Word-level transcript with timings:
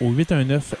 au 0.00 0.10
819 0.10 0.74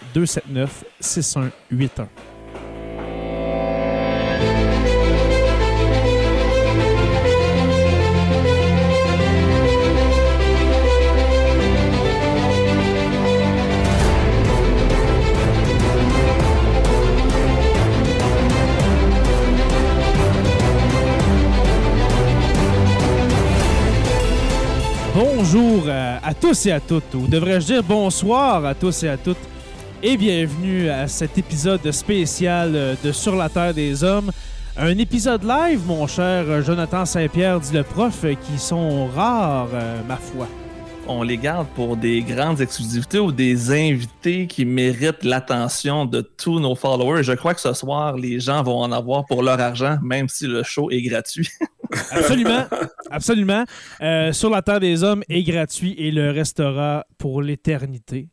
tous 26.40 26.66
et 26.66 26.72
à 26.72 26.80
toutes, 26.80 27.14
ou 27.14 27.26
devrais-je 27.26 27.66
dire 27.66 27.82
bonsoir 27.82 28.64
à 28.64 28.74
tous 28.74 29.02
et 29.02 29.08
à 29.08 29.18
toutes, 29.18 29.36
et 30.02 30.16
bienvenue 30.16 30.88
à 30.88 31.06
cet 31.06 31.36
épisode 31.36 31.90
spécial 31.92 32.72
euh, 32.74 32.94
de 33.04 33.12
Sur 33.12 33.36
la 33.36 33.50
Terre 33.50 33.74
des 33.74 34.02
Hommes. 34.02 34.30
Un 34.76 34.96
épisode 34.96 35.44
live, 35.44 35.82
mon 35.86 36.06
cher 36.06 36.62
Jonathan 36.62 37.04
Saint-Pierre, 37.04 37.60
dit 37.60 37.74
le 37.74 37.82
prof, 37.82 38.24
qui 38.46 38.58
sont 38.58 39.08
rares, 39.08 39.68
euh, 39.74 40.00
ma 40.08 40.16
foi. 40.16 40.48
On 41.06 41.22
les 41.22 41.36
garde 41.36 41.66
pour 41.74 41.96
des 41.96 42.22
grandes 42.22 42.62
exclusivités 42.62 43.18
ou 43.18 43.32
des 43.32 43.70
invités 43.70 44.46
qui 44.46 44.64
méritent 44.64 45.24
l'attention 45.24 46.06
de 46.06 46.22
tous 46.22 46.58
nos 46.58 46.74
followers. 46.74 47.22
Je 47.22 47.32
crois 47.32 47.52
que 47.52 47.60
ce 47.60 47.74
soir, 47.74 48.16
les 48.16 48.40
gens 48.40 48.62
vont 48.62 48.78
en 48.78 48.92
avoir 48.92 49.26
pour 49.26 49.42
leur 49.42 49.60
argent, 49.60 49.98
même 50.02 50.28
si 50.28 50.46
le 50.46 50.62
show 50.62 50.90
est 50.90 51.02
gratuit. 51.02 51.48
Absolument, 52.10 52.66
absolument. 53.10 53.64
Euh, 54.00 54.32
sur 54.32 54.50
la 54.50 54.62
Terre 54.62 54.80
des 54.80 55.02
Hommes 55.02 55.22
est 55.28 55.42
gratuit 55.42 55.94
et 55.98 56.10
le 56.10 56.30
restera 56.30 57.04
pour 57.18 57.42
l'éternité. 57.42 58.28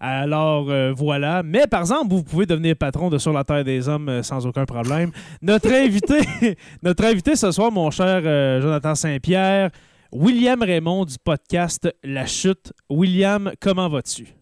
Alors 0.00 0.70
euh, 0.70 0.92
voilà. 0.94 1.42
Mais 1.42 1.66
par 1.66 1.80
exemple, 1.80 2.10
vous 2.10 2.22
pouvez 2.22 2.46
devenir 2.46 2.76
patron 2.76 3.08
de 3.08 3.18
Sur 3.18 3.32
la 3.32 3.44
Terre 3.44 3.64
des 3.64 3.88
Hommes 3.88 4.08
euh, 4.08 4.22
sans 4.22 4.46
aucun 4.46 4.64
problème. 4.64 5.10
Notre 5.40 5.72
invité, 5.72 6.20
notre 6.82 7.04
invité 7.04 7.36
ce 7.36 7.50
soir, 7.50 7.72
mon 7.72 7.90
cher 7.90 8.22
Jonathan 8.60 8.94
Saint-Pierre, 8.94 9.70
William 10.12 10.62
Raymond 10.62 11.04
du 11.04 11.16
podcast 11.22 11.88
La 12.04 12.26
Chute. 12.26 12.72
William, 12.90 13.52
comment 13.60 13.88
vas-tu? 13.88 14.35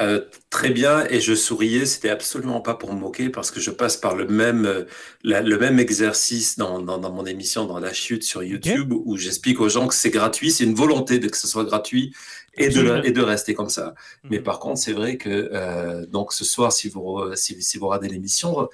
Euh, 0.00 0.20
très 0.50 0.70
bien, 0.70 1.04
et 1.10 1.20
je 1.20 1.34
souriais, 1.34 1.86
c'était 1.86 2.08
absolument 2.10 2.60
pas 2.60 2.74
pour 2.74 2.92
me 2.94 2.98
moquer 3.00 3.28
parce 3.28 3.50
que 3.50 3.60
je 3.60 3.70
passe 3.70 3.96
par 3.96 4.14
le 4.16 4.26
même, 4.26 4.64
euh, 4.66 4.84
la- 5.22 5.42
le 5.42 5.58
même 5.58 5.78
exercice 5.78 6.56
dans, 6.58 6.80
dans, 6.80 6.98
dans 6.98 7.12
mon 7.12 7.26
émission 7.26 7.66
dans 7.66 7.78
la 7.78 7.92
chute 7.92 8.22
sur 8.22 8.42
YouTube 8.42 8.92
où 8.92 9.16
j'explique 9.16 9.60
aux 9.60 9.68
gens 9.68 9.86
que 9.88 9.94
c'est 9.94 10.10
gratuit, 10.10 10.50
c'est 10.50 10.64
une 10.64 10.74
volonté 10.74 11.18
de 11.18 11.28
que 11.28 11.36
ce 11.36 11.46
soit 11.46 11.64
gratuit 11.64 12.14
et 12.58 12.68
de, 12.70 12.80
le- 12.80 13.06
et 13.06 13.10
de 13.12 13.20
rester 13.22 13.52
comme 13.54 13.68
ça. 13.68 13.94
Mais 14.24 14.38
Mhm. 14.38 14.44
par 14.44 14.58
contre, 14.60 14.78
c'est 14.80 14.92
vrai 14.92 15.16
que 15.18 15.28
euh, 15.52 16.06
donc 16.06 16.32
ce 16.32 16.44
soir, 16.44 16.72
si 16.72 16.88
vous 16.88 17.20
si, 17.34 17.60
si 17.62 17.76
vous 17.78 17.86
regardez 17.88 18.08
l'émission 18.08 18.68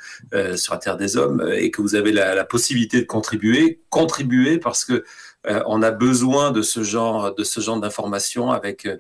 sur 0.57 0.73
la 0.75 0.79
Terre 0.79 0.97
des 0.97 1.17
Hommes 1.17 1.45
et 1.53 1.71
que 1.73 1.83
vous 1.83 1.95
avez 1.97 2.13
la, 2.13 2.35
la 2.35 2.45
possibilité 2.45 3.01
de 3.01 3.07
contribuer, 3.07 3.81
contribuez 3.91 4.59
parce 4.59 4.85
que 4.85 5.05
euh, 5.47 5.63
on 5.67 5.83
a 5.83 5.91
besoin 5.91 6.53
de 6.53 6.63
ce 6.63 6.83
genre 6.83 7.35
de 7.35 7.45
ce 7.45 7.61
genre 7.61 7.81
d'informations 7.81 8.51
avec 8.51 8.87
euh, 8.87 8.99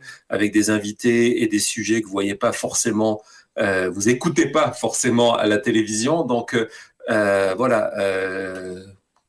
des 0.48 0.70
invités 0.70 1.42
et 1.42 1.47
des 1.47 1.60
sujets 1.60 2.00
que 2.00 2.06
vous 2.06 2.12
voyez 2.12 2.34
pas 2.34 2.53
forcément, 2.53 3.22
euh, 3.58 3.88
vous 3.91 4.08
écoutez 4.08 4.47
pas 4.47 4.72
forcément 4.72 5.34
à 5.36 5.47
la 5.47 5.58
télévision. 5.58 6.25
Donc 6.25 6.56
voilà, 7.08 7.92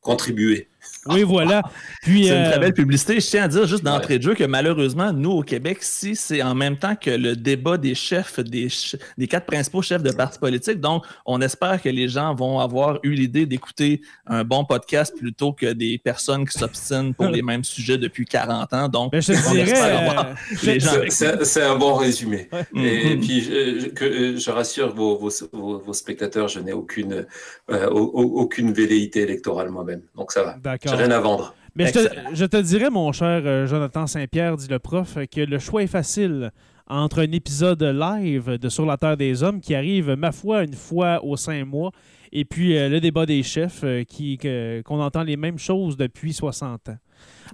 contribuez. 0.00 0.68
Oui, 1.08 1.22
voilà. 1.22 1.62
Puis, 2.02 2.24
C'est 2.26 2.30
une 2.36 2.42
euh, 2.44 2.50
très 2.50 2.58
belle 2.60 2.74
publicité. 2.74 3.20
Je 3.20 3.26
tiens 3.26 3.44
à 3.44 3.48
dire 3.48 3.66
juste 3.66 3.82
d'entrée 3.84 4.14
Ouais. 4.14 4.18
de 4.18 4.22
jeu 4.24 4.34
que 4.34 4.44
malheureusement, 4.44 5.12
nous 5.12 5.30
au 5.32 5.42
Québec, 5.42 5.78
si 5.82 6.16
c'est 6.16 6.42
en 6.42 6.54
même 6.54 6.76
temps 6.76 6.94
que 6.96 7.10
le 7.10 7.36
débat 7.36 7.76
des 7.78 7.94
chefs, 7.94 8.40
des, 8.40 8.68
ch- 8.68 8.96
des 9.18 9.26
quatre 9.28 9.46
principaux 9.46 9.82
chefs 9.82 10.02
de 10.02 10.12
partis 10.12 10.38
politiques, 10.38 10.80
donc 10.80 11.04
on 11.26 11.40
espère 11.40 11.80
que 11.82 11.88
les 11.88 12.08
gens 12.08 12.34
vont 12.34 12.60
avoir 12.60 12.98
eu 13.02 13.10
l'idée 13.12 13.46
d'écouter 13.46 14.00
un 14.26 14.44
bon 14.44 14.64
podcast 14.64 15.14
plutôt 15.16 15.52
que 15.52 15.66
des 15.72 15.98
personnes 15.98 16.46
qui 16.46 16.58
s'obstinent 16.58 17.12
pour 17.14 17.26
les 17.26 17.42
mêmes 17.42 17.64
sujets 17.64 17.98
depuis 17.98 18.24
40 18.24 18.72
ans. 18.72 18.88
Donc, 18.88 19.12
ben, 19.12 19.20
je 19.20 19.32
on 19.32 19.52
dirais. 19.52 19.70
espère 19.70 19.84
euh, 19.84 19.98
avoir 20.10 20.34
je- 20.52 20.66
les 20.70 20.80
gens 20.80 20.90
C'est- 21.08 21.62
un 21.62 21.76
bon 21.76 21.94
résumé. 21.94 22.48
Ouais. 22.52 22.82
Et, 23.12 23.16
puis, 23.16 23.40
je, 23.40 23.80
je- 23.80 23.86
que, 23.88 24.04
euh, 24.04 24.36
je 24.38 24.50
rassure 24.50 24.94
vos, 24.94 25.16
vos, 25.16 25.30
vos, 25.52 25.78
vos 25.78 25.92
spectateurs, 25.92 26.48
je 26.48 26.60
n'ai 26.60 26.72
aucune, 26.72 27.26
euh, 27.70 27.88
au- 27.90 28.10
au- 28.14 28.40
aucune 28.40 28.72
velléité 28.72 29.20
électorale 29.22 29.70
moi-même. 29.70 30.02
Donc 30.16 30.32
ça 30.32 30.42
va. 30.42 30.56
J'ai 30.96 31.08
D'accord. 31.08 31.08
rien 31.08 31.16
à 31.16 31.20
vendre. 31.20 31.54
Mais 31.76 31.86
je 31.86 31.92
te, 31.92 32.34
je 32.34 32.44
te 32.44 32.56
dirais, 32.56 32.90
mon 32.90 33.10
cher 33.12 33.42
euh, 33.44 33.66
Jonathan 33.66 34.06
Saint-Pierre, 34.06 34.56
dit 34.56 34.68
le 34.68 34.78
prof, 34.78 35.18
que 35.30 35.40
le 35.40 35.58
choix 35.58 35.82
est 35.82 35.88
facile 35.88 36.52
entre 36.86 37.20
un 37.20 37.32
épisode 37.32 37.82
live 37.82 38.58
de 38.58 38.68
Sur 38.68 38.86
la 38.86 38.96
Terre 38.96 39.16
des 39.16 39.42
Hommes 39.42 39.60
qui 39.60 39.74
arrive, 39.74 40.10
ma 40.12 40.32
foi, 40.32 40.62
une 40.64 40.74
fois 40.74 41.24
aux 41.24 41.36
cinq 41.36 41.64
mois, 41.64 41.90
et 42.32 42.44
puis 42.44 42.76
euh, 42.76 42.88
le 42.88 43.00
débat 43.00 43.26
des 43.26 43.42
chefs 43.42 43.80
euh, 43.84 44.04
qui 44.04 44.38
qu'on 44.38 45.00
entend 45.00 45.22
les 45.22 45.36
mêmes 45.36 45.58
choses 45.58 45.96
depuis 45.96 46.32
60 46.32 46.90
ans. 46.90 46.96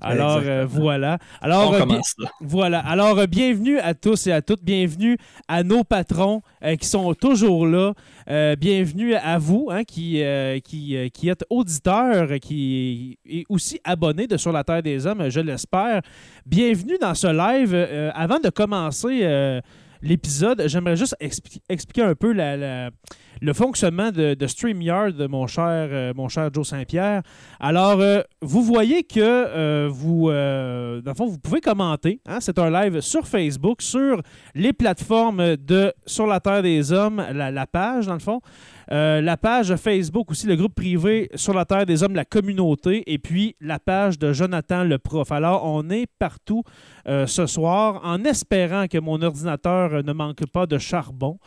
Alors 0.00 0.40
euh, 0.42 0.66
voilà. 0.66 1.18
Alors 1.42 1.70
On 1.70 1.74
euh, 1.74 1.78
commence 1.80 2.14
là. 2.18 2.30
voilà. 2.40 2.78
Alors, 2.80 3.18
euh, 3.18 3.26
bienvenue 3.26 3.78
à 3.78 3.94
tous 3.94 4.26
et 4.26 4.32
à 4.32 4.40
toutes. 4.40 4.62
Bienvenue 4.62 5.18
à 5.46 5.62
nos 5.62 5.84
patrons 5.84 6.42
euh, 6.64 6.76
qui 6.76 6.86
sont 6.88 7.12
toujours 7.14 7.66
là. 7.66 7.92
Bienvenue 8.56 9.14
à 9.14 9.38
vous 9.38 9.68
hein, 9.72 9.82
qui, 9.82 10.22
qui, 10.62 11.10
qui 11.12 11.28
êtes 11.28 11.44
auditeurs, 11.50 12.28
qui 12.40 13.18
est 13.28 13.44
aussi 13.48 13.80
abonnés 13.82 14.28
de 14.28 14.36
Sur 14.36 14.52
la 14.52 14.62
Terre 14.62 14.82
des 14.84 15.04
Hommes, 15.04 15.28
je 15.28 15.40
l'espère. 15.40 16.00
Bienvenue 16.46 16.96
dans 17.00 17.14
ce 17.14 17.26
live. 17.26 17.74
Avant 18.14 18.38
de 18.38 18.48
commencer 18.50 19.60
l'épisode, 20.02 20.62
j'aimerais 20.66 20.96
juste 20.96 21.16
expli- 21.20 21.60
expliquer 21.68 22.02
un 22.02 22.14
peu 22.14 22.32
le 22.32 23.52
fonctionnement 23.52 24.10
de, 24.10 24.34
de 24.34 24.46
StreamYard 24.46 25.12
de 25.12 25.26
mon 25.26 25.46
cher, 25.46 25.64
euh, 25.90 26.12
mon 26.14 26.28
cher 26.28 26.50
Joe 26.52 26.66
Saint-Pierre. 26.68 27.22
Alors, 27.58 28.00
euh, 28.00 28.20
vous 28.42 28.62
voyez 28.62 29.02
que 29.02 29.18
euh, 29.20 29.88
vous, 29.90 30.28
dans 30.28 31.10
le 31.10 31.14
fond, 31.16 31.26
vous 31.26 31.38
pouvez 31.38 31.60
commenter. 31.60 32.20
hein. 32.26 32.38
C'est 32.40 32.58
un 32.58 32.70
live 32.70 33.00
sur 33.00 33.26
Facebook, 33.26 33.82
sur 33.82 34.20
les 34.54 34.72
plateformes 34.72 35.56
de 35.56 35.92
Sur 36.06 36.26
la 36.26 36.40
Terre 36.40 36.62
des 36.62 36.92
Hommes, 36.92 37.24
la 37.32 37.66
page, 37.66 38.06
dans 38.06 38.14
le 38.14 38.20
fond. 38.20 38.40
Euh, 38.92 39.20
la 39.20 39.36
page 39.36 39.74
Facebook 39.76 40.30
aussi, 40.30 40.46
le 40.46 40.56
groupe 40.56 40.74
privé 40.74 41.30
Sur 41.34 41.54
la 41.54 41.64
Terre 41.64 41.86
des 41.86 42.02
Hommes, 42.02 42.14
la 42.14 42.24
communauté, 42.24 43.02
et 43.12 43.18
puis 43.18 43.56
la 43.60 43.78
page 43.78 44.18
de 44.18 44.32
Jonathan 44.32 44.84
le 44.84 44.98
prof. 44.98 45.30
Alors, 45.32 45.64
on 45.64 45.88
est 45.90 46.06
partout 46.18 46.62
euh, 47.06 47.26
ce 47.26 47.46
soir 47.46 48.00
en 48.04 48.24
espérant 48.24 48.86
que 48.86 48.98
mon 48.98 49.22
ordinateur 49.22 49.94
euh, 49.94 50.02
ne 50.02 50.12
manque 50.12 50.46
pas 50.46 50.66
de 50.66 50.78
charbon 50.78 51.38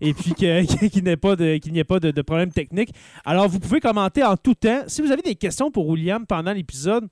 et 0.00 0.14
puis 0.14 0.32
qu'il 0.34 1.04
n'y 1.04 1.10
ait 1.10 1.16
pas, 1.16 1.36
de, 1.36 2.22
problème 2.22 2.52
technique. 2.52 2.90
Alors, 3.24 3.48
vous 3.48 3.60
pouvez 3.60 3.80
commenter 3.80 4.22
en 4.22 4.36
tout 4.36 4.54
temps. 4.54 4.82
Si 4.86 5.02
vous 5.02 5.10
avez 5.10 5.22
des 5.22 5.34
questions 5.34 5.70
pour 5.70 5.88
William 5.88 6.26
pendant 6.26 6.52
l'épisode, 6.52 7.06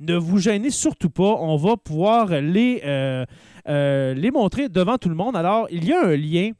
ne 0.00 0.16
vous 0.16 0.38
gênez 0.38 0.70
surtout 0.70 1.10
pas. 1.10 1.36
On 1.40 1.56
va 1.56 1.76
pouvoir 1.76 2.28
les 2.28 2.82
montrer 4.32 4.68
devant 4.68 4.98
tout 4.98 5.08
le 5.08 5.14
monde. 5.14 5.36
Alors, 5.36 5.66
il 5.70 5.84
y 5.84 5.92
a 5.92 6.04
un 6.04 6.16
lien. 6.16 6.50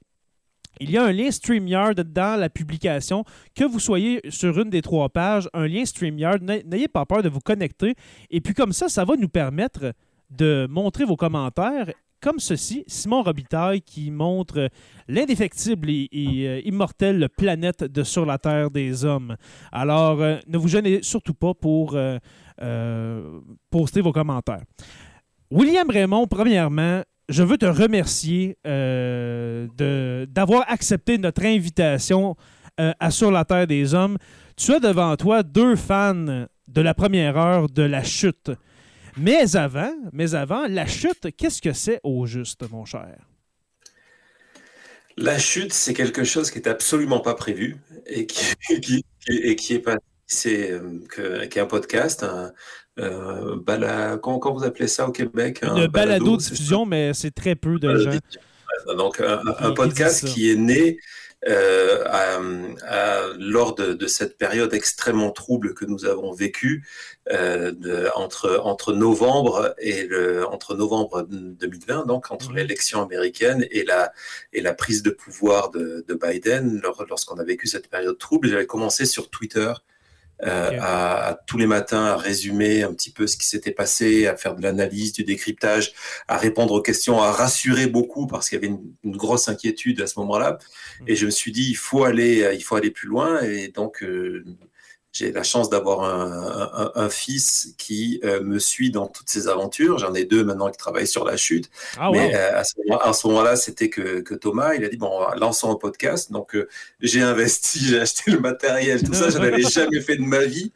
Il 0.80 0.90
y 0.90 0.98
a 0.98 1.04
un 1.04 1.12
lien 1.12 1.30
StreamYard 1.30 1.94
dans 1.94 2.38
la 2.38 2.50
publication. 2.50 3.24
Que 3.54 3.64
vous 3.64 3.80
soyez 3.80 4.20
sur 4.28 4.58
une 4.58 4.70
des 4.70 4.82
trois 4.82 5.08
pages, 5.08 5.48
un 5.54 5.66
lien 5.66 5.84
StreamYard, 5.84 6.42
n'ayez 6.42 6.88
pas 6.88 7.06
peur 7.06 7.22
de 7.22 7.28
vous 7.28 7.40
connecter. 7.40 7.94
Et 8.30 8.40
puis 8.40 8.54
comme 8.54 8.72
ça, 8.72 8.88
ça 8.88 9.04
va 9.04 9.16
nous 9.16 9.28
permettre 9.28 9.92
de 10.30 10.66
montrer 10.68 11.04
vos 11.04 11.16
commentaires 11.16 11.86
comme 12.20 12.40
ceci, 12.40 12.82
Simon 12.86 13.22
Robitaille 13.22 13.82
qui 13.82 14.10
montre 14.10 14.70
l'indéfectible 15.06 15.90
et, 15.90 16.08
euh, 16.46 16.60
immortelle 16.64 17.28
planète 17.36 17.84
de 17.84 18.02
Sur 18.02 18.26
la 18.26 18.38
Terre 18.38 18.70
des 18.70 19.04
Hommes. 19.04 19.36
Alors, 19.70 20.18
ne 20.18 20.58
vous 20.58 20.66
gênez 20.66 21.02
surtout 21.02 21.34
pas 21.34 21.54
pour 21.54 21.94
euh, 21.94 23.40
poster 23.70 24.00
vos 24.00 24.12
commentaires. 24.12 24.64
William 25.50 25.88
Raymond, 25.88 26.26
premièrement, 26.26 27.02
je 27.28 27.42
veux 27.42 27.58
te 27.58 27.66
remercier 27.66 28.56
euh, 28.66 29.66
d'avoir 30.26 30.64
accepté 30.70 31.18
notre 31.18 31.44
invitation 31.44 32.36
euh, 32.80 32.92
à 33.00 33.10
Sur 33.10 33.30
la 33.30 33.44
Terre 33.44 33.66
des 33.66 33.94
Hommes. 33.94 34.18
Tu 34.56 34.72
as 34.72 34.80
devant 34.80 35.16
toi 35.16 35.42
deux 35.42 35.76
fans 35.76 36.46
de 36.68 36.80
la 36.80 36.94
première 36.94 37.36
heure 37.36 37.68
de 37.68 37.82
la 37.82 38.02
chute. 38.02 38.50
Mais 39.16 39.56
avant, 39.56 39.94
mais 40.12 40.34
avant, 40.34 40.66
la 40.68 40.86
chute, 40.86 41.34
qu'est-ce 41.36 41.62
que 41.62 41.72
c'est 41.72 42.00
au 42.02 42.26
juste, 42.26 42.68
mon 42.70 42.84
cher? 42.84 43.16
La 45.16 45.38
chute, 45.38 45.72
c'est 45.72 45.94
quelque 45.94 46.24
chose 46.24 46.50
qui 46.50 46.58
n'est 46.58 46.68
absolument 46.68 47.20
pas 47.20 47.34
prévu 47.34 47.76
et 48.06 48.26
qui, 48.26 49.04
est 49.28 49.78
pas 49.78 49.96
c'est 50.26 50.70
euh, 50.70 51.46
qui 51.48 51.58
est 51.58 51.62
un 51.62 51.66
podcast, 51.66 52.26
euh, 52.98 54.16
comment, 54.18 54.54
vous 54.54 54.64
appelez 54.64 54.88
ça 54.88 55.06
au 55.08 55.12
Québec 55.12 55.60
Une 55.62 55.86
balado-diffusion, 55.86 56.86
mais 56.86 57.12
c'est 57.14 57.34
très 57.34 57.54
peu 57.54 57.78
de 57.78 57.96
gens. 57.96 58.10
Donc, 58.96 59.20
un, 59.20 59.72
podcast 59.72 60.26
qui 60.26 60.50
est 60.50 60.56
né 60.56 60.98
euh, 61.48 62.04
lors 63.38 63.74
de, 63.74 64.06
cette 64.06 64.38
période 64.38 64.72
extrêmement 64.72 65.30
trouble 65.30 65.74
que 65.74 65.84
nous 65.84 66.04
avons 66.06 66.32
vécue 66.32 66.86
entre, 68.14 68.60
entre 68.64 68.92
novembre 68.92 69.74
et 69.78 70.04
le, 70.04 70.46
entre 70.46 70.74
novembre 70.74 71.26
2020, 71.28 72.06
donc 72.06 72.30
entre 72.30 72.52
l'élection 72.52 73.02
américaine 73.02 73.66
et 73.70 73.84
la, 73.84 74.12
et 74.52 74.60
la 74.60 74.72
prise 74.72 75.02
de 75.02 75.10
pouvoir 75.10 75.70
de, 75.70 76.04
de 76.06 76.14
Biden, 76.14 76.80
lorsqu'on 77.08 77.36
a 77.36 77.44
vécu 77.44 77.66
cette 77.66 77.88
période 77.88 78.16
trouble. 78.18 78.48
J'avais 78.48 78.66
commencé 78.66 79.04
sur 79.04 79.28
Twitter 79.28 79.72
euh, 80.42 80.78
à, 80.80 81.38
tous 81.46 81.56
les 81.56 81.66
matins 81.66 82.04
à 82.04 82.16
résumer 82.16 82.82
un 82.82 82.92
petit 82.92 83.10
peu 83.10 83.26
ce 83.26 83.36
qui 83.36 83.46
s'était 83.46 83.72
passé, 83.72 84.26
à 84.26 84.36
faire 84.36 84.54
de 84.54 84.62
l'analyse, 84.62 85.12
du 85.12 85.24
décryptage, 85.24 85.92
à 86.28 86.36
répondre 86.36 86.74
aux 86.74 86.82
questions, 86.82 87.22
à 87.22 87.32
rassurer 87.32 87.86
beaucoup 87.86 88.26
parce 88.26 88.48
qu'il 88.48 88.60
y 88.60 88.64
avait 88.64 88.74
une, 89.04 89.16
grosse 89.16 89.48
inquiétude 89.48 90.00
à 90.02 90.06
ce 90.06 90.18
moment-là. 90.20 90.58
Et 91.06 91.16
je 91.16 91.26
me 91.26 91.30
suis 91.30 91.52
dit, 91.52 91.70
il 91.70 91.76
faut 91.76 92.04
aller, 92.04 92.50
il 92.54 92.62
faut 92.62 92.76
aller 92.76 92.90
plus 92.90 93.08
loin. 93.08 93.40
Et 93.42 93.68
donc, 93.68 94.02
euh, 94.02 94.44
j'ai 95.16 95.32
la 95.32 95.42
chance 95.42 95.70
d'avoir 95.70 96.04
un, 96.94 97.08
fils 97.08 97.74
qui 97.78 98.20
euh, 98.24 98.42
me 98.42 98.58
suit 98.58 98.90
dans 98.90 99.06
toutes 99.06 99.30
ces 99.30 99.48
aventures. 99.48 99.98
J'en 99.98 100.12
ai 100.14 100.24
deux 100.24 100.44
maintenant 100.44 100.70
qui 100.70 100.76
travaillent 100.76 101.06
sur 101.06 101.24
la 101.24 101.36
chute. 101.36 101.70
Ah, 101.98 102.10
Mais 102.12 102.34
euh, 102.34 102.60
à 102.60 103.12
ce 103.12 103.26
moment-là, 103.28 103.56
c'était 103.56 103.88
que, 103.88 104.34
Thomas, 104.34 104.74
il 104.74 104.84
a 104.84 104.88
dit, 104.88 104.98
bon, 104.98 105.10
lançons 105.36 105.70
un 105.70 105.76
podcast. 105.76 106.30
Donc, 106.32 106.54
euh, 106.54 106.68
j'ai 107.00 107.22
investi, 107.22 107.78
j'ai 107.86 108.00
acheté 108.00 108.30
le 108.30 108.40
matériel, 108.40 109.02
tout 109.02 109.14
ça. 109.14 109.30
Je 109.30 109.38
n'avais 109.38 109.62
jamais 109.62 110.00
fait 110.00 110.16
de 110.16 110.22
ma 110.22 110.44
vie. 110.44 110.72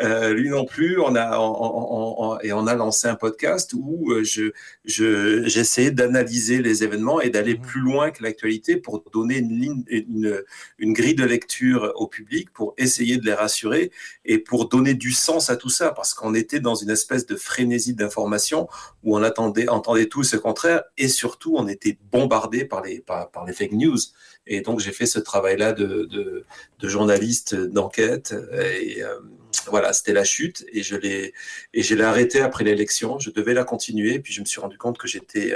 Euh, 0.00 0.34
lui 0.34 0.48
non 0.48 0.64
plus. 0.64 1.00
On 1.00 1.14
a, 1.14 2.40
et 2.42 2.52
on 2.52 2.66
a 2.66 2.74
lancé 2.74 3.06
un 3.06 3.14
podcast 3.14 3.72
où 3.74 4.10
euh, 4.10 4.24
je, 4.24 4.50
je, 4.84 5.44
j'essayais 5.46 5.92
d'analyser 5.92 6.62
les 6.62 6.82
événements 6.82 7.20
et 7.20 7.30
d'aller 7.30 7.54
mmh. 7.54 7.62
plus 7.62 7.80
loin 7.80 8.10
que 8.10 8.22
l'actualité 8.22 8.76
pour 8.76 9.04
donner 9.12 9.38
une, 9.38 9.60
ligne, 9.60 9.84
une, 9.88 10.42
une 10.78 10.92
grille 10.92 11.14
de 11.14 11.24
lecture 11.24 11.92
au 11.94 12.08
public, 12.08 12.50
pour 12.52 12.74
essayer 12.76 13.18
de 13.18 13.24
les 13.24 13.34
rassurer 13.34 13.92
et 14.24 14.38
pour 14.38 14.68
donner 14.68 14.94
du 14.94 15.12
sens 15.12 15.48
à 15.48 15.56
tout 15.56 15.68
ça, 15.68 15.92
parce 15.92 16.12
qu'on 16.12 16.34
était 16.34 16.60
dans 16.60 16.74
une 16.74 16.90
espèce 16.90 17.24
de 17.26 17.36
frénésie 17.36 17.94
d'information 17.94 18.68
où 19.04 19.16
on 19.16 19.22
attendait, 19.22 19.68
entendait 19.68 20.06
tout 20.06 20.24
ce 20.24 20.36
contraire 20.36 20.82
et 20.98 21.08
surtout 21.08 21.54
on 21.56 21.68
était 21.68 21.98
bombardé 22.10 22.64
par 22.64 22.82
les, 22.82 23.00
par, 23.00 23.30
par 23.30 23.44
les 23.44 23.52
fake 23.52 23.72
news. 23.72 23.98
Et 24.46 24.60
donc 24.60 24.80
j'ai 24.80 24.92
fait 24.92 25.06
ce 25.06 25.20
travail-là 25.20 25.72
de, 25.72 26.08
de, 26.10 26.44
de 26.80 26.88
journaliste 26.88 27.54
d'enquête 27.54 28.34
et 28.52 29.02
euh, 29.02 29.20
voilà, 29.68 29.92
c'était 29.92 30.12
la 30.12 30.24
chute 30.24 30.64
et 30.72 30.82
je 30.82 30.96
l'ai 30.96 31.34
et 31.72 31.82
je 31.82 31.94
l'ai 31.94 32.04
arrêté 32.04 32.40
après 32.40 32.64
l'élection. 32.64 33.18
Je 33.18 33.30
devais 33.30 33.54
la 33.54 33.64
continuer, 33.64 34.18
puis 34.18 34.32
je 34.32 34.40
me 34.40 34.46
suis 34.46 34.60
rendu 34.60 34.78
compte 34.78 34.98
que 34.98 35.08
j'étais 35.08 35.54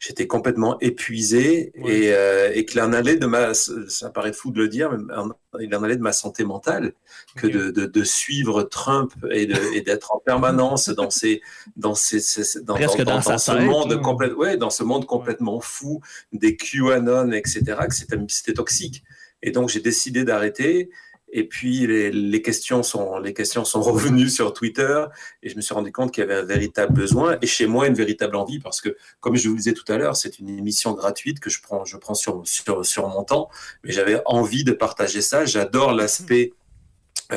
j'étais 0.00 0.26
complètement 0.26 0.78
épuisé 0.80 1.72
et, 1.86 2.14
euh, 2.14 2.50
et 2.54 2.64
qu'il 2.64 2.80
en 2.80 2.94
allait 2.94 3.18
de 3.18 3.26
ma 3.26 3.52
ça 3.52 4.08
paraît 4.08 4.32
fou 4.32 4.50
de 4.50 4.58
le 4.58 4.66
dire 4.66 4.90
mais 4.90 5.14
il 5.60 5.74
en 5.76 5.82
allait 5.82 5.96
de 5.96 6.02
ma 6.02 6.12
santé 6.12 6.42
mentale 6.42 6.94
que 7.36 7.46
de, 7.46 7.70
de, 7.70 7.84
de, 7.84 8.02
suivre 8.02 8.62
Trump 8.62 9.12
et 9.30 9.46
d'être 9.82 10.14
en 10.14 10.18
permanence 10.18 10.88
dans 10.88 11.10
ces 11.10 11.42
dans 11.76 11.94
ces, 11.94 12.20
dans, 12.62 12.78
dans, 12.78 13.04
dans, 13.04 13.20
dans 13.20 13.38
ce 13.38 13.52
monde 13.52 14.00
complètement 14.00 14.38
ouais, 14.38 14.56
dans 14.56 14.70
ce 14.70 14.82
monde 14.82 15.04
complètement 15.04 15.60
fou 15.60 16.00
des 16.32 16.56
QAnon 16.56 17.30
etc 17.32 17.76
que 17.86 17.94
c'était 17.94 18.54
toxique. 18.54 19.04
Et 19.42 19.50
donc 19.50 19.68
j'ai 19.68 19.80
décidé 19.80 20.24
d'arrêter 20.24 20.90
et 21.32 21.44
puis 21.44 21.86
les, 21.86 22.42
questions 22.42 22.82
sont 22.82 23.18
les 23.18 23.34
questions 23.34 23.64
sont 23.64 23.82
revenues 23.92 24.28
sur 24.28 24.52
Twitter 24.52 25.04
et 25.42 25.48
je 25.48 25.56
me 25.56 25.60
suis 25.60 25.74
rendu 25.74 25.92
compte 25.92 26.12
qu'il 26.12 26.22
y 26.22 26.24
avait 26.24 26.40
un 26.40 26.44
véritable 26.44 26.92
besoin 26.92 27.38
et 27.42 27.46
chez 27.46 27.66
moi 27.66 27.86
une 27.86 27.94
véritable 27.94 28.36
envie 28.36 28.58
parce 28.58 28.80
que 28.80 28.96
comme 29.20 29.36
je 29.36 29.48
vous 29.48 29.54
le 29.54 29.58
disais 29.58 29.74
tout 29.74 29.90
à 29.92 29.96
l'heure, 29.96 30.16
c'est 30.16 30.38
une 30.38 30.48
émission 30.48 30.92
gratuite 30.92 31.40
que 31.40 31.50
je 31.50 31.60
prends 31.62 31.84
je 31.84 31.96
prends 31.96 32.14
sur 32.14 32.42
sur 32.44 32.84
sur 32.84 33.08
mon 33.08 33.24
temps, 33.24 33.48
mais 33.84 33.92
j'avais 33.92 34.20
envie 34.26 34.64
de 34.64 34.72
partager 34.72 35.20
ça. 35.20 35.44
J'adore 35.44 35.92
l'aspect 35.92 36.52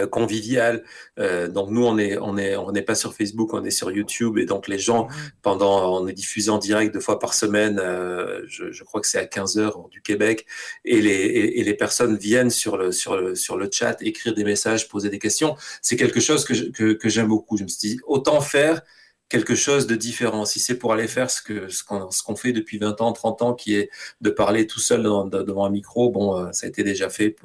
convivial. 0.10 0.84
Euh, 1.19 1.48
donc 1.48 1.69
nous 1.69 1.86
on 1.86 1.98
est 1.98 2.18
on 2.18 2.38
est 2.38 2.56
on 2.56 2.72
n'est 2.72 2.81
pas 2.81 2.95
sur 2.95 3.13
Facebook, 3.13 3.54
on 3.54 3.63
est 3.63 3.72
sur 3.72 3.92
YouTube 3.92 4.38
et 4.38 4.45
donc 4.45 4.68
les 4.68 4.80
gens 4.80 5.07
pendant 5.42 6.01
on 6.01 6.07
est 6.07 6.13
diffusé 6.13 6.50
en 6.50 6.57
direct 6.57 6.94
deux 6.94 7.00
fois 7.00 7.19
par 7.19 7.34
semaine. 7.34 7.80
Euh, 7.80 8.42
je, 8.48 8.72
je, 8.72 8.84
crois 8.84 9.01
que 9.01 9.07
c'est 9.07 9.19
à 9.19 9.25
15 9.25 9.57
heures 9.57 9.88
du 9.90 10.01
Québec 10.01 10.45
et 10.86 11.01
les 11.01 11.12
et, 11.12 11.63
les 11.63 11.74
personnes 11.74 12.18
viennent 12.18 12.50
sur 12.50 12.78
le 12.78 12.92
sur 12.92 13.16
le 13.16 13.36
sur 13.36 13.57
le 13.57 13.69
chat 13.72 14.01
écrire 14.01 14.34
des 14.34 14.44
messages, 14.44 14.88
poser 14.89 15.10
des 15.10 15.20
questions. 15.20 15.56
C'est 15.82 15.96
quelque 15.96 16.20
chose 16.20 16.46
que 16.46 16.53
que, 16.72 16.94
que 16.94 17.10
j'aime 17.10 17.27
beaucoup. 17.27 17.58
Je 17.58 17.63
me 17.63 17.68
suis 17.68 17.89
dit 17.89 18.00
autant 18.06 18.41
faire 18.41 18.82
quelque 19.30 19.56
chose 19.56 19.88
de 19.88 19.96
différent. 19.96 20.46
Si 20.46 20.60
c'est 20.60 20.77
pour 20.77 20.94
aller 20.94 21.08
faire 21.08 21.30
ce 21.32 21.42
que 21.42 21.68
ce 21.70 21.84
qu'on 21.84 22.36
fait 22.36 22.53
depuis 22.53 22.77
20 22.77 23.01
ans, 23.01 23.13
30 23.13 23.42
ans, 23.42 23.53
qui 23.53 23.75
est 23.75 23.89
de 24.22 24.30
parler 24.30 24.68
tout 24.68 24.80
seul 24.80 25.03
devant 25.03 25.65
un 25.65 25.70
micro, 25.70 26.10
bon, 26.12 26.38
euh, 26.38 26.51
ça 26.51 26.65
a 26.65 26.70
été 26.70 26.84
déjà 26.84 27.10
fait, 27.10 27.36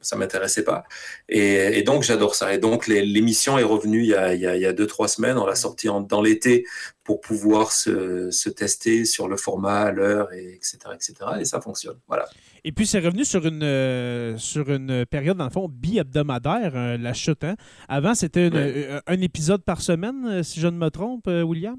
ça 0.00 0.16
m'intéressait 0.16 0.64
pas. 0.64 0.84
Et, 1.28 1.82
donc 1.82 2.02
j'adore 2.02 2.34
ça. 2.34 2.52
Et 2.54 2.58
donc 2.58 2.86
l'émission 2.86 3.58
est 3.58 3.62
revenue 3.62 4.02
il 4.02 4.08
y 4.08 4.14
a, 4.14 4.34
il 4.34 4.40
y 4.40 4.66
a, 4.66 4.72
deux 4.72 4.86
trois 4.86 5.08
semaines. 5.08 5.38
On 5.38 5.46
l'a 5.46 5.54
sortie 5.54 5.88
dans 6.08 6.22
l'été 6.22 6.64
pour 7.08 7.22
pouvoir 7.22 7.72
se, 7.72 8.30
se, 8.30 8.50
tester 8.50 9.06
sur 9.06 9.28
le 9.28 9.38
format, 9.38 9.90
l'heure, 9.92 10.30
et 10.34 10.52
etc., 10.52 10.76
etc. 10.94 11.14
Et 11.40 11.46
ça 11.46 11.58
fonctionne. 11.58 11.96
Voilà. 12.06 12.28
Et 12.64 12.72
puis, 12.72 12.86
c'est 12.86 12.98
revenu 12.98 13.24
sur 13.24 13.46
une, 13.46 13.62
euh, 13.62 14.36
sur 14.36 14.70
une 14.70 15.06
période, 15.06 15.38
dans 15.38 15.44
le 15.44 15.50
fond, 15.50 15.70
bi-hebdomadaire, 15.70 16.72
euh, 16.74 16.98
la 16.98 17.14
chute. 17.14 17.44
Hein. 17.44 17.56
Avant, 17.88 18.14
c'était 18.14 18.50
euh, 18.52 19.00
un 19.06 19.20
épisode 19.22 19.62
par 19.64 19.80
semaine, 19.80 20.42
si 20.42 20.60
je 20.60 20.66
ne 20.66 20.76
me 20.76 20.90
trompe, 20.90 21.27
William? 21.28 21.76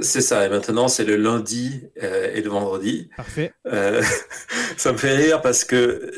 C'est 0.00 0.20
ça. 0.20 0.44
Et 0.46 0.48
maintenant, 0.48 0.88
c'est 0.88 1.04
le 1.04 1.16
lundi 1.16 1.84
et 1.96 2.40
le 2.40 2.48
vendredi. 2.48 3.08
Parfait. 3.16 3.52
ça 4.76 4.92
me 4.92 4.98
fait 4.98 5.16
rire 5.16 5.40
parce 5.40 5.64
que 5.64 6.10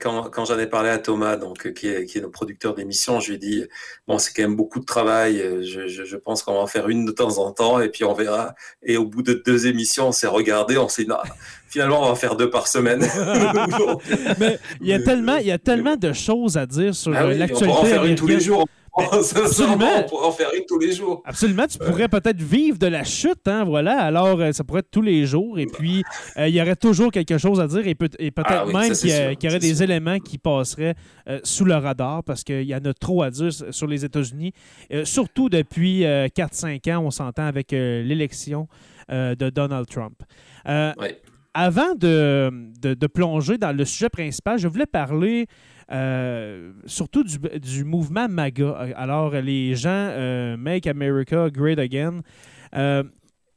quand, 0.00 0.30
quand 0.30 0.44
j'en 0.44 0.58
ai 0.58 0.66
parlé 0.66 0.90
à 0.90 0.98
Thomas, 0.98 1.36
donc, 1.36 1.72
qui, 1.72 1.88
est, 1.88 2.06
qui 2.06 2.18
est 2.18 2.20
notre 2.20 2.32
producteur 2.32 2.74
d'émission, 2.74 3.20
je 3.20 3.28
lui 3.28 3.34
ai 3.36 3.38
dit, 3.38 3.64
bon, 4.06 4.18
c'est 4.18 4.32
quand 4.32 4.42
même 4.42 4.56
beaucoup 4.56 4.80
de 4.80 4.84
travail. 4.84 5.42
Je, 5.62 6.16
pense 6.16 6.42
qu'on 6.42 6.54
va 6.54 6.60
en 6.60 6.66
faire 6.66 6.88
une 6.88 7.04
de 7.04 7.12
temps 7.12 7.38
en 7.38 7.52
temps 7.52 7.80
et 7.80 7.88
puis 7.88 8.04
on 8.04 8.14
verra. 8.14 8.54
Et 8.82 8.96
au 8.96 9.04
bout 9.04 9.22
de 9.22 9.40
deux 9.44 9.66
émissions, 9.66 10.08
on 10.08 10.12
s'est 10.12 10.26
regardé, 10.26 10.78
on 10.78 10.88
s'est 10.88 11.04
dit, 11.04 11.10
finalement, 11.68 12.02
on 12.02 12.08
va 12.08 12.14
faire 12.14 12.36
deux 12.36 12.50
par 12.50 12.66
semaine. 12.66 13.00
Mais 14.40 14.58
il 14.80 14.88
y 14.88 14.92
a 14.92 14.98
tellement, 15.02 15.36
il 15.36 15.46
y 15.46 15.52
a 15.52 15.58
tellement 15.58 15.96
de 15.96 16.12
choses 16.12 16.56
à 16.56 16.66
dire 16.66 16.94
sur 16.94 17.14
ah 17.14 17.26
l'actualité. 17.26 17.64
On 17.64 17.68
pourra 17.68 17.80
en 17.80 17.84
faire 17.84 18.04
une 18.04 18.14
tous 18.14 18.26
les 18.26 18.40
jours. 18.40 18.66
Absolument. 19.12 19.98
On 19.98 20.08
pourrait 20.08 20.26
en 20.26 20.32
faire 20.32 20.50
une 20.56 20.64
tous 20.66 20.78
les 20.78 20.92
jours. 20.92 21.22
Absolument. 21.24 21.66
Tu 21.66 21.78
pourrais 21.78 22.08
peut-être 22.08 22.40
vivre 22.40 22.78
de 22.78 22.86
la 22.86 23.04
chute, 23.04 23.46
hein, 23.46 23.64
voilà. 23.64 24.00
Alors, 24.00 24.40
euh, 24.40 24.52
ça 24.52 24.64
pourrait 24.64 24.80
être 24.80 24.90
tous 24.90 25.02
les 25.02 25.26
jours. 25.26 25.58
Et 25.58 25.66
puis, 25.66 26.02
euh, 26.36 26.48
il 26.48 26.54
y 26.54 26.60
aurait 26.60 26.76
toujours 26.76 27.10
quelque 27.10 27.38
chose 27.38 27.60
à 27.60 27.66
dire 27.66 27.86
et, 27.86 27.94
peut- 27.94 28.08
être 28.18 28.42
ah 28.44 28.64
même 28.66 28.92
qu'il 28.92 29.10
y, 29.10 29.46
aurait 29.46 29.58
des 29.58 29.82
éléments 29.82 30.18
qui 30.18 30.38
passeraient 30.38 30.94
euh, 31.28 31.40
sous 31.44 31.64
le 31.64 31.74
radar 31.74 32.24
parce 32.24 32.42
qu'il 32.42 32.64
y 32.64 32.74
en 32.74 32.84
a 32.84 32.92
trop 32.92 33.22
à 33.22 33.30
dire 33.30 33.50
sur 33.52 33.86
les 33.86 34.04
États-Unis. 34.04 34.52
surtout 35.04 35.48
depuis 35.48 36.02
4-5 36.02 36.94
ans, 36.94 37.04
on 37.04 37.10
s'entend 37.10 37.44
avec 37.44 37.72
l'élection 37.72 38.68
de 39.10 39.50
Donald 39.50 39.86
Trump. 39.86 40.22
avant 41.54 41.94
de, 41.94 42.50
de, 42.80 43.06
plonger 43.06 43.58
dans 43.58 43.76
le 43.76 43.84
sujet 43.84 44.08
principal, 44.08 44.58
je 44.58 44.68
voulais 44.68 44.86
parler 44.86 45.46
euh, 45.90 46.72
surtout 46.84 47.24
du, 47.24 47.38
du, 47.38 47.84
mouvement 47.84 48.28
MAGA. 48.28 48.70
Alors, 48.96 49.32
les 49.32 49.74
gens 49.74 49.88
euh, 49.90 50.56
Make 50.56 50.86
America 50.86 51.48
Great 51.50 51.78
Again. 51.78 52.20
Euh, 52.76 53.04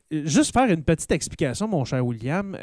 juste 0.10 0.54
faire 0.54 0.70
une 0.70 0.84
petite 0.84 1.12
explication, 1.12 1.68
mon 1.68 1.84
cher 1.84 2.06
William. 2.06 2.58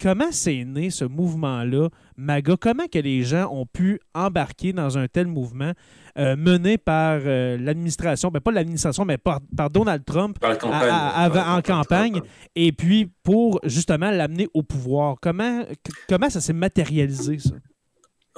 comment 0.00 0.30
c'est 0.30 0.64
né 0.64 0.90
ce 0.90 1.06
mouvement-là, 1.06 1.88
MAGA? 2.18 2.56
Comment 2.60 2.86
que 2.86 2.98
les 2.98 3.22
gens 3.22 3.50
ont 3.50 3.64
pu 3.64 3.98
embarquer 4.14 4.74
dans 4.74 4.98
un 4.98 5.06
tel 5.06 5.26
mouvement 5.26 5.72
mené 6.16 6.78
par 6.78 7.20
l'administration, 7.20 8.30
ben 8.30 8.40
pas 8.40 8.50
l'administration, 8.50 9.04
mais 9.04 9.18
par, 9.18 9.40
Donald 9.70 10.04
Trump 10.04 10.36
en 10.42 11.62
campagne, 11.62 12.20
et 12.56 12.72
puis 12.72 13.08
pour 13.22 13.60
justement 13.64 14.10
l'amener 14.10 14.48
au 14.52 14.62
pouvoir? 14.62 15.16
Comment, 15.22 15.62
comment 16.08 16.28
ça 16.28 16.40
s'est 16.40 16.52
matérialisé, 16.52 17.38
ça? 17.38 17.54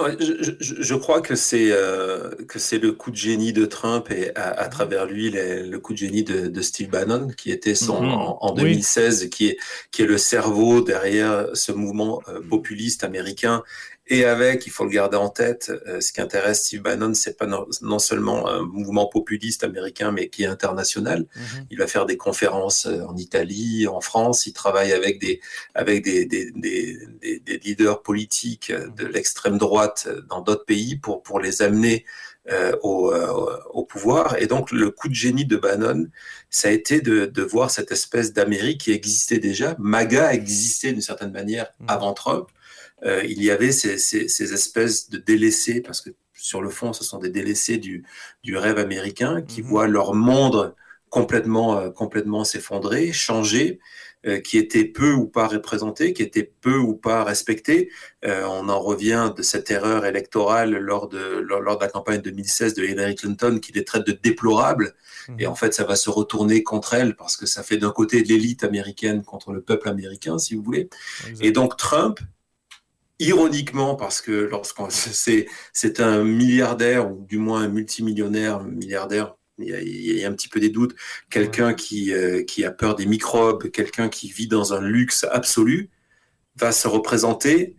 Je, 0.08 0.94
crois 0.94 1.20
que 1.20 1.34
c'est 1.34 1.70
euh, 1.70 2.30
que 2.48 2.58
c'est 2.58 2.78
le 2.78 2.92
coup 2.92 3.10
de 3.10 3.16
génie 3.16 3.52
de 3.52 3.66
Trump 3.66 4.10
et 4.10 4.34
à, 4.36 4.64
mhm. 4.64 4.70
travers 4.70 5.06
lui 5.06 5.30
le 5.30 5.76
coup 5.78 5.92
de 5.92 5.98
génie 5.98 6.22
de, 6.22 6.60
Steve 6.60 6.90
Bannon 6.90 7.28
qui 7.36 7.50
était 7.50 7.74
son 7.74 8.02
mhm. 8.02 8.12
en, 8.40 8.52
2016 8.52 9.28
qui 9.30 9.48
est 9.48 9.58
qui 9.90 10.02
est 10.02 10.06
le 10.06 10.18
cerveau 10.18 10.80
derrière 10.80 11.48
ce 11.54 11.72
mouvement 11.72 12.20
euh, 12.28 12.40
populiste 12.40 13.04
américain 13.04 13.62
et 14.12 14.24
avec, 14.24 14.66
il 14.66 14.70
faut 14.70 14.82
le 14.82 14.90
garder 14.90 15.16
en 15.16 15.28
tête, 15.28 15.70
euh, 15.86 16.00
ce 16.00 16.12
qui 16.12 16.20
intéresse 16.20 16.64
Steve 16.64 16.82
Bannon, 16.82 17.14
c'est 17.14 17.38
pas 17.38 17.46
non, 17.46 17.98
seulement 18.00 18.48
un 18.48 18.62
mouvement 18.62 19.06
populiste 19.06 19.62
américain, 19.62 20.10
mais 20.10 20.28
qui 20.28 20.42
est 20.42 20.46
international. 20.46 21.26
Mhm. 21.36 21.66
Il 21.70 21.78
va 21.78 21.86
faire 21.86 22.06
des 22.06 22.16
conférences 22.16 22.86
euh, 22.86 23.04
en 23.04 23.16
Italie, 23.16 23.86
en 23.86 24.00
France. 24.00 24.46
Il 24.46 24.52
travaille 24.52 24.92
avec 24.92 25.20
des 25.20 25.40
avec 25.76 26.02
des, 26.02 26.26
des, 26.26 26.50
des, 26.50 26.98
des 27.22 27.58
leaders 27.58 28.02
politiques 28.02 28.72
de 28.72 29.04
mhm. 29.04 29.12
l'extrême 29.12 29.58
droite 29.58 30.08
dans 30.28 30.40
d'autres 30.40 30.64
pays 30.64 30.96
pour 30.96 31.22
pour 31.22 31.38
les 31.38 31.62
amener 31.62 32.04
euh, 32.50 32.72
au, 32.82 33.14
au, 33.72 33.84
pouvoir. 33.84 34.38
Et 34.40 34.48
donc, 34.48 34.72
le 34.72 34.90
coup 34.90 35.08
de 35.08 35.14
génie 35.14 35.44
de 35.44 35.56
Bannon, 35.56 36.08
ça 36.48 36.66
a 36.66 36.70
été 36.72 37.00
de, 37.00 37.26
de 37.26 37.42
voir 37.42 37.70
cette 37.70 37.92
espèce 37.92 38.32
d'Amérique 38.32 38.80
qui 38.80 38.92
existait 38.92 39.38
déjà. 39.38 39.76
MAGA 39.78 40.32
existait 40.34 40.90
d'une 40.92 41.00
certaine 41.00 41.30
manière 41.30 41.70
mhm. 41.78 41.86
avant 41.88 42.12
Trump. 42.12 42.48
Euh, 43.04 43.22
il 43.24 43.42
y 43.42 43.50
avait 43.50 43.72
ces, 43.72 43.98
ces, 43.98 44.28
ces, 44.28 44.52
espèces 44.52 45.08
de 45.08 45.18
délaissés, 45.18 45.80
parce 45.80 46.00
que 46.00 46.10
sur 46.34 46.62
le 46.62 46.70
fond, 46.70 46.92
ce 46.92 47.04
sont 47.04 47.18
des 47.18 47.30
délaissés 47.30 47.78
du, 47.78 48.04
du 48.42 48.56
rêve 48.56 48.78
américain 48.78 49.42
qui 49.42 49.62
mhm. 49.62 49.68
voient 49.68 49.86
leur 49.86 50.14
monde 50.14 50.74
complètement, 51.10 51.76
euh, 51.76 51.90
complètement 51.90 52.44
s'effondrer, 52.44 53.12
changer, 53.12 53.80
euh, 54.26 54.38
qui 54.38 54.58
étaient 54.58 54.84
peu 54.84 55.12
ou 55.12 55.26
pas 55.26 55.48
représentés, 55.48 56.12
qui 56.12 56.22
étaient 56.22 56.50
peu 56.60 56.76
ou 56.76 56.94
pas 56.94 57.24
respectés. 57.24 57.90
Euh, 58.24 58.44
on 58.44 58.68
en 58.68 58.78
revient 58.78 59.32
de 59.36 59.42
cette 59.42 59.70
erreur 59.70 60.06
électorale 60.06 60.76
lors 60.76 61.08
de, 61.08 61.40
lors, 61.40 61.78
de 61.78 61.82
la 61.82 61.90
campagne 61.90 62.20
2016 62.20 62.74
de 62.74 62.84
Hillary 62.84 63.14
Clinton 63.14 63.58
qui 63.60 63.72
les 63.72 63.84
traite 63.84 64.06
de 64.06 64.12
déplorables. 64.12 64.94
Mhm. 65.28 65.40
Et 65.40 65.46
en 65.46 65.54
fait, 65.54 65.74
ça 65.74 65.84
va 65.84 65.96
se 65.96 66.10
retourner 66.10 66.62
contre 66.62 66.94
elle 66.94 67.16
parce 67.16 67.36
que 67.36 67.46
ça 67.46 67.62
fait 67.62 67.76
d'un 67.76 67.92
côté 67.92 68.22
l'élite 68.22 68.62
américaine 68.62 69.24
contre 69.24 69.52
le 69.52 69.62
peuple 69.62 69.88
américain, 69.88 70.38
si 70.38 70.54
vous 70.54 70.62
voulez. 70.62 70.88
Et 71.40 71.50
donc 71.50 71.76
Trump, 71.76 72.20
ironiquement, 73.20 73.94
parce 73.94 74.20
que 74.20 74.32
lorsqu'on 74.32 74.90
c'est 74.90 75.46
c'est 75.72 76.00
un 76.00 76.24
milliardaire 76.24 77.10
ou 77.12 77.24
du 77.26 77.38
moins 77.38 77.62
un 77.62 77.68
multimillionnaire, 77.68 78.64
milliardaire, 78.64 79.36
il 79.58 79.68
y, 79.68 80.24
a, 80.24 80.28
un 80.28 80.32
petit 80.32 80.48
peu 80.48 80.58
des 80.58 80.70
doutes, 80.70 80.96
quelqu'un 81.30 81.74
qui 81.74 82.12
euh, 82.12 82.42
qui 82.42 82.64
a 82.64 82.70
peur 82.70 82.94
des 82.96 83.06
microbes, 83.06 83.70
quelqu'un 83.70 84.08
qui 84.08 84.30
vit 84.30 84.48
dans 84.48 84.72
un 84.72 84.80
luxe 84.80 85.26
absolu, 85.30 85.90
va 86.56 86.72
se 86.72 86.88
représenter 86.88 87.76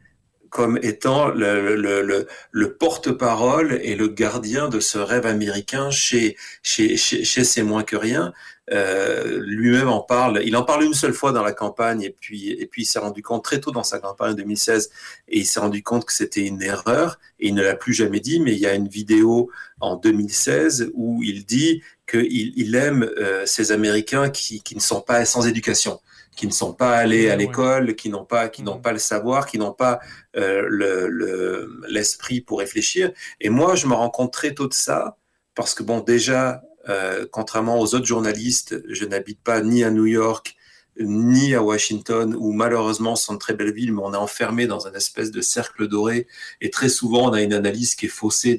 comme 0.52 0.78
étant 0.84 1.30
le, 1.30 1.78
le, 1.78 2.02
le, 2.02 2.28
le 2.52 2.74
porte-parole 2.74 3.80
et 3.82 3.96
le 3.96 4.10
gardien 4.10 4.68
de 4.68 4.82
ce 4.82 4.98
rêve 4.98 5.26
américain 5.26 5.90
chez, 5.90 6.36
chez, 6.62 6.98
chez, 6.98 7.44
ces 7.44 7.64
moins 7.64 7.84
que 7.84 7.96
rien. 7.96 8.34
Euh, 8.70 9.40
lui-même 9.46 9.88
en 9.88 10.02
parle. 10.02 10.42
Il 10.44 10.56
en 10.58 10.64
parle 10.64 10.84
une 10.84 10.94
seule 10.94 11.14
fois 11.14 11.32
dans 11.32 11.42
la 11.42 11.54
campagne 11.54 12.02
et 12.02 12.10
puis, 12.10 12.52
et 12.52 12.66
puis 12.68 12.84
il 12.84 12.86
s'est 12.86 13.00
rendu 13.00 13.24
compte 13.24 13.44
très 13.46 13.62
tôt 13.62 13.72
dans 13.72 13.84
sa 13.84 14.00
campagne 14.00 14.36
2016 14.36 14.90
et 15.30 15.40
il 15.40 15.46
s'est 15.46 15.60
rendu 15.62 15.84
compte 15.84 16.06
que 16.06 16.14
c'était 16.14 16.46
une 16.46 16.62
erreur 16.62 17.18
et 17.40 17.48
il 17.48 17.56
ne 17.56 17.64
l'a 17.64 17.76
plus 17.76 17.94
jamais 17.94 18.20
dit. 18.20 18.42
Mais 18.42 18.52
il 18.52 18.60
y 18.60 18.68
a 18.68 18.76
une 18.76 18.90
vidéo 18.90 19.50
en 19.80 19.96
2016 19.96 20.92
où 20.94 21.24
il 21.24 21.46
dit 21.46 21.82
qu'il 22.10 22.54
il 22.58 22.76
aime 22.76 23.10
euh, 23.18 23.46
ces 23.46 23.72
Américains 23.72 24.30
qui, 24.30 24.62
qui 24.62 24.76
ne 24.76 24.82
sont 24.82 25.02
pas 25.02 25.24
sans 25.24 25.48
éducation 25.48 26.02
qui 26.36 26.48
ne 26.48 26.52
sont 26.52 26.74
pas 26.74 26.96
allés 26.96 27.30
à 27.30 27.36
l'école, 27.36 27.96
qui 27.96 28.10
n'ont 28.10 28.26
pas, 28.26 28.50
qui 28.50 28.64
n'ont 28.64 28.80
pas 28.80 28.94
le 28.94 29.00
savoir, 29.00 29.46
qui 29.46 29.58
n'ont 29.58 29.74
pas 29.74 30.00
euh, 30.38 30.64
le, 30.68 31.70
l'esprit 31.90 32.42
pour 32.42 32.60
réfléchir. 32.60 33.12
Et 33.40 33.50
moi, 33.50 33.76
je 33.76 33.88
me 33.88 33.94
rends 33.94 34.10
compte 34.10 34.34
très 34.34 34.54
tôt 34.54 34.68
de 34.68 34.74
ça, 34.74 35.18
parce 35.56 35.74
que 35.74 35.84
bon, 35.84 36.00
déjà, 36.00 36.62
euh, 36.90 37.26
contrairement 37.32 37.80
aux 37.80 37.94
autres 37.96 38.06
journalistes, 38.06 38.82
je 38.88 39.06
n'habite 39.06 39.42
pas 39.44 39.62
ni 39.62 39.84
à 39.84 39.92
New 39.92 40.06
York, 40.06 40.56
ni 41.00 41.56
à 41.56 41.64
Washington, 41.64 42.36
où 42.38 42.52
malheureusement 42.52 43.16
ce 43.16 43.26
sont 43.26 43.34
de 43.34 43.40
très 43.40 43.54
belles 43.54 43.74
villes, 43.74 43.94
mais 43.94 44.02
on 44.04 44.14
est 44.14 44.18
enfermé 44.18 44.68
dans 44.68 44.88
un 44.88 44.94
espèce 44.94 45.32
de 45.32 45.42
cercle 45.42 45.88
doré. 45.88 46.28
Et 46.60 46.70
très 46.70 46.90
souvent, 46.90 47.30
on 47.30 47.34
a 47.34 47.42
une 47.42 47.54
analyse 47.54 47.96
qui 47.96 48.08
est 48.08 48.10
faussée 48.10 48.58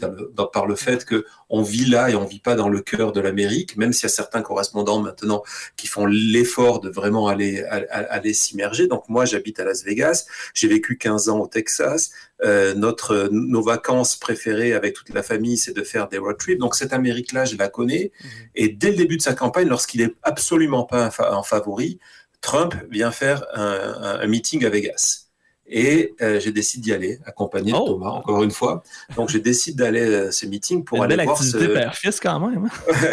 par 0.53 0.67
le 0.67 0.77
fait 0.77 1.05
que 1.05 1.25
on 1.51 1.63
vit 1.63 1.85
là 1.85 2.09
et 2.09 2.15
on 2.15 2.25
vit 2.25 2.41
pas 2.41 2.55
dans 2.55 2.71
le 2.71 2.81
cœur 2.81 3.13
de 3.13 3.21
l'Amérique, 3.21 3.77
même 3.77 3.93
s'il 3.93 4.05
y 4.05 4.07
a 4.07 4.09
certains 4.09 4.41
correspondants 4.41 5.01
maintenant 5.01 5.43
qui 5.77 5.87
font 5.87 6.07
l'effort 6.07 6.81
de 6.81 6.89
vraiment 6.89 7.29
aller, 7.29 7.63
aller 7.63 8.33
s'immerger. 8.33 8.87
Donc 8.87 9.09
moi, 9.09 9.27
j'habite 9.27 9.61
à 9.61 9.65
Las 9.65 9.85
Vegas, 9.85 10.25
j'ai 10.55 10.69
vécu 10.69 10.97
15 10.97 11.29
ans 11.29 11.41
au 11.41 11.47
Texas. 11.47 12.11
Euh, 12.45 12.75
notre, 12.75 13.29
nos 13.31 13.63
vacances 13.63 14.17
préférées 14.17 14.73
avec 14.75 14.95
toute 14.95 15.11
la 15.11 15.23
famille, 15.23 15.57
c'est 15.57 15.77
de 15.77 15.83
faire 15.83 16.09
des 16.09 16.19
road 16.19 16.37
trips. 16.39 16.59
Donc 16.59 16.75
cette 16.75 16.93
Amérique-là, 16.93 17.45
je 17.45 17.57
la 17.57 17.69
connais. 17.69 18.11
Mmh. 18.13 18.29
Et 18.57 18.69
dès 18.69 18.91
le 18.91 18.97
début 18.97 19.17
de 19.17 19.23
sa 19.23 19.35
campagne, 19.35 19.69
lorsqu'il 19.69 20.01
est 20.01 20.15
absolument 20.23 20.85
pas 20.85 21.11
en 21.31 21.43
favori, 21.43 22.01
Trump 22.43 22.75
vient 22.91 23.13
faire 23.13 23.45
un, 23.55 24.21
un, 24.21 24.27
meeting 24.27 24.65
à 24.65 24.69
Vegas. 24.69 25.29
Et 25.67 26.15
euh, 26.21 26.41
j'ai 26.41 26.51
décidé 26.51 26.83
d'y 26.83 26.93
aller, 26.93 27.19
accompagné 27.25 27.71
de 27.71 27.77
oh. 27.77 27.87
Thomas, 27.87 28.11
encore 28.11 28.43
une 28.43 28.51
fois. 28.51 28.83
Donc, 29.17 29.31
j'ai 29.31 29.39
décidé 29.39 29.85
d'aller 29.85 30.15
à 30.15 30.33
ce 30.33 30.45
meeting 30.45 30.85
pour 30.85 31.03
aller 31.03 31.17
voir 31.25 31.41
ce... 31.43 31.57
père-fils 31.57 32.19
quand 32.21 32.41
même. 32.41 32.69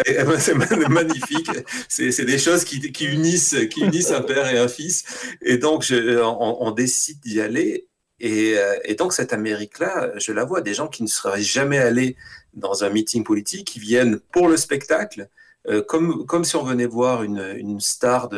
Eh 0.07 0.23
ben, 0.23 0.39
c'est 0.39 0.55
magnifique. 0.89 1.49
C'est 1.87 2.25
des 2.25 2.39
choses 2.39 2.65
qui, 2.65 2.91
qui, 2.91 3.05
unissent, 3.05 3.55
qui 3.69 3.81
unissent 3.81 4.11
un 4.11 4.21
père 4.21 4.51
et 4.51 4.57
un 4.57 4.67
fils. 4.67 5.05
Et 5.41 5.57
donc, 5.57 5.83
je, 5.83 6.19
on, 6.21 6.57
on, 6.67 6.71
décide 6.71 7.19
d'y 7.21 7.39
aller. 7.39 7.87
Et, 8.19 8.57
euh, 8.57 8.75
et, 8.83 8.95
donc, 8.95 9.13
cette 9.13 9.33
Amérique-là, 9.33 10.11
je 10.17 10.31
la 10.31 10.45
vois, 10.45 10.61
des 10.61 10.73
gens 10.73 10.87
qui 10.87 11.03
ne 11.03 11.07
seraient 11.07 11.41
jamais 11.41 11.77
allés 11.77 12.15
dans 12.53 12.83
un 12.83 12.89
meeting 12.89 13.23
politique, 13.23 13.67
qui 13.67 13.79
viennent 13.79 14.19
pour 14.31 14.47
le 14.47 14.57
spectacle, 14.57 15.29
euh, 15.67 15.81
comme, 15.83 16.25
comme 16.25 16.45
si 16.45 16.55
on 16.55 16.63
venait 16.63 16.85
voir 16.85 17.23
une, 17.23 17.79
star 17.79 18.29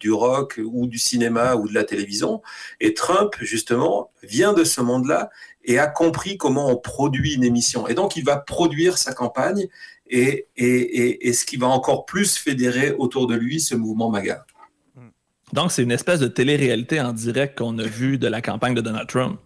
du 0.00 0.12
rock 0.12 0.60
ou 0.64 0.86
du 0.86 0.98
cinéma 0.98 1.56
ou 1.56 1.68
de 1.68 1.74
la 1.74 1.84
télévision. 1.84 2.40
Et 2.80 2.94
Trump, 2.94 3.34
justement, 3.40 4.10
vient 4.22 4.52
de 4.52 4.64
ce 4.64 4.80
monde-là 4.80 5.30
et 5.64 5.78
a 5.78 5.86
compris 5.86 6.36
comment 6.36 6.68
on 6.68 6.76
produit 6.76 7.34
une 7.34 7.44
émission. 7.44 7.86
Et 7.88 7.94
donc, 7.94 8.16
il 8.16 8.24
va 8.24 8.36
produire 8.36 8.98
sa 8.98 9.12
campagne 9.12 9.68
et, 10.08 10.48
et, 10.56 10.66
et, 10.66 11.28
et 11.28 11.32
ce 11.32 11.44
qui 11.44 11.56
va 11.56 11.68
encore 11.68 12.04
plus 12.06 12.36
fédérer 12.36 12.92
autour 12.92 13.26
de 13.26 13.34
lui 13.34 13.60
ce 13.60 13.74
mouvement 13.74 14.10
MAGA. 14.10 14.46
Donc, 15.52 15.70
c'est 15.70 15.82
une 15.82 15.92
espèce 15.92 16.20
de 16.20 16.28
télé-réalité 16.28 17.00
en 17.00 17.12
direct 17.12 17.58
qu'on 17.58 17.78
a 17.78 17.84
vu 17.84 18.18
de 18.18 18.26
la 18.26 18.40
campagne 18.40 18.74
de 18.74 18.80
Donald 18.80 19.08
Trump. 19.08 19.38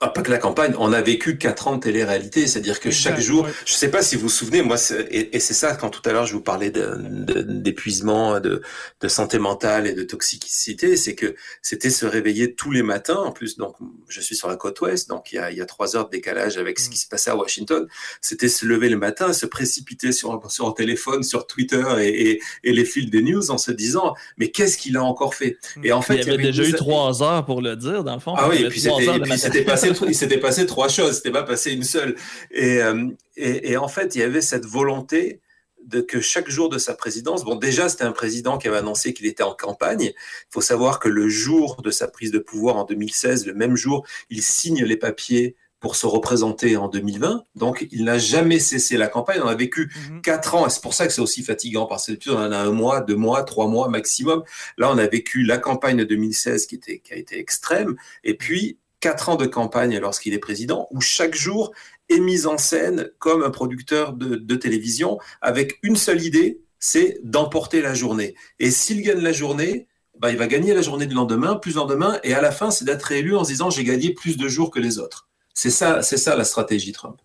Ah, 0.00 0.08
pas 0.08 0.22
que 0.22 0.30
la 0.30 0.38
campagne, 0.38 0.74
on 0.78 0.92
a 0.92 1.00
vécu 1.00 1.38
quatre 1.38 1.68
ans 1.68 1.76
de 1.76 1.80
télé-réalité, 1.80 2.48
c'est-à-dire 2.48 2.80
que 2.80 2.90
chaque 2.90 3.20
jour, 3.20 3.46
je 3.64 3.72
ne 3.72 3.76
sais 3.76 3.90
pas 3.90 4.02
si 4.02 4.16
vous 4.16 4.22
vous 4.22 4.28
souvenez, 4.28 4.60
moi, 4.60 4.76
et, 5.08 5.38
c'est 5.38 5.54
ça 5.54 5.76
quand 5.76 5.88
tout 5.88 6.02
à 6.04 6.12
l'heure 6.12 6.26
je 6.26 6.32
vous 6.34 6.42
parlais 6.42 6.70
d'épuisement, 6.70 8.40
de, 8.40 8.60
de, 9.00 9.08
santé 9.08 9.38
mentale 9.38 9.86
et 9.86 9.92
de 9.92 10.02
toxicité, 10.02 10.96
c'est 10.96 11.14
que 11.14 11.36
c'était 11.62 11.90
se 11.90 12.06
réveiller 12.06 12.54
tous 12.54 12.72
les 12.72 12.82
matins. 12.82 13.16
En 13.16 13.30
plus, 13.30 13.56
donc 13.56 13.76
je 14.08 14.20
suis 14.20 14.34
sur 14.34 14.48
la 14.48 14.56
côte 14.56 14.80
ouest, 14.80 15.08
donc 15.08 15.30
il 15.32 15.36
y 15.36 15.38
a, 15.38 15.52
il 15.52 15.56
y 15.56 15.62
a 15.62 15.64
trois 15.64 15.96
heures 15.96 16.06
de 16.06 16.10
décalage 16.10 16.58
avec 16.58 16.80
ce 16.80 16.90
qui 16.90 16.98
se 16.98 17.06
passait 17.06 17.30
à 17.30 17.36
Washington. 17.36 17.86
C'était 18.20 18.48
se 18.48 18.66
lever 18.66 18.88
le 18.88 18.98
matin, 18.98 19.32
se 19.32 19.46
précipiter 19.46 20.10
sur 20.10 20.42
sur 20.50 20.66
un 20.66 20.72
téléphone, 20.72 21.22
sur 21.22 21.46
Twitter 21.46 21.84
et, 22.00 22.40
et, 22.64 22.72
les 22.72 22.84
fils 22.84 23.08
des 23.10 23.22
news 23.22 23.50
en 23.50 23.58
se 23.58 23.70
disant 23.70 24.14
mais 24.38 24.50
qu'est-ce 24.50 24.76
qu'il 24.76 24.96
a 24.96 25.04
encore 25.04 25.34
fait? 25.34 25.56
Et 25.82 25.92
en 25.92 26.02
fait, 26.02 26.16
il 26.16 26.26
y 26.26 26.30
avait, 26.30 26.42
déjà 26.42 26.64
eu 26.64 26.72
trois 26.72 27.22
heures 27.22 27.46
pour 27.46 27.62
le 27.62 27.76
dire 27.76 28.02
dans 28.02 28.14
le 28.14 28.20
fond. 28.20 28.34
Ah 28.36 28.48
oui, 28.50 28.64
et 28.64 28.68
puis 28.68 28.80
c'était 28.80 29.62
passé 29.62 29.93
il 30.08 30.14
s'était 30.14 30.38
passé 30.38 30.66
trois 30.66 30.88
choses, 30.88 31.16
c'était 31.16 31.30
pas 31.30 31.42
passé 31.42 31.72
une 31.72 31.84
seule. 31.84 32.16
Euh, 32.56 33.10
et, 33.36 33.72
et, 33.72 33.76
en 33.76 33.88
fait, 33.88 34.14
il 34.14 34.20
y 34.20 34.22
avait 34.22 34.40
cette 34.40 34.66
volonté 34.66 35.40
de 35.86 36.00
que 36.00 36.20
chaque 36.20 36.48
jour 36.48 36.68
de 36.68 36.78
sa 36.78 36.94
présidence, 36.94 37.44
bon 37.44 37.56
déjà 37.56 37.90
c'était 37.90 38.04
un 38.04 38.12
président 38.12 38.56
qui 38.56 38.68
avait 38.68 38.78
annoncé 38.78 39.12
qu'il 39.12 39.26
était 39.26 39.42
en 39.42 39.54
campagne. 39.54 40.12
Il 40.14 40.50
faut 40.50 40.62
savoir 40.62 40.98
que 40.98 41.08
le 41.08 41.28
jour 41.28 41.82
de 41.82 41.90
sa 41.90 42.08
prise 42.08 42.30
de 42.30 42.38
pouvoir 42.38 42.76
en 42.76 42.84
2016, 42.84 43.46
le 43.46 43.54
même 43.54 43.76
jour, 43.76 44.06
il 44.30 44.42
signe 44.42 44.82
les 44.82 44.96
papiers 44.96 45.56
pour 45.84 45.96
se 45.96 46.06
représenter 46.06 46.78
en 46.78 46.88
2020. 46.88 47.44
Donc, 47.56 47.86
il 47.90 48.04
n'a 48.04 48.16
jamais 48.16 48.58
cessé 48.58 48.96
la 48.96 49.06
campagne. 49.06 49.42
On 49.44 49.48
a 49.48 49.54
vécu 49.54 49.92
mhm. 50.08 50.22
quatre 50.22 50.54
ans, 50.54 50.66
et 50.66 50.70
c'est 50.70 50.80
pour 50.80 50.94
ça 50.94 51.06
que 51.06 51.12
c'est 51.12 51.20
aussi 51.20 51.42
fatigant, 51.42 51.84
parce 51.84 52.06
que 52.06 52.30
on 52.30 52.38
en 52.38 52.52
a 52.52 52.56
un 52.56 52.70
mois, 52.70 53.02
deux 53.02 53.16
mois, 53.16 53.42
trois 53.42 53.68
mois 53.68 53.90
maximum. 53.90 54.44
Là, 54.78 54.90
on 54.90 54.96
a 54.96 55.06
vécu 55.06 55.42
la 55.42 55.58
campagne 55.58 55.98
de 55.98 56.04
2016 56.04 56.64
qui, 56.68 56.76
était, 56.76 57.00
qui 57.00 57.12
a 57.12 57.16
été 57.16 57.38
extrême, 57.38 57.96
et 58.24 58.32
puis 58.32 58.78
quatre 59.04 59.28
ans 59.28 59.36
de 59.36 59.44
campagne 59.44 59.98
lorsqu'il 59.98 60.32
est 60.32 60.38
président, 60.38 60.88
où 60.90 61.02
chaque 61.02 61.34
jour 61.34 61.72
est 62.08 62.20
mis 62.20 62.46
en 62.46 62.56
scène 62.56 63.10
comme 63.18 63.42
un 63.42 63.50
producteur 63.50 64.14
de, 64.14 64.54
télévision 64.54 65.18
avec 65.42 65.78
une 65.82 65.96
seule 65.96 66.22
idée, 66.22 66.62
c'est 66.78 67.18
d'emporter 67.22 67.82
la 67.82 67.92
journée. 67.92 68.34
Et 68.60 68.70
s'il 68.70 69.02
gagne 69.02 69.20
la 69.20 69.32
journée, 69.32 69.88
bah, 70.18 70.30
il 70.30 70.38
va 70.38 70.46
gagner 70.46 70.72
la 70.72 70.80
journée 70.80 71.04
du 71.04 71.14
lendemain, 71.14 71.56
plus 71.56 71.74
lendemain, 71.74 72.18
et 72.24 72.32
à 72.32 72.40
la 72.40 72.50
fin, 72.50 72.70
c'est 72.70 72.86
d'être 72.86 73.12
élu 73.12 73.36
en 73.36 73.44
se 73.44 73.50
disant 73.50 73.68
j'ai 73.68 73.84
gagné 73.84 74.14
plus 74.14 74.38
de 74.38 74.48
jours 74.48 74.70
que 74.70 74.80
les 74.80 74.98
autres. 74.98 75.28
C'est 75.52 75.68
ça, 75.70 76.00
c'est 76.00 76.16
ça 76.16 76.34
la 76.34 76.44
stratégie 76.44 76.92
Trump. 76.92 77.18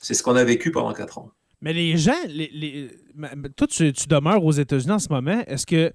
C'est 0.00 0.12
ce 0.12 0.22
qu'on 0.22 0.36
a 0.36 0.44
vécu 0.44 0.70
pendant 0.70 0.92
quatre 0.92 1.16
ans. 1.16 1.30
Mais 1.62 1.72
les 1.72 1.96
gens, 1.96 2.12
toi, 3.56 3.66
tu, 3.66 3.90
demeures 4.06 4.44
aux 4.44 4.52
États-Unis 4.52 4.92
en 4.92 4.98
ce 4.98 5.08
moment. 5.08 5.42
Est-ce 5.46 5.64
que 5.64 5.94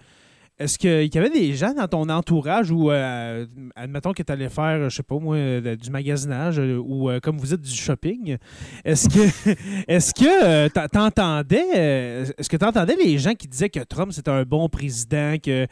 est-ce 0.59 0.77
qu'il 0.77 1.13
y 1.13 1.17
avait 1.17 1.29
des 1.29 1.53
gens 1.53 1.73
dans 1.73 1.87
ton 1.87 2.09
entourage 2.09 2.69
ou, 2.71 2.91
euh, 2.91 3.45
admettons 3.75 4.13
que 4.13 4.23
tu 4.23 4.31
allais 4.31 4.49
faire, 4.49 4.89
je 4.89 4.95
sais 4.97 5.03
pas 5.03 5.17
moi, 5.17 5.35
euh, 5.35 5.75
du 5.75 5.89
magasinage 5.89 6.59
euh, 6.59 6.77
ou 6.77 7.09
comme 7.21 7.37
vous 7.37 7.53
êtes 7.53 7.61
du 7.61 7.75
shopping, 7.75 8.37
est-ce 8.83 9.07
que 9.07 9.53
est-ce 9.87 10.13
que 10.13 10.67
t'entendais 10.87 12.33
est-ce 12.37 12.49
que 12.49 12.57
tu 12.57 12.65
entendais 12.65 12.95
les 12.95 13.17
gens 13.17 13.33
qui 13.33 13.47
disaient 13.47 13.69
que 13.69 13.79
Trump 13.81 14.11
c'était 14.11 14.31
un 14.31 14.43
bon 14.43 14.67
président, 14.69 15.35
que 15.41 15.67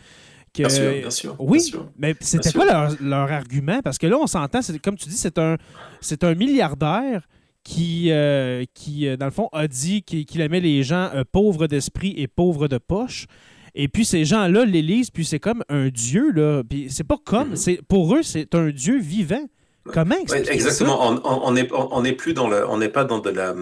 Bien 0.56 0.70
sûr, 0.70 0.92
bien 0.92 1.10
sûr. 1.12 1.36
Oui, 1.38 1.72
mais 2.00 2.16
c'était 2.20 2.52
quoi 2.52 2.66
leur, 3.00 3.32
argument? 3.32 3.80
Parce 3.84 4.00
que 4.00 4.08
là, 4.08 4.18
on 4.18 4.26
s'entend, 4.26 4.62
comme 4.84 4.96
tu 4.96 5.08
dis, 5.08 5.16
c'est 5.16 5.38
un, 5.38 5.56
c'est 6.02 6.24
un 6.24 6.34
milliardaire 6.34 7.28
qui, 7.68 8.12
euh, 8.12 8.64
qui, 8.74 9.18
dans 9.18 9.26
le 9.26 9.32
fond, 9.32 9.50
a 9.52 9.68
dit 9.68 10.02
qu'il 10.02 10.40
aimait 10.40 10.62
les 10.62 10.84
gens 10.84 11.10
euh, 11.14 11.24
pauvres 11.30 11.68
d'esprit 11.68 12.14
et 12.16 12.28
pauvres 12.28 12.70
de 12.70 12.78
poche. 12.78 13.28
Et 13.76 13.88
puis 13.88 14.06
ces 14.06 14.26
gens-là 14.26 14.66
l'élisent, 14.66 15.12
puis 15.12 15.26
c'est 15.26 15.40
comme 15.40 15.64
un 15.70 15.90
dieu, 15.90 16.32
là. 16.32 16.64
Puis 16.68 16.88
c'est 16.90 17.04
pas 17.04 17.18
comme, 17.24 17.56
c'est 17.56 17.80
pour 17.88 18.16
eux, 18.16 18.24
c'est 18.24 18.56
un 18.56 18.70
dieu 18.70 19.00
vivant. 19.00 19.48
Comment 19.94 20.16
Exactement. 20.34 21.20
On 21.24 21.52
n'est 21.52 21.70
on, 21.72 22.04
est 22.04 22.14
plus 22.14 22.34
dans 22.34 22.50
le, 22.50 22.68
on 22.70 22.78
n'est 22.78 22.90
pas 22.90 23.06
dans 23.06 23.20
de 23.20 23.30
la 23.30 23.56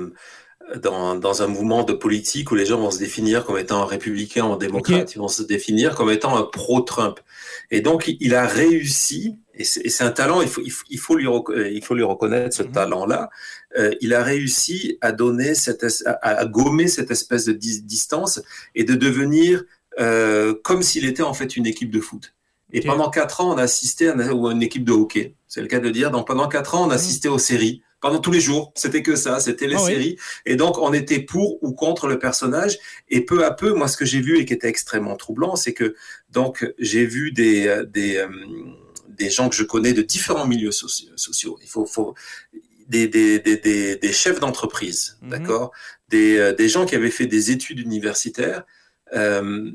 dans, 0.81 1.15
dans, 1.15 1.41
un 1.43 1.47
mouvement 1.47 1.83
de 1.83 1.93
politique 1.93 2.51
où 2.51 2.55
les 2.55 2.65
gens 2.65 2.79
vont 2.79 2.91
se 2.91 2.97
définir 2.97 3.45
comme 3.45 3.57
étant 3.57 3.83
un 3.83 3.85
républicain 3.85 4.45
ou 4.45 4.53
un 4.53 4.57
démocrate, 4.57 5.13
ils 5.13 5.19
vont 5.19 5.27
se 5.27 5.43
définir 5.43 5.95
comme 5.95 6.09
étant 6.09 6.35
un 6.35 6.43
pro-Trump. 6.43 7.19
Et 7.71 7.81
donc, 7.81 8.11
il 8.19 8.33
a 8.35 8.47
réussi, 8.47 9.37
et 9.53 9.63
c'est 9.63 10.03
un 10.03 10.11
talent, 10.11 10.41
il 10.41 10.47
faut, 10.47 10.61
il 10.89 10.99
faut, 10.99 11.15
lui, 11.15 11.27
il 11.71 11.83
faut 11.83 11.93
lui 11.93 12.03
reconnaître 12.03 12.55
ce 12.55 12.63
mhm. 12.63 12.71
talent-là, 12.71 13.29
euh, 13.77 13.91
il 14.01 14.13
a 14.13 14.23
réussi 14.23 14.97
à 15.01 15.11
donner 15.11 15.55
cette, 15.55 15.85
à, 16.21 16.45
gommer 16.45 16.87
cette 16.87 17.11
espèce 17.11 17.45
de 17.45 17.53
distance 17.53 18.41
et 18.73 18.83
de 18.83 18.95
devenir 18.95 19.63
euh, 19.99 20.53
comme 20.63 20.83
s'il 20.83 21.05
était 21.05 21.23
en 21.23 21.33
fait 21.33 21.55
une 21.55 21.65
équipe 21.65 21.91
de 21.91 21.99
foot. 21.99 22.33
Et 22.73 22.81
pendant 22.81 23.09
quatre 23.09 23.41
ans, 23.41 23.53
on 23.53 23.57
a 23.57 23.63
assisté 23.63 24.09
à 24.09 24.15
une 24.15 24.61
équipe 24.61 24.83
de 24.83 24.91
hockey, 24.91 25.35
c'est 25.47 25.61
le 25.61 25.67
cas 25.67 25.79
de 25.79 25.89
dire. 25.89 26.11
Donc 26.11 26.27
pendant 26.27 26.47
quatre 26.47 26.75
ans, 26.75 26.81
on 26.81 26.85
a 26.85 26.87
mhm. 26.87 26.93
assisté 26.93 27.29
aux 27.29 27.37
séries 27.37 27.83
pendant 28.01 28.19
tous 28.19 28.31
les 28.31 28.41
jours. 28.41 28.71
C'était 28.75 29.01
que 29.01 29.15
ça, 29.15 29.39
c'était 29.39 29.67
les 29.67 29.77
ah 29.77 29.85
séries. 29.85 30.17
Et 30.45 30.55
donc, 30.55 30.77
on 30.77 30.93
était 30.93 31.19
pour 31.19 31.63
ou 31.63 31.73
contre 31.73 32.07
le 32.07 32.19
personnage. 32.19 32.77
Et 33.09 33.21
peu 33.21 33.45
à 33.45 33.51
peu, 33.51 33.73
moi, 33.73 33.87
ce 33.87 33.97
que 33.97 34.05
j'ai 34.05 34.19
vu 34.19 34.37
et 34.39 34.45
qui 34.45 34.53
était 34.53 34.67
extrêmement 34.67 35.15
troublant, 35.15 35.55
c'est 35.55 35.73
que 35.73 35.95
donc 36.29 36.71
j'ai 36.77 37.05
vu 37.05 37.31
des 37.31 37.67
euh, 37.67 37.85
des, 37.85 38.17
euh, 38.17 38.27
des 39.09 39.29
gens 39.29 39.47
que 39.47 39.55
je 39.55 39.63
connais 39.63 39.93
de 39.93 40.01
différents 40.01 40.45
milieux 40.45 40.71
sociaux. 40.71 41.57
Il 41.61 41.69
faut, 41.69 41.85
faut 41.85 42.13
des, 42.89 43.07
des, 43.07 43.39
des, 43.39 43.95
des 43.95 44.11
chefs 44.11 44.39
d'entreprise, 44.39 45.17
mhm. 45.21 45.29
d'accord, 45.29 45.71
des, 46.09 46.53
des 46.57 46.67
gens 46.67 46.85
qui 46.85 46.95
avaient 46.95 47.09
fait 47.09 47.27
des 47.27 47.51
études 47.51 47.79
universitaires. 47.79 48.65
Euh, 49.15 49.71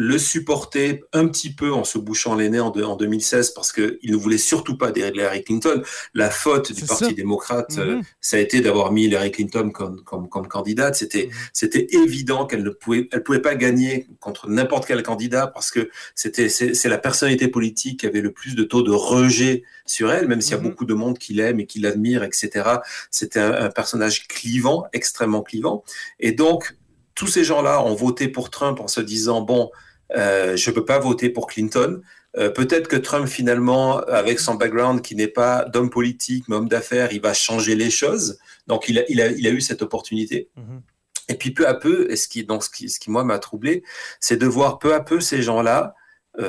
le 0.00 0.18
supporter 0.18 1.02
un 1.12 1.28
petit 1.28 1.52
peu 1.52 1.72
en 1.72 1.84
se 1.84 1.98
bouchant 1.98 2.34
les 2.34 2.48
nez 2.48 2.58
en, 2.58 2.70
en 2.70 2.96
2016 2.96 3.50
parce 3.50 3.70
qu'il 3.70 3.98
ne 4.02 4.16
voulait 4.16 4.38
surtout 4.38 4.78
pas 4.78 4.92
d'Hillary 4.92 5.44
Clinton. 5.44 5.82
La 6.14 6.30
faute 6.30 6.72
du 6.72 6.84
Parti 6.86 7.14
démocrate, 7.14 7.76
euh, 7.76 7.96
mhm. 7.96 8.02
ça 8.20 8.38
a 8.38 8.40
été 8.40 8.62
d'avoir 8.62 8.92
mis 8.92 9.04
Hillary 9.04 9.30
Clinton 9.30 9.70
comme, 9.70 10.02
comme, 10.02 10.28
comme 10.30 10.48
candidate. 10.48 10.94
C'était 10.94 11.26
mhm. 11.26 11.32
c'était 11.52 11.86
évident 11.90 12.46
qu'elle 12.46 12.62
ne 12.62 12.70
pouvait, 12.70 13.08
elle 13.12 13.22
pouvait 13.22 13.42
pas 13.42 13.54
gagner 13.56 14.06
contre 14.20 14.48
n'importe 14.48 14.86
quel 14.86 15.02
candidat 15.02 15.48
parce 15.48 15.70
que 15.70 15.90
c'était 16.14 16.48
c'est 16.48 16.88
la 16.88 16.98
personnalité 16.98 17.48
politique 17.48 18.00
qui 18.00 18.06
avait 18.06 18.22
le 18.22 18.32
plus 18.32 18.54
de 18.54 18.62
taux 18.62 18.82
de 18.82 18.92
rejet 18.92 19.64
sur 19.84 20.10
elle, 20.12 20.28
même 20.28 20.40
s'il 20.40 20.52
y 20.52 20.54
a 20.54 20.58
mhm. 20.58 20.68
beaucoup 20.68 20.86
de 20.86 20.94
monde 20.94 21.18
qui 21.18 21.34
l'aime 21.34 21.60
et 21.60 21.66
qui 21.66 21.80
l'admire, 21.80 22.22
etc. 22.22 22.76
C'était 23.10 23.40
un, 23.40 23.52
un 23.52 23.70
personnage 23.70 24.28
clivant, 24.28 24.86
extrêmement 24.92 25.42
clivant. 25.42 25.84
Et 26.20 26.32
donc, 26.32 26.74
tous 27.20 27.26
ces 27.26 27.44
gens-là 27.44 27.84
ont 27.84 27.94
voté 27.94 28.28
pour 28.28 28.48
Trump 28.48 28.80
en 28.80 28.88
se 28.88 29.02
disant 29.02 29.42
bon, 29.42 29.70
euh, 30.16 30.56
je 30.56 30.70
ne 30.70 30.74
peux 30.74 30.86
pas 30.86 30.98
voter 30.98 31.28
pour 31.28 31.46
Clinton. 31.46 32.00
Euh, 32.38 32.48
peut-être 32.48 32.88
que 32.88 32.96
Trump, 32.96 33.28
finalement, 33.28 33.98
avec 33.98 34.40
son 34.40 34.54
background 34.54 35.02
qui 35.02 35.14
n'est 35.14 35.28
pas 35.28 35.66
d'homme 35.66 35.90
politique, 35.90 36.44
mais 36.48 36.56
homme 36.56 36.70
d'affaires, 36.70 37.12
il 37.12 37.20
va 37.20 37.34
changer 37.34 37.74
les 37.74 37.90
choses. 37.90 38.38
Donc, 38.68 38.88
il 38.88 39.00
a, 39.00 39.02
il 39.10 39.20
a, 39.20 39.26
il 39.26 39.46
a 39.46 39.50
eu 39.50 39.60
cette 39.60 39.82
opportunité. 39.82 40.48
Mm-hmm. 40.56 40.80
Et 41.28 41.34
puis, 41.34 41.50
peu 41.50 41.68
à 41.68 41.74
peu, 41.74 42.10
et 42.10 42.16
ce 42.16 42.26
qui, 42.26 42.42
donc, 42.42 42.64
ce 42.64 42.70
qui, 42.70 42.88
ce 42.88 42.98
qui 42.98 43.10
moi, 43.10 43.22
m'a 43.22 43.38
troublé, 43.38 43.82
c'est 44.18 44.38
de 44.38 44.46
voir 44.46 44.78
peu 44.78 44.94
à 44.94 45.00
peu 45.00 45.20
ces 45.20 45.42
gens-là 45.42 45.94
euh, 46.38 46.48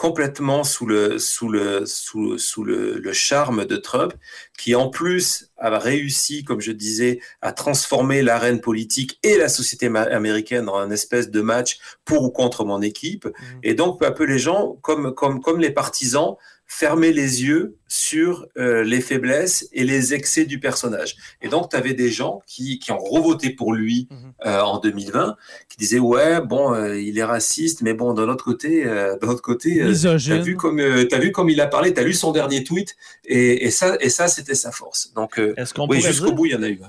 complètement 0.00 0.64
sous 0.64 0.86
le, 0.86 1.18
sous 1.18 1.50
le, 1.50 1.84
sous, 1.84 2.38
sous 2.38 2.64
le, 2.64 2.98
le, 2.98 3.12
charme 3.12 3.66
de 3.66 3.76
Trump, 3.76 4.14
qui 4.56 4.74
en 4.74 4.88
plus 4.88 5.50
a 5.58 5.78
réussi, 5.78 6.42
comme 6.42 6.62
je 6.62 6.72
disais, 6.72 7.20
à 7.42 7.52
transformer 7.52 8.22
l'arène 8.22 8.62
politique 8.62 9.18
et 9.22 9.36
la 9.36 9.50
société 9.50 9.88
américaine 9.94 10.70
en 10.70 10.78
un 10.78 10.90
espèce 10.90 11.30
de 11.30 11.42
match 11.42 11.78
pour 12.06 12.22
ou 12.22 12.30
contre 12.30 12.64
mon 12.64 12.80
équipe. 12.80 13.26
Mmh. 13.26 13.58
Et 13.62 13.74
donc, 13.74 14.00
peu 14.00 14.06
à 14.06 14.12
peu, 14.12 14.24
les 14.24 14.38
gens, 14.38 14.78
comme, 14.80 15.14
comme, 15.14 15.42
comme 15.42 15.60
les 15.60 15.70
partisans, 15.70 16.36
fermer 16.72 17.12
les 17.12 17.42
yeux 17.42 17.76
sur 17.88 18.46
euh, 18.56 18.84
les 18.84 19.00
faiblesses 19.00 19.68
et 19.72 19.82
les 19.82 20.14
excès 20.14 20.44
du 20.44 20.60
personnage. 20.60 21.16
Et 21.42 21.48
donc, 21.48 21.70
tu 21.70 21.76
avais 21.76 21.94
des 21.94 22.10
gens 22.10 22.42
qui, 22.46 22.78
qui, 22.78 22.92
ont 22.92 22.98
revoté 22.98 23.50
pour 23.50 23.72
lui 23.72 24.06
mhm. 24.08 24.32
euh, 24.46 24.60
en 24.60 24.78
2020, 24.78 25.36
qui 25.68 25.76
disaient 25.78 25.98
ouais, 25.98 26.40
bon, 26.40 26.72
euh, 26.72 26.96
il 26.96 27.18
est 27.18 27.24
raciste, 27.24 27.82
mais 27.82 27.92
bon, 27.92 28.14
d'un 28.14 28.28
autre 28.28 28.44
côté, 28.44 28.84
d'un 28.84 29.28
autre 29.28 29.42
côté, 29.42 29.84
t'as 30.00 30.38
vu 30.38 30.54
comme 30.54 30.78
as 30.78 31.18
vu 31.18 31.32
comme 31.32 31.50
il 31.50 31.60
a 31.60 31.66
parlé, 31.66 31.92
t'as 31.92 32.04
lu 32.04 32.14
son 32.14 32.30
dernier 32.30 32.62
tweet, 32.62 32.94
et, 33.24 33.66
et 33.66 33.70
ça, 33.72 33.96
et 34.00 34.08
ça, 34.08 34.28
c'était 34.28 34.54
sa 34.54 34.70
force. 34.70 35.12
Donc, 35.14 35.40
oui, 35.88 36.00
jusqu'au 36.00 36.32
bout, 36.32 36.46
il 36.46 36.52
y 36.52 36.54
en 36.54 36.62
a 36.62 36.68
eu. 36.68 36.80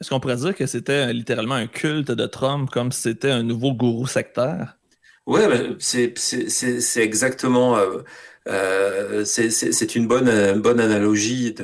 Est-ce 0.00 0.10
qu'on 0.10 0.20
pourrait 0.20 0.36
dire 0.36 0.54
que 0.54 0.66
c'était 0.66 1.12
littéralement 1.14 1.54
un 1.54 1.66
culte 1.66 2.10
de 2.10 2.26
Trump, 2.26 2.68
comme 2.70 2.92
si 2.92 3.02
c'était 3.02 3.30
un 3.30 3.42
nouveau 3.42 3.72
gourou 3.72 4.06
sectaire? 4.06 4.76
Ouais, 5.26 5.46
ben, 5.46 5.76
c'est 5.78 6.96
exactement. 6.96 7.76
Euh, 7.76 8.02
c'est 8.46 9.94
une 9.94 10.06
bonne, 10.06 10.60
bonne 10.60 10.80
analogie. 10.80 11.54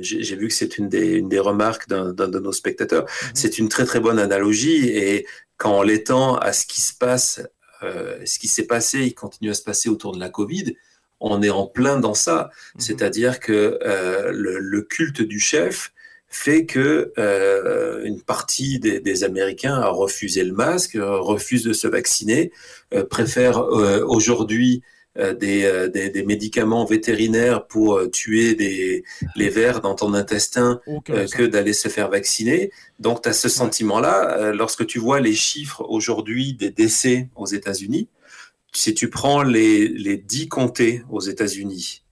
J'ai 0.00 0.36
vu 0.36 0.48
que 0.48 0.54
c'est 0.54 0.78
une 0.78 0.88
des, 0.88 1.12
une 1.14 1.28
des 1.28 1.38
remarques 1.38 1.88
d'un 1.88 2.12
de 2.12 2.38
nos 2.38 2.52
spectateurs. 2.52 3.02
Mhm. 3.02 3.30
C'est 3.34 3.58
une 3.58 3.68
très 3.68 3.84
très 3.84 4.00
bonne 4.00 4.18
analogie 4.18 4.88
et 4.88 5.26
quand 5.56 5.78
on 5.78 5.82
l'étend 5.82 6.36
à 6.36 6.52
ce 6.52 6.66
qui 6.66 6.80
se 6.80 6.92
passe, 6.92 7.40
euh, 7.82 8.18
ce 8.24 8.38
qui 8.38 8.48
s'est 8.48 8.66
passé, 8.66 9.00
il 9.00 9.14
continue 9.14 9.50
à 9.50 9.54
se 9.54 9.62
passer 9.62 9.88
autour 9.88 10.12
de 10.12 10.20
la 10.20 10.28
Covid, 10.28 10.74
on 11.20 11.40
est 11.42 11.50
en 11.50 11.66
plein 11.66 11.98
dans 12.00 12.14
ça. 12.14 12.50
Mhm. 12.74 12.80
C'est-à-dire 12.80 13.40
que 13.40 13.78
euh, 13.84 14.32
le, 14.32 14.58
le, 14.58 14.82
culte 14.82 15.22
du 15.22 15.38
chef 15.38 15.92
fait 16.28 16.64
que 16.64 17.12
euh, 17.18 18.02
une 18.04 18.20
partie 18.22 18.80
des, 18.80 19.00
des, 19.00 19.22
Américains 19.22 19.74
a 19.74 19.88
refusé 19.88 20.42
le 20.42 20.52
masque, 20.52 20.96
refuse 20.98 21.62
de 21.62 21.74
se 21.74 21.86
vacciner, 21.86 22.50
euh, 22.94 23.04
préfère 23.04 23.58
euh, 23.58 24.02
aujourd'hui 24.04 24.82
euh, 25.18 25.34
euh, 25.42 25.88
des, 25.88 26.08
des, 26.08 26.24
médicaments 26.24 26.86
vétérinaires 26.86 27.66
pour 27.66 27.96
euh, 27.96 28.08
tuer 28.08 28.54
des, 28.54 29.04
les 29.36 29.50
vers 29.50 29.82
dans 29.82 29.94
ton 29.94 30.14
intestin 30.14 30.80
que 31.06 31.44
d'aller 31.44 31.74
se 31.74 31.88
faire 31.88 32.08
vacciner. 32.08 32.70
Donc, 32.98 33.22
tu 33.22 33.28
as 33.28 33.34
ce 33.34 33.50
sentiment-là. 33.50 34.52
lorsque 34.52 34.86
tu 34.86 34.98
vois 34.98 35.20
les 35.20 35.34
chiffres 35.34 35.84
aujourd'hui 35.86 36.54
des 36.54 36.70
décès 36.70 37.28
aux 37.36 37.46
États-Unis, 37.46 38.08
si 38.72 38.94
tu 38.94 39.10
prends 39.10 39.42
les, 39.42 39.86
les 39.88 40.16
10 40.16 40.48
comtés 40.48 41.02
aux 41.10 41.20
États-Unis, 41.20 42.04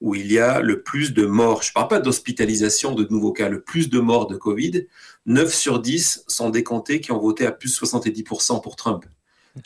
où 0.00 0.14
il 0.14 0.32
y 0.32 0.38
a 0.38 0.60
le 0.60 0.82
plus 0.82 1.12
de 1.12 1.26
morts, 1.26 1.62
je 1.62 1.70
ne 1.70 1.74
parle 1.74 1.88
pas 1.88 2.00
d'hospitalisation 2.00 2.94
de 2.94 3.06
nouveaux 3.10 3.32
cas, 3.32 3.50
le 3.50 3.60
plus 3.60 3.90
de 3.90 4.00
morts 4.00 4.28
de 4.28 4.36
Covid, 4.36 4.86
9 5.26 5.52
sur 5.52 5.80
10 5.80 6.24
sont 6.26 6.48
des 6.48 6.62
comtés 6.62 7.00
qui 7.02 7.12
ont 7.12 7.18
voté 7.18 7.44
à 7.44 7.52
plus 7.52 7.78
de 7.78 7.86
70% 7.86 8.62
pour 8.62 8.76
Trump. 8.76 9.04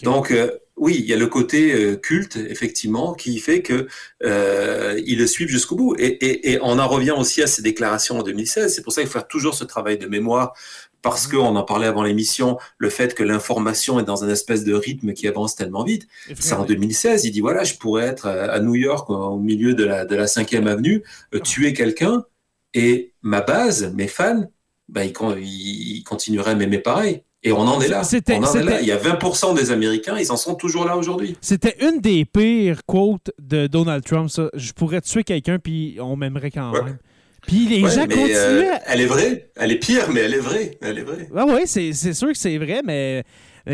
Donc, 0.02 0.32
oui, 0.80 0.96
il 0.98 1.04
y 1.04 1.12
a 1.12 1.16
le 1.16 1.26
côté 1.26 1.74
euh, 1.74 1.96
culte, 1.96 2.36
effectivement, 2.36 3.12
qui 3.12 3.38
fait 3.38 3.60
que 3.60 3.86
euh, 4.24 4.98
ils 5.04 5.18
le 5.18 5.26
suivent 5.26 5.50
jusqu'au 5.50 5.76
bout. 5.76 5.94
Et, 5.98 6.58
on 6.62 6.78
en 6.78 6.88
revient 6.88 7.10
aussi 7.10 7.42
à 7.42 7.46
ces 7.46 7.60
déclarations 7.60 8.18
en 8.18 8.22
2016. 8.22 8.74
C'est 8.74 8.82
pour 8.82 8.92
ça 8.92 9.02
qu'il 9.02 9.08
faut 9.08 9.18
faire 9.18 9.28
toujours 9.28 9.54
ce 9.54 9.64
travail 9.64 9.98
de 9.98 10.06
mémoire, 10.06 10.54
parce 11.02 11.28
mhm. 11.28 11.38
qu'on 11.38 11.56
en 11.56 11.64
parlait 11.64 11.86
avant 11.86 12.02
l'émission, 12.02 12.56
le 12.78 12.88
fait 12.88 13.14
que 13.14 13.22
l'information 13.22 14.00
est 14.00 14.04
dans 14.04 14.24
un 14.24 14.30
espèce 14.30 14.64
de 14.64 14.72
rythme 14.72 15.12
qui 15.12 15.28
avance 15.28 15.54
tellement 15.54 15.84
vite. 15.84 16.08
C'est 16.38 16.54
en 16.54 16.64
2016, 16.64 17.26
il 17.26 17.30
dit 17.30 17.40
voilà, 17.42 17.62
je 17.62 17.74
pourrais 17.74 18.06
être 18.06 18.26
à 18.26 18.58
New 18.60 18.74
York, 18.74 19.10
au 19.10 19.38
milieu 19.38 19.74
de 19.74 19.84
la, 19.84 20.06
de 20.06 20.16
la 20.16 20.24
5e 20.24 20.66
avenue, 20.66 21.02
euh, 21.34 21.40
tuer 21.40 21.74
quelqu'un, 21.74 22.24
Et 22.72 23.12
ma 23.20 23.42
base, 23.42 23.92
mes 23.94 24.08
fans, 24.08 24.50
ben, 24.88 25.12
ils, 25.38 26.02
continueraient 26.04 26.52
à 26.52 26.54
m'aimer 26.54 26.78
pareil. 26.78 27.22
Et 27.42 27.52
on 27.52 27.60
en 27.60 27.80
est 27.80 27.88
là. 27.88 28.02
On 28.02 28.44
en 28.44 28.54
est 28.54 28.62
là. 28.62 28.80
Il 28.80 28.86
y 28.86 28.92
a 28.92 28.98
20% 28.98 29.56
des 29.56 29.70
Américains, 29.70 30.18
ils 30.18 30.30
en 30.30 30.36
sont 30.36 30.54
toujours 30.54 30.84
là 30.84 30.96
aujourd'hui. 30.96 31.36
C'était 31.40 31.76
une 31.80 32.00
des 32.00 32.24
pires 32.24 32.84
quotes 32.84 33.30
de 33.40 33.66
Donald 33.66 34.04
Trump, 34.04 34.28
ça. 34.28 34.50
Je 34.54 34.72
pourrais 34.72 35.00
tuer 35.00 35.24
quelqu'un, 35.24 35.58
puis 35.58 35.96
on 36.00 36.16
m'aimerait 36.16 36.50
quand 36.50 36.72
même. 36.72 36.98
Puis 37.46 37.66
les 37.66 37.80
gens 37.80 38.02
continuent. 38.02 38.34
Euh, 38.34 38.74
elle 38.86 39.00
est 39.00 39.06
vraie. 39.06 39.50
Elle 39.56 39.72
est 39.72 39.78
pire, 39.78 40.10
mais 40.12 40.20
elle 40.20 40.34
est 40.34 40.40
vraie. 40.40 40.78
Elle 40.82 40.98
est 40.98 41.02
vraie. 41.02 41.28
Ah 41.34 41.46
oui, 41.48 41.62
c'est 41.64 42.12
sûr 42.12 42.28
que 42.28 42.38
c'est 42.38 42.58
vrai, 42.58 42.82
mais, 42.84 43.24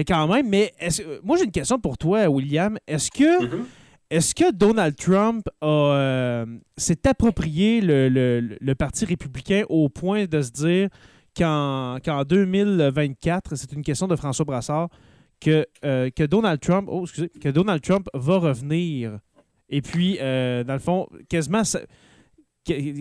quand 0.07 0.29
même. 0.29 0.49
Mais 0.49 0.73
moi, 1.25 1.37
j'ai 1.37 1.45
une 1.45 1.51
question 1.51 1.79
pour 1.79 1.99
toi, 1.99 2.29
William. 2.29 2.79
Est-ce 2.87 3.11
que. 3.11 3.45
Mm-hmm. 3.45 3.65
Est-ce 4.09 4.37
que 4.37 4.53
Donald 4.53 4.95
Trump 4.95 5.49
euh, 5.65 6.47
s'est 6.77 7.09
approprié 7.09 7.81
le, 7.83 8.75
Parti 8.75 9.05
républicain 9.05 9.65
au 9.69 9.89
point 9.89 10.27
de 10.27 10.43
se 10.43 10.53
dire 10.53 10.89
qu'en 11.37 12.25
2024, 12.25 13.57
c'est 13.57 13.73
une 13.73 13.83
question 13.83 14.07
de 14.07 14.17
François 14.17 14.45
Brassard, 14.45 14.89
que, 15.41 15.67
euh, 15.85 16.11
Donald 16.31 16.61
Trump, 16.61 16.89
oh, 16.91 17.05
que 17.41 17.49
Donald 17.51 17.83
Trump 17.83 18.09
va 18.15 18.39
revenir 18.39 19.19
et 19.69 19.83
puis, 19.83 20.17
dans 20.19 20.73
le 20.73 20.79
fond, 20.79 21.09
quasiment 21.29 21.65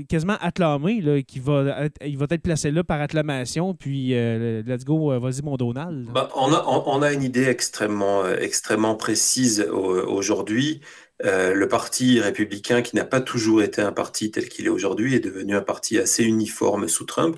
quasiment 0.07 0.37
acclamé, 0.39 1.01
là, 1.01 1.21
qui 1.21 1.39
va 1.39 1.87
il 2.05 2.17
va 2.17 2.27
être 2.29 2.41
placé 2.41 2.71
là 2.71 2.83
par 2.83 3.01
acclamation, 3.01 3.73
puis 3.73 4.13
euh, 4.13 4.61
let's 4.65 4.85
go, 4.85 5.11
euh, 5.11 5.19
vas-y 5.19 5.41
mon 5.41 5.57
Donald. 5.57 6.07
Bah, 6.11 6.29
on, 6.35 6.53
a, 6.53 6.63
on, 6.65 7.01
a 7.01 7.13
une 7.13 7.23
idée 7.23 7.45
extrêmement, 7.45 8.23
euh, 8.23 8.37
extrêmement 8.39 8.95
précise 8.95 9.61
aujourd'hui. 9.61 10.81
Le 11.23 11.65
parti 11.65 12.19
républicain, 12.19 12.81
qui 12.81 12.95
n'a 12.95 13.05
pas 13.05 13.21
toujours 13.21 13.61
été 13.61 13.81
un 13.81 13.91
parti 13.91 14.31
tel 14.31 14.49
qu'il 14.49 14.65
est 14.65 14.69
aujourd'hui, 14.69 15.15
est 15.15 15.19
devenu 15.19 15.55
un 15.55 15.61
parti 15.61 15.97
assez 15.97 16.23
uniforme 16.23 16.87
sous 16.87 17.05
Trump. 17.05 17.37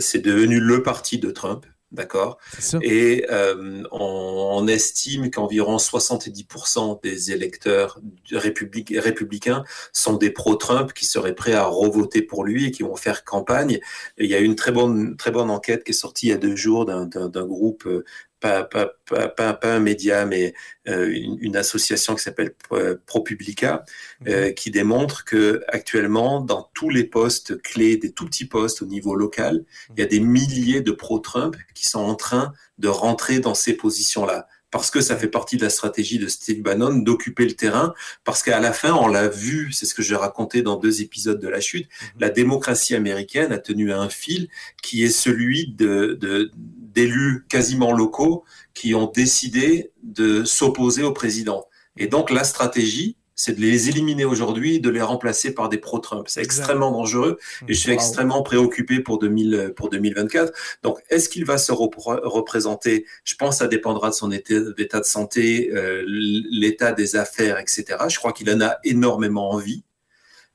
c'est 0.00 0.22
devenu 0.22 0.60
le 0.60 0.82
parti 0.82 1.18
de 1.18 1.30
Trump. 1.30 1.66
D'accord? 1.90 2.36
Et 2.82 3.24
euh, 3.30 3.82
on, 3.92 4.68
estime 4.68 5.30
qu'environ 5.30 5.78
70% 5.78 7.00
des 7.02 7.32
électeurs 7.32 7.98
républicains 8.30 9.64
sont 9.94 10.18
des 10.18 10.28
pro-Trump 10.28 10.92
qui 10.92 11.06
seraient 11.06 11.34
prêts 11.34 11.54
à 11.54 11.64
revoter 11.64 12.20
pour 12.20 12.44
lui 12.44 12.66
et 12.66 12.70
qui 12.72 12.82
vont 12.82 12.96
faire 12.96 13.24
campagne. 13.24 13.80
il 14.18 14.26
y 14.26 14.34
a 14.34 14.38
une 14.40 14.54
très 14.54 14.72
bonne, 14.72 15.16
très 15.16 15.30
bonne 15.30 15.48
enquête 15.48 15.84
qui 15.84 15.92
est 15.92 15.94
sortie 15.94 16.26
il 16.26 16.30
y 16.30 16.32
a 16.32 16.36
deux 16.36 16.56
jours 16.56 16.84
d'un 16.84 17.46
groupe 17.46 17.86
euh, 17.86 18.04
pas, 18.40 18.64
pas, 18.64 18.92
pas, 19.06 19.28
pas, 19.28 19.58
un 19.62 19.80
média, 19.80 20.24
mais 20.26 20.54
euh, 20.88 21.10
une, 21.10 21.56
association 21.56 22.14
qui 22.14 22.22
s'appelle 22.22 22.54
euh, 22.72 22.96
ProPublica, 23.06 23.84
euh, 24.26 24.48
mhm. 24.48 24.54
qui 24.54 24.70
démontre 24.70 25.24
que 25.24 25.62
actuellement, 25.68 26.40
dans 26.40 26.70
tous 26.74 26.90
les 26.90 27.04
postes 27.04 27.60
clés, 27.62 27.96
des 27.96 28.12
tout 28.12 28.26
petits 28.26 28.46
postes 28.46 28.82
au 28.82 28.86
niveau 28.86 29.14
local, 29.14 29.64
il 29.96 30.00
y 30.00 30.02
a 30.02 30.06
des 30.06 30.20
milliers 30.20 30.80
de 30.80 30.92
pro-Trump 30.92 31.56
qui 31.74 31.86
sont 31.86 32.00
en 32.00 32.14
train 32.14 32.52
de 32.78 32.88
rentrer 32.88 33.40
dans 33.40 33.54
ces 33.54 33.74
positions-là 33.74 34.46
parce 34.70 34.90
que 34.90 35.00
ça 35.00 35.16
fait 35.16 35.28
partie 35.28 35.56
de 35.56 35.62
la 35.62 35.70
stratégie 35.70 36.18
de 36.18 36.28
Steve 36.28 36.62
Bannon 36.62 36.96
d'occuper 36.98 37.46
le 37.46 37.54
terrain, 37.54 37.94
parce 38.24 38.42
qu'à 38.42 38.60
la 38.60 38.72
fin, 38.72 38.92
on 38.92 39.08
l'a 39.08 39.28
vu, 39.28 39.72
c'est 39.72 39.86
ce 39.86 39.94
que 39.94 40.02
j'ai 40.02 40.14
raconté 40.14 40.62
dans 40.62 40.76
deux 40.76 41.00
épisodes 41.00 41.40
de 41.40 41.48
la 41.48 41.60
chute, 41.60 41.86
mhm. 41.86 42.08
la 42.20 42.28
démocratie 42.28 42.94
américaine 42.94 43.52
a 43.52 43.58
tenu 43.58 43.92
à 43.92 44.00
un 44.00 44.10
fil 44.10 44.48
qui 44.82 45.04
est 45.04 45.10
celui 45.10 45.68
de, 45.68 46.50
d'élus 46.98 47.44
quasiment 47.48 47.92
locaux 47.92 48.44
qui 48.74 48.92
ont 48.92 49.06
décidé 49.06 49.92
de 50.02 50.42
s'opposer 50.42 51.04
au 51.04 51.12
président. 51.12 51.64
Et 51.96 52.08
donc 52.08 52.30
la 52.32 52.42
stratégie, 52.42 53.16
c'est 53.36 53.52
de 53.52 53.60
les 53.60 53.88
éliminer 53.88 54.24
aujourd'hui, 54.24 54.80
de 54.80 54.90
les 54.90 55.00
remplacer 55.00 55.54
par 55.54 55.68
des 55.68 55.78
pro-Trump. 55.78 56.26
C'est 56.28 56.42
extrêmement 56.42 56.90
dangereux 56.90 57.38
et 57.68 57.74
je 57.74 57.78
suis 57.78 57.92
extrêmement 57.92 58.42
préoccupé 58.42 58.98
pour, 58.98 59.20
2000, 59.20 59.74
pour 59.76 59.90
2024. 59.90 60.52
Donc, 60.82 60.98
est-ce 61.08 61.28
qu'il 61.28 61.44
va 61.44 61.56
se 61.56 61.70
représenter? 61.70 63.06
Je 63.22 63.36
pense 63.36 63.50
que 63.50 63.58
ça 63.60 63.68
dépendra 63.68 64.10
de 64.10 64.14
son 64.14 64.32
état 64.32 64.98
de 64.98 65.04
santé, 65.04 65.70
euh, 65.72 66.02
l'état 66.50 66.90
des 66.90 67.14
affaires, 67.14 67.58
etc. 67.58 67.84
Je 68.08 68.18
crois 68.18 68.32
qu'il 68.32 68.50
en 68.50 68.60
a 68.60 68.78
énormément 68.82 69.52
envie. 69.52 69.84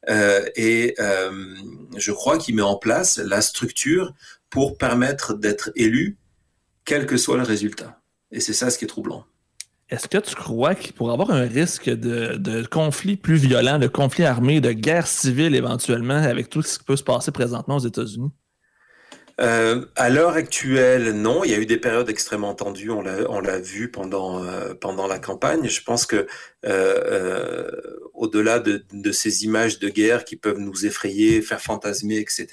Euh, 0.10 0.44
et 0.58 0.96
euh, 1.00 1.56
je 1.96 2.12
crois 2.12 2.38
qu'il 2.38 2.56
met 2.56 2.62
en 2.62 2.76
place 2.76 3.18
la 3.18 3.40
structure 3.40 4.14
pour 4.50 4.78
permettre 4.78 5.34
d'être 5.34 5.72
élu, 5.76 6.18
quel 6.86 7.06
que 7.06 7.18
soit 7.18 7.38
le 7.38 7.44
résultat. 7.44 8.02
Et 8.32 8.40
c'est 8.40 8.54
ça 8.54 8.70
ce 8.70 8.78
qui 8.78 8.86
est 8.86 8.88
troublant. 8.88 9.26
Est-ce 9.90 10.08
que 10.08 10.18
tu 10.18 10.34
crois 10.36 10.74
qu'il 10.76 10.94
pourrait 10.94 11.14
avoir 11.14 11.32
un 11.32 11.44
risque 11.44 11.90
de, 11.90 12.66
conflit 12.66 13.16
plus 13.16 13.36
violent, 13.36 13.78
de 13.78 13.88
conflit 13.88 14.24
armé, 14.24 14.60
de 14.60 14.72
guerre 14.72 15.06
civile 15.06 15.56
éventuellement 15.56 16.16
avec 16.16 16.50
tout 16.50 16.62
ce 16.62 16.80
qui 16.80 16.86
peut 16.86 16.96
se 16.96 17.04
passer 17.04 17.32
présentement 17.32 17.76
aux 17.76 17.86
États-Unis? 17.86 18.32
Euh, 19.42 19.86
à 19.96 20.10
l'heure 20.10 20.34
actuelle, 20.34 21.12
non. 21.12 21.44
Il 21.44 21.52
y 21.52 21.54
a 21.56 21.58
eu 21.58 21.66
des 21.66 21.78
périodes 21.78 22.10
extrêmement 22.10 22.54
tendues. 22.54 22.92
On 22.92 23.02
l'a, 23.02 23.30
on 23.30 23.40
l'a 23.40 23.58
vu 23.58 23.90
pendant 23.90 24.44
euh, 24.44 24.74
pendant 24.76 25.08
la 25.08 25.18
campagne. 25.18 25.68
Je 25.68 25.82
pense 25.82 26.06
que 26.06 26.28
euh, 26.66 27.70
au-delà 28.14 28.60
de, 28.60 28.86
de, 28.94 29.12
ces 29.12 29.44
images 29.44 29.80
de 29.80 29.90
guerre 29.90 30.24
qui 30.24 30.36
peuvent 30.36 30.60
nous 30.60 30.86
effrayer, 30.86 31.42
faire 31.42 31.60
fantasmer, 31.60 32.18
etc., 32.18 32.48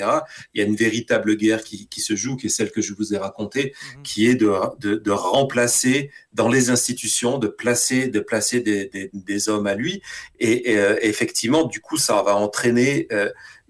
il 0.55 0.61
y 0.61 0.64
a 0.64 0.66
une 0.66 0.75
véritable 0.75 1.37
guerre 1.37 1.62
qui, 1.62 1.87
qui 1.87 2.01
se 2.01 2.16
joue, 2.16 2.37
qui 2.37 2.47
est 2.47 2.51
celle 2.51 2.73
que 2.73 2.81
je 2.81 2.95
vous 2.95 3.14
ai 3.14 3.19
racontée, 3.19 3.75
mhm. 3.97 4.03
qui 4.03 4.27
est 4.27 4.35
de, 4.35 4.51
de, 4.81 4.97
de, 4.97 5.11
remplacer 5.11 6.11
dans 6.33 6.49
les 6.49 6.71
institutions, 6.71 7.38
de 7.38 7.47
placer 7.47 8.09
de 8.09 8.21
placer 8.21 8.61
des, 8.61 8.87
des, 8.87 9.11
des 9.12 9.49
hommes 9.49 9.66
à 9.66 9.75
lui. 9.75 10.03
Et, 10.40 10.73
et 10.73 11.07
effectivement, 11.07 11.64
du 11.64 11.81
coup, 11.81 11.99
ça 11.99 12.23
va 12.23 12.37
entraîner 12.37 13.07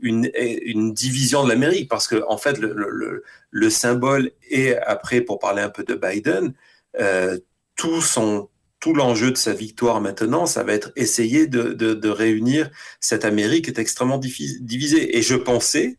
une, 0.03 0.31
une 0.35 0.93
division 0.93 1.45
de 1.45 1.49
l'Amérique, 1.49 1.89
parce 1.89 2.07
que 2.07 2.23
en 2.29 2.39
fait, 2.39 2.59
le, 2.59 2.73
le, 2.75 3.25
le, 3.51 3.71
symbole 3.71 4.31
est, 4.51 4.77
après, 4.77 5.21
pour 5.21 5.39
parler 5.39 5.63
un 5.63 5.71
peu 5.71 5.85
de 5.85 5.95
Biden, 5.95 6.55
euh, 6.99 7.39
tout 7.77 8.01
son 8.01 8.49
tout 8.81 8.95
l'enjeu 8.95 9.31
de 9.31 9.37
sa 9.37 9.53
victoire 9.53 10.01
maintenant, 10.01 10.47
ça 10.47 10.63
va 10.65 10.73
être 10.73 10.91
essayer 10.97 11.47
de, 11.47 11.75
de, 11.75 11.93
de 11.93 12.09
réunir 12.09 12.71
cette 12.99 13.27
Amérique 13.27 13.67
qui 13.67 13.71
est 13.71 13.79
extrêmement 13.79 14.17
divisée. 14.17 15.19
Et 15.19 15.23
je 15.23 15.35
pensais 15.35 15.99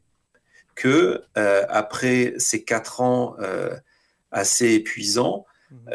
que 0.74 1.22
euh, 1.38 1.64
après 1.70 2.34
ces 2.38 2.64
quatre 2.64 3.02
ans 3.02 3.36
euh, 3.40 3.76
assez 4.32 4.72
épuisants, 4.72 5.46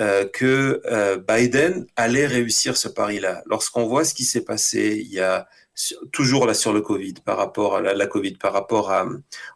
euh, 0.00 0.26
que 0.32 0.80
Biden 1.28 1.86
allait 1.96 2.26
réussir 2.26 2.76
ce 2.78 2.88
pari-là. 2.88 3.42
Lorsqu'on 3.46 3.86
voit 3.86 4.04
ce 4.04 4.14
qui 4.14 4.24
s'est 4.24 4.44
passé 4.44 5.02
il 5.04 5.12
y 5.12 5.20
a 5.20 5.48
toujours 6.10 6.46
là 6.46 6.54
sur 6.54 6.72
le 6.72 6.80
Covid, 6.80 7.14
par 7.24 7.36
rapport 7.36 7.76
à 7.76 7.80
la, 7.80 8.06
Covid, 8.06 8.32
par 8.32 8.52
rapport 8.52 8.90
à, 8.90 9.06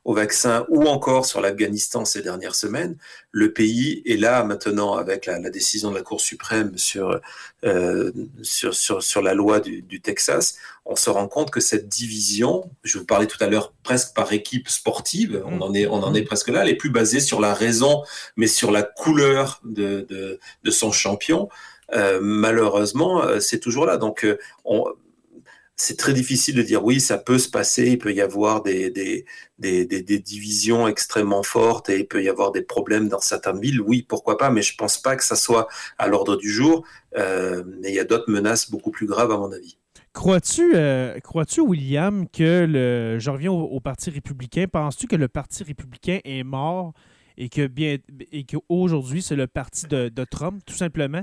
au 0.04 0.14
vaccin, 0.14 0.66
ou 0.68 0.86
encore 0.86 1.24
sur 1.24 1.40
l'Afghanistan 1.40 2.04
ces 2.04 2.20
dernières 2.20 2.54
semaines, 2.54 2.96
le 3.32 3.52
pays 3.52 4.02
est 4.04 4.16
là 4.16 4.44
maintenant 4.44 4.94
avec 4.94 5.26
la, 5.26 5.38
la 5.38 5.50
décision 5.50 5.90
de 5.90 5.96
la 5.96 6.02
Cour 6.02 6.20
suprême 6.20 6.76
sur, 6.76 7.20
euh, 7.64 8.12
sur, 8.42 8.74
sur, 8.74 9.02
sur, 9.02 9.22
la 9.22 9.32
loi 9.32 9.60
du, 9.60 9.80
du, 9.80 10.00
Texas. 10.02 10.56
On 10.84 10.94
se 10.94 11.08
rend 11.08 11.26
compte 11.26 11.50
que 11.50 11.60
cette 11.60 11.88
division, 11.88 12.70
je 12.82 12.98
vous 12.98 13.06
parlais 13.06 13.26
tout 13.26 13.42
à 13.42 13.46
l'heure 13.46 13.72
presque 13.82 14.14
par 14.14 14.32
équipe 14.32 14.68
sportive, 14.68 15.42
on 15.46 15.60
en 15.62 15.72
est, 15.72 15.86
on 15.86 16.02
en 16.02 16.14
est 16.14 16.22
presque 16.22 16.48
là, 16.48 16.62
elle 16.62 16.70
est 16.70 16.76
plus 16.76 16.90
basée 16.90 17.20
sur 17.20 17.40
la 17.40 17.54
raison, 17.54 18.02
mais 18.36 18.46
sur 18.46 18.70
la 18.70 18.82
couleur 18.82 19.60
de, 19.64 20.06
de, 20.08 20.38
de 20.64 20.70
son 20.70 20.92
champion. 20.92 21.48
Euh, 21.94 22.20
malheureusement, 22.22 23.22
euh, 23.22 23.40
c'est 23.40 23.58
toujours 23.58 23.86
là. 23.86 23.96
Donc, 23.96 24.24
euh, 24.24 24.38
on, 24.64 24.84
c'est 25.80 25.96
très 25.96 26.12
difficile 26.12 26.56
de 26.56 26.62
dire 26.62 26.84
oui, 26.84 27.00
ça 27.00 27.16
peut 27.16 27.38
se 27.38 27.48
passer, 27.48 27.92
il 27.92 27.98
peut 27.98 28.12
y 28.12 28.20
avoir 28.20 28.62
des, 28.62 28.90
des, 28.90 29.24
des, 29.58 29.86
des, 29.86 30.18
divisions 30.18 30.86
extrêmement 30.86 31.42
fortes 31.42 31.88
et 31.88 32.00
il 32.00 32.06
peut 32.06 32.22
y 32.22 32.28
avoir 32.28 32.52
des 32.52 32.60
problèmes 32.60 33.08
dans 33.08 33.20
certaines 33.20 33.58
villes. 33.58 33.80
Oui, 33.80 34.04
pourquoi 34.06 34.36
pas, 34.36 34.50
mais 34.50 34.60
je 34.60 34.76
pense 34.76 35.00
pas 35.00 35.16
que 35.16 35.24
ça 35.24 35.36
soit 35.36 35.68
à 35.96 36.06
l'ordre 36.06 36.36
du 36.36 36.50
jour. 36.50 36.84
Euh, 37.16 37.64
mais 37.80 37.88
il 37.88 37.94
y 37.94 37.98
a 37.98 38.04
d'autres 38.04 38.30
menaces 38.30 38.70
beaucoup 38.70 38.90
plus 38.90 39.06
graves, 39.06 39.30
à 39.30 39.38
mon 39.38 39.50
avis. 39.52 39.78
Crois-tu, 40.12 40.72
euh, 40.74 41.18
crois-tu, 41.20 41.62
William, 41.62 42.28
que 42.28 42.66
le. 42.68 43.18
Je 43.18 43.30
reviens 43.30 43.52
au, 43.52 43.80
Parti 43.80 44.10
républicain. 44.10 44.66
Penses-tu 44.70 45.06
que 45.06 45.16
le 45.16 45.28
Parti 45.28 45.64
républicain 45.64 46.18
est 46.24 46.44
mort 46.44 46.92
et 47.38 47.48
que 47.48 47.66
bien 47.66 47.96
et 48.32 48.44
qu'aujourd'hui, 48.44 49.22
c'est 49.22 49.36
le 49.36 49.46
parti 49.46 49.86
de, 49.86 50.24
Trump, 50.30 50.60
tout 50.66 50.74
simplement? 50.74 51.22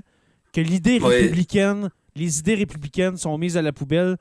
Que 0.52 0.62
l'idée 0.62 0.98
républicaine, 0.98 1.92
les 2.16 2.40
idées 2.40 2.56
républicaines 2.56 3.18
sont 3.18 3.38
mises 3.38 3.56
à 3.56 3.62
la 3.62 3.72
poubelle 3.72 4.18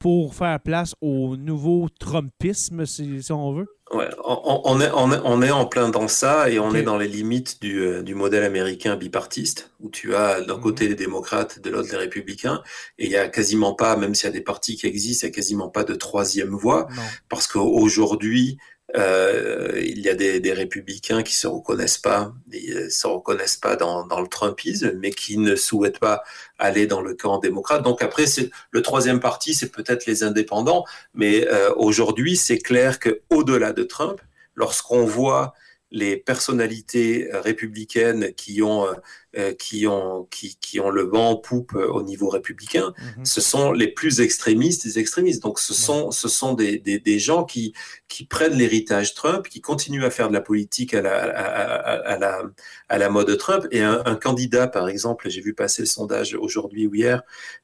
pour 0.00 0.34
faire 0.34 0.58
place 0.60 0.94
au 1.02 1.36
nouveau 1.36 1.88
Trumpisme, 2.00 2.86
si, 2.86 3.20
on 3.30 3.52
veut? 3.52 3.66
Ouais, 3.92 4.08
on, 4.24 4.80
est, 4.80 4.90
on, 4.94 5.42
est, 5.42 5.50
en 5.50 5.66
plein 5.66 5.90
dans 5.90 6.08
ça 6.08 6.48
et 6.48 6.58
on 6.58 6.74
est 6.74 6.82
dans 6.82 6.96
les 6.96 7.08
limites 7.08 7.60
du, 7.60 7.80
euh, 7.80 8.02
du, 8.02 8.14
modèle 8.14 8.44
américain 8.44 8.96
bipartiste, 8.96 9.72
où 9.80 9.90
tu 9.90 10.14
as 10.14 10.40
d'un 10.40 10.56
mhm. 10.56 10.62
côté 10.62 10.88
les 10.88 10.94
démocrates, 10.94 11.60
de 11.60 11.70
l'autre 11.70 11.90
les 11.90 11.98
républicains, 11.98 12.62
et 12.98 13.06
il 13.06 13.10
y 13.10 13.16
a 13.16 13.28
quasiment 13.28 13.74
pas, 13.74 13.96
même 13.96 14.14
s'il 14.14 14.26
y 14.26 14.30
a 14.30 14.32
des 14.32 14.40
partis 14.40 14.76
qui 14.76 14.86
existent, 14.86 15.26
il 15.26 15.30
n'y 15.30 15.34
a 15.34 15.36
quasiment 15.36 15.68
pas 15.68 15.84
de 15.84 15.94
troisième 15.94 16.54
voie, 16.54 16.88
parce 17.28 17.46
qu'aujourd'hui, 17.46 18.58
Euh, 18.96 19.80
il 19.82 20.00
y 20.00 20.08
a 20.08 20.14
des, 20.14 20.52
républicains 20.52 21.22
qui 21.22 21.34
se 21.34 21.46
reconnaissent 21.46 21.98
pas, 21.98 22.32
ils 22.52 22.90
se 22.90 23.06
reconnaissent 23.06 23.56
pas 23.56 23.76
dans, 23.76 24.04
le 24.20 24.26
Trumpisme, 24.26 24.92
mais 24.98 25.10
qui 25.10 25.38
ne 25.38 25.54
souhaitent 25.54 26.00
pas 26.00 26.22
aller 26.58 26.86
dans 26.86 27.00
le 27.00 27.14
camp 27.14 27.38
démocrate. 27.38 27.82
Donc 27.82 28.02
après, 28.02 28.24
le 28.70 28.82
troisième 28.82 29.20
parti, 29.20 29.54
c'est 29.54 29.70
peut-être 29.70 30.06
les 30.06 30.22
indépendants, 30.22 30.84
mais 31.14 31.46
euh, 31.48 31.72
aujourd'hui, 31.76 32.36
c'est 32.36 32.58
clair 32.58 32.98
que 32.98 33.20
au-delà 33.30 33.72
de 33.72 33.84
Trump, 33.84 34.20
lorsqu'on 34.54 35.04
voit 35.04 35.54
les 35.90 36.16
personnalités 36.16 37.32
euh, 37.32 37.40
républicaines 37.40 38.32
qui 38.34 38.62
ont 38.62 38.86
euh, 38.86 38.94
euh, 39.36 39.54
qui 39.54 39.86
ont 39.86 40.26
qui, 40.30 40.56
qui 40.60 40.80
ont 40.80 40.90
le 40.90 41.02
vent 41.02 41.30
en 41.30 41.36
poupe 41.36 41.74
au 41.74 42.02
niveau 42.02 42.28
républicain, 42.28 42.92
mhm. 43.16 43.24
ce 43.24 43.40
sont 43.40 43.72
les 43.72 43.88
plus 43.88 44.20
extrémistes 44.20 44.84
des 44.84 44.98
extrémistes. 44.98 45.42
Donc 45.42 45.58
ce 45.58 45.74
sont 45.74 46.10
ce 46.10 46.28
sont 46.28 46.54
des, 46.54 46.78
des, 46.78 46.98
des 46.98 47.18
gens 47.18 47.44
qui 47.44 47.72
qui 48.08 48.24
prennent 48.24 48.54
l'héritage 48.54 49.14
Trump, 49.14 49.48
qui 49.48 49.60
continuent 49.60 50.04
à 50.04 50.10
faire 50.10 50.28
de 50.28 50.34
la 50.34 50.40
politique 50.40 50.94
à 50.94 51.02
la 51.02 51.14
à, 51.14 52.12
à, 52.12 52.18
la 52.18 52.42
à 52.88 52.98
la 52.98 53.08
mode 53.08 53.36
Trump. 53.38 53.66
Et 53.70 53.82
un, 53.82 54.02
un 54.04 54.16
candidat, 54.16 54.66
par 54.66 54.88
exemple, 54.88 55.28
j'ai 55.28 55.40
vu 55.40 55.54
passer 55.54 55.82
le 55.82 55.86
sondage 55.86 56.34
aujourd'hui 56.34 56.86
ou 56.86 56.94
hier, 56.94 57.22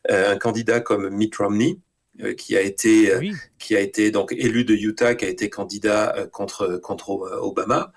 un 0.08 0.36
candidat 0.36 0.80
comme 0.80 1.10
Mitt 1.10 1.36
Romney, 1.36 1.78
qui 2.36 2.56
a 2.56 2.60
été 2.60 3.12
qui 3.58 3.76
a 3.76 3.80
été 3.80 4.10
donc 4.10 4.32
élu 4.32 4.64
de 4.64 4.74
Utah, 4.74 5.14
qui 5.14 5.24
a 5.24 5.28
été 5.28 5.50
candidat 5.50 6.26
contre 6.32 6.78
contre 6.78 7.10
Obama. 7.42 7.92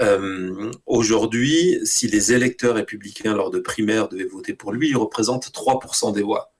Euh, 0.00 0.70
Aujourd'hui, 0.86 1.80
si 1.84 2.08
les 2.08 2.32
électeurs 2.32 2.76
républicains 2.76 3.34
lors 3.34 3.50
de 3.50 3.58
primaires 3.58 4.08
devaient 4.08 4.24
voter 4.24 4.54
pour 4.54 4.72
lui, 4.72 4.90
il 4.90 4.96
représente 4.96 5.50
3% 5.50 6.14
des 6.14 6.22
voix. 6.22 6.52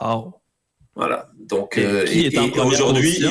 Wow. 0.00 0.34
Voilà. 0.94 1.30
Donc, 1.38 1.78
et, 1.78 1.84
euh, 1.84 2.64
aujourd'hui, 2.64 3.24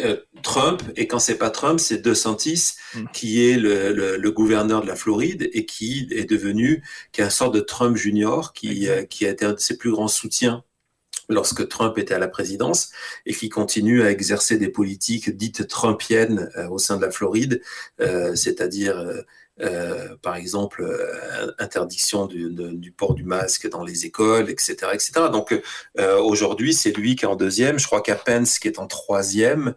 euh, 0.00 0.16
Trump, 0.42 0.82
et 0.96 1.06
quand 1.06 1.18
c'est 1.18 1.38
pas 1.38 1.50
Trump, 1.50 1.80
c'est 1.80 1.98
DeSantis, 1.98 2.72
hmm. 2.94 3.04
qui 3.12 3.48
est 3.48 3.56
le, 3.56 3.92
le, 3.92 4.16
le, 4.16 4.30
gouverneur 4.30 4.82
de 4.82 4.86
la 4.86 4.96
Floride 4.96 5.48
et 5.52 5.66
qui 5.66 6.08
est 6.10 6.28
devenu, 6.28 6.82
qui 7.12 7.20
est 7.20 7.24
un 7.24 7.30
sort 7.30 7.50
de 7.50 7.60
Trump 7.60 7.96
junior, 7.96 8.52
qui, 8.52 8.88
euh, 8.88 9.04
qui 9.04 9.26
a 9.26 9.30
été 9.30 9.44
un 9.44 9.52
de 9.52 9.60
ses 9.60 9.76
plus 9.76 9.90
grands 9.90 10.08
soutiens 10.08 10.64
lorsque 11.28 11.68
Trump 11.68 11.98
était 11.98 12.14
à 12.14 12.18
la 12.18 12.28
présidence 12.28 12.90
et 13.26 13.34
qui 13.34 13.48
continue 13.48 14.02
à 14.02 14.10
exercer 14.10 14.58
des 14.58 14.68
politiques 14.68 15.36
dites 15.36 15.68
trumpiennes 15.68 16.50
euh, 16.56 16.68
au 16.68 16.78
sein 16.78 16.96
de 16.96 17.02
la 17.02 17.10
Floride, 17.10 17.60
euh, 18.00 18.34
c'est-à-dire 18.34 18.98
euh, 18.98 19.22
euh 19.60 20.16
par 20.22 20.36
exemple 20.36 20.88
interdiction 21.58 22.26
du, 22.26 22.50
du, 22.50 22.92
port 22.92 23.14
du 23.14 23.24
masque 23.24 23.68
dans 23.68 23.82
les 23.82 24.06
écoles, 24.06 24.50
etc., 24.50 24.76
etc. 24.92 25.12
Donc 25.32 25.60
aujourd'hui 26.20 26.72
c'est 26.72 26.92
lui 26.92 27.16
qui 27.16 27.24
est 27.24 27.28
en 27.28 27.34
deuxième, 27.34 27.78
je 27.78 27.86
crois 27.86 28.00
qu'à 28.00 28.14
Pence 28.14 28.60
qui 28.60 28.68
est 28.68 28.78
en 28.78 28.86
troisième. 28.86 29.74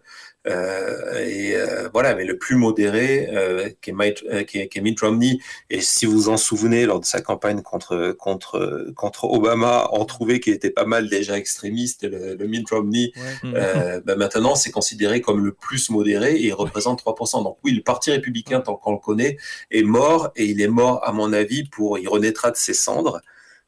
Euh, 0.48 1.24
et 1.24 1.54
euh, 1.54 1.88
voilà, 1.92 2.14
mais 2.14 2.24
le 2.24 2.36
plus 2.36 2.56
modéré, 2.56 3.28
euh, 3.32 3.70
qui, 3.80 3.90
est 3.90 3.92
Mitt, 3.92 4.24
qui, 4.46 4.58
est, 4.58 4.68
qui, 4.68 4.78
est 4.78 4.80
Mitt, 4.80 5.00
Romney, 5.00 5.38
et 5.70 5.80
si 5.80 6.06
vous 6.06 6.12
vous 6.12 6.28
en 6.28 6.36
souvenez, 6.36 6.84
lors 6.84 7.00
de 7.00 7.04
sa 7.04 7.20
campagne 7.20 7.62
contre 7.62 8.12
contre 8.18 8.92
contre 8.96 9.24
Obama, 9.24 9.88
on 9.92 10.04
trouvait 10.04 10.40
qu'il 10.40 10.52
était 10.52 10.70
pas 10.70 10.84
mal 10.84 11.08
déjà 11.08 11.38
extrémiste, 11.38 12.04
le, 12.04 12.34
le 12.34 12.46
Mitt 12.46 12.68
Romney. 12.70 13.12
Ouais. 13.44 14.00
Ben 14.04 14.16
maintenant, 14.16 14.54
c'est 14.54 14.70
considéré 14.70 15.20
comme 15.20 15.44
le 15.44 15.52
plus 15.52 15.90
modéré 15.90 16.34
et 16.34 16.46
il 16.46 16.54
représente 16.54 17.02
3%. 17.02 17.44
Donc 17.44 17.58
oui, 17.64 17.72
le 17.72 17.82
Parti 17.82 18.10
républicain, 18.10 18.60
tant 18.60 18.76
qu'on 18.76 18.92
le 18.92 18.98
connaît, 18.98 19.36
est 19.70 19.82
mort 19.82 20.30
et 20.36 20.46
il 20.46 20.60
est 20.60 20.68
mort, 20.68 21.06
à 21.06 21.12
mon 21.12 21.32
avis, 21.32 21.64
pour 21.64 21.98
il 21.98 22.08
renaîtra 22.08 22.50
de 22.50 22.56
ses 22.56 22.74
cendres. 22.74 23.20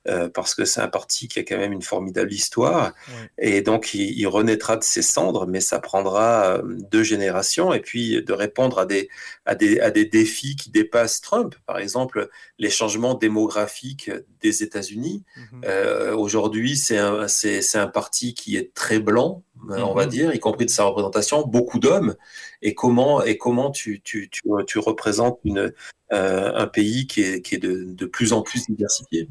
Euh, 0.07 0.29
parce 0.29 0.55
que 0.55 0.67
c'est 0.67 0.83
un 0.83 0.89
parti 0.89 1.29
qui 1.29 1.39
a 1.39 1.45
quand 1.45 1.57
même 1.57 1.73
une 1.73 1.83
formidable 1.83 2.31
histoire. 2.31 2.93
Et 3.39 3.63
donc, 3.63 3.95
il, 3.95 4.11
il, 4.19 4.27
renaîtra 4.27 4.77
de 4.77 4.85
ses 4.85 5.01
cendres, 5.01 5.47
mais 5.47 5.61
ça 5.61 5.79
prendra 5.79 6.59
euh, 6.59 6.63
deux 6.91 7.03
générations. 7.03 7.73
Et 7.73 7.81
puis, 7.81 8.23
de 8.23 8.33
répondre 8.35 8.79
à 8.79 8.85
des, 8.85 9.09
à 9.47 9.55
des, 9.55 9.81
à 9.81 9.91
des 9.91 10.05
défis 10.05 10.57
qui 10.57 10.71
dépassent 10.71 11.23
Trump. 11.23 11.55
Par 11.65 11.79
exemple, 11.79 12.29
les 12.59 12.69
changements 12.69 13.15
démographiques 13.15 14.11
des 14.43 14.63
États-Unis. 14.63 15.25
Mm-hmm. 15.37 15.65
euh, 15.65 16.15
Aujourd'hui, 16.15 16.77
c'est 16.77 16.99
un, 16.99 17.87
parti 17.87 18.35
qui 18.35 18.57
est 18.57 18.75
très 18.75 18.99
blanc, 18.99 19.43
mm-hmm. 19.59 19.83
on 19.85 19.95
va 19.95 20.05
dire, 20.05 20.35
y 20.35 20.39
compris 20.39 20.67
de 20.67 20.71
sa 20.71 20.85
représentation, 20.85 21.47
beaucoup 21.47 21.79
d'hommes. 21.79 22.15
Et 22.61 22.75
comment, 22.75 23.23
et 23.23 23.39
comment 23.39 23.71
tu, 23.71 24.03
tu, 24.03 24.29
tu, 24.29 24.43
tu 24.67 24.79
représentes 24.79 25.41
une, 25.45 25.73
euh, 26.13 26.53
un 26.55 26.67
pays 26.67 27.07
qui 27.07 27.23
est, 27.23 27.41
qui 27.41 27.55
est 27.55 27.59
de, 27.59 27.85
de 27.85 28.07
plus 28.07 28.35
en 28.35 28.43
plus 28.43 28.67
diversifié? 28.67 29.31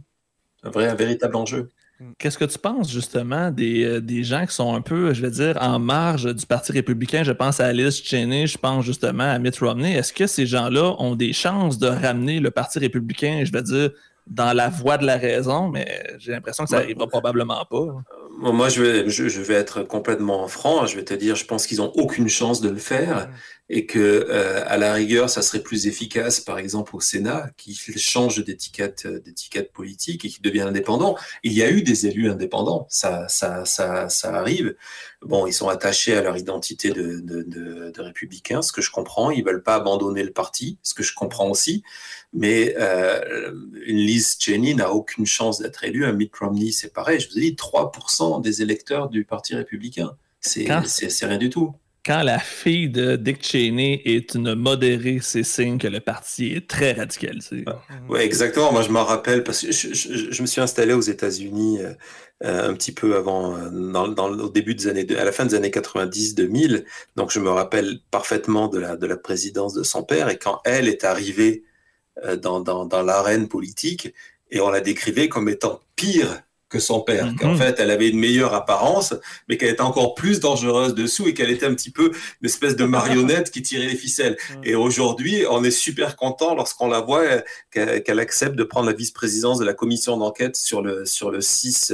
Un 0.63 0.69
vrai, 0.69 0.87
un 0.87 0.95
véritable 0.95 1.35
enjeu. 1.35 1.69
Qu'est-ce 2.17 2.37
que 2.37 2.45
tu 2.45 2.57
penses 2.57 2.91
justement 2.91 3.51
des, 3.51 3.83
euh, 3.83 4.01
des, 4.01 4.23
gens 4.23 4.45
qui 4.45 4.53
sont 4.53 4.73
un 4.73 4.81
peu, 4.81 5.13
je 5.13 5.21
vais 5.21 5.31
dire, 5.31 5.57
en 5.61 5.79
marge 5.79 6.33
du 6.33 6.45
Parti 6.45 6.71
républicain? 6.71 7.23
Je 7.23 7.31
pense 7.31 7.59
à 7.59 7.67
Alice 7.67 8.03
Cheney, 8.03 8.47
je 8.47 8.57
pense 8.57 8.83
justement 8.83 9.23
à 9.23 9.39
Mitt 9.39 9.57
Romney. 9.59 9.93
Est-ce 9.93 10.11
que 10.11 10.27
ces 10.27 10.45
gens-là 10.45 10.95
ont 10.99 11.15
des 11.15 11.33
chances 11.33 11.77
de 11.77 11.87
ramener 11.87 12.39
le 12.39 12.51
Parti 12.51 12.79
républicain, 12.79 13.43
je 13.45 13.51
vais 13.51 13.61
dire, 13.61 13.91
dans 14.27 14.53
la 14.53 14.69
voie 14.69 14.97
de 14.97 15.05
la 15.05 15.17
raison? 15.17 15.69
Mais 15.69 16.03
j'ai 16.17 16.31
l'impression 16.31 16.63
que 16.65 16.71
ça 16.71 16.79
n'arrivera 16.79 17.07
probablement 17.07 17.63
pas. 17.69 17.85
Moi, 18.39 18.67
je 18.69 18.81
vais, 18.81 19.09
je, 19.09 19.29
je, 19.29 19.41
vais 19.41 19.53
être 19.53 19.83
complètement 19.83 20.47
franc. 20.47 20.85
Je 20.87 20.95
vais 20.95 21.05
te 21.05 21.13
dire, 21.13 21.35
je 21.35 21.45
pense 21.45 21.67
qu'ils 21.67 21.77
n'ont 21.77 21.93
aucune 21.95 22.27
chance 22.27 22.59
de 22.59 22.69
le 22.69 22.77
faire 22.77 23.29
et 23.69 23.85
que 23.85 23.99
euh, 23.99 24.63
à 24.67 24.77
la 24.77 24.93
rigueur, 24.93 25.29
ça 25.29 25.41
serait 25.41 25.63
plus 25.63 25.87
efficace, 25.87 26.41
par 26.41 26.59
exemple 26.59 26.95
au 26.95 26.99
Sénat, 26.99 27.49
qui 27.55 27.73
change 27.73 28.43
d'étiquette, 28.43 29.05
euh, 29.05 29.21
d'étiquette 29.21 29.71
politique 29.71 30.25
et 30.25 30.29
qui 30.29 30.41
devient 30.41 30.61
indépendant. 30.61 31.17
Il 31.43 31.53
y 31.53 31.63
a 31.63 31.71
eu 31.71 31.81
des 31.81 32.05
élus 32.05 32.29
indépendants, 32.29 32.85
ça, 32.89 33.27
ça, 33.29 33.63
ça, 33.63 34.09
ça 34.09 34.35
arrive. 34.35 34.75
Bon, 35.21 35.47
ils 35.47 35.53
sont 35.53 35.69
attachés 35.69 36.13
à 36.13 36.21
leur 36.21 36.35
identité 36.35 36.91
de, 36.91 37.21
de, 37.21 37.43
de, 37.43 37.91
de 37.91 38.01
républicains, 38.01 38.61
ce 38.61 38.73
que 38.73 38.81
je 38.81 38.91
comprends. 38.91 39.31
Ils 39.31 39.45
veulent 39.45 39.63
pas 39.63 39.75
abandonner 39.75 40.23
le 40.23 40.33
parti, 40.33 40.77
ce 40.83 40.93
que 40.93 41.03
je 41.03 41.15
comprends 41.15 41.49
aussi. 41.49 41.83
Mais 42.33 42.75
euh, 42.77 43.53
une 43.85 43.97
Liz 43.97 44.37
Cheney 44.39 44.73
n'a 44.73 44.91
aucune 44.91 45.25
chance 45.25 45.59
d'être 45.59 45.85
élue. 45.85 46.05
Un 46.05 46.13
Mitt 46.13 46.35
Romney, 46.35 46.71
c'est 46.73 46.91
pareil. 46.91 47.21
Je 47.21 47.29
vous 47.29 47.37
ai 47.37 47.41
dit, 47.41 47.55
3% 47.55 48.41
des 48.41 48.61
électeurs 48.61 49.07
du 49.07 49.23
Parti 49.23 49.55
républicain. 49.55 50.17
C'est 50.41 50.67
rien 51.25 51.37
du 51.37 51.49
tout 51.49 51.73
quand 52.05 52.21
la 52.21 52.39
fille 52.39 52.89
de 52.89 53.15
Dick 53.15 53.43
Cheney 53.45 54.01
est 54.03 54.35
une 54.35 54.55
modérée, 54.55 55.19
c'est 55.21 55.43
signe 55.43 55.77
que 55.77 55.87
le 55.87 56.01
parti 56.01 56.53
est 56.53 56.67
très 56.67 56.91
radicalisé. 56.91 57.63
Oui, 58.09 58.19
exactement. 58.19 58.73
Moi, 58.73 58.81
je 58.81 58.89
m'en 58.89 59.05
rappelle 59.05 59.43
parce 59.43 59.61
que 59.61 59.71
je, 59.71 60.41
me 60.41 60.47
suis 60.47 60.59
installé 60.59 60.93
aux 60.93 61.01
États-Unis 61.01 61.79
euh, 61.81 61.93
euh 62.43 62.69
un 62.69 62.73
petit 62.73 62.91
peu 62.91 63.15
avant, 63.15 63.57
euh, 63.57 64.35
au 64.43 64.49
début 64.49 64.75
des 64.75 64.87
années, 64.87 65.07
à 65.17 65.23
la 65.23 65.31
fin 65.31 65.45
des 65.45 65.55
années 65.55 65.69
90-2000. 65.69 66.83
Donc, 67.15 67.31
je 67.31 67.39
me 67.39 67.49
rappelle 67.49 67.99
parfaitement 68.11 68.67
de 68.67 68.79
la, 68.79 68.97
de 68.97 69.07
la 69.07 69.15
présidence 69.15 69.73
de 69.73 69.83
son 69.83 70.03
père. 70.03 70.27
Et 70.29 70.37
quand 70.37 70.59
elle 70.65 70.89
est 70.89 71.05
arrivée 71.05 71.63
dans 72.41 73.03
l'arène 73.03 73.47
politique, 73.47 74.13
et 74.51 74.59
on 74.59 74.69
la 74.69 74.81
décrivait 74.81 75.29
comme 75.29 75.49
étant 75.49 75.81
pire 75.95 76.43
que 76.73 76.79
son 76.79 77.01
père, 77.01 77.27
mm-hmm. 77.27 77.37
qu'en 77.37 77.55
fait 77.55 77.75
elle 77.77 77.91
avait 77.91 78.09
une 78.09 78.19
meilleure 78.19 78.55
apparence, 78.55 79.13
mais 79.47 79.57
qu'elle 79.57 79.69
était 79.69 79.81
encore 79.81 80.15
plus 80.15 80.39
dangereuse 80.39 80.95
dessous 80.95 81.27
et 81.27 81.35
qu'elle 81.35 81.51
était 81.51 81.67
un 81.67 81.75
petit 81.75 81.91
peu 81.91 82.11
une 82.41 82.45
espèce 82.47 82.75
de 82.75 82.83
marionnette 82.83 83.51
qui 83.51 83.61
tirait 83.61 83.87
les 83.87 83.95
ficelles. 83.95 84.37
Mm. 84.53 84.61
Et 84.65 84.75
aujourd'hui, 84.75 85.45
on 85.49 85.63
est 85.63 85.71
super 85.71 86.15
content 86.15 86.53
lorsqu'on 86.53 86.87
la 86.87 86.99
voit 86.99 87.23
qu'elle 87.71 88.19
accepte 88.19 88.55
de 88.55 88.63
prendre 88.63 88.87
la 88.87 88.93
vice-présidence 88.93 89.57
de 89.57 89.65
la 89.65 89.73
commission 89.73 90.17
d'enquête 90.17 90.57
sur 90.57 90.81
le 90.81 91.05
sur 91.05 91.31
le 91.31 91.39
6 91.39 91.93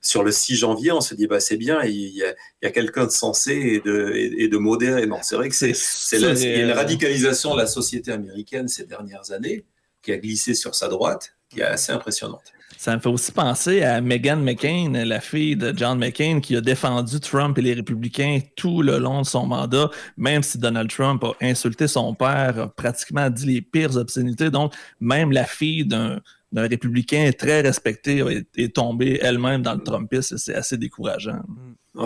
sur 0.00 0.22
le 0.22 0.32
6 0.32 0.56
janvier. 0.56 0.92
On 0.92 1.00
se 1.00 1.14
dit 1.14 1.26
bah 1.26 1.40
c'est 1.40 1.56
bien, 1.56 1.82
il 1.84 2.14
y 2.14 2.24
a, 2.24 2.70
quelqu'un 2.70 3.04
de 3.04 3.10
sensé 3.10 3.52
et 3.52 3.80
de 3.80 4.12
et, 4.14 4.48
de 4.48 4.56
modéré. 4.56 5.06
Non, 5.06 5.18
c'est 5.22 5.36
vrai 5.36 5.48
que 5.50 5.54
c'est 5.54 5.74
c'est 5.74 6.16
il 6.16 6.22
y 6.22 6.46
a 6.46 6.62
une 6.62 6.72
radicalisation 6.72 7.54
de 7.54 7.58
la 7.58 7.66
société 7.66 8.12
américaine 8.12 8.66
ces 8.66 8.86
dernières 8.86 9.30
années 9.30 9.64
qui 10.02 10.12
a 10.12 10.18
glissé 10.18 10.54
sur 10.54 10.74
sa 10.74 10.88
droite, 10.88 11.34
qui 11.50 11.60
est 11.60 11.64
assez 11.64 11.92
impressionnante. 11.92 12.52
Ça 12.78 12.96
me 12.96 13.00
fait 13.00 13.10
aussi 13.10 13.30
penser 13.30 13.82
à 13.82 14.00
Meghan 14.00 14.38
McCain, 14.38 14.92
la 15.04 15.20
fille 15.20 15.54
de 15.54 15.76
John 15.76 15.98
McCain, 15.98 16.40
qui 16.40 16.56
a 16.56 16.62
défendu 16.62 17.20
Trump 17.20 17.58
et 17.58 17.60
les 17.60 17.74
républicains 17.74 18.38
tout 18.56 18.80
le 18.80 18.98
long 18.98 19.20
de 19.20 19.26
son 19.26 19.44
mandat, 19.44 19.90
même 20.16 20.42
si 20.42 20.56
Donald 20.56 20.88
Trump 20.88 21.22
a 21.22 21.34
insulté 21.42 21.88
son 21.88 22.14
père, 22.14 22.58
a 22.58 22.68
pratiquement 22.68 23.28
dit 23.28 23.44
les 23.44 23.60
pires 23.60 23.96
obscénités. 23.96 24.50
Donc, 24.50 24.72
même 24.98 25.30
la 25.30 25.44
fille 25.44 25.84
d'un 25.84 26.20
d'un 26.52 26.66
républicain 26.66 27.30
très 27.36 27.60
respecté 27.60 28.24
est, 28.56 28.74
tombée 28.74 29.18
elle-même 29.22 29.62
dans 29.62 29.74
le 29.74 29.82
Trumpisme. 29.82 30.36
C'est 30.36 30.54
assez 30.54 30.76
décourageant. 30.76 31.42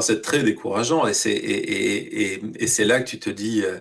C'est 0.01 0.21
très 0.21 0.43
décourageant 0.43 1.07
et 1.07 1.15
c'est 1.15 1.33
et, 1.33 2.35
et, 2.35 2.43
et, 2.59 2.67
c'est 2.67 2.85
là 2.85 3.01
que 3.01 3.09
tu 3.09 3.19
te 3.19 3.31
dis, 3.31 3.63
euh, 3.65 3.79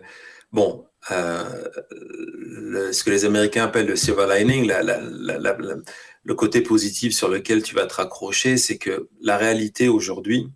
bon, 0.52 0.86
euh, 1.12 1.44
le, 1.92 2.94
ce 2.94 3.04
que 3.04 3.10
les 3.10 3.26
Américains 3.26 3.66
appellent 3.66 3.88
le 3.88 3.96
silver 3.96 4.28
lining, 4.30 4.68
la, 4.68 4.84
la, 4.84 5.00
la, 5.00 5.58
le 6.24 6.36
côté 6.36 6.62
positif 6.62 7.14
sur 7.14 7.28
lequel 7.28 7.64
tu 7.64 7.76
vas 7.76 7.86
te 7.86 7.96
raccrocher, 7.96 8.58
c'est 8.58 8.78
que 8.78 9.10
la 9.22 9.38
réalité 9.38 9.90
aujourd'hui, 9.90 10.50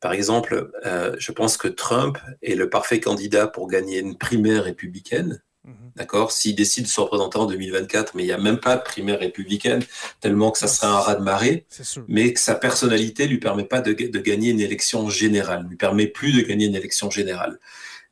par 0.00 0.12
exemple, 0.12 0.70
euh, 0.84 1.16
je 1.18 1.32
pense 1.32 1.56
que 1.56 1.68
Trump 1.68 2.18
est 2.42 2.56
le 2.56 2.68
parfait 2.68 3.00
candidat 3.00 3.46
pour 3.46 3.68
gagner 3.68 4.00
une 4.00 4.18
primaire 4.18 4.64
républicaine. 4.64 5.42
Mhm. 5.64 5.74
D'accord? 5.96 6.30
S'il 6.30 6.54
décide 6.54 6.84
de 6.84 6.88
se 6.90 7.00
représenter 7.00 7.38
en 7.38 7.46
2024, 7.46 8.14
mais 8.14 8.24
il 8.24 8.26
n'y 8.26 8.32
a 8.32 8.38
même 8.38 8.58
pas 8.58 8.76
de 8.76 8.82
primaire 8.82 9.18
républicaine, 9.18 9.82
tellement 10.20 10.50
que 10.50 10.58
ça 10.58 10.68
serait 10.68 10.88
un 10.88 10.98
raz-de-marée, 10.98 11.64
mais 12.06 12.34
que 12.34 12.40
sa 12.40 12.54
personnalité 12.54 13.26
lui 13.26 13.38
permet 13.38 13.64
pas 13.64 13.80
de, 13.80 13.94
de, 13.94 14.18
gagner 14.18 14.50
une 14.50 14.60
élection 14.60 15.08
générale, 15.08 15.66
lui 15.70 15.76
permet 15.76 16.06
plus 16.06 16.32
de 16.32 16.42
gagner 16.42 16.66
une 16.66 16.76
élection 16.76 17.08
générale. 17.10 17.58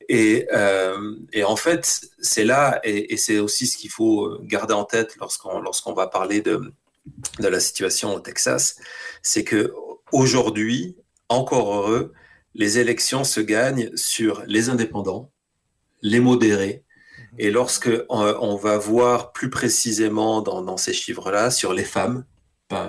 Et, 0.08 0.46
euh, 0.52 1.14
et 1.32 1.44
en 1.44 1.56
fait, 1.56 2.02
c'est 2.20 2.44
là, 2.44 2.80
et, 2.84 3.12
et 3.12 3.16
c'est 3.16 3.38
aussi 3.38 3.66
ce 3.66 3.76
qu'il 3.76 3.90
faut 3.90 4.38
garder 4.42 4.74
en 4.74 4.84
tête 4.84 5.16
lorsqu'on 5.16 5.60
lorsqu'on 5.60 5.92
va 5.92 6.06
parler 6.06 6.40
de, 6.40 6.72
de 7.40 7.48
la 7.48 7.60
situation 7.60 8.14
au 8.14 8.20
Texas, 8.20 8.76
c'est 9.22 9.44
que 9.44 9.72
aujourd'hui, 10.12 10.96
encore 11.28 11.74
heureux, 11.74 12.12
les 12.54 12.78
élections 12.78 13.24
se 13.24 13.40
gagnent 13.40 13.90
sur 13.96 14.42
les 14.46 14.68
indépendants, 14.68 15.30
les 16.02 16.20
modérés, 16.20 16.84
et 17.38 17.50
lorsque 17.50 17.90
on, 18.10 18.56
va 18.56 18.76
voir 18.76 19.32
plus 19.32 19.48
précisément 19.48 20.42
dans, 20.42 20.60
dans 20.60 20.76
ces 20.76 20.92
chiffres-là 20.92 21.50
sur 21.50 21.72
les 21.72 21.84
femmes, 21.84 22.24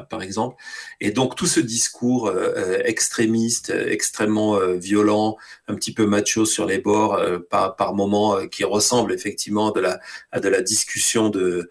par, 0.09 0.21
exemple. 0.21 0.55
Et 1.01 1.11
donc 1.11 1.35
tout 1.35 1.45
ce 1.45 1.59
discours 1.59 2.27
euh, 2.27 2.53
euh, 2.55 2.81
extrémiste, 2.85 3.69
extrêmement 3.69 4.55
euh, 4.55 4.75
violent, 4.75 5.37
un 5.67 5.75
petit 5.75 5.93
peu 5.93 6.05
macho 6.05 6.45
sur 6.45 6.65
les 6.65 6.79
bords, 6.79 7.19
par, 7.49 7.75
par 7.75 7.93
moments, 7.93 8.47
qui 8.47 8.63
ressemble 8.63 9.13
effectivement 9.13 9.71
à 10.31 10.39
de 10.39 10.49
la 10.49 10.61
discussion 10.61 11.29
de, 11.29 11.69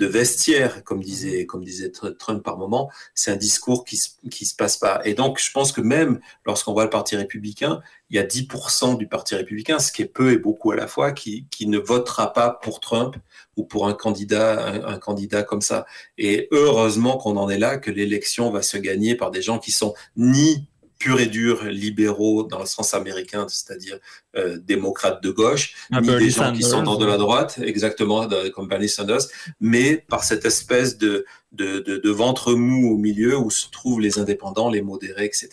vestiaire, 0.00 0.84
comme 0.84 1.02
disait, 1.02 1.46
comme 1.46 1.64
disait 1.64 1.90
Trump 1.90 2.42
par 2.42 2.56
moment, 2.56 2.90
c'est 3.14 3.30
un 3.30 3.36
discours 3.36 3.84
qui, 3.84 4.00
qui 4.30 4.46
se 4.46 4.54
passe 4.54 4.76
pas. 4.76 5.00
Et 5.04 5.14
donc 5.14 5.40
je 5.40 5.50
pense 5.50 5.72
que 5.72 5.80
même 5.80 6.20
lorsqu'on 6.44 6.72
voit 6.72 6.84
le 6.84 6.90
Parti 6.90 7.16
républicain, 7.16 7.80
il 8.10 8.16
y 8.16 8.18
a 8.20 8.24
10% 8.24 8.96
du 8.96 9.08
Parti 9.08 9.34
républicain, 9.34 9.78
ce 9.78 9.90
qui 9.90 10.02
est 10.02 10.06
peu 10.06 10.32
et 10.32 10.38
beaucoup 10.38 10.70
à 10.70 10.76
la 10.76 10.86
fois, 10.86 11.12
qui, 11.12 11.46
qui 11.50 11.66
ne 11.66 11.78
votera 11.78 12.32
pas 12.32 12.50
pour 12.50 12.80
Trump 12.80 13.16
ou 13.56 13.64
pour 13.64 13.88
un 13.88 13.94
candidat, 13.94 14.86
un, 14.86 14.98
candidat 14.98 15.42
comme 15.42 15.62
ça. 15.62 15.86
Et 16.18 16.48
heureusement 16.50 17.16
qu'on 17.16 17.36
en 17.36 17.48
est 17.48 17.58
là, 17.58 17.78
que 17.78 17.90
l'élection 17.90 18.50
va 18.50 18.62
se 18.62 18.76
gagner 18.76 19.14
par 19.14 19.30
des 19.30 19.42
gens 19.42 19.58
qui 19.58 19.72
sont 19.72 19.94
ni 20.16 20.68
purs 20.98 21.20
et 21.20 21.26
durs 21.26 21.64
libéraux 21.64 22.42
dans 22.42 22.60
le 22.60 22.66
sens 22.66 22.94
américain, 22.94 23.46
c'est-à-dire 23.48 23.98
euh, 24.36 24.58
démocrates 24.58 25.22
de 25.22 25.30
gauche, 25.30 25.74
ni 25.90 26.06
des 26.06 26.30
gens 26.30 26.52
qui 26.52 26.62
sont 26.62 26.82
dans 26.82 26.96
de 26.96 27.04
la 27.04 27.18
droite, 27.18 27.58
exactement 27.62 28.28
comme 28.54 28.68
Bernie 28.68 28.88
Sanders, 28.88 29.26
mais 29.60 29.96
par 30.08 30.24
cette 30.24 30.44
espèce 30.46 30.96
de, 30.96 31.26
de, 31.52 31.80
de, 31.80 31.98
de, 31.98 32.10
ventre 32.10 32.54
mou 32.54 32.94
au 32.94 32.96
milieu 32.96 33.36
où 33.36 33.50
se 33.50 33.70
trouvent 33.70 34.00
les 34.00 34.18
indépendants, 34.18 34.70
les 34.70 34.82
modérés, 34.82 35.26
etc. 35.26 35.48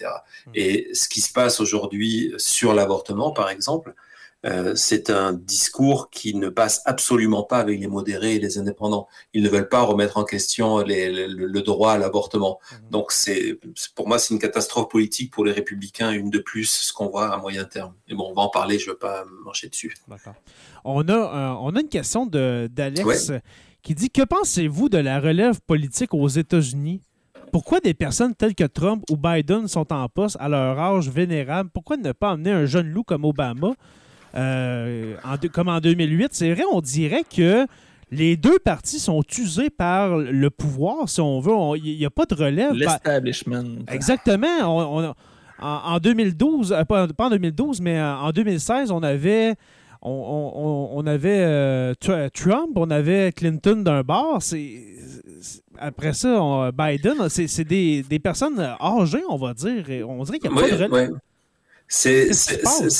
Hmm. 0.45 0.51
Et 0.55 0.89
ce 0.93 1.09
qui 1.09 1.21
se 1.21 1.31
passe 1.31 1.59
aujourd'hui 1.59 2.33
sur 2.37 2.73
l'avortement, 2.73 3.31
par 3.31 3.49
exemple, 3.49 3.93
euh, 4.45 4.75
c'est 4.75 5.09
un 5.09 5.31
discours 5.31 6.09
qui 6.09 6.35
ne 6.35 6.49
passe 6.49 6.81
absolument 6.85 7.43
pas 7.43 7.59
avec 7.59 7.79
les 7.79 7.87
modérés 7.87 8.35
et 8.35 8.39
les 8.39 8.57
indépendants. 8.57 9.07
Ils 9.33 9.41
ne 9.41 9.49
veulent 9.49 9.69
pas 9.69 9.83
remettre 9.83 10.17
en 10.17 10.25
question 10.25 10.79
le, 10.79 11.61
droit 11.61 11.93
à 11.93 11.97
l'avortement. 11.97 12.59
Mhm. 12.71 12.89
Donc, 12.89 13.11
c'est 13.13 13.57
pour 13.95 14.07
moi, 14.07 14.19
c'est 14.19 14.33
une 14.33 14.39
catastrophe 14.39 14.89
politique 14.89 15.31
pour 15.31 15.45
les 15.45 15.53
républicains, 15.53 16.11
une 16.11 16.29
de 16.29 16.39
plus, 16.39 16.65
ce 16.65 16.91
qu'on 16.91 17.07
voit 17.07 17.33
à 17.33 17.37
moyen 17.37 17.63
terme. 17.63 17.93
Mais 18.09 18.15
bon, 18.15 18.29
on 18.31 18.33
va 18.33 18.41
en 18.41 18.49
parler, 18.49 18.79
je 18.79 18.87
ne 18.87 18.91
veux 18.91 18.97
pas 18.97 19.23
marcher 19.45 19.69
dessus. 19.69 19.93
On 20.83 21.07
a, 21.07 21.13
euh, 21.13 21.55
on 21.61 21.75
a 21.75 21.79
une 21.79 21.89
question 21.89 22.25
d'Alex 22.25 23.31
qui 23.81 23.95
dit 23.95 24.09
Que 24.09 24.23
pensez-vous 24.23 24.89
de 24.89 24.97
la 24.97 25.21
relève 25.21 25.61
politique 25.61 26.13
aux 26.13 26.27
États-Unis? 26.27 27.01
Pourquoi 27.53 27.79
des 27.79 27.93
personnes 27.93 28.33
telles 28.35 28.55
que 28.55 28.63
Trump 28.63 29.03
ou 29.09 29.15
Biden 29.15 29.67
sont 29.67 29.93
en 29.93 30.09
poste 30.09 30.35
à 30.39 30.49
leur 30.49 30.77
âge 30.79 31.07
vénérable? 31.07 31.69
Pourquoi 31.71 31.97
ne 31.97 32.11
pas 32.11 32.31
emmener 32.31 32.51
un 32.51 32.65
jeune 32.65 32.89
loup 32.89 33.03
comme 33.03 33.23
Obama 33.23 33.75
euh, 34.35 35.15
comme 35.51 35.67
en 35.67 35.79
2008. 35.79 36.29
C'est 36.31 36.53
vrai, 36.53 36.63
on 36.71 36.81
dirait 36.81 37.23
que 37.23 37.65
les 38.11 38.37
deux 38.37 38.59
partis 38.59 38.99
sont 38.99 39.23
usés 39.37 39.69
par 39.69 40.17
le 40.17 40.49
pouvoir, 40.49 41.09
si 41.09 41.21
on 41.21 41.39
veut. 41.39 41.53
Il 41.83 41.97
n'y 41.97 42.05
a 42.05 42.09
pas 42.09 42.25
de 42.25 42.35
relève. 42.35 42.73
L'establishment. 42.73 43.85
Exactement. 43.87 45.15
en, 45.59 45.99
2012, 45.99 46.73
euh, 46.73 46.83
pas, 46.83 47.07
en 47.17 47.29
2012, 47.29 47.81
mais 47.81 48.01
en 48.01 48.31
2016, 48.31 48.91
on 48.91 49.01
avait, 49.03 49.55
on, 50.01 51.03
avait 51.05 51.43
euh, 51.43 51.93
Trump, 52.33 52.71
on 52.75 52.89
avait 52.89 53.31
Clinton 53.31 53.77
d'un 53.77 54.01
bord. 54.01 54.41
après 55.77 56.13
ça, 56.13 56.71
Biden, 56.71 57.29
c'est 57.29 57.63
des, 57.63 58.19
personnes 58.21 58.59
âgées, 58.81 59.23
on 59.29 59.37
va 59.37 59.53
dire. 59.53 60.07
On 60.07 60.23
dirait 60.23 60.39
qu'il 60.39 60.51
n'y 60.51 60.57
a 60.57 60.61
pas 60.61 60.69
de 60.69 60.83
relève. 60.83 61.11
C'est 61.87 62.29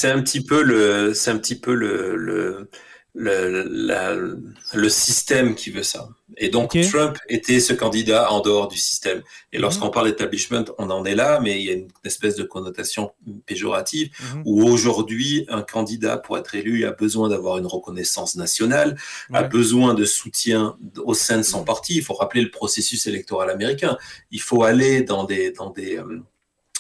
un 0.06 0.22
petit 0.22 0.44
peu 0.44 0.62
le 0.62 1.14
c'est 1.14 1.32
un 1.32 1.38
petit 1.38 1.60
peu 1.60 1.74
le 1.74 2.70
le, 3.16 3.68
le, 3.70 4.40
le 4.74 4.90
système 4.90 5.54
qui 5.54 5.70
veut 5.70 5.84
ça. 5.84 6.10
Et 6.38 6.50
donc 6.50 6.76
Trump 6.90 7.18
était 7.30 7.60
ce 7.60 7.74
candidat 7.74 8.32
en 8.32 8.42
dehors 8.42 8.68
du 8.68 8.78
système. 8.78 9.22
Et 9.52 9.58
mhm. 9.58 9.62
lorsqu'on 9.62 9.90
parle 9.92 10.08
d'établissement, 10.08 10.64
on 10.80 10.90
en 10.90 11.06
est 11.06 11.14
là, 11.14 11.40
mais 11.40 11.60
il 11.60 11.66
y 11.66 11.70
a 11.70 11.74
une 11.74 11.90
espèce 12.04 12.36
de 12.36 12.44
connotation 12.44 13.12
péjorative 13.46 14.10
mhm. 14.20 14.42
où 14.46 14.64
aujourd'hui 14.64 15.46
un 15.50 15.62
candidat 15.62 16.18
pour 16.18 16.40
être 16.40 16.56
élu 16.56 16.86
a 16.86 16.92
besoin 16.92 17.30
d'avoir 17.30 17.60
une 17.60 17.68
reconnaissance 17.68 18.36
nationale, 18.36 18.98
a 19.32 19.44
besoin 19.44 19.94
de 19.94 20.06
soutien 20.06 20.76
au 21.04 21.14
sein 21.14 21.38
de 21.38 21.44
son 21.44 21.60
mhm. 21.60 21.66
parti. 21.66 21.96
Il 21.98 22.04
faut 22.04 22.16
rappeler 22.16 22.42
le 22.42 22.50
processus 22.50 23.06
électoral 23.06 23.52
américain. 23.52 23.98
Il 24.32 24.42
faut 24.42 24.64
aller 24.64 25.04
dans 25.04 25.24
des 25.24 25.52
dans 25.52 25.70
des 25.70 25.98
euh, 25.98 26.24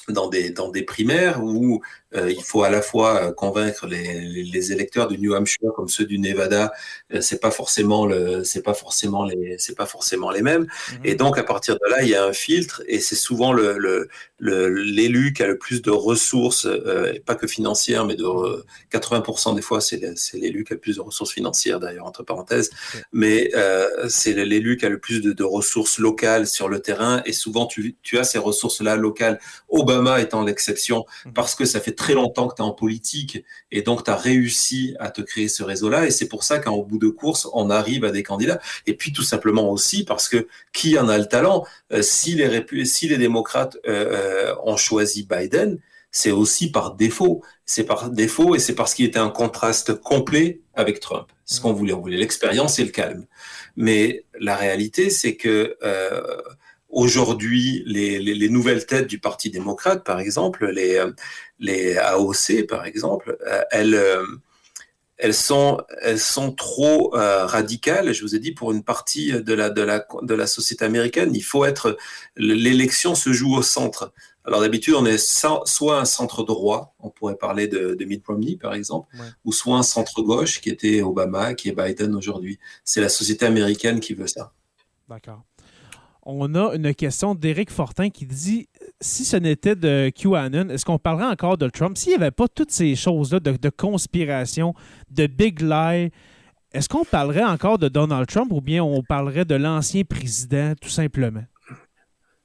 dans 0.09 0.27
des, 0.27 0.49
dans 0.49 0.69
des 0.69 0.83
primaires 0.83 1.43
où 1.43 1.81
il 2.15 2.43
faut 2.43 2.63
à 2.63 2.69
la 2.69 2.81
fois 2.81 3.15
euh, 3.15 3.31
convaincre 3.31 3.87
les, 3.87 4.21
les, 4.21 4.71
électeurs 4.71 5.07
du 5.07 5.17
New 5.17 5.33
Hampshire 5.33 5.71
comme 5.75 5.89
ceux 5.89 6.05
du 6.05 6.19
Nevada, 6.19 6.71
euh, 7.13 7.21
c'est 7.21 7.39
pas 7.39 7.51
forcément 7.51 8.05
le, 8.05 8.43
c'est 8.43 8.61
pas 8.61 8.73
forcément 8.73 9.25
les, 9.25 9.55
c'est 9.57 9.75
pas 9.75 9.85
forcément 9.85 10.31
les 10.31 10.41
mêmes. 10.41 10.63
Mhm. 10.91 10.99
Et 11.03 11.15
donc 11.15 11.37
à 11.37 11.43
partir 11.43 11.75
de 11.75 11.89
là, 11.89 12.03
il 12.03 12.09
y 12.09 12.15
a 12.15 12.25
un 12.25 12.33
filtre 12.33 12.83
et 12.87 12.99
c'est 12.99 13.15
souvent 13.15 13.53
le, 13.53 13.77
le, 13.77 14.09
l'élu 14.69 15.33
qui 15.33 15.41
a 15.43 15.47
le 15.47 15.57
plus 15.57 15.81
de 15.81 15.91
ressources, 15.91 16.65
euh, 16.65 17.13
pas 17.25 17.35
que 17.35 17.47
financières, 17.47 18.05
mais 18.05 18.15
de 18.15 18.25
80% 18.91 19.55
des 19.55 19.61
fois, 19.61 19.79
c'est 19.81 20.01
l'élu 20.33 20.63
qui 20.63 20.73
a 20.73 20.75
le 20.75 20.81
plus 20.81 20.97
de 20.97 21.01
ressources 21.01 21.31
financières 21.31 21.79
d'ailleurs 21.79 22.05
entre 22.05 22.23
parenthèses, 22.23 22.69
mais 23.11 23.51
euh, 23.55 23.87
c'est 24.09 24.33
l'élu 24.33 24.77
qui 24.77 24.85
a 24.85 24.89
le 24.89 24.99
plus 24.99 25.21
de, 25.21 25.31
de, 25.31 25.43
ressources 25.43 25.97
locales 25.99 26.47
sur 26.47 26.67
le 26.67 26.79
terrain 26.79 27.21
et 27.25 27.33
souvent 27.33 27.65
tu, 27.65 27.95
tu 28.01 28.17
as 28.17 28.23
ces 28.23 28.37
ressources-là 28.37 28.95
locales. 28.95 29.39
Obama 29.69 30.19
étant 30.21 30.43
l'exception 30.43 31.05
mhm. 31.25 31.33
parce 31.33 31.55
que 31.55 31.65
ça 31.65 31.79
fait 31.79 31.95
très 32.03 32.15
longtemps 32.15 32.49
que 32.49 32.55
tu 32.55 32.61
es 32.61 32.65
en 32.65 32.73
politique 32.73 33.45
et 33.71 33.81
donc 33.81 34.03
tu 34.03 34.11
as 34.11 34.17
réussi 34.17 34.93
à 34.99 35.09
te 35.09 35.21
créer 35.21 35.47
ce 35.47 35.63
réseau-là. 35.63 36.05
Et 36.05 36.11
c'est 36.11 36.27
pour 36.27 36.43
ça 36.43 36.59
qu'en 36.59 36.79
bout 36.79 36.97
de 36.97 37.07
course, 37.07 37.47
on 37.53 37.69
arrive 37.69 38.03
à 38.03 38.11
des 38.11 38.23
candidats. 38.23 38.59
Et 38.87 38.93
puis 38.93 39.13
tout 39.13 39.23
simplement 39.23 39.71
aussi 39.71 40.03
parce 40.03 40.27
que 40.27 40.49
qui 40.73 40.99
en 40.99 41.07
a 41.07 41.17
le 41.17 41.27
talent? 41.27 41.65
Euh, 41.93 42.01
si, 42.01 42.35
les, 42.35 42.85
si 42.85 43.07
les 43.07 43.17
démocrates 43.17 43.77
euh, 43.87 44.51
euh, 44.51 44.55
ont 44.65 44.75
choisi 44.75 45.25
Biden, 45.25 45.79
c'est 46.11 46.31
aussi 46.31 46.71
par 46.71 46.95
défaut. 46.95 47.41
C'est 47.65 47.85
par 47.85 48.09
défaut 48.09 48.53
et 48.53 48.59
c'est 48.59 48.75
parce 48.75 48.93
qu'il 48.93 49.05
était 49.05 49.19
un 49.19 49.29
contraste 49.29 49.93
complet 49.93 50.59
avec 50.73 50.99
Trump. 50.99 51.27
Ce 51.45 51.61
qu'on 51.61 51.71
voulait. 51.71 51.93
On 51.93 52.01
voulait 52.01 52.17
l'expérience 52.17 52.79
et 52.79 52.83
le 52.83 52.91
calme. 52.91 53.25
Mais 53.77 54.25
la 54.37 54.57
réalité, 54.57 55.09
c'est 55.09 55.37
que 55.37 55.77
euh, 55.83 56.37
Aujourd'hui, 56.93 57.81
les, 57.87 58.19
les, 58.19 58.35
les, 58.35 58.49
nouvelles 58.49 58.85
têtes 58.85 59.07
du 59.07 59.17
Parti 59.19 59.49
démocrate, 59.49 60.03
par 60.03 60.19
exemple, 60.19 60.69
les, 60.69 61.03
les 61.57 61.97
AOC, 61.97 62.67
par 62.69 62.85
exemple, 62.85 63.35
euh, 63.47 63.63
elles, 63.71 63.95
euh, 63.95 64.23
elles, 65.17 65.33
sont, 65.33 65.81
elles 66.03 66.19
sont 66.19 66.51
trop 66.51 67.15
euh, 67.15 67.47
radicales. 67.47 68.13
Je 68.13 68.21
vous 68.21 68.35
ai 68.35 68.39
dit, 68.39 68.51
pour 68.51 68.71
une 68.71 68.83
partie 68.83 69.31
de 69.31 69.53
la, 69.55 69.71
de 69.71 69.81
la, 69.81 70.05
de 70.21 70.33
la 70.35 70.45
société 70.45 70.85
américaine, 70.85 71.31
il 71.33 71.43
faut 71.43 71.65
être. 71.65 71.97
L'élection 72.37 73.15
se 73.15 73.33
joue 73.33 73.55
au 73.55 73.63
centre. 73.63 74.13
Alors 74.45 74.61
d'habitude, 74.61 74.93
on 74.93 75.07
est 75.07 75.17
soit 75.17 75.99
un 75.99 76.05
centre 76.05 76.43
droit, 76.43 76.93
on 76.99 77.09
pourrait 77.09 77.37
parler 77.37 77.67
de, 77.67 77.95
de 77.95 78.05
Mitt 78.05 78.23
Romney 78.27 78.57
par 78.57 78.75
exemple, 78.75 79.07
ou 79.45 79.51
soit 79.51 79.77
un 79.77 79.83
centre 79.83 80.21
gauche 80.21 80.61
qui 80.61 80.69
était 80.69 81.01
Obama, 81.01 81.55
qui 81.55 81.69
est 81.69 81.71
Biden 81.71 82.13
aujourd'hui. 82.13 82.59
C'est 82.83 83.01
la 83.01 83.09
société 83.09 83.47
américaine 83.47 83.99
qui 83.99 84.13
veut 84.13 84.27
ça. 84.27 84.51
D'accord 85.09 85.43
on 86.25 86.55
a 86.55 86.75
une 86.75 86.93
question 86.93 87.35
d'Éric 87.35 87.69
Fortin 87.69 88.09
qui 88.09 88.25
dit 88.25 88.67
si 89.01 89.25
ce 89.25 89.37
n'était 89.37 89.75
de 89.75 90.09
QAnon, 90.09 90.69
est-ce 90.69 90.85
qu'on 90.85 90.97
parlerait 90.97 91.27
encore 91.27 91.57
de 91.57 91.67
Trump? 91.69 91.97
S'il 91.97 92.09
n'y 92.09 92.15
avait 92.15 92.31
pas 92.31 92.47
toutes 92.47 92.71
ces 92.71 92.95
choses-là 92.95 93.39
de, 93.39 93.69
conspiration, 93.69 94.73
de 95.09 95.27
big 95.27 95.61
lie, 95.61 96.11
est-ce 96.71 96.89
qu'on 96.89 97.05
parlerait 97.05 97.43
encore 97.43 97.77
de 97.77 97.87
Donald 97.87 98.27
Trump 98.27 98.51
ou 98.51 98.61
bien 98.61 98.83
on 98.83 99.03
parlerait 99.03 99.45
de 99.45 99.55
l'ancien 99.55 100.03
président 100.03 100.73
tout 100.81 100.89
simplement? 100.89 101.43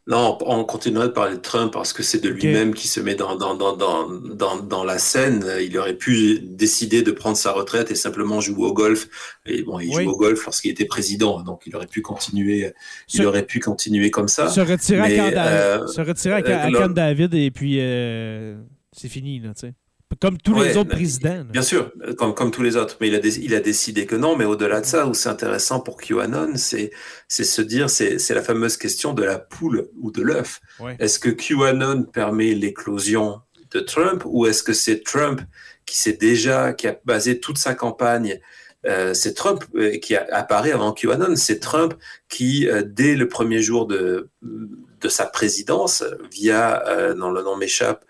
Non, 0.09 0.39
on 0.47 0.65
continuerait 0.65 1.09
de 1.09 1.13
parler 1.13 1.37
de 1.37 1.41
Trump 1.43 1.71
parce 1.71 1.93
que 1.93 2.03
c'est 2.03 2.21
de 2.21 2.31
lui-même 2.31 2.73
qui 2.73 2.89
se 2.89 2.99
met 2.99 3.15
dans, 3.15 3.37
dans, 3.37 3.55
dans, 3.55 3.77
dans, 3.77 4.57
dans, 4.57 4.85
la 4.85 4.97
scène. 4.97 5.45
Il 5.61 5.77
aurait 5.77 5.99
pu 5.99 6.41
décider 6.41 7.03
de 7.03 7.11
prendre 7.11 7.37
sa 7.37 7.53
retraite 7.53 7.91
et 7.91 7.95
simplement 7.95 8.41
jouer 8.41 8.65
au 8.65 8.73
golf. 8.73 9.07
Et 9.45 9.63
bon, 9.63 9.79
il 9.81 9.93
joue 9.93 10.11
au 10.11 10.17
golf 10.17 10.43
lorsqu'il 10.47 10.71
était 10.71 10.87
président, 10.87 11.43
donc 11.43 11.65
il 11.67 11.77
aurait 11.77 11.87
pu 11.87 12.01
continuer, 12.01 12.73
il 13.13 13.27
aurait 13.27 13.45
pu 13.45 13.61
continuer 13.61 14.11
comme 14.11 14.29
ça. 14.29 14.49
Se 14.49 14.61
retirer, 14.61 15.19
à, 15.19 15.47
euh, 15.47 15.87
se 15.87 16.01
retirer 16.01 16.37
à, 16.37 16.71
Camp 16.71 16.95
David 16.95 17.35
et 17.35 17.51
puis 17.51 17.77
euh, 17.79 18.57
c'est 18.93 19.09
fini, 19.09 19.41
là, 19.41 19.51
tu 19.53 19.67
sais. 19.67 19.75
Comme 20.21 20.39
tous 20.39 20.61
les 20.61 20.77
autres 20.77 20.91
présidents. 20.91 21.45
Bien 21.51 21.63
sûr, 21.63 21.93
comme, 22.17 22.35
comme 22.35 22.51
tous 22.51 22.63
les 22.63 22.77
autres. 22.77 22.97
Mais 23.01 23.09
il 23.09 23.15
a, 23.15 23.19
il 23.19 23.55
a 23.55 23.61
décidé 23.61 24.07
que 24.07 24.17
non. 24.17 24.37
Mais 24.37 24.45
au-delà 24.45 24.81
de 24.81 24.87
ça, 24.87 25.07
où 25.07 25.15
c'est 25.15 25.29
intéressant 25.29 25.81
pour 25.81 25.97
QAnon, 25.99 26.53
c'est 26.57 26.91
se 27.29 27.63
dire, 27.63 27.89
c'est 27.91 28.31
la 28.31 28.43
fameuse 28.43 28.77
question 28.77 29.13
de 29.13 29.23
la 29.23 29.39
poule 29.39 29.89
ou 30.01 30.11
de 30.11 30.23
l'œuf. 30.23 30.61
Est-ce 30.99 31.19
que 31.19 31.29
QAnon 31.29 32.05
permet 32.05 32.55
l'éclosion 32.55 33.41
de 33.71 33.81
Trump 33.81 34.23
ou 34.25 34.47
est-ce 34.47 34.63
que 34.63 34.73
c'est 34.73 35.05
Trump 35.05 35.43
qui 35.85 35.99
s'est 35.99 36.15
déjà, 36.15 36.73
qui 36.73 36.89
a 36.89 36.99
basé 37.05 37.39
toute 37.39 37.59
sa 37.59 37.75
campagne 37.75 38.41
euh, 38.87 39.13
c'est 39.13 39.35
Trump 39.35 39.65
euh, 39.75 39.99
qui 39.99 40.15
a, 40.15 40.27
apparaît 40.33 40.73
avant 40.73 40.93
QAnon. 40.93 41.35
C'est 41.37 41.59
Trump 41.59 41.95
qui, 42.29 42.69
euh, 42.69 42.83
dès 42.87 43.17
le 43.17 43.29
premier 43.29 43.61
jour 43.61 43.87
de, 43.87 44.29
de 44.43 45.09
sa 45.09 45.27
présidence, 45.27 46.05
via, 46.31 47.15
dans 47.15 47.31
le 47.31 47.43
nom 47.43 47.57
m'échappe, 47.57 48.05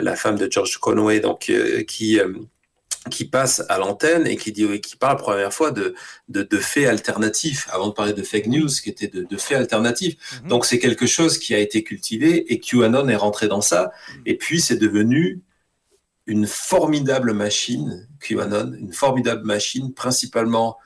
la 0.00 0.16
femme 0.16 0.36
de 0.36 0.50
George 0.50 0.78
Conway, 0.78 1.20
donc 1.20 1.52
qui 1.88 2.20
qui 3.10 3.24
passe 3.24 3.64
à 3.68 3.78
l'antenne 3.78 4.28
et 4.28 4.36
qui 4.36 4.52
dit 4.52 4.80
qui 4.80 4.94
parle 4.94 5.16
la 5.16 5.22
première 5.22 5.52
fois 5.52 5.72
de, 5.72 5.92
de, 6.28 6.44
de, 6.44 6.58
faits 6.58 6.86
alternatifs 6.86 7.66
avant 7.72 7.88
de 7.88 7.92
parler 7.92 8.12
de 8.12 8.22
fake 8.22 8.46
news 8.46 8.68
qui 8.68 8.90
était 8.90 9.08
de, 9.08 9.24
de 9.24 9.36
faits 9.36 9.58
alternatifs 9.58 10.14
mhm. 10.44 10.48
donc 10.48 10.64
c'est 10.64 10.78
quelque 10.78 11.06
chose 11.06 11.36
qui 11.36 11.52
a 11.52 11.58
été 11.58 11.82
cultivé 11.82 12.52
et 12.52 12.60
QAnon 12.60 13.08
est 13.08 13.16
rentré 13.16 13.48
dans 13.48 13.60
ça 13.60 13.90
mhm. 14.14 14.22
et 14.26 14.36
puis 14.36 14.60
c'est 14.60 14.76
devenu 14.76 15.42
une 16.26 16.46
formidable 16.46 17.32
machine, 17.32 18.08
QAnon, 18.20 18.72
une 18.74 18.92
formidable 18.92 19.44
machine, 19.44 19.92
principalement, 19.92 20.78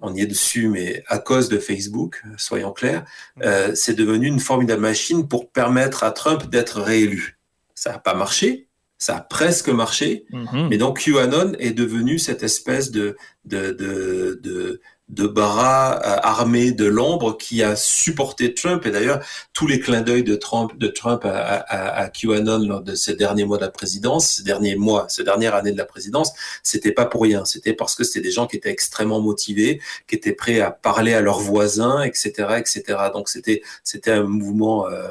on 0.00 0.14
y 0.14 0.20
est 0.20 0.26
dessus, 0.26 0.68
mais 0.68 1.02
à 1.08 1.18
cause 1.18 1.48
de 1.48 1.58
Facebook, 1.58 2.22
soyons 2.36 2.72
clairs, 2.72 3.04
mm. 3.36 3.42
euh, 3.44 3.74
c'est 3.74 3.94
devenu 3.94 4.26
une 4.26 4.40
formidable 4.40 4.82
machine 4.82 5.26
pour 5.26 5.50
permettre 5.50 6.04
à 6.04 6.12
Trump 6.12 6.48
d'être 6.50 6.80
réélu. 6.80 7.37
Ça 7.78 7.92
n'a 7.92 7.98
pas 7.98 8.14
marché, 8.14 8.68
ça 8.98 9.16
a 9.18 9.20
presque 9.20 9.68
marché, 9.68 10.26
mm-hmm. 10.32 10.68
mais 10.68 10.78
donc 10.78 11.00
QAnon 11.00 11.52
est 11.58 11.70
devenu 11.70 12.18
cette 12.18 12.42
espèce 12.42 12.90
de, 12.90 13.16
de, 13.44 13.70
de, 13.70 14.40
de 14.42 14.80
de 15.08 15.26
bras 15.26 16.00
euh, 16.04 16.18
armés 16.22 16.72
de 16.72 16.84
l'ombre 16.84 17.36
qui 17.36 17.62
a 17.62 17.76
supporté 17.76 18.52
Trump. 18.52 18.84
Et 18.84 18.90
d'ailleurs, 18.90 19.24
tous 19.54 19.66
les 19.66 19.80
clins 19.80 20.02
d'œil 20.02 20.22
de 20.22 20.34
Trump, 20.34 20.76
de 20.76 20.86
Trump 20.88 21.24
à, 21.24 21.30
à, 21.30 22.02
à, 22.02 22.08
QAnon 22.08 22.58
lors 22.58 22.82
de 22.82 22.94
ces 22.94 23.14
derniers 23.14 23.44
mois 23.44 23.56
de 23.56 23.62
la 23.62 23.70
présidence, 23.70 24.36
ces 24.36 24.42
derniers 24.42 24.76
mois, 24.76 25.06
ces 25.08 25.24
dernières 25.24 25.54
années 25.54 25.72
de 25.72 25.78
la 25.78 25.86
présidence, 25.86 26.32
c'était 26.62 26.92
pas 26.92 27.06
pour 27.06 27.22
rien. 27.22 27.44
C'était 27.46 27.72
parce 27.72 27.94
que 27.94 28.04
c'était 28.04 28.20
des 28.20 28.30
gens 28.30 28.46
qui 28.46 28.56
étaient 28.56 28.70
extrêmement 28.70 29.20
motivés, 29.20 29.80
qui 30.06 30.14
étaient 30.14 30.32
prêts 30.32 30.60
à 30.60 30.70
parler 30.70 31.14
à 31.14 31.22
leurs 31.22 31.40
voisins, 31.40 32.02
etc., 32.02 32.58
etc. 32.58 32.82
Donc 33.14 33.28
c'était 33.30 33.62
c'était 33.84 34.12
un 34.12 34.24
mouvement 34.24 34.88
euh, 34.88 35.08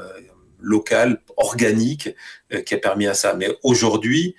local, 0.60 1.22
organique, 1.38 2.10
euh, 2.54 2.62
qui 2.62 2.74
a 2.74 2.78
permis 2.78 3.08
à 3.08 3.14
ça. 3.14 3.34
Mais 3.36 3.50
aujourd'hui, 3.64 4.36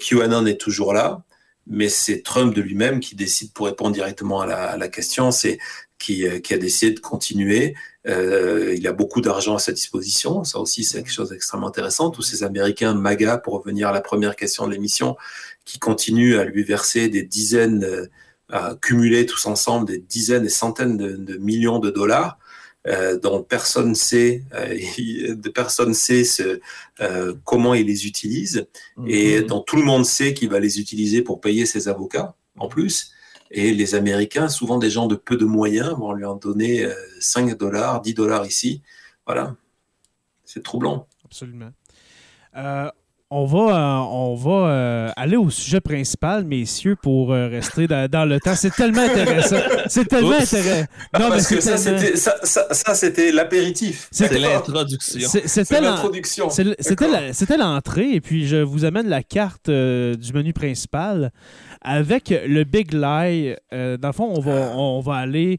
QAnon 0.00 0.44
est 0.46 0.60
toujours 0.60 0.92
là 0.92 1.24
mais 1.68 1.88
c'est 1.88 2.22
Trump 2.22 2.54
de 2.54 2.62
lui-même 2.62 3.00
qui 3.00 3.14
décide, 3.14 3.52
pour 3.52 3.66
répondre 3.66 3.92
directement 3.92 4.40
à 4.40 4.76
la, 4.76 4.88
question, 4.88 5.30
c'est 5.30 5.58
qui, 5.98 6.26
euh, 6.26 6.40
qui, 6.40 6.54
a 6.54 6.58
décidé 6.58 6.92
de 6.92 7.00
continuer. 7.00 7.74
Euh, 8.06 8.74
il 8.76 8.86
a 8.86 8.92
beaucoup 8.92 9.20
d'argent 9.20 9.56
à 9.56 9.58
sa 9.58 9.72
disposition, 9.72 10.44
ça 10.44 10.58
aussi 10.58 10.82
c'est 10.82 10.98
quelque 10.98 11.12
chose 11.12 11.28
d'extrêmement 11.28 11.68
intéressant. 11.68 12.10
Tous 12.10 12.22
ces 12.22 12.42
Américains 12.42 12.94
MAGA, 12.94 13.38
pour 13.38 13.54
revenir 13.54 13.88
à 13.88 13.92
la 13.92 14.00
première 14.00 14.34
question 14.34 14.66
de 14.66 14.72
l'émission, 14.72 15.16
qui 15.64 15.78
continuent 15.78 16.38
à 16.38 16.44
lui 16.44 16.62
verser 16.64 17.08
des 17.08 17.22
dizaines, 17.22 17.84
euh, 17.84 18.06
à 18.50 18.74
cumuler 18.80 19.26
tous 19.26 19.44
ensemble 19.44 19.86
des 19.86 19.98
dizaines 19.98 20.46
et 20.46 20.50
centaines 20.50 20.96
de 20.96 21.36
millions 21.36 21.80
de 21.80 21.90
dollars 21.90 22.38
euh, 22.86 23.18
dont 23.18 23.42
personne 23.42 23.94
sait, 23.94 24.44
euh, 24.54 25.36
personne 25.54 25.94
sait 25.94 26.22
ce, 26.24 26.60
euh, 27.00 27.34
comment 27.44 27.74
il 27.74 27.86
les 27.86 28.06
utilise, 28.06 28.66
et 29.06 29.40
mhm. 29.40 29.46
dont 29.46 29.60
tout 29.60 29.76
le 29.76 29.82
monde 29.82 30.06
sait 30.06 30.32
qu'il 30.32 30.48
va 30.48 30.60
les 30.60 30.78
utiliser 30.78 31.22
pour 31.22 31.40
payer 31.40 31.66
ses 31.66 31.88
avocats, 31.88 32.34
en 32.56 32.68
plus. 32.68 33.12
Et 33.50 33.72
les 33.72 33.94
Américains, 33.94 34.48
souvent 34.48 34.78
des 34.78 34.90
gens 34.90 35.06
de 35.06 35.16
peu 35.16 35.36
de 35.36 35.44
moyens, 35.44 35.94
vont 35.98 36.12
lui 36.12 36.24
en 36.24 36.36
donner 36.36 36.86
5 37.18 37.56
dollars, 37.56 38.02
10 38.02 38.14
dollars 38.14 38.46
ici. 38.46 38.82
Voilà. 39.26 39.56
C'est 40.44 40.62
troublant. 40.62 41.08
Absolument. 41.24 41.72
On 43.30 43.44
va, 43.44 43.58
euh, 43.58 44.06
on 44.10 44.34
va 44.36 44.70
euh, 44.70 45.10
aller 45.14 45.36
au 45.36 45.50
sujet 45.50 45.82
principal, 45.82 46.46
messieurs, 46.46 46.96
pour 46.96 47.34
euh, 47.34 47.48
rester 47.48 47.86
dans, 47.86 48.26
le 48.26 48.40
temps. 48.40 48.54
C'est 48.54 48.74
tellement 48.74 49.02
intéressant. 49.02 49.56
C'est 49.86 50.06
tellement 50.06 50.38
intéressant. 50.38 50.86
Non, 51.18 51.28
parce 51.28 51.46
que 51.46 51.60
ça, 51.60 51.76
c'était, 51.76 52.16
ça, 52.16 52.36
ça, 52.42 52.94
c'était 52.94 53.30
l'apéritif. 53.30 54.08
C'était 54.10 54.38
l'introduction. 54.38 55.28
C'était 55.44 55.80
l'introduction. 55.80 56.48
C'était 56.48 57.58
l'entrée, 57.58 58.12
et 58.12 58.22
puis 58.22 58.46
je 58.46 58.56
vous 58.56 58.86
amène 58.86 59.08
la 59.10 59.22
carte 59.22 59.68
du 59.68 60.32
menu 60.32 60.54
principal 60.54 61.30
avec 61.82 62.30
le 62.30 62.64
Big 62.64 62.94
Lie. 62.94 63.54
dans 63.70 64.08
le 64.08 64.12
fond, 64.12 64.32
on 64.34 64.40
va, 64.40 64.72
on 64.74 65.00
va 65.00 65.16
aller 65.16 65.58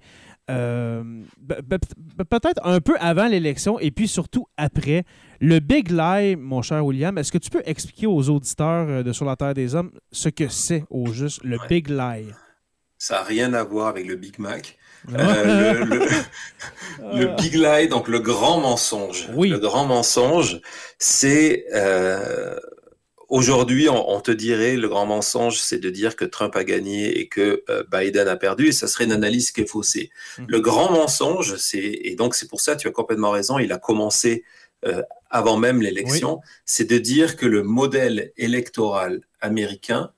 euh, 0.50 1.04
peut-être 2.30 2.66
un 2.66 2.80
peu 2.80 2.96
avant 3.00 3.28
l'élection 3.28 3.80
et 3.80 3.92
puis 3.92 4.08
surtout 4.08 4.48
après. 4.58 5.04
Le 5.42 5.60
Big 5.60 5.90
Lie, 5.90 6.36
mon 6.36 6.62
cher 6.62 6.86
William, 6.86 7.18
est-ce 7.18 7.32
que 7.32 7.38
tu 7.38 7.50
peux 7.50 7.62
expliquer 7.66 8.08
aux 8.08 8.30
auditeurs 8.30 8.88
euh, 8.90 9.04
de 9.04 9.14
Sur 9.14 9.26
la 9.26 9.36
Terre 9.36 9.54
des 9.54 9.76
Hommes 9.76 9.92
ce 10.12 10.30
que 10.30 10.48
c'est 10.50 10.84
au 10.90 11.12
juste 11.12 11.44
le 11.44 11.58
Big 11.68 11.88
Lie? 11.88 12.28
Ça 12.98 13.16
n'a 13.16 13.24
rien 13.24 13.54
à 13.54 13.64
voir 13.64 13.88
avec 13.88 14.06
le 14.06 14.16
Big 14.16 14.40
Mac. 14.40 14.78
Euh, 15.14 15.86
le, 17.14 17.36
Big 17.38 17.54
Lie, 17.54 17.88
donc 17.88 18.10
le 18.10 18.20
grand 18.20 18.60
mensonge. 18.60 19.30
Oui. 19.34 19.50
Le 19.50 19.60
grand 19.60 19.86
mensonge, 19.86 20.60
c'est 20.98 21.66
Aujourd'hui, 23.30 23.88
on, 23.90 24.20
te 24.22 24.32
dirait 24.32 24.76
le 24.76 24.90
grand 24.90 25.06
mensonge, 25.06 25.60
c'est 25.60 25.78
de 25.78 25.92
dire 25.92 26.16
que 26.16 26.26
Trump 26.26 26.56
a 26.56 26.64
gagné 26.64 27.20
et 27.20 27.28
que 27.28 27.64
euh, 27.70 27.84
Biden 27.92 28.28
a 28.28 28.36
perdu, 28.36 28.70
et 28.70 28.72
ça 28.72 28.88
serait 28.88 29.04
une 29.04 29.12
analyse 29.12 29.52
qui 29.52 29.62
est 29.62 29.70
faussée. 29.70 30.10
Mmh. 30.40 30.46
Le 30.48 30.60
grand 30.60 30.92
mensonge, 30.92 31.56
c'est 31.58 31.78
et 31.78 32.16
donc 32.16 32.34
c'est 32.34 32.48
pour 32.48 32.60
ça, 32.60 32.76
tu 32.76 32.88
as 32.88 32.92
complètement 32.92 33.30
raison, 33.30 33.60
il 33.60 33.72
a 33.72 33.78
commencé 33.78 34.44
euh, 34.84 35.04
avant 35.30 35.58
même 35.58 35.82
l'élection, 35.82 36.42
c'est 36.66 36.90
de 36.90 36.98
dire 36.98 37.36
que 37.38 37.46
le 37.46 37.64
modèle 37.64 38.32
électoral 38.38 39.22
américain 39.42 40.12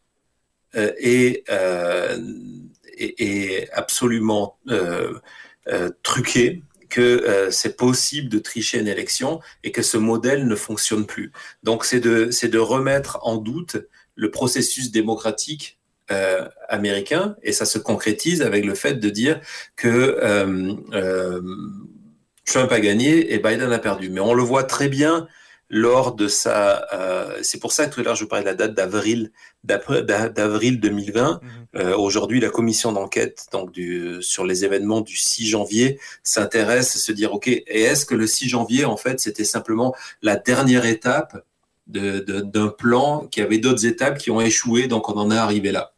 euh, 0.75 0.91
est, 0.97 1.43
est, 2.97 3.69
absolument 3.73 4.57
truqué 6.03 6.63
que 6.91 7.01
euh, 7.01 7.49
c'est 7.49 7.77
possible 7.77 8.29
de 8.29 8.37
tricher 8.37 8.79
une 8.79 8.87
élection 8.87 9.39
et 9.63 9.71
que 9.71 9.81
ce 9.81 9.97
modèle 9.97 10.45
ne 10.45 10.55
fonctionne 10.55 11.07
plus. 11.07 11.31
Donc 11.63 11.85
c'est 11.85 12.01
de, 12.01 12.57
remettre 12.59 13.17
en 13.23 13.37
doute 13.37 13.77
le 14.15 14.29
processus 14.29 14.91
démocratique 14.91 15.79
euh, 16.11 16.47
américain 16.67 17.35
et 17.41 17.53
ça 17.53 17.65
se 17.65 17.79
concrétise 17.79 18.41
avec 18.43 18.65
le 18.65 18.75
fait 18.75 18.95
de 18.95 19.09
dire 19.09 19.39
que 19.75 19.87
euh, 20.21 20.75
euh 20.93 21.41
Trump 22.45 22.71
a 22.71 22.79
gagné 22.79 23.33
et 23.33 23.39
Biden 23.39 23.71
a 23.71 23.79
perdu. 23.79 24.09
Mais 24.09 24.19
on 24.19 24.33
le 24.33 24.43
voit 24.43 24.63
très 24.63 24.89
bien 24.89 25.27
lors 25.71 26.13
de 26.15 26.27
sa. 26.27 26.85
Euh, 26.93 27.39
c'est 27.41 27.57
pour 27.59 27.71
ça 27.71 27.87
que 27.87 27.95
tout 27.95 28.01
à 28.01 28.03
l'heure 28.03 28.15
je 28.15 28.25
parlais 28.25 28.43
de 28.43 28.49
la 28.49 28.55
date 28.55 28.73
d'avril 28.73 29.31
d'avril 29.63 30.79
2020. 30.79 31.39
Mhm. 31.41 31.49
Euh, 31.77 31.97
aujourd'hui, 31.97 32.41
la 32.41 32.49
commission 32.49 32.91
d'enquête 32.91 33.45
donc 33.53 33.71
du, 33.71 34.21
sur 34.21 34.45
les 34.45 34.65
événements 34.65 34.99
du 34.99 35.15
6 35.15 35.47
janvier 35.47 35.97
s'intéresse 36.23 36.95
à 36.97 36.99
se 36.99 37.11
dire 37.13 37.33
ok, 37.33 37.47
et 37.47 37.63
est-ce 37.67 38.05
que 38.05 38.15
le 38.15 38.27
6 38.27 38.49
janvier 38.49 38.83
en 38.83 38.97
fait 38.97 39.21
c'était 39.21 39.45
simplement 39.45 39.95
la 40.21 40.35
dernière 40.35 40.85
étape 40.85 41.41
d'un 41.87 42.19
de, 42.19 42.67
plan 42.67 43.27
qui 43.31 43.41
avait 43.41 43.57
d'autres 43.57 43.85
étapes 43.85 44.17
qui 44.17 44.29
ont 44.29 44.41
échoué, 44.41 44.87
donc 44.87 45.07
on 45.07 45.13
en 45.13 45.31
est 45.31 45.37
arrivé 45.37 45.71
là? 45.71 45.93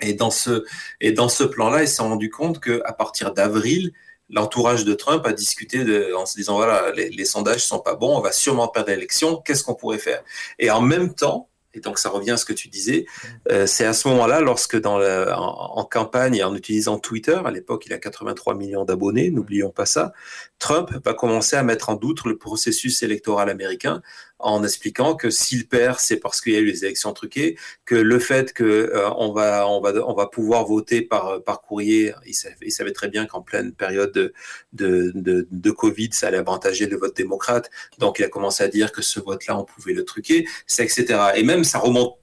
Et 0.00 0.14
dans 0.14 0.30
ce 0.30 0.64
et 1.02 1.12
dans 1.12 1.28
ce 1.28 1.44
plan-là, 1.44 1.82
ils 1.82 1.88
se 1.88 1.96
sont 1.96 2.08
rendu 2.08 2.30
compte 2.30 2.58
que 2.58 2.80
à 2.86 2.94
partir 2.94 3.34
d'avril, 3.34 3.92
l'entourage 4.30 4.84
de 4.84 4.94
Trump 4.94 5.26
a 5.26 5.32
discuté 5.32 5.84
en 6.14 6.26
se 6.26 6.34
disant 6.34 6.56
voilà, 6.56 6.92
les, 6.92 7.10
les 7.10 7.24
sondages 7.24 7.64
sont 7.64 7.80
pas 7.80 7.94
bons, 7.94 8.16
on 8.16 8.20
va 8.20 8.32
sûrement 8.32 8.68
perdre 8.68 8.90
l'élection, 8.90 9.36
qu'est-ce 9.36 9.64
qu'on 9.64 9.74
pourrait 9.74 9.98
faire? 9.98 10.22
Et 10.58 10.70
en 10.70 10.80
même 10.80 11.14
temps, 11.14 11.48
et 11.74 11.80
donc 11.80 11.98
ça 11.98 12.08
revient 12.08 12.32
à 12.32 12.36
ce 12.36 12.44
que 12.44 12.52
tu 12.52 12.68
disais, 12.68 13.04
euh, 13.50 13.66
c'est 13.66 13.84
à 13.84 13.92
ce 13.92 14.08
moment-là, 14.08 14.40
lorsque 14.40 14.76
en, 14.84 15.84
campagne 15.90 16.36
et 16.36 16.44
en 16.44 16.54
utilisant 16.54 16.98
Twitter, 16.98 17.38
à 17.44 17.50
l'époque 17.50 17.84
il 17.86 17.92
a 17.92 17.98
83 17.98 18.54
millions 18.54 18.84
d'abonnés, 18.84 19.30
n'oublions 19.30 19.70
pas 19.70 19.86
ça, 19.86 20.12
Trump 20.58 20.90
va 21.04 21.14
commencer 21.14 21.56
à 21.56 21.62
mettre 21.62 21.90
en 21.90 21.96
doute 21.96 22.24
le 22.24 22.38
processus 22.38 23.02
électoral 23.02 23.50
américain 23.50 24.02
en 24.44 24.62
expliquant 24.62 25.16
que 25.16 25.30
s'il 25.30 25.66
perd, 25.66 25.98
c'est 25.98 26.18
parce 26.18 26.40
qu'il 26.40 26.52
y 26.52 26.56
a 26.56 26.60
eu 26.60 26.66
les 26.66 26.84
élections 26.84 27.12
truquées, 27.12 27.56
que 27.84 27.94
le 27.94 28.18
fait 28.18 28.52
que 28.52 28.64
euh, 28.64 29.10
on 29.16 29.32
va 29.32 29.66
on 29.68 29.80
va 29.80 29.92
on 30.06 30.14
va 30.14 30.26
pouvoir 30.26 30.64
voter 30.66 31.02
par 31.02 31.42
par 31.42 31.62
courrier, 31.62 32.12
il 32.26 32.34
savait, 32.34 32.92
très 32.92 33.08
bien 33.08 33.26
qu'en 33.26 33.42
pleine 33.42 33.72
période 33.72 34.12
de, 34.12 34.32
de, 34.72 35.12
de 35.14 35.48
de 35.50 35.70
Covid, 35.70 36.10
ça 36.12 36.28
allait 36.28 36.38
avantager 36.38 36.86
le 36.86 36.96
vote 36.96 37.16
démocrate, 37.16 37.70
donc 37.98 38.18
il 38.18 38.24
a 38.24 38.28
commencé 38.28 38.62
à 38.62 38.68
dire 38.68 38.92
que 38.92 39.02
ce 39.02 39.18
vote-là 39.20 39.58
on 39.58 39.64
pouvait 39.64 39.94
le 39.94 40.04
truquer, 40.04 40.46
etc. 40.78 41.04
Et 41.36 41.42
même 41.42 41.64
ça 41.64 41.78
remonte 41.78 42.18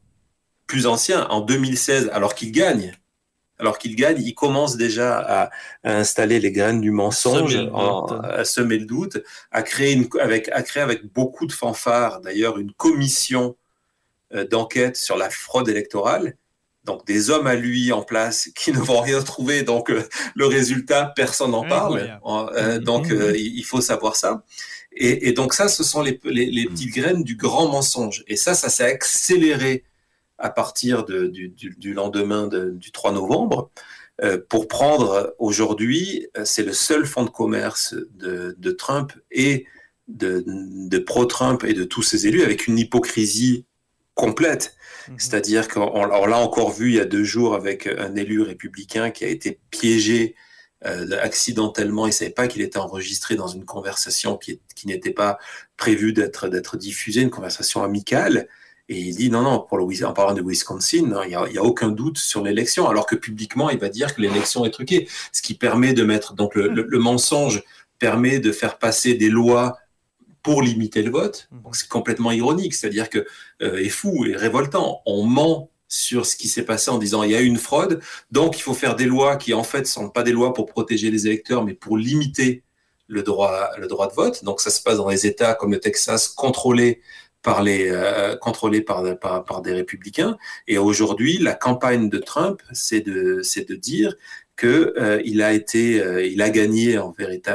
plus 0.71 0.87
ancien, 0.87 1.27
en 1.27 1.41
2016, 1.41 2.09
alors 2.13 2.33
qu'il 2.33 2.53
gagne, 2.53 2.93
alors 3.61 3.77
qu'il 3.77 3.95
gagne, 3.95 4.21
il 4.21 4.33
commence 4.33 4.75
déjà 4.75 5.19
à, 5.19 5.49
installer 5.83 6.39
les 6.39 6.51
graines 6.51 6.81
du 6.81 6.89
mensonge, 6.89 7.55
à 8.23 8.43
semer 8.43 8.79
le 8.79 8.85
doute, 8.85 9.19
à 9.51 9.61
créer, 9.61 9.93
une, 9.93 10.09
avec, 10.19 10.49
à 10.49 10.63
créer 10.63 10.81
avec 10.81 11.05
beaucoup 11.13 11.45
de 11.45 11.51
fanfare, 11.51 12.21
d'ailleurs, 12.21 12.57
une 12.57 12.73
commission 12.73 13.55
euh, 14.33 14.47
d'enquête 14.47 14.97
sur 14.97 15.15
la 15.15 15.29
fraude 15.29 15.69
électorale. 15.69 16.35
Donc 16.83 17.05
des 17.05 17.29
hommes 17.29 17.45
à 17.45 17.53
lui 17.53 17.91
en 17.91 18.01
place 18.01 18.49
qui 18.55 18.71
ne 18.71 18.79
vont 18.79 19.01
rien 19.01 19.21
trouver. 19.21 19.61
Donc 19.61 19.91
euh, 19.91 20.01
le 20.33 20.47
résultat, 20.47 21.13
personne 21.15 21.51
n'en 21.51 21.67
parle. 21.67 22.19
Euh, 22.25 22.79
donc 22.79 23.09
il 23.09 23.63
faut 23.63 23.81
savoir 23.81 24.15
ça. 24.15 24.43
Et, 24.93 25.31
donc 25.33 25.53
ça, 25.53 25.67
ce 25.69 25.83
sont 25.83 26.01
les, 26.01 26.19
les, 26.25 26.47
les 26.47 26.65
petites 26.65 26.93
graines 26.93 27.23
du 27.23 27.35
grand 27.35 27.67
mensonge. 27.67 28.23
Et 28.27 28.35
ça, 28.35 28.55
ça 28.55 28.69
s'est 28.69 28.83
accéléré 28.83 29.85
à 30.41 30.49
partir 30.49 31.05
du, 31.05 31.93
lendemain 31.93 32.47
du 32.47 32.91
3 32.91 33.11
novembre. 33.13 33.71
pour 34.49 34.67
prendre 34.67 35.35
aujourd'hui, 35.39 36.27
c'est 36.43 36.63
le 36.63 36.73
seul 36.73 37.05
fonds 37.05 37.25
de 37.25 37.29
commerce 37.29 37.95
de, 38.13 38.71
Trump 38.71 39.13
et 39.31 39.65
de, 40.07 40.43
de 40.45 40.97
pro-Trump 40.97 41.63
et 41.63 41.73
de 41.73 41.83
tous 41.83 42.01
ses 42.01 42.27
élus 42.27 42.43
avec 42.43 42.67
une 42.67 42.77
hypocrisie 42.77 43.65
complète. 44.13 44.75
Mhm. 45.07 45.15
C'est-à-dire 45.17 45.67
qu'on 45.67 46.05
l'a 46.05 46.37
encore 46.37 46.71
vu 46.71 46.89
il 46.89 46.95
y 46.95 46.99
a 46.99 47.05
deux 47.05 47.23
jours 47.23 47.55
avec 47.55 47.87
un 47.87 48.15
élu 48.15 48.41
républicain 48.41 49.11
qui 49.11 49.25
a 49.25 49.27
été 49.27 49.59
piégé 49.71 50.35
euh, 50.85 51.17
accidentellement. 51.21 52.05
Il 52.05 52.09
ne 52.09 52.13
savait 52.13 52.31
pas 52.31 52.47
qu'il 52.47 52.61
était 52.61 52.77
enregistré 52.77 53.35
dans 53.35 53.47
une 53.47 53.65
conversation 53.65 54.37
qui, 54.37 54.59
n'était 54.85 55.11
pas 55.11 55.37
prévue 55.77 56.13
d'être 56.13 56.77
diffusée, 56.77 57.21
une 57.21 57.29
conversation 57.29 57.83
amicale. 57.83 58.47
Et 58.91 58.99
il 58.99 59.15
dit 59.15 59.29
non, 59.29 59.41
non, 59.41 59.59
pour 59.59 59.77
le, 59.77 60.05
en 60.05 60.13
parlant 60.13 60.33
de 60.33 60.41
Wisconsin, 60.41 61.09
il 61.23 61.29
n'y 61.29 61.57
a, 61.57 61.63
aucun 61.63 61.89
doute 61.89 62.17
sur 62.17 62.43
l'élection, 62.43 62.87
alors 62.87 63.05
que 63.05 63.15
publiquement, 63.15 63.69
il 63.69 63.79
va 63.79 63.89
dire 63.89 64.13
que 64.13 64.21
l'élection 64.21 64.65
est 64.65 64.71
truquée. 64.71 65.07
Ce 65.31 65.41
qui 65.41 65.53
permet 65.53 65.93
de 65.93 66.03
mettre, 66.03 66.33
donc 66.33 66.55
le 66.55 66.99
mensonge 66.99 67.63
permet 67.99 68.39
de 68.39 68.51
faire 68.51 68.77
passer 68.79 69.13
des 69.13 69.29
lois 69.29 69.77
pour 70.43 70.61
limiter 70.61 71.03
le 71.03 71.11
vote. 71.11 71.47
Mhm. 71.51 71.61
Donc 71.63 71.75
c'est 71.75 71.87
complètement 71.87 72.31
ironique, 72.31 72.73
c'est-à-dire 72.73 73.09
que 73.09 73.25
euh, 73.61 73.77
est 73.77 73.89
fou 73.89 74.25
et 74.25 74.35
révoltant. 74.35 75.01
On 75.05 75.25
ment 75.25 75.69
sur 75.87 76.25
ce 76.25 76.35
qui 76.35 76.47
s'est 76.47 76.63
passé 76.63 76.89
en 76.89 76.97
disant 76.97 77.23
il 77.23 77.31
y 77.31 77.35
a 77.35 77.41
eu 77.41 77.45
une 77.45 77.57
fraude, 77.57 78.01
donc 78.31 78.57
il 78.57 78.61
faut 78.61 78.73
faire 78.73 78.95
des 78.95 79.05
lois 79.05 79.35
qui 79.35 79.53
en 79.53 79.63
fait 79.63 79.85
sont 79.85 80.09
pas 80.09 80.23
des 80.23 80.31
lois 80.31 80.53
pour 80.53 80.65
protéger 80.65 81.11
les 81.11 81.27
électeurs, 81.27 81.65
mais 81.65 81.73
pour 81.73 81.97
limiter 81.97 82.63
le 83.07 83.23
droit, 83.23 83.71
le 83.77 83.87
droit 83.87 84.07
de 84.07 84.13
vote. 84.13 84.43
Donc 84.45 84.61
ça 84.61 84.69
se 84.69 84.81
passe 84.81 84.97
dans 84.97 85.09
les 85.09 85.27
États 85.27 85.53
comme 85.53 85.71
le 85.71 85.79
Texas, 85.79 86.29
contrôlés 86.29 87.01
par 87.43 87.63
les 87.63 87.89
euh, 87.89 88.35
contrôlés 88.35 88.81
par, 88.81 89.03
par, 89.19 89.43
par, 89.43 89.61
des 89.61 89.73
républicains. 89.73 90.37
Et 90.67 90.77
aujourd'hui, 90.77 91.37
la 91.37 91.53
campagne 91.53 92.09
de 92.09 92.17
Trump, 92.17 92.61
c'est 92.71 93.01
de, 93.01 93.41
c'est 93.41 93.67
de 93.67 93.75
dire 93.75 94.15
que 94.55 94.93
euh, 94.97 95.21
il 95.25 95.41
a 95.41 95.53
été, 95.53 96.01
euh, 96.01 96.23
il 96.23 96.41
a 96.41 96.51
gagné 96.51 96.99
en 96.99 97.11
vérité, 97.11 97.51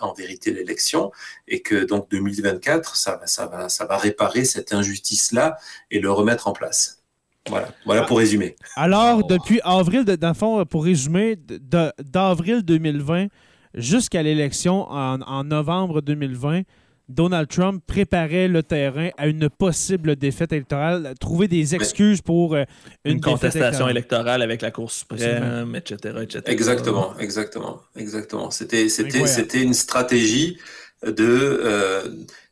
en, 0.00 0.12
vérité 0.12 0.52
l'élection 0.52 1.12
et 1.46 1.62
que 1.62 1.84
donc 1.84 2.10
2024, 2.10 2.96
ça 2.96 3.16
va, 3.16 3.26
ça 3.26 3.46
va, 3.46 3.68
ça 3.68 3.84
va 3.84 3.96
réparer 3.96 4.44
cette 4.44 4.72
injustice-là 4.72 5.56
et 5.90 6.00
le 6.00 6.10
remettre 6.10 6.48
en 6.48 6.52
place. 6.52 7.00
Voilà, 7.48 7.68
voilà 7.84 8.02
pour 8.02 8.18
résumer. 8.18 8.56
Alors, 8.74 9.24
depuis 9.24 9.60
avril, 9.62 10.04
dans 10.04 10.34
fond, 10.34 10.64
pour 10.64 10.84
résumer, 10.84 11.36
d'avril 11.36 12.62
2020 12.62 13.26
jusqu'à 13.74 14.22
l'élection 14.22 14.90
en, 14.90 15.20
en 15.20 15.44
novembre 15.44 16.00
2020, 16.00 16.62
Donald 17.08 17.48
Trump 17.48 17.82
préparait 17.86 18.48
le 18.48 18.62
terrain 18.62 19.10
à 19.18 19.26
une 19.26 19.50
possible 19.50 20.16
défaite 20.16 20.52
électorale, 20.52 21.14
trouver 21.20 21.48
des 21.48 21.74
excuses 21.74 22.22
pour 22.22 22.54
euh, 22.54 22.64
une, 23.04 23.20
contestation 23.20 23.88
électorale. 23.88 24.40
avec 24.42 24.62
la 24.62 24.70
Cour 24.70 24.90
suprême, 24.90 25.76
etc., 25.76 26.14
etc., 26.22 26.42
Exactement, 26.46 27.18
exactement, 27.18 27.80
exactement. 27.96 28.50
C'était, 28.50 28.88
c'était, 28.88 29.26
c'était 29.26 29.62
une 29.62 29.74
stratégie 29.74 30.58
de 31.06 31.14
euh, 31.20 32.02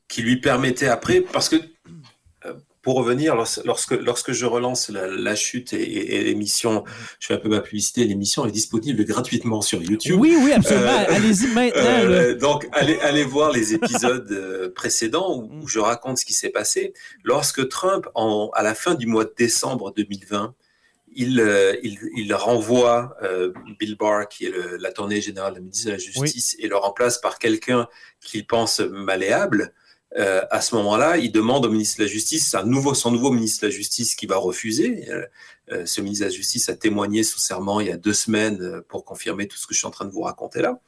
qui 0.09 0.23
lui 0.23 0.41
permettait 0.41 0.89
après, 0.89 1.23
parce 1.23 1.49
que 1.49 1.57
pour 2.83 2.97
revenir, 2.97 3.37
lorsque, 3.65 3.93
lorsque 3.93 4.33
je 4.33 4.45
relance 4.45 4.89
la, 4.91 5.35
chute 5.37 5.73
et, 5.73 6.25
l'émission, 6.25 6.83
je 7.21 7.29
fais 7.29 7.35
un 7.35 7.39
peu 7.39 7.49
ma 7.49 7.61
publicité, 7.61 8.05
l'émission 8.05 8.45
est 8.45 8.51
disponible 8.51 9.05
gratuitement 9.05 9.63
sur 9.63 9.81
YouTube. 9.81 10.19
Oui, 10.19 10.37
oui, 10.43 10.53
absolument. 10.53 10.91
Euh, 10.91 11.15
Allez-y 11.15 11.47
maintenant. 11.47 11.81
Euh, 11.85 12.35
donc, 12.35 12.69
allez, 12.73 12.99
allez 12.99 13.23
voir 13.23 13.53
les 13.53 13.75
épisodes 13.75 14.31
euh, 14.33 14.73
précédents 14.75 15.37
où, 15.37 15.69
je 15.69 15.79
raconte 15.79 16.19
ce 16.19 16.25
qui 16.25 16.33
s'est 16.33 16.51
passé. 16.51 16.93
Lorsque 17.23 17.69
Trump, 17.69 18.09
en, 18.17 18.51
à 18.53 18.65
la 18.65 18.75
fin 18.75 18.97
du 18.97 19.07
mois 19.07 19.25
de 19.25 19.35
décembre 19.37 19.93
2020, 19.97 20.53
il, 21.15 21.79
il, 21.85 21.99
il, 22.17 22.35
renvoie 22.35 23.17
Bill 23.79 23.97
Barr, 23.97 24.29
qui 24.29 24.47
est 24.47 24.53
l'attorney 24.81 25.21
général, 25.21 25.55
de 25.55 25.91
la 25.91 25.99
Justice, 25.99 26.57
et 26.59 26.67
le 26.67 26.77
remplace 26.77 27.19
par 27.19 27.39
quelqu'un 27.39 27.87
qu'il 28.21 28.47
pense 28.47 28.81
malléable. 28.81 29.73
Euh, 30.19 30.43
à 30.51 30.61
ce 30.61 30.75
moment-là, 30.75 31.17
il 31.17 31.33
demande 31.33 31.65
au 31.65 31.71
ministre 31.71 31.99
de 31.99 32.05
la 32.05 32.09
Justice, 32.09 32.55
un 32.55 32.65
nouveau, 32.65 32.95
son 32.95 33.11
nouveau 33.11 33.31
ministre 33.31 33.63
de 33.63 33.69
la 33.69 33.75
Justice 33.75 34.15
qui 34.15 34.27
va 34.27 34.37
refuser. 34.37 35.09
Euh, 35.11 35.27
euh, 35.71 35.87
ce 35.87 36.01
ministre 36.01 36.27
de 36.27 36.31
la 36.31 36.37
Justice 36.37 36.69
a 36.69 36.75
témoigné 36.75 37.23
sous 37.23 37.39
serment 37.39 37.81
il 37.81 37.87
y 37.87 37.93
a 37.93 37.97
deux 37.97 38.13
semaines 38.13 38.83
pour 38.89 39.05
confirmer 39.05 39.49
tout 39.49 39.57
ce 39.57 39.67
que 39.67 39.75
je 39.75 39.79
suis 39.79 39.87
en 39.87 39.91
train 39.91 40.05
de 40.05 40.11
vous 40.11 40.23
raconter 40.23 40.61
là. 40.61 40.81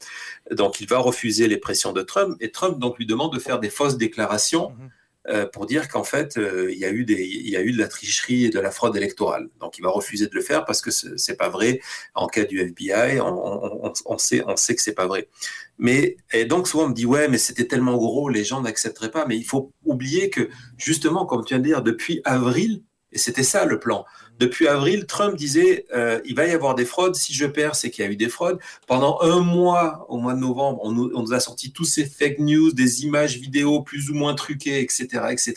Donc, 0.51 0.79
il 0.79 0.87
va 0.87 0.99
refuser 0.99 1.47
les 1.47 1.57
pressions 1.57 1.91
de 1.91 2.01
Trump 2.01 2.37
et 2.39 2.51
Trump 2.51 2.77
donc 2.79 2.97
lui 2.97 3.05
demande 3.05 3.33
de 3.33 3.39
faire 3.39 3.59
des 3.59 3.69
fausses 3.69 3.97
déclarations. 3.97 4.71
Mhm. 4.71 4.89
Euh, 5.27 5.47
pour 5.47 5.65
dire 5.65 5.87
qu'en 5.87 6.03
fait, 6.03 6.37
euh, 6.37 6.71
il, 6.71 6.77
y 6.77 6.85
a 6.85 6.91
eu 6.91 7.03
de 7.03 7.77
la 7.79 7.87
tricherie 7.87 8.45
et 8.45 8.49
de 8.49 8.59
la 8.59 8.69
fraude 8.69 8.95
électorale. 8.95 9.49
Donc, 9.59 9.79
il 9.79 9.81
va 9.81 9.89
refuser 9.89 10.27
de 10.27 10.35
le 10.35 10.41
faire 10.41 10.65
parce 10.65 10.81
que 10.81 10.91
c'est 10.91 11.35
pas 11.35 11.49
vrai. 11.49 11.79
En 12.13 12.27
cas 12.27 12.45
du 12.45 12.59
FBI, 12.59 13.19
on, 13.21 13.91
on, 14.05 14.17
sait, 14.19 14.43
on 14.45 14.55
sait 14.55 14.75
que 14.75 14.83
c'est 14.83 14.93
pas 14.93 15.07
vrai. 15.07 15.27
Mais 15.79 16.17
et 16.31 16.45
donc 16.45 16.67
souvent 16.67 16.85
on 16.85 16.89
me 16.89 16.93
dit 16.93 17.05
ouais, 17.05 17.27
mais 17.27 17.37
c'était 17.37 17.65
tellement 17.65 17.97
gros, 17.97 18.29
les 18.29 18.43
gens 18.43 18.61
n'accepteraient 18.61 19.11
pas. 19.11 19.25
Mais 19.25 19.35
il 19.35 19.43
faut 19.43 19.71
oublier 19.83 20.29
que 20.29 20.49
justement, 20.77 21.25
comme 21.25 21.43
tu 21.43 21.55
viens 21.55 21.59
de 21.59 21.65
dire, 21.65 21.81
depuis 21.81 22.21
avril, 22.23 22.83
et 23.11 23.17
c'était 23.17 23.43
ça 23.43 23.65
le 23.65 23.79
plan. 23.79 24.05
Depuis 24.37 24.67
avril, 24.67 25.05
Trump 25.05 25.35
disait 25.35 25.85
euh, 25.93 26.19
il 26.25 26.35
va 26.35 26.45
y 26.45 26.51
avoir 26.51 26.75
des 26.75 26.83
fraudes. 26.83 27.15
Si 27.15 27.33
je 27.33 27.45
perds, 27.45 27.75
c'est 27.75 27.89
qu'il 27.89 28.03
y 28.03 28.07
a 28.07 28.11
eu 28.11 28.17
des 28.17 28.27
fraudes. 28.27 28.59
Pendant 28.85 29.19
un 29.21 29.39
mois, 29.39 30.05
au 30.09 30.17
mois 30.17 30.33
de 30.33 30.39
novembre, 30.39 30.79
on 30.83 30.91
nous, 30.91 31.33
a 31.33 31.39
sorti 31.39 31.71
tous 31.71 31.85
ces 31.85 32.05
fake 32.05 32.39
news, 32.39 32.73
des 32.73 33.03
images 33.03 33.37
vidéos 33.37 33.81
plus 33.81 34.09
ou 34.09 34.13
moins 34.13 34.35
truquées, 34.35 34.81
etc., 34.81 35.07
etc. 35.31 35.55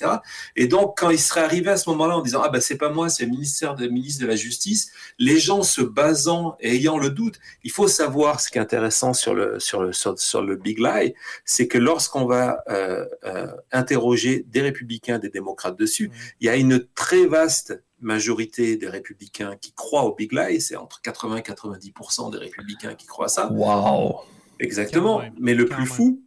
Et 0.55 0.69
donc, 0.69 0.97
quand 0.97 1.11
il 1.11 1.19
serait 1.19 1.43
arrivé 1.43 1.71
à 1.71 1.77
ce 1.77 1.91
moment-là 1.91 2.19
en 2.19 2.23
disant 2.23 2.43
ah 2.45 2.51
ben 2.51 2.61
c'est 2.61 2.77
pas 2.77 2.91
moi, 2.91 3.09
c'est 3.09 3.25
le 3.25 3.31
ministère 3.31 3.75
de 3.75 3.89
ministre 3.89 4.23
de 4.23 4.29
la 4.29 4.37
Justice, 4.37 4.93
les 5.19 5.39
gens 5.39 5.63
se 5.63 5.83
basant 5.83 6.57
et 6.61 6.77
ayant 6.77 6.99
le 6.99 7.11
doute, 7.11 7.41
il 7.65 7.73
faut 7.73 7.89
savoir 7.89 8.41
ce 8.41 8.49
qui 8.49 8.59
est 8.59 8.61
intéressant 8.61 9.13
sur 9.13 9.35
le 9.35 9.59
sur 9.59 9.83
le 9.83 9.93
sur, 9.93 10.43
le 10.43 10.57
big 10.57 10.79
lie, 10.79 11.15
c'est 11.45 11.67
que 11.67 11.79
lorsqu'on 11.79 12.27
va 12.27 12.63
euh, 12.69 13.05
euh, 13.25 13.49
interroger 13.73 14.45
des 14.49 14.61
républicains, 14.61 15.19
des 15.19 15.31
démocrates 15.31 15.79
dessus, 15.79 16.09
mmh. 16.09 16.13
il 16.41 16.47
y 16.47 16.49
a 16.49 16.57
une 16.57 16.87
très 16.95 17.27
vaste 17.27 17.83
majorité 18.01 18.77
des 18.77 18.89
républicains 18.89 19.57
qui 19.57 19.73
croient 19.73 20.05
au 20.05 20.15
Big 20.15 20.33
Lie, 20.33 20.61
c'est 20.61 20.77
entre 20.77 21.01
80 21.03 21.37
et 21.37 21.41
90% 21.41 22.33
des 22.33 22.39
républicains 22.39 22.95
qui 22.95 23.07
croient 23.07 23.27
à 23.27 23.29
ça. 23.29 23.53
Waouh 23.53 24.15
Exactement. 24.61 25.23
Mais 25.39 25.55
le 25.55 25.67
plus 25.67 25.87
fou, 25.87 26.23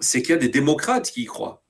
c'est 0.00 0.22
qu'il 0.22 0.30
y 0.30 0.34
a 0.34 0.38
des 0.38 0.48
démocrates 0.48 1.10
qui 1.10 1.22
y 1.22 1.24
croient. 1.24 1.62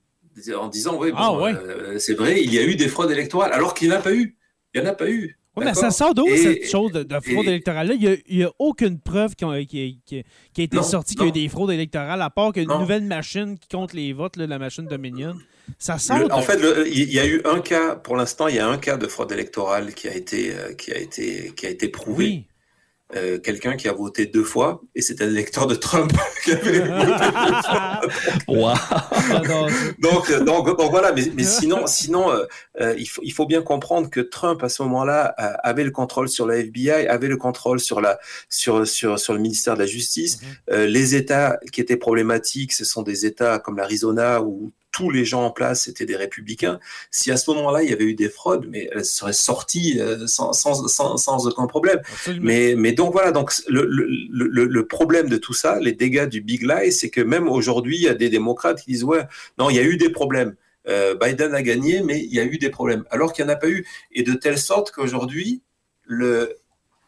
En 0.57 0.68
disant, 0.68 0.98
oui, 0.98 1.12
ah, 1.14 1.34
euh, 1.34 1.98
c'est 1.98 2.14
vrai, 2.14 2.42
il 2.42 2.53
y 2.53 2.59
a 2.59 2.62
eu 2.62 2.74
des 2.74 2.88
fraudes 2.88 3.11
électorales, 3.11 3.53
alors 3.53 3.74
qu'il 3.74 3.88
n'y 3.88 3.94
en 3.94 3.98
a 3.98 4.03
pas 4.03 4.14
eu. 4.14 4.38
Il 4.74 4.80
n'y 4.80 4.88
en 4.88 4.90
a 4.90 4.94
pas 4.94 5.11
eu. 5.11 5.38
Mais 5.57 5.74
ça 5.74 5.90
sort 5.90 6.14
d'où 6.14 6.26
cette 6.34 6.68
chose 6.70 6.92
de, 6.92 7.20
fraude 7.20 7.46
électorale-là? 7.46 7.94
Il 7.94 8.36
n'y 8.36 8.44
a, 8.44 8.50
aucune 8.59 8.98
preuve 8.98 9.34
qui, 9.34 9.44
a, 9.44 9.64
qui, 9.64 10.24
a 10.59 10.62
été 10.62 10.82
sortie 10.82 11.14
qu'il 11.14 11.24
y 11.24 11.26
a 11.26 11.28
eu 11.28 11.32
des 11.32 11.48
fraudes 11.48 11.70
électorales, 11.70 12.22
à 12.22 12.30
part 12.30 12.53
qu'une 12.53 12.68
nouvelle 12.68 13.05
machine 13.05 13.59
qui 13.59 13.68
compte 13.68 13.92
les 13.92 14.12
votes, 14.12 14.36
la 14.36 14.59
machine 14.59 14.86
Dominion. 14.86 15.34
Ça 15.78 15.96
en 16.32 16.42
fait, 16.42 16.61
il 16.86 17.12
y 17.12 17.20
a 17.20 17.26
eu 17.26 17.40
un 17.44 17.61
cas, 17.61 17.94
pour 17.94 18.16
l'instant, 18.16 18.48
il 18.48 18.57
y 18.57 18.59
a 18.59 18.66
un 18.66 18.78
cas 18.78 18.96
de 18.96 19.07
fraude 19.07 19.30
électorale 19.30 19.94
qui 19.94 20.09
a 20.09 20.14
été, 20.14 20.53
euh, 20.53 20.74
qui 20.74 20.92
a 20.92 20.98
été, 20.98 21.53
qui 21.57 21.66
a 21.66 21.70
été 21.70 21.88
prouvé. 21.88 22.24
Oui. 22.24 22.44
Euh, 23.14 23.38
quelqu'un 23.38 23.76
qui 23.76 23.88
a 23.88 23.92
voté 23.92 24.26
deux 24.26 24.44
fois 24.44 24.80
et 24.94 25.02
c'était 25.02 25.24
un 25.24 25.28
électeur 25.28 25.66
de 25.66 25.74
Trump 25.74 26.12
qui 26.44 26.52
avait 26.52 26.80
voté 26.80 27.04
deux 28.02 28.10
fois. 28.46 28.74
donc, 29.98 30.30
euh, 30.30 30.40
donc, 30.44 30.76
donc, 30.78 30.90
voilà, 30.90 31.12
mais, 31.12 31.30
mais 31.34 31.44
sinon, 31.44 31.86
sinon 31.86 32.30
il, 32.80 33.06
faut, 33.06 33.20
il 33.24 33.32
faut 33.32 33.46
bien 33.46 33.62
comprendre 33.62 34.08
que 34.08 34.20
Trump 34.20 34.62
à 34.62 34.68
ce 34.68 34.82
moment-là 34.82 35.24
avait 35.62 35.84
le 35.84 35.90
contrôle 35.90 36.28
sur 36.28 36.46
la 36.46 36.56
FBI, 36.58 37.06
avait 37.06 37.28
le 37.28 37.36
contrôle 37.36 37.80
sur, 37.80 38.00
la, 38.00 38.18
sur, 38.48 38.86
sur, 38.86 39.18
sur 39.18 39.34
le 39.34 39.40
ministère 39.40 39.74
de 39.74 39.80
la 39.80 39.86
Justice. 39.86 40.38
Mm-hmm. 40.68 40.84
les 40.84 41.14
États 41.14 41.58
qui 41.70 41.80
étaient 41.80 41.96
problématiques, 41.96 42.72
ce 42.72 42.84
sont 42.84 43.02
des 43.02 43.26
États 43.26 43.58
comme 43.58 43.76
l'Arizona 43.76 44.42
où 44.42 44.72
tous 44.93 45.11
les 45.11 45.24
gens 45.24 45.45
en 45.45 45.51
place 45.51 45.88
étaient 45.88 46.07
des 46.07 46.16
républicains, 46.16 46.78
si 47.11 47.30
à 47.32 47.36
ce 47.36 47.51
moment-là 47.51 47.82
il 47.82 47.90
y 47.90 47.93
avait 47.93 48.05
eu 48.05 48.14
des 48.14 48.28
fraudes, 48.28 48.66
mais 48.68 48.88
elles 48.93 49.05
seraient 49.05 49.32
sorties 49.32 49.99
euh, 49.99 50.26
sans, 50.26 50.53
sans, 50.53 50.86
sans, 50.86 51.16
sans 51.16 51.47
aucun 51.49 51.66
problème. 51.66 52.01
Mais, 52.40 52.74
mais 52.76 52.93
donc 52.93 53.12
voilà, 53.12 53.32
donc 53.32 53.53
le, 53.68 53.84
le, 53.86 54.66
le, 54.66 54.86
problème 54.86 55.28
de 55.28 55.38
tout 55.38 55.55
ça, 55.55 55.80
les 55.80 55.93
dégâts 55.93 56.26
du 56.28 56.43
big 56.43 56.62
lie, 56.62 56.93
c'est 56.93 57.09
que 57.09 57.22
même 57.22 57.49
aujourd'hui, 57.49 57.97
il 57.97 58.03
y 58.03 58.09
a 58.09 58.14
des 58.14 58.28
démocrates 58.28 58.82
qui 58.82 58.93
disent 58.93 59.05
ouais, 59.05 59.22
non, 59.59 59.70
il 59.70 59.76
y 59.76 59.80
a 59.80 59.84
eu 59.84 59.97
des 59.97 60.11
problèmes. 60.11 60.55
Euh, 60.88 61.14
Biden 61.14 61.55
a 61.55 61.62
gagné, 61.62 62.03
mais 62.03 62.20
il 62.20 62.34
y 62.34 62.40
a 62.40 62.45
eu 62.45 62.59
des 62.59 62.70
problèmes, 62.70 63.05
alors 63.11 63.32
qu'il 63.32 63.45
n'y 63.45 63.51
en 63.51 63.55
a 63.55 63.57
pas 63.57 63.68
eu. 63.68 63.86
Et 64.11 64.22
de 64.22 64.34
telle 64.34 64.59
sorte 64.59 64.90
qu'aujourd'hui, 64.90 65.62
le, 66.05 66.59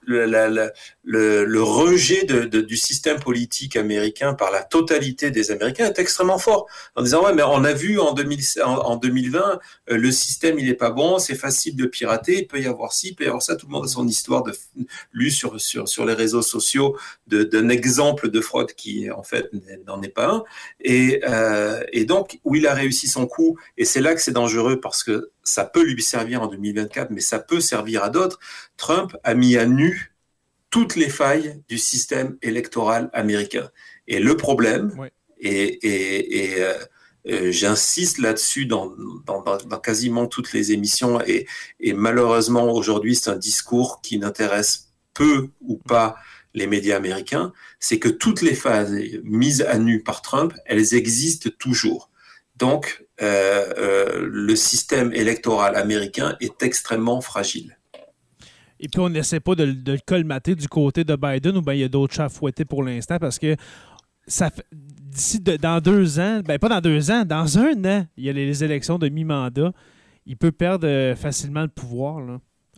le, 0.07 0.71
le, 1.05 1.63
rejet 1.63 2.25
du 2.25 2.77
système 2.77 3.19
politique 3.21 3.77
américain 3.77 4.35
par 4.35 4.51
la 4.51 4.63
totalité 4.63 5.31
des 5.31 5.51
Américains 5.51 5.87
est 5.87 5.99
extrêmement 5.99 6.39
fort. 6.39 6.67
En 6.97 7.03
disant, 7.03 7.25
ouais, 7.25 7.35
mais 7.35 7.43
on 7.43 7.65
a 7.65 7.73
vu 7.73 7.99
en, 7.99 8.13
2000, 8.13 8.63
en, 8.65 8.97
2020, 8.97 9.59
euh, 9.91 9.97
le 9.97 10.11
système, 10.11 10.59
il 10.59 10.67
n'est 10.67 10.75
pas 10.75 10.91
bon, 10.91 11.19
c'est 11.19 11.35
facile 11.35 11.77
de 11.77 11.87
pirater, 11.87 12.39
il 12.39 12.47
peut 12.47 12.61
y 12.61 12.67
avoir 12.67 12.93
ci, 12.93 13.09
il 13.09 13.15
peut 13.15 13.25
y 13.25 13.27
avoir 13.27 13.43
ça. 13.43 13.57
Tout 13.57 13.67
le 13.67 13.73
monde 13.73 13.85
a 13.85 13.89
son 13.89 14.07
histoire 14.07 14.43
de, 14.43 14.53
lu 15.13 15.31
sur, 15.31 15.61
sur, 15.61 15.89
sur 15.89 16.05
les 16.05 16.15
réseaux 16.15 16.43
sociaux 16.43 16.97
d'un 17.27 17.69
exemple 17.69 18.31
de 18.31 18.41
fraude 18.41 18.73
qui, 18.73 19.11
en 19.11 19.23
fait, 19.23 19.51
n'en 19.87 20.03
est 20.03 20.09
pas 20.09 20.29
un. 20.29 20.45
Et, 20.81 21.21
euh, 21.29 21.83
et 21.93 22.05
donc, 22.05 22.41
où 22.45 22.55
il 22.57 22.67
a 22.67 22.75
réussi 22.75 23.09
son 23.09 23.27
coup, 23.27 23.59
et 23.77 23.85
c'est 23.85 24.01
là 24.01 24.15
que 24.15 24.21
c'est 24.21 24.33
dangereux 24.33 24.81
parce 24.81 25.03
que 25.03 25.31
ça 25.45 25.65
peut 25.65 25.85
lui 25.85 26.03
servir 26.03 26.43
en 26.43 26.47
2024, 26.47 27.11
mais 27.11 27.21
ça 27.21 27.39
peut 27.39 27.61
servir 27.61 28.03
à 28.03 28.11
d'autres. 28.11 28.41
Trump 28.77 29.17
a 29.23 29.35
mis 29.35 29.57
à 29.57 29.67
nu 29.67 30.15
toutes 30.71 30.97
les 30.97 31.09
failles 31.09 31.63
du 31.69 31.79
système 31.79 32.37
électoral 32.43 33.11
américain. 33.13 33.71
Et 34.09 34.19
le 34.19 34.37
problème, 34.37 35.09
et, 35.39 35.79
euh, 36.59 36.75
euh, 37.29 37.53
j'insiste 37.53 38.19
là-dessus 38.19 38.67
dans, 38.67 38.93
quasiment 39.83 40.27
toutes 40.27 40.53
les 40.53 40.73
émissions, 40.73 41.21
et, 41.21 41.47
malheureusement 41.93 42.73
aujourd'hui 42.73 43.15
c'est 43.15 43.31
un 43.31 43.37
discours 43.37 44.01
qui 44.03 44.19
n'intéresse 44.19 44.93
peu 45.15 45.49
ou 45.61 45.77
pas 45.77 46.17
les 46.55 46.67
médias 46.67 46.97
américains, 46.97 47.53
c'est 47.79 47.99
que 47.99 48.09
toutes 48.09 48.43
les 48.43 48.55
failles 48.55 49.21
mises 49.25 49.63
à 49.63 49.79
nu 49.79 50.03
par 50.03 50.23
Trump, 50.23 50.55
elles 50.67 50.95
existent 50.95 51.51
toujours. 51.59 52.11
Donc, 52.57 53.04
le 53.21 54.55
système 54.57 55.13
électoral 55.13 55.77
américain 55.77 56.37
est 56.41 56.63
extrêmement 56.63 57.21
fragile. 57.21 57.77
Et 58.81 58.89
puis, 58.89 59.01
on 59.01 59.09
n'essaie 59.09 59.41
pas 59.41 59.55
de, 59.55 59.65
le 59.65 59.99
colmater 60.05 60.55
du 60.55 60.69
côté 60.69 61.05
de 61.05 61.17
Biden 61.17 61.57
ou 61.57 61.63
bien 61.63 61.75
il 61.75 61.81
y 61.81 61.85
a 61.85 61.89
d'autres 61.89 62.15
chats 62.15 62.29
fouettés 62.29 62.65
pour 62.65 62.83
l'instant 62.83 63.19
parce 63.19 63.39
que 63.39 63.57
ça 64.27 64.51
d'ici 64.73 65.41
dans 65.41 65.81
deux 65.81 66.19
ans, 66.19 66.41
ben 66.45 66.59
pas 66.59 66.69
dans 66.69 66.81
deux 66.81 67.11
ans, 67.11 67.25
dans 67.25 67.59
un 67.59 67.85
an, 67.85 68.07
il 68.17 68.25
y 68.25 68.29
a 68.29 68.33
les, 68.33 68.65
élections 68.65 68.99
de 68.99 69.09
mi-mandat. 69.09 69.73
Il 70.27 70.37
peut 70.37 70.53
perdre 70.53 70.87
euh, 70.87 71.15
facilement 71.15 71.63
le 71.63 71.69
pouvoir. 71.69 72.21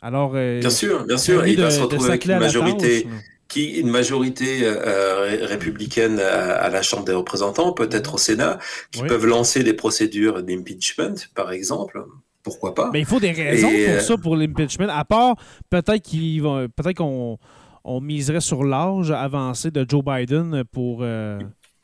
Alors, 0.02 0.32
euh, 0.34 0.60
bien 0.60 0.70
sûr, 0.70 1.04
bien 1.06 1.16
sûr, 1.16 1.46
il 1.46 1.60
va 1.60 1.70
se 1.70 1.80
retrouver 1.80 2.10
avec 2.10 2.24
une 2.26 2.38
majorité, 2.38 3.06
qui, 3.48 3.80
une 3.80 3.90
majorité 3.90 4.60
euh, 4.62 5.46
républicaine 5.46 6.18
à, 6.18 6.68
la 6.68 6.82
Chambre 6.82 7.04
des 7.04 7.12
représentants, 7.12 7.72
peut-être 7.72 8.14
au 8.14 8.18
Sénat, 8.18 8.58
qui 8.90 9.02
peuvent 9.02 9.26
lancer 9.26 9.62
des 9.62 9.74
procédures 9.74 10.42
d'impeachment, 10.42 11.16
par 11.34 11.52
exemple 11.52 12.04
pourquoi 12.42 12.76
pas? 12.76 12.90
Mais 12.92 13.00
il 13.00 13.06
faut 13.06 13.18
des 13.18 13.32
raisons 13.32 13.68
pour 13.68 13.76
euh, 13.76 13.98
ça, 13.98 14.16
pour 14.16 14.36
l'impeachment. 14.36 14.88
À 14.88 15.04
part 15.04 15.34
peut-être 15.68 16.00
qu'ils 16.00 16.40
vont, 16.40 16.68
peut-être 16.68 16.98
qu'on 16.98 17.38
on 17.82 18.00
miserait 18.00 18.40
sur 18.40 18.62
l'âge 18.62 19.10
avancé 19.10 19.70
de 19.70 19.84
Joe 19.88 20.04
Biden 20.04 20.62
pour. 20.70 20.98
Euh, 21.00 21.40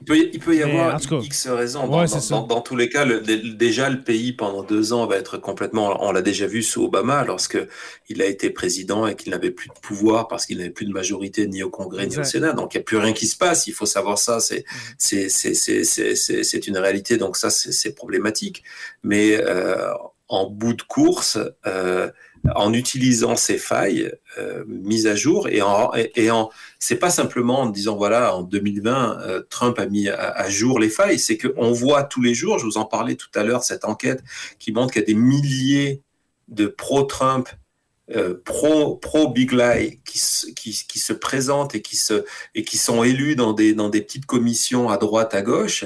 il, 0.08 0.40
peut, 0.40 0.56
y 0.56 0.62
avoir 0.62 1.00
X 1.22 1.48
raisons. 1.48 1.86
Dans, 1.86 2.60
tous 2.60 2.76
les 2.76 2.88
cas, 2.88 3.04
déjà, 3.04 3.90
le 3.90 4.02
pays, 4.02 4.32
pendant 4.32 4.62
deux 4.62 4.92
ans, 4.92 5.06
va 5.06 5.16
être 5.16 5.38
complètement. 5.38 5.96
On 6.00 6.12
l'a 6.12 6.22
déjà 6.22 6.46
vu 6.46 6.62
sous 6.62 6.84
Obama, 6.84 7.24
lorsqu'il 7.24 8.22
a 8.22 8.26
été 8.26 8.50
président 8.50 9.06
et 9.06 9.16
qu'il 9.16 9.30
n'avait 9.30 9.50
plus 9.50 9.68
de 9.68 9.74
pouvoir 9.80 10.28
parce 10.28 10.46
qu'il 10.46 10.58
n'avait 10.58 10.70
plus 10.70 10.86
de 10.86 10.92
majorité 10.92 11.46
ni 11.46 11.62
au 11.62 11.70
Congrès 11.70 12.06
ni 12.06 12.18
au 12.18 12.24
Sénat. 12.24 12.52
Donc, 12.52 12.74
il 12.74 12.78
n'y 12.78 12.82
a 12.82 12.84
plus 12.84 12.98
rien 12.98 13.12
qui 13.12 13.26
se 13.26 13.36
passe. 13.36 13.66
Il 13.66 13.74
faut 13.74 13.86
savoir 13.86 14.18
ça. 14.18 14.40
C'est 14.40 14.64
mm. 14.98 15.28
c'est 15.28 16.66
une 16.66 16.78
réalité. 16.78 17.16
Donc, 17.16 17.36
ça, 17.36 17.50
c'est 17.50 17.94
problématique. 17.94 18.62
Mais. 19.02 19.36
Euh, 19.36 19.92
en 20.32 20.48
bout 20.48 20.72
de 20.72 20.82
course 20.82 21.38
euh, 21.66 22.10
en 22.54 22.72
utilisant 22.72 23.36
ces 23.36 23.58
failles 23.58 24.12
euh, 24.38 24.64
mises 24.66 25.06
à 25.06 25.14
jour 25.14 25.48
et 25.48 25.62
en, 25.62 25.92
et, 25.94 26.30
en 26.30 26.50
c'est 26.78 26.96
pas 26.96 27.10
simplement 27.10 27.60
en 27.60 27.66
disant 27.66 27.96
voilà 27.96 28.36
en 28.36 28.42
2020 28.42 29.20
euh, 29.20 29.42
Trump 29.48 29.78
a 29.78 29.86
mis 29.86 30.08
à, 30.08 30.48
jour 30.50 30.80
les 30.80 30.88
failles. 30.88 31.18
C'est 31.18 31.38
qu'on 31.38 31.72
voit 31.72 32.02
tous 32.02 32.20
les 32.20 32.34
jours 32.34 32.58
je 32.58 32.64
vous 32.64 32.78
en 32.78 32.84
parlais 32.84 33.14
tout 33.14 33.30
à 33.34 33.44
l'heure 33.44 33.62
cette 33.62 33.84
enquête 33.84 34.22
qui 34.58 34.72
montre 34.72 34.92
qu'il 34.92 35.02
y 35.02 35.04
a 35.04 35.06
des 35.06 35.14
milliers 35.14 36.02
de 36.48 36.66
pro-Trump 36.66 37.48
pro 38.44 38.96
pro 38.96 39.28
Big 39.28 39.52
Lie 39.52 40.00
qui, 40.04 40.20
qui, 40.54 40.84
qui, 40.86 40.98
se 40.98 41.12
présentent 41.12 41.74
et 41.74 41.80
qui 41.80 41.96
se 41.96 42.24
et 42.54 42.62
qui 42.62 42.76
sont 42.76 43.04
élus 43.04 43.36
dans 43.36 43.52
des 43.52 43.72
dans 43.72 43.88
des 43.88 44.02
petites 44.02 44.26
commissions 44.26 44.90
à 44.90 44.98
droite 44.98 45.34
à 45.34 45.42
gauche. 45.42 45.84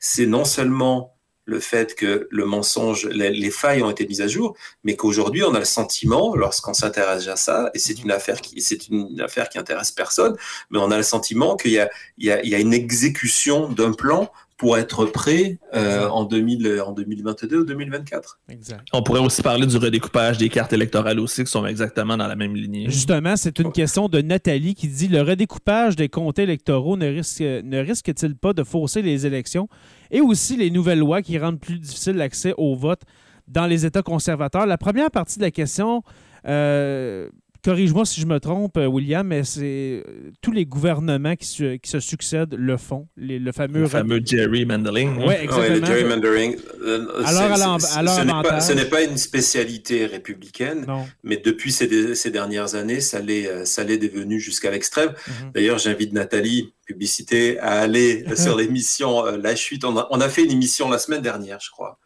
C'est 0.00 0.26
non 0.26 0.44
seulement 0.44 1.17
le 1.48 1.60
fait 1.60 1.94
que 1.94 2.28
le 2.30 2.44
mensonge, 2.44 3.06
les, 3.06 3.50
failles 3.50 3.82
ont 3.82 3.90
été 3.90 4.06
mises 4.06 4.20
à 4.20 4.28
jour, 4.28 4.54
mais 4.84 4.96
qu'aujourd'hui 4.96 5.42
on 5.42 5.54
a 5.54 5.58
le 5.58 5.64
sentiment, 5.64 6.36
lorsqu'on 6.36 6.74
s'intéresse 6.74 7.26
à 7.26 7.36
ça, 7.36 7.70
et 7.72 7.78
c'est 7.78 8.02
une 8.02 8.10
affaire 8.10 8.42
qui, 8.42 8.60
c'est 8.60 8.88
une 8.88 9.18
affaire 9.22 9.48
qui 9.48 9.58
intéresse 9.58 9.90
personne, 9.90 10.36
mais 10.70 10.78
on 10.78 10.90
a 10.90 10.98
le 10.98 11.02
sentiment 11.02 11.56
qu'il 11.56 11.70
y 11.70 11.78
a, 11.78 11.88
il 12.18 12.26
y 12.26 12.30
a, 12.30 12.42
il 12.42 12.50
y 12.50 12.54
a 12.54 12.58
une 12.58 12.74
exécution 12.74 13.70
d'un 13.70 13.92
plan 13.92 14.30
pour 14.58 14.76
être 14.76 15.06
prêt 15.06 15.58
euh, 15.72 16.08
en, 16.08 16.24
2000, 16.24 16.82
en 16.84 16.92
2022 16.92 17.60
ou 17.60 17.64
2024. 17.64 18.40
Exact. 18.50 18.86
On 18.92 19.04
pourrait 19.04 19.20
aussi 19.20 19.40
parler 19.40 19.66
du 19.66 19.76
redécoupage 19.76 20.36
des 20.36 20.48
cartes 20.48 20.72
électorales 20.72 21.20
aussi, 21.20 21.44
qui 21.44 21.50
sont 21.50 21.64
exactement 21.64 22.16
dans 22.16 22.26
la 22.26 22.34
même 22.34 22.56
lignée. 22.56 22.86
Justement, 22.90 23.36
c'est 23.36 23.60
une 23.60 23.70
question 23.70 24.08
de 24.08 24.20
Nathalie 24.20 24.74
qui 24.74 24.88
dit 24.88 25.06
le 25.06 25.22
redécoupage 25.22 25.94
des 25.94 26.08
comptes 26.08 26.40
électoraux 26.40 26.96
ne 26.96 27.06
risque, 27.06 27.40
ne 27.40 27.78
risque-t-il 27.78 28.34
pas 28.34 28.52
de 28.52 28.64
fausser 28.64 29.00
les 29.00 29.26
élections 29.26 29.68
et 30.10 30.20
aussi 30.20 30.56
les 30.56 30.72
nouvelles 30.72 30.98
lois 30.98 31.22
qui 31.22 31.38
rendent 31.38 31.60
plus 31.60 31.78
difficile 31.78 32.16
l'accès 32.16 32.52
au 32.58 32.74
vote 32.74 33.02
dans 33.46 33.66
les 33.66 33.86
États 33.86 34.02
conservateurs? 34.02 34.66
La 34.66 34.76
première 34.76 35.12
partie 35.12 35.38
de 35.38 35.44
la 35.44 35.52
question. 35.52 36.02
Euh, 36.46 37.28
corrige-moi 37.62 38.04
si 38.04 38.20
je 38.20 38.26
me 38.26 38.38
trompe, 38.40 38.76
euh, 38.76 38.86
William, 38.86 39.26
mais 39.26 39.44
c'est 39.44 40.02
euh, 40.06 40.30
tous 40.40 40.52
les 40.52 40.64
gouvernements 40.64 41.36
qui 41.36 41.46
se, 41.46 41.76
qui 41.76 41.90
se 41.90 42.00
succèdent 42.00 42.54
le 42.54 42.76
font. 42.76 43.08
le 43.16 43.52
fameux, 43.52 43.80
le 43.80 43.88
fameux 43.88 44.20
gerrymandering. 44.24 45.16
Oui, 45.26 45.34
exactement. 45.34 45.80
le 45.80 45.84
gerrymandering. 45.84 46.56
Euh, 46.82 47.06
alors, 47.24 47.80
ce 47.80 48.72
n'est 48.72 48.84
pas, 48.84 49.02
une 49.02 49.16
spécialité 49.16 50.06
républicaine, 50.06 50.86
mais 51.22 51.36
depuis 51.36 51.72
ces, 51.72 52.14
ces 52.14 52.30
dernières 52.30 52.74
années, 52.74 53.00
ça 53.00 53.20
l'est 53.20 53.98
devenu 53.98 54.40
jusqu'à 54.40 54.70
l'extrême. 54.70 55.10
Mhm. 55.10 55.52
D'ailleurs, 55.54 55.78
j'invite 55.78 56.12
Nathalie, 56.12 56.72
publicité, 56.86 57.58
à 57.60 57.80
aller 57.80 58.24
sur 58.36 58.56
l'émission 58.56 59.24
La 59.24 59.54
Chute. 59.56 59.84
On 59.84 59.96
a, 59.96 60.08
on 60.10 60.20
a 60.20 60.28
fait 60.28 60.44
une 60.44 60.52
émission 60.52 60.88
la 60.88 60.98
semaine 60.98 61.22
dernière, 61.22 61.58
je 61.60 61.70
crois 61.70 61.98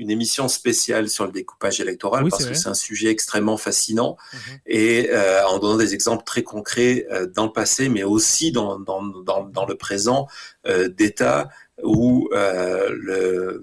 une 0.00 0.10
émission 0.10 0.48
spéciale 0.48 1.10
sur 1.10 1.26
le 1.26 1.30
découpage 1.30 1.78
électoral 1.78 2.26
parce 2.30 2.46
que 2.46 2.54
c'est 2.54 2.70
un 2.70 2.74
sujet 2.74 3.10
extrêmement 3.10 3.58
fascinant 3.58 4.16
mhm. 4.32 4.58
et 4.64 5.10
euh, 5.10 5.46
en 5.46 5.58
donnant 5.58 5.76
des 5.76 5.92
exemples 5.92 6.24
très 6.24 6.42
concrets 6.42 7.06
euh, 7.12 7.26
dans 7.26 7.44
le 7.44 7.52
passé, 7.52 7.90
mais 7.90 8.02
aussi 8.02 8.50
dans, 8.50 8.78
dans, 8.78 9.02
dans, 9.02 9.44
dans 9.44 9.66
le 9.66 9.74
présent 9.76 10.26
euh, 10.66 10.88
d'États 10.88 11.50
où 11.82 12.28
le 12.32 13.62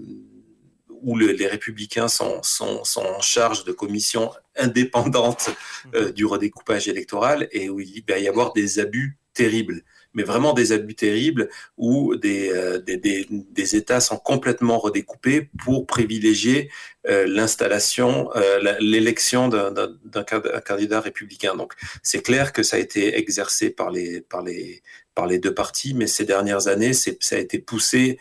où 1.03 1.15
les 1.15 1.47
républicains 1.47 2.07
sont, 2.07 2.41
sont, 2.41 2.83
sont, 2.83 3.05
en 3.05 3.21
charge 3.21 3.63
de 3.65 3.71
commissions 3.71 4.31
indépendantes 4.55 5.51
mhm. 5.93 6.11
du 6.11 6.25
redécoupage 6.25 6.87
électoral 6.87 7.47
et 7.51 7.69
où 7.69 7.79
il 7.79 8.03
va 8.07 8.17
y 8.19 8.27
avoir 8.27 8.53
des 8.53 8.79
abus 8.79 9.17
terribles 9.33 9.83
mais 10.13 10.23
vraiment 10.23 10.53
des 10.53 10.71
abus 10.71 10.95
terribles 10.95 11.49
où 11.77 12.15
des, 12.15 12.49
euh, 12.51 12.79
des, 12.79 12.97
des, 12.97 13.75
États 13.75 13.99
sont 13.99 14.17
complètement 14.17 14.79
redécoupés 14.79 15.49
pour 15.63 15.85
privilégier 15.85 16.69
euh, 17.07 17.25
l'installation, 17.27 18.29
euh, 18.35 18.77
l'élection 18.79 19.47
d'un 19.47 20.23
candidat 20.65 21.01
républicain. 21.01 21.55
Donc 21.55 21.73
c'est 22.03 22.21
clair 22.21 22.53
que 22.53 22.63
ça 22.63 22.77
a 22.77 22.79
été 22.79 23.17
exercé 23.17 23.69
par 23.69 23.91
les, 23.91 24.21
par 24.21 24.41
les, 24.41 24.81
par 25.15 25.27
les 25.27 25.39
deux 25.39 25.53
partis, 25.53 25.93
mais 25.93 26.07
ces 26.07 26.25
dernières 26.25 26.67
années, 26.67 26.93
ça 26.93 27.35
a 27.35 27.39
été 27.39 27.59
poussé 27.59 28.19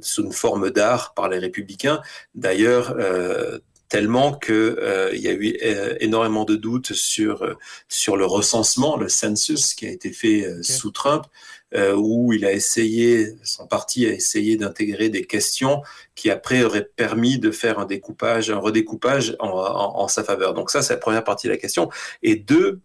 sous 0.00 0.24
une 0.24 0.32
forme 0.32 0.70
d'art 0.70 1.12
par 1.14 1.28
les 1.28 1.38
républicains. 1.38 2.00
D'ailleurs, 2.36 2.96
tellement 3.92 4.32
que 4.32 4.78
euh, 4.80 5.10
il 5.12 5.20
y 5.20 5.28
a 5.28 5.32
eu 5.32 5.54
euh, 5.62 5.94
énormément 6.00 6.46
de 6.46 6.56
doutes 6.56 6.94
sur 6.94 7.42
euh, 7.42 7.58
sur 7.88 8.16
le 8.16 8.24
recensement, 8.24 8.96
le 8.96 9.10
census 9.10 9.74
qui 9.74 9.86
a 9.86 9.90
été 9.90 10.10
fait 10.12 10.46
sous 10.62 10.90
Trump, 10.90 11.26
où 11.96 12.32
il 12.32 12.46
a 12.46 12.52
essayé, 12.52 13.34
son 13.44 13.66
parti 13.66 14.06
a 14.06 14.10
essayé 14.10 14.56
d'intégrer 14.56 15.10
des 15.10 15.26
questions 15.26 15.82
qui 16.14 16.30
après 16.30 16.62
auraient 16.64 16.88
permis 16.96 17.38
de 17.38 17.50
faire 17.50 17.78
un 17.78 17.84
découpage, 17.84 18.50
un 18.50 18.58
redécoupage 18.58 19.36
en, 19.40 19.50
en, 19.50 20.08
sa 20.08 20.24
faveur. 20.24 20.54
Donc 20.54 20.70
ça, 20.70 20.80
c'est 20.80 20.94
la 20.94 20.98
première 20.98 21.24
partie 21.24 21.46
de 21.48 21.52
la 21.52 21.58
question. 21.58 21.90
Et 22.22 22.36
deux, 22.36 22.80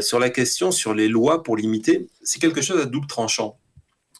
sur 0.00 0.18
la 0.18 0.30
question 0.30 0.70
sur 0.70 0.94
les 0.94 1.08
lois 1.08 1.42
pour 1.42 1.56
limiter, 1.58 2.06
c'est 2.22 2.40
quelque 2.40 2.62
chose 2.62 2.80
à 2.80 2.86
double 2.86 3.06
tranchant 3.06 3.58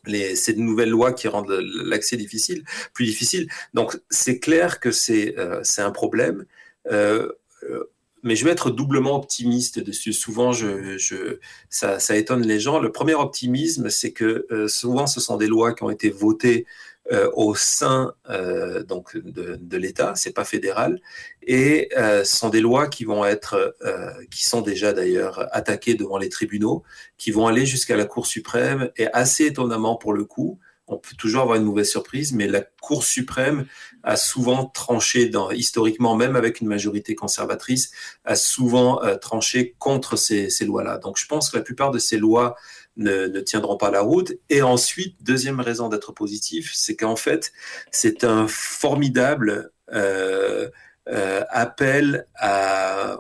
ces 0.07 0.55
nouvelles 0.55 0.91
lois 0.91 1.13
qui 1.13 1.29
rendent 1.29 1.51
l'accès 1.85 2.17
difficile, 2.17 2.65
plus 2.95 3.05
difficile. 3.05 3.49
Donc 3.75 3.99
c'est 4.11 4.39
clair 4.39 4.81
que 4.81 4.91
c'est 4.91 5.39
euh, 5.39 5.63
un 5.79 5.91
problème. 5.91 6.45
Euh, 6.91 7.31
euh, 7.65 7.85
mais 8.25 8.35
je 8.35 8.45
vais 8.45 8.51
être 8.51 8.71
doublement 8.71 9.15
optimiste 9.15 9.79
dessus. 9.79 10.13
Souvent, 10.13 10.53
je, 10.53 11.39
ça, 11.71 12.17
étonne 12.17 12.45
les 12.45 12.59
gens. 12.59 12.81
Le 12.81 12.91
premier 12.91 13.15
optimisme, 13.15 13.91
c'est 13.91 14.11
que 14.11 14.45
souvent, 14.67 15.07
ce 15.07 15.21
sont 15.21 15.37
des 15.37 15.47
lois 15.47 15.73
qui 15.73 15.85
ont 15.85 15.91
été 15.91 16.11
votées 16.11 16.67
euh, 17.11 17.31
au 17.33 17.55
sein 17.55 18.13
euh, 18.29 18.83
donc 18.83 19.17
de, 19.17 19.57
de 19.59 19.77
l'État, 19.79 20.13
c'est 20.15 20.35
pas 20.35 20.45
fédéral, 20.45 21.01
et 21.43 21.89
euh, 21.97 22.23
ce 22.23 22.37
sont 22.37 22.51
des 22.51 22.61
lois 22.61 22.87
qui 22.87 23.05
vont 23.05 23.25
être, 23.25 23.75
qui 24.31 24.45
sont 24.45 24.61
déjà 24.61 24.93
d'ailleurs 24.93 25.49
attaquées 25.53 25.95
devant 25.95 26.19
les 26.19 26.29
tribunaux, 26.29 26.83
qui 27.17 27.31
vont 27.31 27.47
aller 27.47 27.65
jusqu'à 27.65 27.97
la 27.97 28.05
Cour 28.05 28.27
suprême, 28.27 28.91
et 28.99 29.07
assez 29.15 29.47
étonnamment 29.47 29.97
pour 29.97 30.13
le 30.13 30.27
coup, 30.27 30.59
on 30.87 30.99
peut 30.99 31.17
toujours 31.17 31.43
avoir 31.43 31.57
une 31.57 31.65
mauvaise 31.65 31.89
surprise, 31.89 32.33
mais 32.33 32.47
la 32.47 32.61
Cour 32.61 33.05
suprême 33.05 33.67
a 34.03 34.17
souvent 34.17 34.67
tranché, 34.67 35.31
dans, 35.31 35.51
historiquement, 35.51 36.15
même 36.15 36.37
avec 36.37 36.61
une 36.61 36.69
majorité 36.69 37.15
conservatrice, 37.15 37.91
a 38.25 38.37
souvent 38.37 39.01
tranché 39.21 39.75
contre 39.79 40.17
ces, 40.17 40.51
ces 40.51 40.67
lois-là. 40.67 40.99
Donc 40.99 41.19
je 41.19 41.27
pense 41.27 41.51
que 41.51 41.57
la 41.57 41.63
plupart 41.63 41.91
de 41.91 41.99
ces 41.99 42.19
lois 42.19 42.55
ne, 42.99 43.41
tiendront 43.41 43.77
pas 43.77 43.91
la 43.91 44.03
route. 44.03 44.33
Et 44.51 44.63
ensuite, 44.63 45.17
deuxième 45.23 45.61
raison 45.61 45.89
d'être 45.89 46.13
positif, 46.13 46.73
c'est 46.75 46.97
qu'en 46.97 47.17
fait, 47.17 47.53
c'est 47.91 48.25
un 48.25 48.47
formidable 48.49 49.73
euh, 49.93 50.69
appelle 51.49 52.27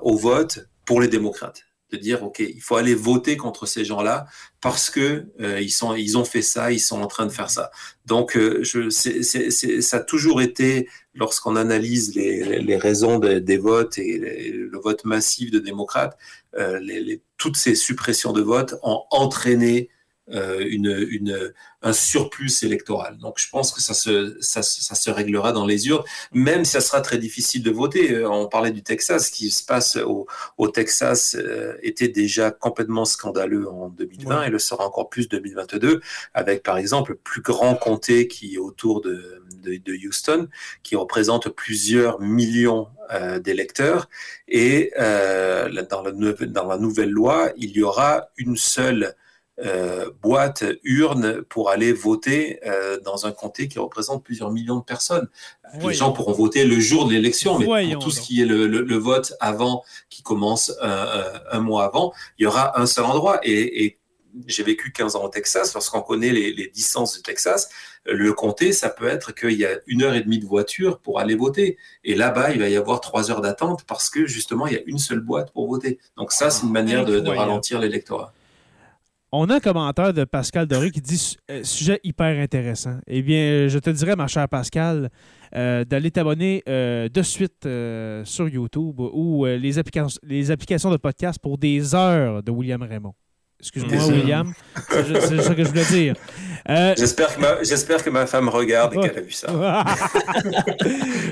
au 0.03 0.17
vote 0.17 0.69
pour 0.85 1.01
les 1.01 1.09
démocrates 1.09 1.65
de 1.91 1.97
dire 1.97 2.23
ok 2.23 2.41
il 2.41 2.61
faut 2.61 2.77
aller 2.77 2.95
voter 2.95 3.37
contre 3.37 3.67
ces 3.67 3.85
gens-là 3.85 4.27
parce 4.61 4.91
que 4.91 5.27
euh, 5.41 5.61
ils 5.61 5.71
sont 5.71 5.95
ils 5.95 6.19
ont 6.19 6.25
fait 6.25 6.43
ça 6.43 6.71
ils 6.71 6.81
sont 6.81 7.01
en 7.01 7.07
train 7.07 7.25
de 7.25 7.31
faire 7.31 7.51
ça 7.51 7.71
donc 8.05 8.37
euh, 8.37 8.63
ça 8.91 9.97
a 9.97 10.01
toujours 10.01 10.43
été 10.43 10.89
lorsqu'on 11.15 11.57
analyse 11.57 12.15
les, 12.15 12.61
les 12.61 12.77
raisons 12.77 13.19
des 13.19 13.57
votes 13.57 13.99
et 13.99 14.19
le 14.19 14.79
vote 14.79 15.05
massif 15.05 15.51
de 15.51 15.59
démocrates 15.59 16.17
euh, 16.57 16.79
les, 16.81 17.23
toutes 17.37 17.57
ces 17.57 17.75
suppressions 17.75 18.33
de 18.33 18.41
vote 18.41 18.77
ont 18.83 19.05
entraîné 19.11 19.91
une, 20.31 21.07
une, 21.11 21.53
un 21.83 21.93
surplus 21.93 22.63
électoral. 22.63 23.19
Donc 23.19 23.39
je 23.39 23.49
pense 23.49 23.73
que 23.73 23.81
ça 23.81 23.95
se, 23.95 24.37
ça, 24.41 24.63
ça, 24.63 24.95
se 24.95 25.11
réglera 25.11 25.53
dans 25.53 25.65
les 25.65 25.89
urnes, 25.89 26.03
même 26.33 26.65
si 26.65 26.73
ça 26.73 26.81
sera 26.81 27.01
très 27.01 27.19
difficile 27.19 27.63
de 27.63 27.71
voter. 27.71 28.13
Euh, 28.13 28.29
on 28.29 28.49
parlait 28.49 28.73
du 28.73 28.83
Texas, 28.83 29.27
ce 29.27 29.31
qui 29.31 29.51
se 29.51 29.65
passe 29.65 29.97
au, 29.97 30.27
au 30.57 30.69
Texas 30.69 31.37
euh, 31.39 31.77
était 31.83 32.09
déjà 32.09 32.51
complètement 32.51 33.05
scandaleux 33.05 33.69
en 33.69 33.89
2020 33.91 34.45
et 34.45 34.51
le 34.51 34.59
sera 34.59 34.87
encore 34.87 35.09
plus 35.09 35.29
2022, 35.29 36.01
avec 36.35 36.63
par 36.63 36.79
exemple 36.79 37.13
le 37.13 37.17
plus 37.17 37.43
grand 37.43 37.77
comté 37.77 38.27
qui 38.27 38.57
est 38.57 38.59
autour 38.59 39.01
de, 39.01 39.43
de, 39.63 39.77
de 39.77 40.07
Houston, 40.07 40.49
qui 40.83 40.97
représente 40.97 41.49
plusieurs 41.49 42.21
millions 42.21 42.89
euh, 43.13 43.39
d'électeurs. 43.39 44.09
Et 44.49 44.93
euh, 44.99 45.71
dans, 45.89 46.03
la, 46.03 46.13
dans 46.13 46.67
la 46.67 46.77
nouvelle 46.77 47.11
loi, 47.11 47.51
il 47.57 47.71
y 47.71 47.83
aura 47.83 48.29
une 48.37 48.57
seule 48.57 49.15
euh, 49.65 50.11
boîte, 50.23 50.65
urne 50.85 51.43
pour 51.43 51.69
aller 51.71 51.93
voter 51.93 52.61
euh, 52.65 53.01
dans 53.01 53.27
un 53.27 53.33
comté 53.33 53.67
qui 53.67 53.81
représente 53.81 54.23
plusieurs 54.23 54.53
millions 54.53 54.77
de 54.77 54.85
personnes. 54.85 55.29
Les 55.83 55.95
gens 55.95 56.13
pourront 56.13 56.33
voter 56.33 56.65
le 56.65 56.79
jour 56.79 57.07
de 57.07 57.13
l'élection, 57.13 57.59
mais 57.59 57.67
pour 57.95 58.05
tout 58.05 58.11
ce 58.13 58.21
qui 58.21 58.41
est 58.41 58.47
le, 58.47 58.97
vote 58.97 59.35
avant, 59.41 59.83
qui 60.11 60.23
commence 60.23 60.73
un, 60.81 61.61
mois 61.61 61.85
avant, 61.85 62.13
il 62.39 62.45
y 62.45 62.47
aura 62.47 62.81
un 62.81 62.87
seul 62.87 63.05
endroit. 63.05 63.41
Et, 63.43 63.99
j'ai 64.47 64.63
vécu 64.63 64.93
15 64.93 65.17
ans 65.17 65.25
au 65.25 65.29
Texas. 65.29 65.75
Lorsqu'on 65.75 66.03
connaît 66.03 66.31
les, 66.31 66.69
distances 66.69 67.17
du 67.17 67.23
Texas, 67.23 67.71
le 68.05 68.33
comté, 68.33 68.73
ça 68.73 68.91
peut 68.91 69.09
être 69.09 69.35
qu'il 69.35 69.59
y 69.59 69.65
a 69.65 69.81
une 69.87 70.03
heure 70.03 70.15
et 70.15 70.21
demie 70.21 70.39
de 70.39 70.47
voiture 70.47 71.01
pour 71.01 71.19
aller 71.19 71.35
voter. 71.35 71.79
Et 72.05 72.15
là-bas, 72.15 72.53
il 72.53 72.61
va 72.61 72.69
y 72.69 72.77
avoir 72.77 73.01
trois 73.01 73.31
heures 73.31 73.41
d'attente 73.41 73.85
parce 73.87 74.11
que 74.11 74.27
justement, 74.27 74.67
il 74.67 74.75
y 74.75 74.77
a 74.77 74.83
une 74.87 74.99
seule 74.99 75.21
boîte 75.21 75.53
pour 75.53 75.67
voter. 75.67 75.99
Donc 76.17 76.31
ça, 76.31 76.51
c'est 76.51 76.65
une 76.65 76.73
manière 76.73 77.05
de, 77.05 77.19
de 77.19 77.31
ralentir 77.31 77.81
l'électorat. 77.81 78.33
On 79.31 79.51
a 79.51 79.57
un 79.57 79.61
commentaire 79.61 80.15
de 80.15 80.25
Pascal 80.25 80.67
Doré 80.67 80.91
qui 80.91 81.03
dit 81.03 81.37
euh, 81.51 81.63
sujet 81.63 82.01
hyper 82.03 82.39
intéressant. 82.41 82.97
Eh 83.07 83.21
bien, 83.21 83.69
je 83.69 83.79
te 83.79 83.91
dirais, 83.91 84.17
ma 84.17 84.27
chère 84.27 84.49
Pascal, 84.49 85.11
euh, 85.55 85.85
d'aller 85.85 86.11
t'abonner 86.11 86.63
euh, 86.67 87.11
de 87.11 87.23
suite 87.23 87.69
sur 88.25 88.49
YouTube 88.49 88.99
ou 89.01 89.45
les, 89.45 89.79
applications, 89.79 90.19
les 90.23 90.51
applications 90.51 90.91
de 90.91 90.97
podcast 90.97 91.39
pour 91.43 91.59
des 91.59 91.95
heures 91.95 92.43
de 92.43 92.51
William 92.51 92.83
Raymond. 92.83 93.13
Excuse-moi, 93.61 94.07
William. 94.07 94.53
C'est 94.89 95.43
ça 95.43 95.55
que 95.55 95.65
je 95.65 95.69
voulais 95.69 95.85
dire. 95.85 96.15
J'espère 96.97 97.37
que, 97.37 98.05
que, 98.05 98.11
ma 98.11 98.27
femme 98.27 98.49
regarde 98.49 98.95
et 98.95 99.01
qu'elle 99.01 99.19
a 99.19 99.21
vu 99.21 99.33
ça. 99.33 99.49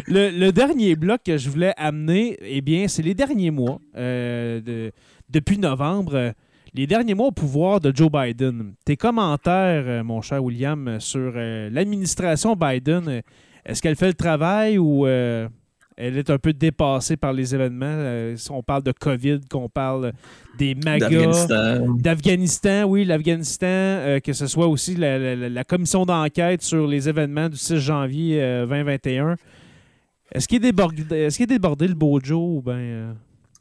le, 0.09 0.51
dernier 0.51 0.97
bloc 0.97 1.20
que 1.24 1.38
je 1.38 1.49
voulais 1.49 1.72
amener, 1.78 2.36
eh 2.42 2.61
bien, 2.61 2.88
c'est 2.88 3.03
les 3.03 3.14
derniers 3.14 3.53
mois. 3.53 3.78
De, 3.94 4.92
depuis 5.30 5.57
novembre, 5.57 6.34
les 6.77 6.87
derniers 6.87 7.14
mois 7.14 7.29
au 7.29 7.33
pouvoir 7.33 7.81
de 7.81 7.91
Joe 7.95 8.11
Biden. 8.11 8.74
Tes 8.85 8.97
commentaires, 8.97 9.85
euh, 9.87 10.05
mon 10.05 10.20
cher 10.20 10.45
William, 10.45 11.01
sur 11.01 11.33
euh, 11.35 11.70
l'administration 11.72 12.55
Biden, 12.55 13.09
euh, 13.09 13.20
est-ce 13.64 13.81
qu'elle 13.81 13.97
fait 13.97 14.09
le 14.09 14.14
travail 14.14 14.79
ou 14.79 15.07
elle 15.09 15.49
est 15.97 16.31
un 16.31 16.39
peu 16.39 16.53
dépassée 16.53 17.16
par 17.16 17.33
les 17.33 17.53
événements? 17.53 18.37
on 18.51 18.62
parle 18.62 18.85
de 18.85 18.93
COVID, 18.93 19.41
qu'on 19.51 19.68
parle 19.68 20.12
des 20.57 20.77
MAGA, 20.77 21.47
d'Afghanistan, 21.99 22.85
oui, 22.85 23.05
l'Afghanistan, 23.05 24.20
que 24.22 24.33
ce 24.33 24.47
soit 24.47 24.68
aussi 24.68 24.95
la, 24.95 25.64
commission 25.64 26.07
d'enquête 26.07 26.62
sur 26.62 26.87
les 26.87 27.09
événements 27.09 27.49
du 27.49 27.57
6 27.57 27.79
janvier 27.79 28.39
2021. 28.68 29.35
Est-ce 30.31 30.47
qu'il 30.47 30.59
est, 30.59 30.61
débordé, 30.61 31.03
est, 31.12 31.41
est 31.41 31.47
débordé 31.47 31.89
le 31.89 31.95
beau 31.95 32.20
Joe 32.22 32.39
ou 32.39 32.62
bien... 32.62 33.16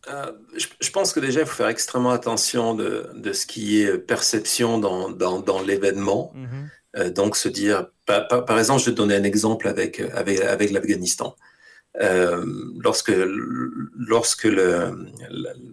Euh, 0.09 0.31
je, 0.55 0.91
pense 0.91 1.13
que 1.13 1.19
déjà, 1.19 1.41
il 1.41 1.45
faut 1.45 1.55
faire 1.55 1.67
extrêmement 1.67 2.11
attention 2.11 2.75
de, 2.75 3.09
de 3.15 3.33
ce 3.33 3.45
qui 3.45 3.81
est 3.81 3.97
perception 3.97 4.77
dans, 4.77 5.09
dans, 5.09 5.39
dans 5.39 5.61
l'événement. 5.61 6.31
Mhm. 6.35 6.69
euh, 6.97 7.09
donc, 7.09 7.35
se 7.35 7.49
dire, 7.49 7.87
par, 8.05 8.27
par, 8.45 8.59
exemple, 8.59 8.81
je 8.81 8.85
vais 8.85 8.91
te 8.91 8.97
donner 8.97 9.15
un 9.15 9.23
exemple 9.23 9.67
avec, 9.67 9.99
avec, 9.99 10.41
avec 10.41 10.71
l'Afghanistan. 10.71 11.35
Euh, 12.01 12.45
lorsque, 12.77 13.13
lorsque, 13.95 14.43
le, 14.43 15.07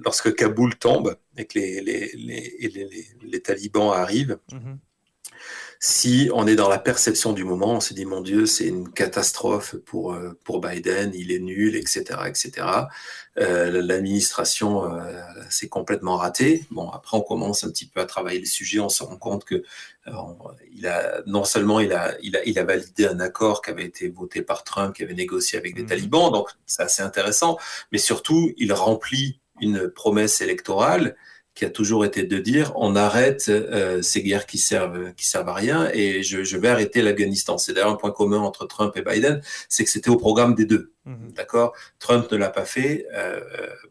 lorsque 0.05 0.35
Kaboul 0.35 0.77
tombe 0.77 1.17
et 1.37 1.47
que 1.47 1.59
les, 1.59 1.81
les, 1.81 2.13
les, 2.15 2.69
les, 2.69 3.07
les 3.23 3.41
talibans 3.41 3.93
arrivent, 3.93 4.39
mhm 4.53 4.79
si 5.85 6.31
on 6.33 6.47
est 6.47 6.55
dans 6.55 6.69
la 6.69 6.79
perception 6.79 7.33
du 7.33 7.43
moment, 7.43 7.73
on 7.73 7.81
se 7.81 7.93
dit 7.93 8.05
mon 8.05 8.21
Dieu, 8.21 8.47
c'est 8.47 8.69
une 8.69 8.89
catastrophe 8.89 9.75
pour 9.85 10.13
euh, 10.13 10.39
pour 10.45 10.61
Biden, 10.61 11.11
il 11.13 11.33
est 11.33 11.41
nul, 11.41 11.75
etc., 11.75 12.21
etc. 12.29 12.53
Euh, 13.39 13.83
L'administration 13.83 14.85
euh, 14.85 15.11
s'est 15.51 15.69
complètement 15.69 16.19
ratée. 16.19 16.65
Bon, 16.71 16.89
après 16.91 17.17
on 17.17 17.21
commence 17.21 17.65
un 17.65 17.71
petit 17.71 17.87
peu 17.87 17.99
à 17.99 18.05
travailler 18.05 18.39
le 18.39 18.47
sujet, 18.47 18.79
on 18.79 18.89
se 18.89 19.03
rend 19.03 19.17
compte 19.17 19.45
que 19.45 19.57
euh, 20.07 20.13
il 20.73 20.87
a 20.87 21.21
non 21.27 21.43
seulement 21.43 21.81
il 21.81 21.93
a, 21.93 22.15
il 22.23 22.37
a 22.37 22.45
il 22.45 22.61
a 22.61 22.65
validé 22.65 23.09
un 23.09 23.19
accord 23.19 23.61
qui 23.61 23.71
avait 23.71 23.85
été 23.87 24.09
voté 24.09 24.43
par 24.43 24.63
Trump, 24.63 24.95
qui 24.95 25.03
avait 25.03 25.15
négocié 25.15 25.59
avec 25.59 25.75
les 25.75 25.83
mhm. 25.83 25.89
talibans, 25.89 26.31
donc 26.31 26.49
c'est 26.65 26.85
assez 26.85 27.03
intéressant, 27.03 27.59
mais 27.91 27.99
surtout 27.99 28.53
il 28.57 28.73
remplit 28.73 29.41
une 29.61 29.89
promesse 29.89 30.41
électorale 30.43 31.17
qui 31.55 31.65
a 31.65 31.71
toujours 31.71 32.05
été 32.05 32.23
de 32.23 32.39
dire 32.39 32.73
on 32.77 32.97
arrête 32.97 33.47
euh, 33.49 34.01
ces 34.01 34.23
guerres 34.23 34.47
qui 34.47 34.59
servent 34.59 35.13
qui 35.15 35.27
servent 35.27 35.51
à 35.51 35.55
rien 35.55 35.91
et 35.93 36.23
je, 36.23 36.45
je 36.45 36.57
vais 36.57 36.69
arrêter 36.69 37.03
l'Afghanistan. 37.03 37.59
C'est 37.59 37.75
d'ailleurs 37.75 37.91
un 37.91 37.97
point 37.97 38.11
commun 38.11 38.39
entre 38.39 38.67
Trump 38.67 38.97
et 38.97 39.03
Biden, 39.03 39.43
c'est 39.69 39.85
que 39.85 39.91
c'était 39.91 40.11
au 40.11 40.17
programme 40.17 40.55
des 40.55 40.65
deux. 40.65 40.93
Mhm. 41.05 41.33
D'accord? 41.35 41.75
Trump 41.99 42.31
ne 42.31 42.37
l'a 42.37 42.49
pas 42.49 42.65
fait, 42.65 43.07
euh, 43.15 43.41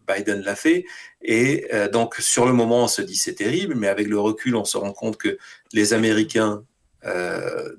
Biden 0.08 0.42
l'a 0.42 0.56
fait 0.56 0.86
et 1.22 1.68
euh, 1.74 1.88
donc 1.88 2.16
sur 2.16 2.46
le 2.46 2.54
moment 2.54 2.86
on 2.86 2.88
se 2.88 3.02
dit 3.02 3.16
c'est 3.16 3.36
terrible, 3.36 3.76
mais 3.76 3.88
avec 3.88 4.08
le 4.08 4.20
recul 4.20 4.56
on 4.56 4.66
se 4.66 4.78
rend 4.78 4.94
compte 4.94 5.18
que 5.18 5.38
les 5.74 5.94
Américains 5.94 6.64
euh, 7.06 7.76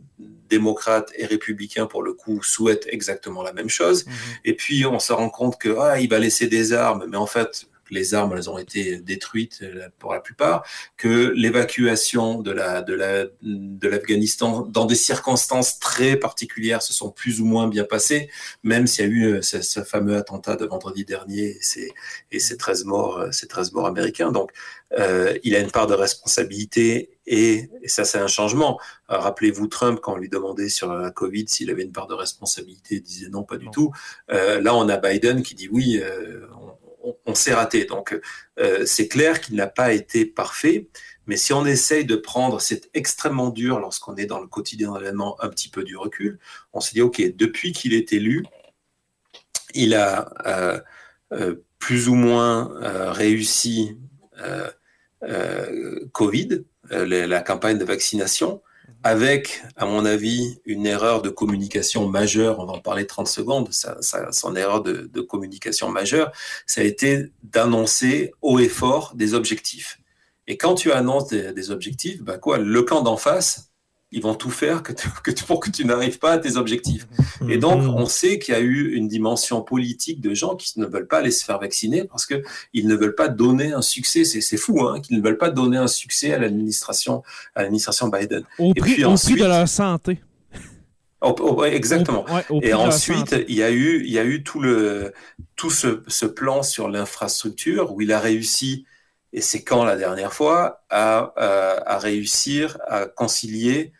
démocrates 0.48 1.10
et 1.16 1.26
républicains 1.26 1.86
pour 1.86 2.02
le 2.02 2.12
coup 2.12 2.42
souhaitent 2.42 2.86
exactement 2.88 3.42
la 3.42 3.52
même 3.52 3.70
chose. 3.70 4.06
Mhm. 4.06 4.12
Et 4.44 4.54
puis 4.54 4.86
on 4.86 5.00
se 5.00 5.12
rend 5.12 5.30
compte 5.30 5.58
que 5.58 5.74
ah 5.78 5.98
il 5.98 6.08
va 6.08 6.20
laisser 6.20 6.46
des 6.46 6.72
armes, 6.72 7.06
mais 7.08 7.16
en 7.16 7.26
fait 7.26 7.66
les 7.92 8.14
armes 8.14 8.34
elles 8.36 8.50
ont 8.50 8.58
été 8.58 8.98
détruites 8.98 9.60
euh, 9.62 9.88
pour 9.98 10.12
la 10.12 10.20
plupart, 10.20 10.64
que 10.96 11.32
l'évacuation 11.36 12.40
de 12.40 12.50
la 12.50 12.82
de 12.82 12.94
la 12.94 13.26
de 13.42 13.88
l'Afghanistan 13.88 14.62
dans 14.62 14.86
des 14.86 14.96
circonstances 14.96 15.78
très 15.78 16.16
particulières 16.16 16.82
se 16.82 16.92
sont 16.92 17.10
plus 17.10 17.40
ou 17.40 17.44
moins 17.44 17.68
bien 17.68 17.84
passées, 17.84 18.30
même 18.62 18.86
s'il 18.86 19.04
y 19.04 19.08
a 19.08 19.10
eu 19.10 19.24
euh, 19.34 19.42
ce, 19.42 19.82
fameux 19.84 20.16
attentat 20.16 20.56
de 20.56 20.64
vendredi 20.64 21.04
dernier 21.04 21.58
et 22.30 22.40
ces 22.40 22.56
13 22.56 22.84
morts 22.84 23.18
euh, 23.18 23.30
ces 23.30 23.46
13 23.46 23.72
morts 23.72 23.86
américains. 23.86 24.32
Donc 24.32 24.50
euh, 24.98 25.38
il 25.42 25.54
a 25.56 25.60
une 25.60 25.70
part 25.70 25.86
de 25.86 25.94
responsabilité 25.94 27.16
et, 27.26 27.70
et 27.82 27.88
ça 27.88 28.04
c'est 28.04 28.18
un 28.18 28.26
changement. 28.26 28.78
Rappelez-vous 29.08 29.66
Trump 29.66 30.00
quand 30.02 30.14
on 30.14 30.16
lui 30.16 30.28
demandait 30.28 30.68
sur 30.68 30.92
la 30.92 31.10
Covid 31.10 31.46
s'il 31.48 31.70
avait 31.70 31.82
une 31.82 31.92
part 31.92 32.06
de 32.06 32.14
responsabilité, 32.14 32.96
il 32.96 33.02
disait 33.02 33.28
non 33.28 33.42
pas 33.42 33.56
du 33.56 33.70
tout. 33.70 33.92
Euh, 34.30 34.60
là 34.60 34.74
on 34.74 34.88
a 34.88 34.96
Biden 34.98 35.42
qui 35.42 35.54
dit 35.54 35.68
oui, 35.70 36.00
euh, 36.02 36.46
on, 36.60 36.81
s'est 37.34 37.54
raté. 37.54 37.84
Donc, 37.84 38.18
euh, 38.58 38.84
c'est 38.86 39.08
clair 39.08 39.40
qu'il 39.40 39.56
n'a 39.56 39.66
pas 39.66 39.92
été 39.92 40.24
parfait. 40.24 40.88
Mais 41.26 41.36
si 41.36 41.52
on 41.52 41.64
essaye 41.64 42.04
de 42.04 42.16
prendre, 42.16 42.60
c'est 42.60 42.90
extrêmement 42.94 43.50
dur 43.50 43.78
lorsqu'on 43.78 44.16
est 44.16 44.26
dans 44.26 44.40
le 44.40 44.48
quotidien 44.48 44.92
d'événement, 44.92 45.36
un 45.42 45.48
petit 45.48 45.68
peu 45.68 45.84
du 45.84 45.96
recul. 45.96 46.38
On 46.72 46.80
s'est 46.80 46.94
dit, 46.94 47.02
OK, 47.02 47.22
depuis 47.36 47.72
qu'il 47.72 47.94
est 47.94 48.12
élu, 48.12 48.44
il 49.74 49.94
a 49.94 50.32
euh, 50.46 50.80
euh, 51.32 51.64
plus 51.78 52.08
ou 52.08 52.14
moins 52.14 52.72
réussi 53.12 53.96
Covid, 56.12 56.64
la 56.90 57.40
campagne 57.42 57.78
de 57.78 57.84
vaccination 57.84 58.60
avec, 59.02 59.62
à 59.76 59.86
mon 59.86 60.04
avis, 60.04 60.60
une 60.64 60.86
erreur 60.86 61.22
de 61.22 61.28
communication 61.28 62.08
majeure, 62.08 62.58
on 62.60 62.66
va 62.66 62.74
en 62.74 62.80
parler 62.80 63.06
30 63.06 63.28
secondes, 63.28 63.72
ça, 63.72 63.96
son 64.32 64.56
erreur 64.56 64.82
de, 64.82 65.20
communication 65.20 65.88
majeure, 65.88 66.32
ça 66.66 66.80
a 66.80 66.84
été 66.84 67.32
d'annoncer 67.42 68.32
haut 68.42 68.58
et 68.58 68.68
fort 68.68 69.12
des 69.14 69.34
objectifs. 69.34 69.98
Et 70.46 70.56
quand 70.56 70.74
tu 70.74 70.92
annonces 70.92 71.28
des, 71.28 71.70
objectifs, 71.70 72.22
bah 72.22 72.38
quoi, 72.38 72.58
le 72.58 72.82
camp 72.82 73.02
d'en 73.02 73.16
face, 73.16 73.71
ils 74.12 74.22
vont 74.22 74.34
tout 74.34 74.50
faire 74.50 74.82
que, 74.82 74.92
pour 75.46 75.58
que 75.58 75.70
tu 75.70 75.84
n'arrives 75.84 76.18
pas 76.18 76.32
à 76.32 76.38
tes 76.38 76.56
objectifs. 76.56 77.06
Et 77.48 77.56
donc, 77.56 77.82
mm-hmm. 77.82 77.94
on 77.96 78.06
sait 78.06 78.38
qu'il 78.38 78.54
y 78.54 78.56
a 78.56 78.60
eu 78.60 78.94
une 78.94 79.08
dimension 79.08 79.62
politique 79.62 80.20
de 80.20 80.34
gens 80.34 80.54
qui 80.54 80.78
ne 80.78 80.86
veulent 80.86 81.08
pas 81.08 81.18
aller 81.18 81.30
se 81.30 81.44
faire 81.44 81.58
vacciner 81.58 82.04
parce 82.04 82.26
que 82.26 82.42
ils 82.74 82.86
ne 82.86 82.94
veulent 82.94 83.14
pas 83.14 83.28
donner 83.28 83.72
un 83.72 83.82
succès. 83.82 84.24
C'est 84.24 84.56
fou, 84.58 84.86
hein, 84.86 85.00
qu'ils 85.00 85.16
ne 85.16 85.22
veulent 85.22 85.38
pas 85.38 85.50
donner 85.50 85.78
un 85.78 85.86
succès 85.86 86.32
à 86.34 86.38
l'administration, 86.38 87.22
à 87.54 87.62
l'administration 87.62 88.08
Biden. 88.08 88.44
Au 88.58 88.74
prix, 88.74 88.96
de 88.96 89.46
leur 89.46 89.68
santé. 89.68 90.20
exactement. 91.64 92.26
et 92.62 92.74
ensuite, 92.74 93.34
il 93.48 93.54
y 93.54 93.62
a 93.62 93.70
eu, 93.70 94.02
il 94.04 94.10
y 94.10 94.18
a 94.18 94.24
eu 94.24 94.42
tout 94.42 94.60
le, 94.60 95.12
tout 95.56 95.70
ce, 95.70 96.02
ce 96.08 96.26
plan 96.26 96.62
sur 96.62 96.88
l'infrastructure 96.88 97.94
où 97.94 98.00
il 98.00 98.12
a 98.12 98.18
réussi, 98.18 98.84
et 99.32 99.40
c'est 99.40 99.62
quand 99.62 99.84
la 99.84 99.96
dernière 99.96 100.32
fois, 100.32 100.82
à, 100.90 101.32
à, 101.36 101.98
réussir 101.98 102.76
à 102.88 103.06
concilier 103.06 103.92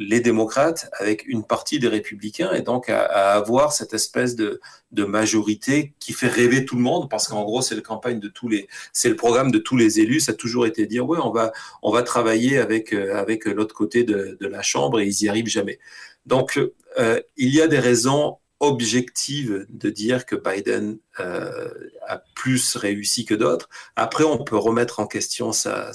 les 0.00 0.20
démocrates 0.20 0.90
avec 0.98 1.26
une 1.26 1.44
partie 1.44 1.78
des 1.78 1.88
républicains 1.88 2.52
et 2.52 2.62
donc 2.62 2.88
à, 2.88 3.34
avoir 3.34 3.72
cette 3.72 3.94
espèce 3.94 4.34
de, 4.34 4.60
majorité 4.92 5.94
qui 6.00 6.12
fait 6.12 6.28
rêver 6.28 6.64
tout 6.64 6.76
le 6.76 6.82
monde 6.82 7.08
parce 7.08 7.28
qu'en 7.28 7.44
gros 7.44 7.62
c'est 7.62 7.74
la 7.74 7.80
campagne 7.80 8.18
de 8.18 8.28
tous 8.28 8.48
les 8.48 8.68
c'est 8.92 9.08
le 9.08 9.16
programme 9.16 9.50
de 9.50 9.58
tous 9.58 9.76
les 9.76 10.00
élus 10.00 10.20
ça 10.20 10.32
a 10.32 10.34
toujours 10.34 10.66
été 10.66 10.86
dire 10.86 11.08
ouais 11.08 11.18
on 11.22 11.30
va 11.30 11.52
on 11.82 11.90
va 11.90 12.02
travailler 12.02 12.58
avec 12.58 12.92
euh, 12.92 13.14
avec 13.16 13.44
l'autre 13.44 13.74
côté 13.74 14.04
de, 14.04 14.36
de, 14.40 14.46
la 14.46 14.62
chambre 14.62 15.00
et 15.00 15.06
ils 15.06 15.22
y 15.22 15.28
arrivent 15.28 15.46
jamais 15.46 15.78
donc, 16.26 16.60
euh, 16.98 17.20
il 17.36 17.54
y 17.54 17.60
a 17.60 17.68
des 17.68 17.78
raisons 17.78 18.38
objectives 18.60 19.66
de 19.70 19.90
dire 19.90 20.26
que 20.26 20.36
Biden 20.36 20.98
euh, 21.18 21.70
a 22.06 22.22
plus 22.34 22.76
réussi 22.76 23.24
que 23.24 23.34
d'autres. 23.34 23.68
Après, 23.96 24.24
on 24.24 24.38
peut 24.38 24.56
remettre 24.56 25.00
en 25.00 25.06
question 25.06 25.52
sa, 25.52 25.92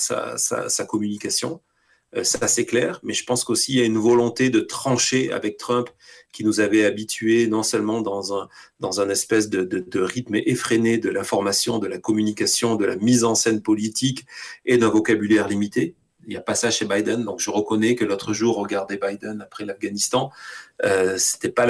communication. 0.87 1.61
Euh, 2.15 2.23
ça, 2.23 2.47
c'est 2.47 2.65
clair. 2.65 2.99
Mais 3.03 3.13
je 3.13 3.25
pense 3.25 3.43
qu'aussi, 3.43 3.73
il 3.73 3.79
y 3.79 3.81
a 3.81 3.85
une 3.85 3.97
volonté 3.97 4.49
de 4.49 4.59
trancher 4.59 5.31
avec 5.31 5.57
Trump 5.57 5.89
qui 6.31 6.43
nous 6.43 6.59
avait 6.59 6.85
habitués 6.85 7.47
non 7.47 7.63
seulement 7.63 8.01
dans 8.01 8.37
un, 8.37 8.49
dans 8.79 8.99
un 8.99 9.09
espèce 9.09 9.49
de, 9.49 9.63
de 9.63 9.99
rythme 10.01 10.35
effréné 10.35 10.97
de 10.97 11.09
l'information, 11.09 11.79
de 11.79 11.87
la 11.87 11.97
communication, 11.97 12.75
de 12.75 12.85
la 12.85 12.97
mise 12.97 13.23
en 13.23 13.35
scène 13.35 13.61
politique 13.61 14.25
et 14.65 14.77
d'un 14.77 14.89
vocabulaire 14.89 15.47
limité, 15.47 15.95
il 16.25 16.29
n'y 16.29 16.37
a 16.37 16.41
pas 16.41 16.55
ça 16.55 16.71
chez 16.71 16.85
Biden. 16.85 17.23
Donc 17.23 17.39
je 17.39 17.49
reconnais 17.49 17.95
que 17.95 18.03
l'autre 18.03 18.33
jour, 18.33 18.57
regarder 18.57 18.97
Biden 18.97 19.41
après 19.41 19.65
l'Afghanistan, 19.65 20.31
euh, 20.83 21.17
c'était 21.17 21.49
pas 21.49 21.65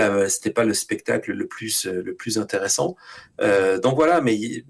pas 0.55 0.63
le 0.63 0.73
spectacle 0.73 1.33
le 1.33 1.47
plus 1.47 1.85
le 1.85 2.15
plus 2.15 2.37
intéressant. 2.37 2.95
Euh, 3.41 3.79
donc 3.79 3.95
voilà, 3.95 4.21
mais 4.21 4.65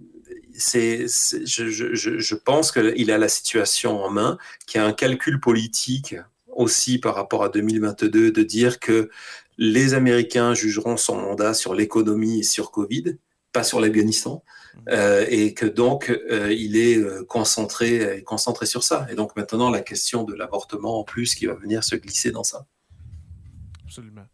c'est, 0.58 1.08
je, 1.08 1.70
je, 1.70 1.94
je, 1.94 2.36
pense 2.36 2.72
qu'il 2.72 3.12
a 3.12 3.18
la 3.18 3.30
situation 3.30 4.04
en 4.04 4.10
main, 4.10 4.38
qu'il 4.66 4.82
y 4.82 4.84
a 4.84 4.88
un 4.88 4.94
calcul 4.94 5.40
politique 5.40 6.16
aussi 6.48 7.00
par 7.00 7.16
rapport 7.16 7.44
à 7.44 7.50
2022 7.50 8.32
de 8.32 8.44
dire 8.44 8.80
que 8.80 9.10
les 9.58 9.94
Américains 9.94 10.54
jugeront 10.54 10.98
son 10.98 11.18
mandat 11.18 11.54
sur 11.54 11.74
l'économie 11.74 12.40
et 12.40 12.44
sur 12.44 12.72
Covid, 12.72 13.18
pas 13.52 13.64
sur 13.64 13.80
l'Afghanistan. 13.80 14.44
Euh, 14.90 15.26
et 15.30 15.54
que 15.54 15.66
donc 15.66 16.10
euh, 16.10 16.54
il 16.54 16.78
est 16.78 16.98
euh, 16.98 17.24
concentré, 17.24 18.22
concentré 18.26 18.66
sur 18.66 18.84
ça. 18.84 19.08
Et 19.10 19.16
donc 19.16 19.36
maintenant 19.36 19.70
la 19.70 19.82
question 19.82 20.24
de 20.24 20.34
l'avortement 20.34 21.00
en 21.00 21.04
plus 21.04 21.34
qui 21.34 21.46
va 21.46 21.54
venir 21.54 21.84
se 21.84 21.96
glisser 21.96 22.32
dans 22.32 22.44
ça. 22.44 22.66
Absolument. 23.86 24.26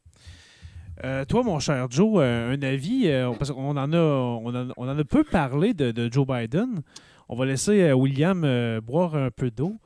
Toi, 1.27 1.43
mon 1.43 1.59
cher 1.59 1.87
Joe, 1.89 2.23
un 2.23 2.61
avis, 2.61 3.09
parce 3.37 3.51
qu'on 3.51 3.77
en 3.77 3.93
a, 3.93 3.97
on, 3.97 4.71
en, 4.77 4.99
a 4.99 5.03
peu 5.03 5.23
parlé 5.23 5.73
de, 5.73 6.11
Joe 6.11 6.27
Biden. 6.27 6.81
On 7.29 7.35
va 7.35 7.45
laisser 7.45 7.93
William 7.93 8.79
boire 8.81 9.15
un 9.15 9.31
peu 9.31 9.51
d'eau. 9.51 9.77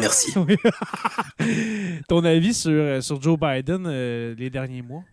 Merci. 0.00 0.34
Ton 2.08 2.24
avis 2.24 2.54
sur, 2.54 3.02
sur 3.02 3.22
Joe 3.22 3.38
Biden 3.38 3.88
les 4.34 4.50
derniers 4.50 4.82
mois? 4.82 5.04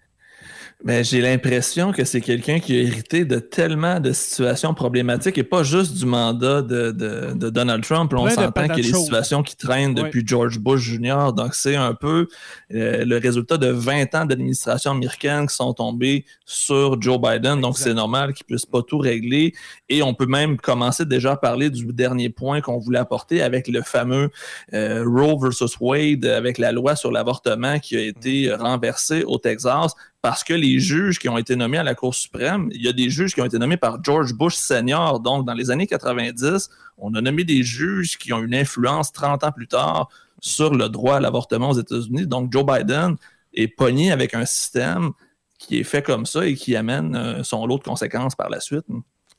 Ben, 0.84 1.04
j'ai 1.04 1.22
l'impression 1.22 1.92
que 1.92 2.04
c'est 2.06 2.22
quelqu'un 2.22 2.60
qui 2.60 2.76
a 2.76 2.82
hérité 2.82 3.24
de 3.24 3.38
tellement 3.38 4.00
de 4.00 4.12
situations 4.14 4.74
problématiques 4.74 5.38
et 5.38 5.44
pas 5.44 5.62
juste 5.62 5.96
du 5.96 6.08
mandat 6.08 6.64
de, 6.64 6.90
de, 6.92 7.50
Donald 7.52 7.84
Trump. 7.84 8.12
on 8.16 8.28
s'entend 8.28 8.68
qu'il 8.68 8.86
y 8.86 8.90
a 8.90 8.92
des 8.92 8.98
situations 8.98 9.44
qui 9.44 9.56
traînent 9.56 9.94
depuis 9.94 10.24
George 10.26 10.58
Bush 10.58 10.82
Jr. 10.82 11.34
Donc, 11.36 11.54
c'est 11.54 11.76
un 11.76 11.94
peu 11.94 12.28
euh, 12.74 13.06
le 13.06 13.18
résultat 13.18 13.58
de 13.58 13.68
20 13.68 14.16
ans 14.16 14.26
d'administration 14.26 14.92
américaine 14.92 15.46
qui 15.48 15.56
sont 15.56 15.74
tombés 15.74 16.26
sur 16.46 17.00
Joe 17.00 17.20
Biden. 17.22 17.62
Donc, 17.62 17.78
c'est 17.78 17.94
normal 17.94 18.34
qu'il 18.34 18.48
puisse 18.48 18.66
pas 18.66 18.82
tout 18.82 18.98
régler. 18.98 19.54
Et 19.88 20.02
on 20.02 20.16
peut 20.16 20.26
même 20.26 20.58
commencer 20.58 21.06
déjà 21.06 21.34
à 21.34 21.38
parler 21.38 21.70
du 21.70 21.86
dernier 21.94 22.30
point 22.30 22.60
qu'on 22.62 22.80
voulait 22.80 23.00
apporter 23.00 23.44
avec 23.44 23.68
le 23.68 23.84
fameux 23.84 24.32
euh, 24.74 25.04
Roe 25.06 25.38
versus 25.40 25.78
Wade, 25.80 26.26
avec 26.26 26.58
la 26.58 26.72
loi 26.72 26.96
sur 26.96 27.12
l'avortement 27.12 27.78
qui 27.78 27.98
a 27.98 28.02
été 28.02 28.52
renversée 28.52 29.24
au 29.26 29.38
Texas 29.38 29.94
parce 30.22 30.44
que 30.44 30.54
les 30.54 30.80
juges 30.80 31.18
qui 31.18 31.30
ont 31.30 31.38
été 31.38 31.56
nommés 31.56 31.80
à 31.80 31.84
la 31.84 31.96
Cour 31.96 32.14
suprême, 32.14 32.70
il 32.74 32.82
y 32.82 32.88
a 32.88 32.94
des 32.94 33.10
juges 33.10 33.34
qui 33.34 33.42
ont 33.42 33.46
été 33.46 33.58
nommés 33.58 33.78
par 33.78 34.04
George 34.04 34.34
Bush 34.34 34.56
senior. 34.56 35.20
Donc, 35.20 35.46
dans 35.46 35.54
les 35.54 35.72
années 35.72 35.88
90, 35.88 36.70
on 36.98 37.16
a 37.16 37.22
nommé 37.22 37.44
des 37.44 37.64
juges 37.64 38.18
qui 38.18 38.32
ont 38.32 38.44
une 38.44 38.54
influence 38.54 39.12
30 39.12 39.44
ans 39.44 39.52
plus 39.52 39.68
tard 39.68 40.10
sur 40.40 40.74
le 40.74 40.90
droit 40.90 41.16
à 41.16 41.20
l'avortement 41.20 41.72
aux 41.72 41.80
États-Unis. 41.80 42.28
Donc, 42.28 42.52
Joe 42.52 42.64
Biden 42.66 43.16
est 43.54 43.68
pogné 43.68 44.12
avec 44.12 44.36
un 44.36 44.46
système 44.46 45.12
qui 45.58 45.80
est 45.80 45.84
fait 45.84 46.04
comme 46.04 46.26
ça 46.26 46.46
et 46.46 46.56
qui 46.56 46.76
amène 46.76 47.16
euh, 47.16 47.44
son 47.44 47.66
lot 47.66 47.78
de 47.78 47.84
conséquences 47.84 48.36
par 48.36 48.50
la 48.50 48.60
suite. 48.60 48.86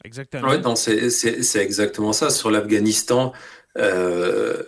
Exactement. 0.05 0.49
Oui, 0.49 0.77
c'est 0.77 1.63
exactement 1.63 2.13
ça. 2.13 2.31
Sur 2.31 2.51
l'Afghanistan, 2.51 3.33
euh, 3.79 4.63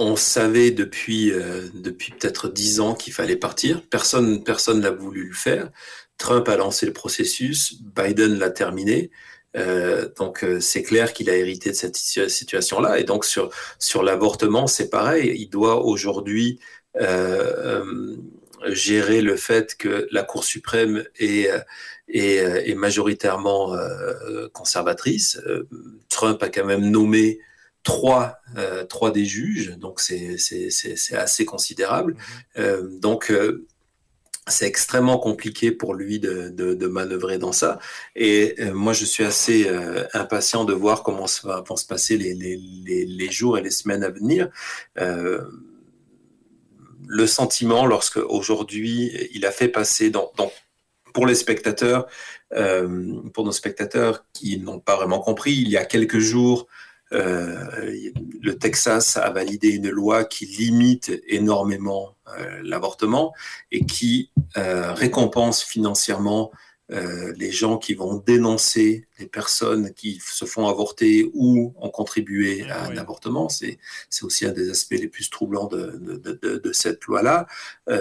on 0.00 0.16
savait 0.16 0.70
depuis, 0.70 1.30
euh, 1.30 1.68
depuis 1.74 2.12
peut-être 2.12 2.48
dix 2.48 2.80
ans 2.80 2.94
qu'il 2.94 3.12
fallait 3.12 3.36
partir. 3.36 3.82
Personne 3.90 4.42
personne 4.42 4.80
n'a 4.80 4.90
voulu 4.90 5.28
le 5.28 5.34
faire. 5.34 5.68
Trump 6.16 6.48
a 6.48 6.56
lancé 6.56 6.86
le 6.86 6.94
processus, 6.94 7.74
Biden 7.82 8.38
l'a 8.38 8.48
terminé. 8.48 9.10
Euh, 9.56 10.08
donc 10.16 10.42
euh, 10.42 10.58
c'est 10.58 10.82
clair 10.82 11.12
qu'il 11.12 11.28
a 11.28 11.36
hérité 11.36 11.70
de 11.70 11.74
cette 11.74 11.96
situation-là. 11.96 12.98
Et 12.98 13.04
donc 13.04 13.26
sur, 13.26 13.50
sur 13.78 14.02
l'avortement, 14.02 14.66
c'est 14.66 14.88
pareil. 14.88 15.36
Il 15.38 15.50
doit 15.50 15.84
aujourd'hui 15.84 16.58
gérer 18.66 19.20
le 19.20 19.36
fait 19.36 19.74
que 19.76 20.08
la 20.10 20.22
Cour 20.22 20.44
suprême 20.44 21.04
est, 21.18 21.48
est, 22.08 22.68
est 22.70 22.74
majoritairement 22.74 23.76
conservatrice. 24.52 25.40
Trump 26.08 26.42
a 26.42 26.48
quand 26.48 26.64
même 26.64 26.90
nommé 26.90 27.38
trois, 27.82 28.38
euh, 28.56 28.84
trois 28.84 29.10
des 29.10 29.24
juges, 29.24 29.76
donc 29.78 30.00
c'est 30.00 30.36
assez 31.12 31.44
considérable. 31.44 32.14
Mhm. 32.14 32.18
Euh, 32.58 32.88
donc 32.98 33.30
euh, 33.30 33.66
c'est 34.46 34.66
extrêmement 34.66 35.18
compliqué 35.18 35.70
pour 35.70 35.94
lui 35.94 36.18
de, 36.18 36.48
de, 36.48 36.86
manœuvrer 36.86 37.38
dans 37.38 37.52
ça. 37.52 37.78
Et 38.16 38.56
moi, 38.72 38.92
je 38.92 39.04
suis 39.04 39.22
assez 39.22 39.70
impatient 40.12 40.64
de 40.64 40.72
voir 40.72 41.04
comment 41.04 41.28
ça 41.28 41.62
vont 41.68 41.76
se 41.76 41.86
passer 41.86 42.16
les, 42.16 42.34
les, 42.34 42.56
les, 43.06 43.30
jours 43.30 43.58
et 43.58 43.62
les 43.62 43.70
semaines 43.70 44.02
à 44.02 44.08
venir. 44.08 44.48
le 44.96 45.46
sentiment, 47.28 47.86
lorsque 47.86 48.16
aujourd'hui, 48.16 49.28
il 49.34 49.46
a 49.46 49.52
fait 49.52 49.68
passer 49.68 50.10
dans, 50.10 50.32
dans 50.36 50.50
pour 51.14 51.26
les 51.26 51.36
spectateurs, 51.36 52.08
pour 52.50 53.44
nos 53.44 53.52
spectateurs 53.52 54.24
qui 54.32 54.58
n'ont 54.58 54.80
pas 54.80 54.96
vraiment 54.96 55.20
compris, 55.20 55.52
il 55.52 55.68
y 55.68 55.76
a 55.76 55.84
quelques 55.84 56.18
jours, 56.18 56.66
euh, 56.66 56.89
le 57.12 58.52
Texas 58.52 59.16
a 59.16 59.30
validé 59.30 59.70
une 59.70 59.90
loi 59.90 60.24
qui 60.24 60.46
limite 60.46 61.12
énormément 61.26 62.16
euh, 62.38 62.60
l'avortement 62.62 63.34
et 63.72 63.84
qui 63.84 64.30
euh, 64.56 64.92
récompense 64.92 65.62
financièrement 65.62 66.50
les 67.36 67.52
gens 67.52 67.78
qui 67.78 67.94
vont 67.94 68.16
dénoncer 68.16 69.06
les 69.20 69.28
personnes 69.28 69.94
qui 69.94 70.20
se 70.26 70.44
font 70.44 70.66
avorter 70.66 71.30
ou 71.34 71.72
ont 71.76 71.90
contribué 71.90 72.68
à 72.68 72.86
un 72.86 72.96
avortement. 72.96 73.48
C'est 73.48 73.78
aussi 74.22 74.44
un 74.44 74.50
des 74.50 74.70
aspects 74.70 74.98
les 74.98 75.06
plus 75.06 75.30
troublants 75.30 75.68
de, 75.68 76.00
de, 76.00 76.32
de, 76.42 76.56
de 76.56 76.72
cette 76.72 77.04
loi-là. 77.04 77.46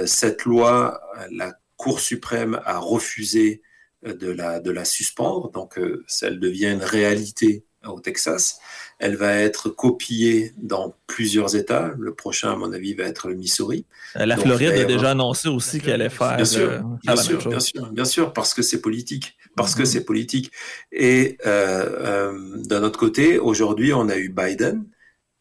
cette 0.07 0.43
loi, 0.45 0.99
la 1.31 1.53
Cour 1.77 1.99
suprême 1.99 2.59
a 2.65 2.79
refusé 2.79 3.61
de 4.03 4.31
la, 4.31 4.59
de 4.59 4.71
la 4.71 4.85
suspendre, 4.85 5.51
donc 5.51 5.79
elle 6.23 6.39
devient 6.39 6.71
une 6.71 6.81
réalité 6.83 7.67
au 7.87 7.99
Texas. 7.99 8.59
Elle 8.99 9.15
va 9.15 9.33
être 9.35 9.69
copiée 9.69 10.53
dans 10.57 10.93
plusieurs 11.07 11.55
États. 11.55 11.93
Le 11.97 12.13
prochain, 12.13 12.51
à 12.51 12.55
mon 12.55 12.73
avis, 12.73 12.93
va 12.93 13.05
être 13.05 13.27
le 13.27 13.35
Missouri. 13.35 13.85
Euh, 14.17 14.25
la 14.25 14.37
Floride 14.37 14.71
a 14.71 14.83
déjà 14.83 15.11
annoncé 15.11 15.47
aussi 15.47 15.79
qu'elle 15.79 16.01
allait 16.01 16.09
faire. 16.09 16.35
Bien 16.35 16.45
sûr, 16.45 16.69
euh, 16.69 16.79
bien, 17.03 17.15
sûr 17.15 17.47
bien, 17.47 17.59
sûr 17.59 17.91
bien, 17.91 18.05
sûr, 18.05 18.33
parce 18.33 18.53
que 18.53 18.61
c'est 18.61 18.81
politique. 18.81 19.37
Parce 19.55 19.75
que 19.75 19.81
mhm. 19.81 19.85
c'est 19.85 20.05
politique. 20.05 20.51
Et 20.91 21.37
euh, 21.45 22.57
d'un 22.63 22.83
autre 22.83 22.99
côté, 22.99 23.39
aujourd'hui, 23.39 23.93
on 23.93 24.09
a 24.09 24.17
eu 24.17 24.29
Biden 24.29 24.85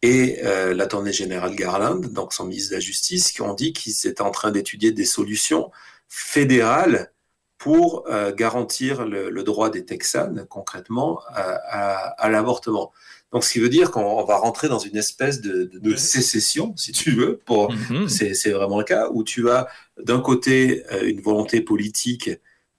et 0.01 0.41
l'attorney 0.74 1.12
général 1.12 1.57
Garland, 1.57 1.99
donc 2.12 2.32
son 2.32 2.45
ministre 2.45 2.70
de 2.70 2.76
la 2.76 2.80
Justice, 2.80 3.32
qui 3.32 3.43
ont 3.43 3.55
dit 3.55 3.72
qu'ils 3.72 4.07
étaient 4.07 4.22
en 4.22 4.30
train 4.30 4.53
d'étudier 4.53 4.93
des 4.93 5.05
solutions 5.05 5.72
fédérales 6.09 7.11
pour 7.59 8.05
euh, 8.09 8.33
garantir 8.33 9.05
le, 9.05 9.43
droit 9.43 9.69
des 9.69 9.85
Texans, 9.85 10.47
concrètement, 10.49 11.21
à, 11.35 12.29
l'avortement. 12.31 12.93
Donc, 13.33 13.45
ce 13.45 13.53
qui 13.53 13.59
veut 13.59 13.69
dire 13.69 13.91
qu'on 13.91 14.25
va 14.25 14.37
rentrer 14.37 14.69
dans 14.69 14.79
une 14.79 14.97
espèce 14.97 15.41
de, 15.41 15.97
sécession, 15.97 16.73
si 16.77 16.93
tu 16.93 17.11
veux, 17.11 17.41
pour, 17.45 17.73
mhm. 17.73 18.09
c'est 18.09 18.51
vraiment 18.51 18.79
le 18.79 18.85
cas, 18.85 19.09
où 19.13 19.25
tu 19.25 19.51
as 19.51 19.69
d'un 20.03 20.21
côté 20.21 20.85
euh, 20.93 21.07
une 21.07 21.21
volonté 21.21 21.61
politique 21.61 22.31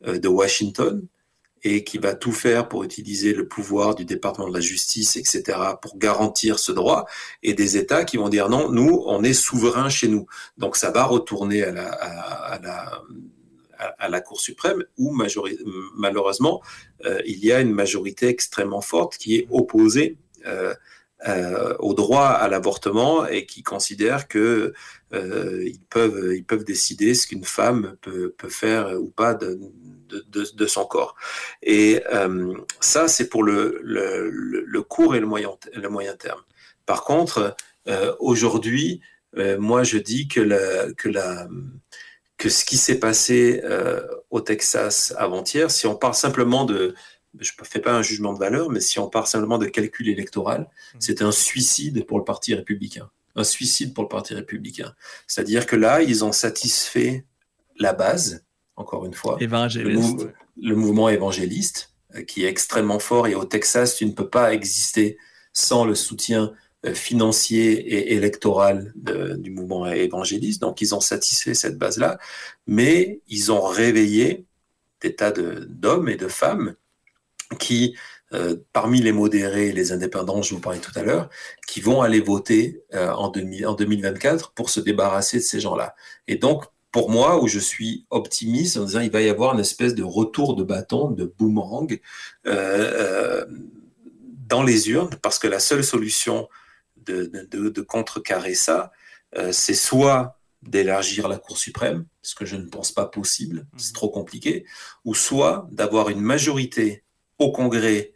euh, 0.07 0.17
de 0.17 0.27
Washington 0.27 1.05
et 1.63 1.83
qui 1.83 1.97
va 1.97 2.15
tout 2.15 2.31
faire 2.31 2.69
pour 2.69 2.85
utiliser 2.85 3.33
le 3.33 3.45
pouvoir 3.45 3.95
du 3.95 4.05
département 4.05 4.47
de 4.47 4.53
la 4.53 4.61
justice, 4.61 5.17
etc., 5.17 5.57
pour 5.81 5.97
garantir 5.97 6.57
ce 6.57 6.71
droit, 6.71 7.05
et 7.43 7.53
des 7.53 7.75
États 7.75 8.05
qui 8.05 8.15
vont 8.15 8.29
dire 8.29 8.47
non, 8.47 8.71
nous, 8.71 9.03
on 9.05 9.23
est 9.23 9.33
souverain 9.33 9.89
chez 9.89 10.07
nous. 10.07 10.25
Donc 10.57 10.77
ça 10.77 10.89
va 10.89 11.03
retourner 11.03 11.63
à 11.63 11.71
la, 11.73 11.89
à, 11.91 12.59
la 12.61 13.01
à, 13.79 14.09
la 14.09 14.21
Cour 14.21 14.39
suprême, 14.39 14.83
où 14.97 15.15
malheureusement, 15.95 16.61
euh, 17.05 17.21
il 17.25 17.43
y 17.43 17.51
a 17.51 17.61
une 17.61 17.73
majorité 17.73 18.27
extrêmement 18.27 18.81
forte 18.81 19.17
qui 19.17 19.37
est 19.37 19.47
opposée 19.49 20.17
euh, 20.45 20.73
euh, 21.27 21.75
au 21.79 21.93
droit 21.93 22.27
à 22.27 22.47
l'avortement 22.47 23.25
et 23.25 23.45
qui 23.45 23.61
considèrent 23.61 24.27
que 24.27 24.73
ils 25.11 25.81
peuvent 25.89 26.33
ils 26.35 26.45
peuvent 26.45 26.63
décider 26.63 27.13
ce 27.15 27.27
qu'une 27.27 27.43
femme 27.43 27.97
peut, 28.01 28.33
peut 28.37 28.49
faire 28.49 29.01
ou 29.01 29.09
pas 29.09 29.33
de, 29.33 29.59
de, 30.27 30.65
son 30.67 30.85
corps. 30.85 31.15
Et 31.63 32.01
ça, 32.79 33.07
c'est 33.07 33.27
pour 33.27 33.43
le, 33.43 33.79
le, 33.83 34.29
le, 34.29 34.81
court 34.83 35.15
et 35.15 35.19
le 35.19 35.25
moyen, 35.25 35.49
le 35.73 35.89
moyen 35.89 36.15
terme. 36.15 36.41
Par 36.85 37.03
contre, 37.03 37.55
aujourd'hui, 38.19 39.01
moi, 39.35 39.83
je 39.83 39.97
dis 39.97 40.27
que, 40.27 40.41
la, 40.41 40.93
que, 40.93 41.09
la, 41.09 41.47
que 42.39 42.49
ce 42.49 42.65
qui 42.65 42.77
s'est 42.77 42.99
passé 42.99 43.61
euh, 43.65 44.01
au 44.31 44.39
Texas 44.39 45.13
avant-hier, 45.17 45.69
si 45.69 45.85
on 45.85 45.95
parle 45.95 46.15
simplement 46.15 46.63
de, 46.63 46.95
je 47.37 47.51
ne 47.59 47.65
fais 47.65 47.81
pas 47.81 47.93
un 47.93 48.01
jugement 48.01 48.33
de 48.33 48.39
valeur, 48.39 48.71
mais 48.71 48.79
si 48.79 48.97
on 48.97 49.09
part 49.09 49.27
simplement 49.27 49.57
de 49.57 49.65
calcul 49.65 50.07
électoral, 50.07 50.61
mmh. 50.61 50.97
c'est 50.99 51.21
un 51.21 51.33
suicide 51.33 52.05
pour 52.05 52.17
le 52.17 52.23
Parti 52.23 52.55
républicain. 52.55 53.11
Un 53.35 53.43
suicide 53.43 53.93
pour 53.93 54.03
le 54.03 54.07
Parti 54.07 54.33
républicain. 54.33 54.95
C'est-à-dire 55.27 55.65
que 55.65 55.75
là, 55.75 56.01
ils 56.01 56.23
ont 56.23 56.31
satisfait 56.31 57.25
la 57.77 57.91
base, 57.91 58.45
encore 58.77 59.05
une 59.05 59.13
fois. 59.13 59.37
Le, 60.55 60.75
mouvement 60.75 61.09
évangéliste, 61.09 61.93
euh, 62.15 62.23
qui 62.23 62.45
est 62.45 62.47
extrêmement 62.47 62.99
fort. 62.99 63.27
Et 63.27 63.35
au 63.35 63.43
Texas, 63.43 63.97
tu 63.97 64.05
ne 64.05 64.11
peux 64.11 64.29
pas 64.29 64.53
exister 64.53 65.17
sans 65.51 65.83
le 65.83 65.93
soutien 65.93 66.53
financier 66.93 67.73
et 67.73 68.13
électoral 68.13 68.93
du 68.95 69.51
mouvement 69.51 69.85
évangéliste. 69.87 70.61
Donc, 70.61 70.81
ils 70.81 70.95
ont 70.95 71.01
satisfait 71.01 71.53
cette 71.53 71.77
base-là, 71.77 72.17
mais 72.67 73.21
ils 73.27 73.51
ont 73.51 73.61
réveillé 73.61 74.45
des 75.01 75.15
tas 75.15 75.31
d'hommes 75.31 76.09
et 76.09 76.15
de 76.15 76.27
femmes 76.27 76.75
qui, 77.57 77.95
euh, 78.33 78.57
parmi 78.73 79.01
les 79.01 79.11
modérés 79.11 79.69
et 79.69 79.71
les 79.71 79.91
indépendants, 79.91 80.41
je 80.41 80.53
vous 80.53 80.61
parlais 80.61 80.79
tout 80.79 80.91
à 80.95 81.03
l'heure, 81.03 81.29
qui 81.67 81.81
vont 81.81 82.01
aller 82.01 82.21
voter 82.21 82.83
euh, 82.93 83.11
en, 83.11 83.29
2024 83.29 84.53
pour 84.53 84.69
se 84.69 84.79
débarrasser 84.79 85.37
de 85.37 85.43
ces 85.43 85.59
gens-là. 85.59 85.95
Et 86.27 86.35
donc, 86.35 86.65
pour 86.91 87.09
moi, 87.09 87.41
où 87.41 87.47
je 87.47 87.59
suis 87.59 88.05
optimiste 88.09 88.77
en 88.77 88.85
disant 88.85 88.99
il 89.01 89.11
va 89.11 89.21
y 89.21 89.29
avoir 89.29 89.53
une 89.53 89.59
espèce 89.59 89.95
de 89.95 90.03
retour 90.03 90.55
de 90.55 90.63
bâton, 90.63 91.11
de 91.11 91.25
boomerang 91.25 91.99
euh, 92.47 93.45
dans 94.47 94.63
les 94.63 94.89
urnes, 94.89 95.15
parce 95.21 95.37
que 95.37 95.47
la 95.47 95.59
seule 95.59 95.83
solution 95.83 96.47
de, 97.13 97.47
de, 97.49 97.69
de 97.69 97.81
contrecarrer 97.81 98.55
ça, 98.55 98.91
c'est 99.51 99.75
soit 99.75 100.39
d'élargir 100.61 101.27
la 101.27 101.37
Cour 101.37 101.57
suprême, 101.57 102.05
ce 102.21 102.35
que 102.35 102.45
je 102.45 102.55
ne 102.55 102.67
pense 102.67 102.91
pas 102.91 103.05
possible, 103.05 103.65
c'est 103.77 103.93
trop 103.93 104.09
compliqué, 104.09 104.65
ou 105.05 105.15
soit 105.15 105.67
d'avoir 105.71 106.09
une 106.09 106.19
majorité 106.19 107.03
au 107.37 107.51
Congrès 107.51 108.13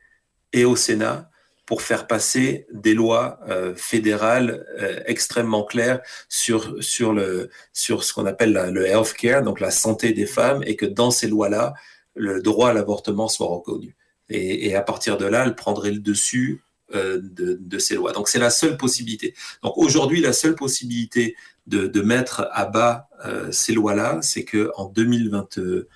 et 0.52 0.66
au 0.66 0.76
Sénat 0.76 1.30
pour 1.66 1.82
faire 1.82 2.08
passer 2.08 2.68
des 2.74 2.94
lois 2.94 3.40
euh, 3.48 3.74
fédérales 3.76 4.66
euh, 4.80 5.00
extrêmement 5.06 5.64
claires 5.64 6.02
sur 6.28 6.76
sur 6.84 7.14
le 7.14 7.50
sur 7.72 8.04
ce 8.04 8.14
qu'on 8.14 8.26
appelle 8.26 8.52
le 8.52 8.86
health 8.86 9.14
care, 9.14 9.44
donc 9.44 9.62
la 9.62 9.72
santé 9.72 10.12
des 10.12 10.26
femmes, 10.26 10.62
et 10.66 10.76
que 10.76 10.86
dans 10.86 11.12
ces 11.12 11.28
lois-là, 11.28 11.74
le 12.16 12.42
droit 12.42 12.70
à 12.70 12.74
l'avortement 12.74 13.30
soit 13.30 13.48
reconnu. 13.48 13.96
Et, 14.30 14.68
et, 14.68 14.76
à 14.76 14.82
partir 14.82 15.18
de 15.18 15.26
là, 15.26 15.44
elle 15.46 15.56
prendrait 15.56 15.92
le 15.92 16.00
dessus 16.00 16.64
euh, 16.96 17.20
de, 17.22 17.80
ces 17.80 17.96
lois. 17.96 18.12
Donc 18.12 18.28
c'est 18.30 18.40
la 18.40 18.50
seule 18.50 18.78
possibilité. 18.78 19.34
Donc 19.64 19.78
aujourd'hui, 19.78 20.22
la 20.22 20.34
seule 20.34 20.56
possibilité 20.56 21.36
de, 21.68 22.02
mettre 22.02 22.48
à 22.52 22.66
bas 22.66 23.08
euh, 23.26 23.52
ces 23.52 23.74
lois-là, 23.74 24.20
c'est 24.22 24.44
que 24.44 24.72
en 24.76 24.86
2022, 24.86 25.88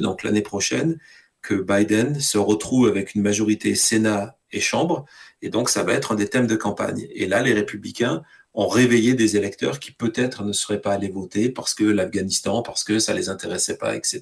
donc 0.00 0.22
l'année 0.22 0.42
prochaine, 0.42 0.98
que 1.40 1.54
Biden 1.54 2.20
se 2.20 2.38
retrouve 2.38 2.86
avec 2.86 3.14
une 3.14 3.22
majorité 3.22 3.74
Sénat 3.74 4.36
et 4.52 4.60
Chambre, 4.60 5.06
et 5.40 5.48
donc 5.48 5.68
ça 5.68 5.82
va 5.82 5.94
être 5.94 6.12
un 6.12 6.14
des 6.16 6.28
thèmes 6.28 6.46
de 6.46 6.56
campagne. 6.56 7.08
Et 7.14 7.26
là, 7.26 7.42
les 7.42 7.52
républicains 7.52 8.22
ont 8.54 8.68
réveillé 8.68 9.14
des 9.14 9.36
électeurs 9.36 9.80
qui 9.80 9.92
peut-être 9.92 10.44
ne 10.44 10.52
seraient 10.52 10.80
pas 10.80 10.92
allés 10.92 11.08
voter 11.08 11.48
parce 11.48 11.74
que 11.74 11.84
l'Afghanistan, 11.84 12.62
parce 12.62 12.84
que 12.84 12.98
ça 12.98 13.14
les 13.14 13.28
intéressait 13.28 13.78
pas, 13.78 13.96
etc. 13.96 14.20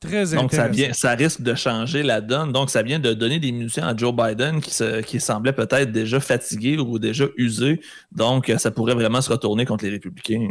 Très 0.00 0.26
Donc, 0.26 0.52
ça, 0.52 0.68
vient, 0.68 0.92
ça 0.92 1.10
risque 1.12 1.40
de 1.40 1.54
changer 1.54 2.04
la 2.04 2.20
donne. 2.20 2.52
Donc, 2.52 2.70
ça 2.70 2.82
vient 2.82 3.00
de 3.00 3.14
donner 3.14 3.40
des 3.40 3.50
munitions 3.50 3.82
à 3.82 3.96
Joe 3.96 4.14
Biden 4.14 4.60
qui, 4.60 4.72
se, 4.72 5.00
qui 5.00 5.18
semblait 5.18 5.52
peut-être 5.52 5.90
déjà 5.90 6.20
fatigué 6.20 6.78
ou 6.78 7.00
déjà 7.00 7.24
usé. 7.36 7.80
Donc, 8.12 8.52
ça 8.58 8.70
pourrait 8.70 8.94
vraiment 8.94 9.20
se 9.20 9.30
retourner 9.30 9.64
contre 9.64 9.84
les 9.84 9.90
républicains. 9.90 10.50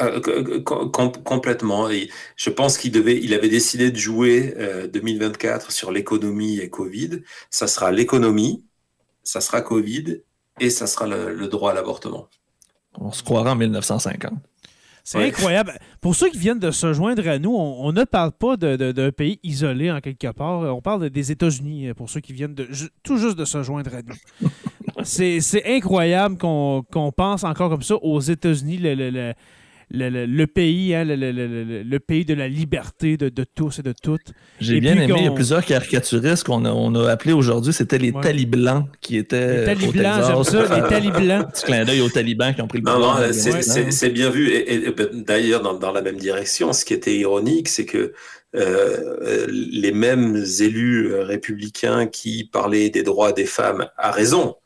Euh, 0.00 0.20
complètement. 0.62 1.90
Et 1.90 2.08
je 2.36 2.48
pense 2.48 2.78
qu'il 2.78 2.92
devait, 2.92 3.18
il 3.22 3.34
avait 3.34 3.50
décidé 3.50 3.90
de 3.90 3.96
jouer 3.96 4.54
2024 4.90 5.66
euh, 5.66 5.70
sur 5.70 5.92
l'économie 5.92 6.60
et 6.60 6.70
Covid. 6.70 7.20
Ça 7.50 7.66
sera 7.66 7.90
l'économie, 7.92 8.64
ça 9.22 9.42
sera 9.42 9.60
Covid 9.60 10.22
et 10.60 10.70
ça 10.70 10.86
sera 10.86 11.06
le, 11.06 11.46
droit 11.48 11.72
à 11.72 11.74
l'avortement. 11.74 12.28
On 12.98 13.12
se 13.12 13.22
croira 13.22 13.52
en 13.52 13.56
1950. 13.56 14.32
C'est 15.04 15.24
incroyable. 15.26 15.78
Pour 16.00 16.14
ceux 16.14 16.28
qui 16.30 16.38
viennent 16.38 16.58
de 16.58 16.70
se 16.70 16.92
joindre 16.92 17.26
à 17.28 17.38
nous, 17.38 17.54
on, 17.54 17.92
ne 17.92 18.04
parle 18.04 18.32
pas 18.32 18.56
d'un 18.56 19.10
pays 19.10 19.40
isolé 19.42 19.90
en 19.90 20.00
quelque 20.00 20.30
part. 20.32 20.60
On 20.74 20.80
parle 20.80 21.10
des 21.10 21.32
États-Unis 21.32 21.88
euh, 21.88 21.94
pour 21.94 22.08
ceux 22.08 22.20
qui 22.20 22.32
viennent 22.32 22.54
de, 22.54 22.68
tout 23.02 23.16
juste 23.16 23.36
de 23.36 23.44
se 23.44 23.62
joindre 23.62 23.90
à 23.94 24.02
nous. 24.02 24.48
C'est 25.04 25.64
incroyable 25.66 26.38
qu'on 26.38 27.12
pense 27.16 27.42
encore 27.42 27.70
comme 27.70 27.82
ça 27.82 27.96
aux 27.96 28.20
États-Unis. 28.20 28.78
le, 28.78 28.94
le, 28.94 29.34
pays, 30.46 30.94
hein, 30.94 31.04
le, 31.04 31.98
pays 31.98 32.24
de 32.24 32.34
la 32.34 32.48
liberté 32.48 33.16
de, 33.16 33.44
tous 33.44 33.78
et 33.78 33.82
de 33.82 33.92
toutes. 33.92 34.32
J'ai 34.60 34.80
bien 34.80 34.92
aimé, 34.92 35.14
il 35.16 35.24
y 35.24 35.26
a 35.26 35.32
plusieurs 35.32 35.64
caricaturistes 35.64 36.44
qu'on 36.44 36.64
a, 36.64 36.70
on 36.70 36.94
a 36.94 37.10
appelés 37.10 37.32
aujourd'hui, 37.32 37.72
c'était 37.72 37.98
les 37.98 38.12
talibans 38.12 38.86
qui 39.00 39.16
étaient. 39.16 39.60
Les 39.60 39.64
talibans, 39.64 40.22
j'aime 40.26 40.44
ça, 40.44 40.76
les 40.76 40.88
talibans. 40.88 41.46
Petit 41.52 41.64
clin 41.64 41.84
d'œil 41.84 42.00
aux 42.00 42.08
talibans 42.08 42.54
qui 42.54 42.62
ont 42.62 42.68
pris 42.68 42.78
le 42.78 42.84
pouvoir. 42.84 43.20
Non, 43.20 43.32
c'est 43.32 44.10
bien 44.10 44.30
vu. 44.30 44.50
Et, 44.50 44.90
ben, 44.90 45.08
d'ailleurs, 45.12 45.62
dans, 45.78 45.92
la 45.92 46.02
même 46.02 46.16
direction, 46.16 46.72
ce 46.72 46.84
qui 46.84 46.94
était 46.94 47.16
ironique, 47.16 47.68
c'est 47.68 47.86
que 47.86 48.12
euh, 48.54 49.46
les 49.48 49.92
mêmes 49.92 50.44
élus 50.60 51.14
républicains 51.14 52.06
qui 52.06 52.44
parlaient 52.44 52.90
des 52.90 53.02
droits 53.02 53.32
des 53.32 53.46
femmes 53.46 53.88
à 53.96 54.10
raison, 54.10 54.56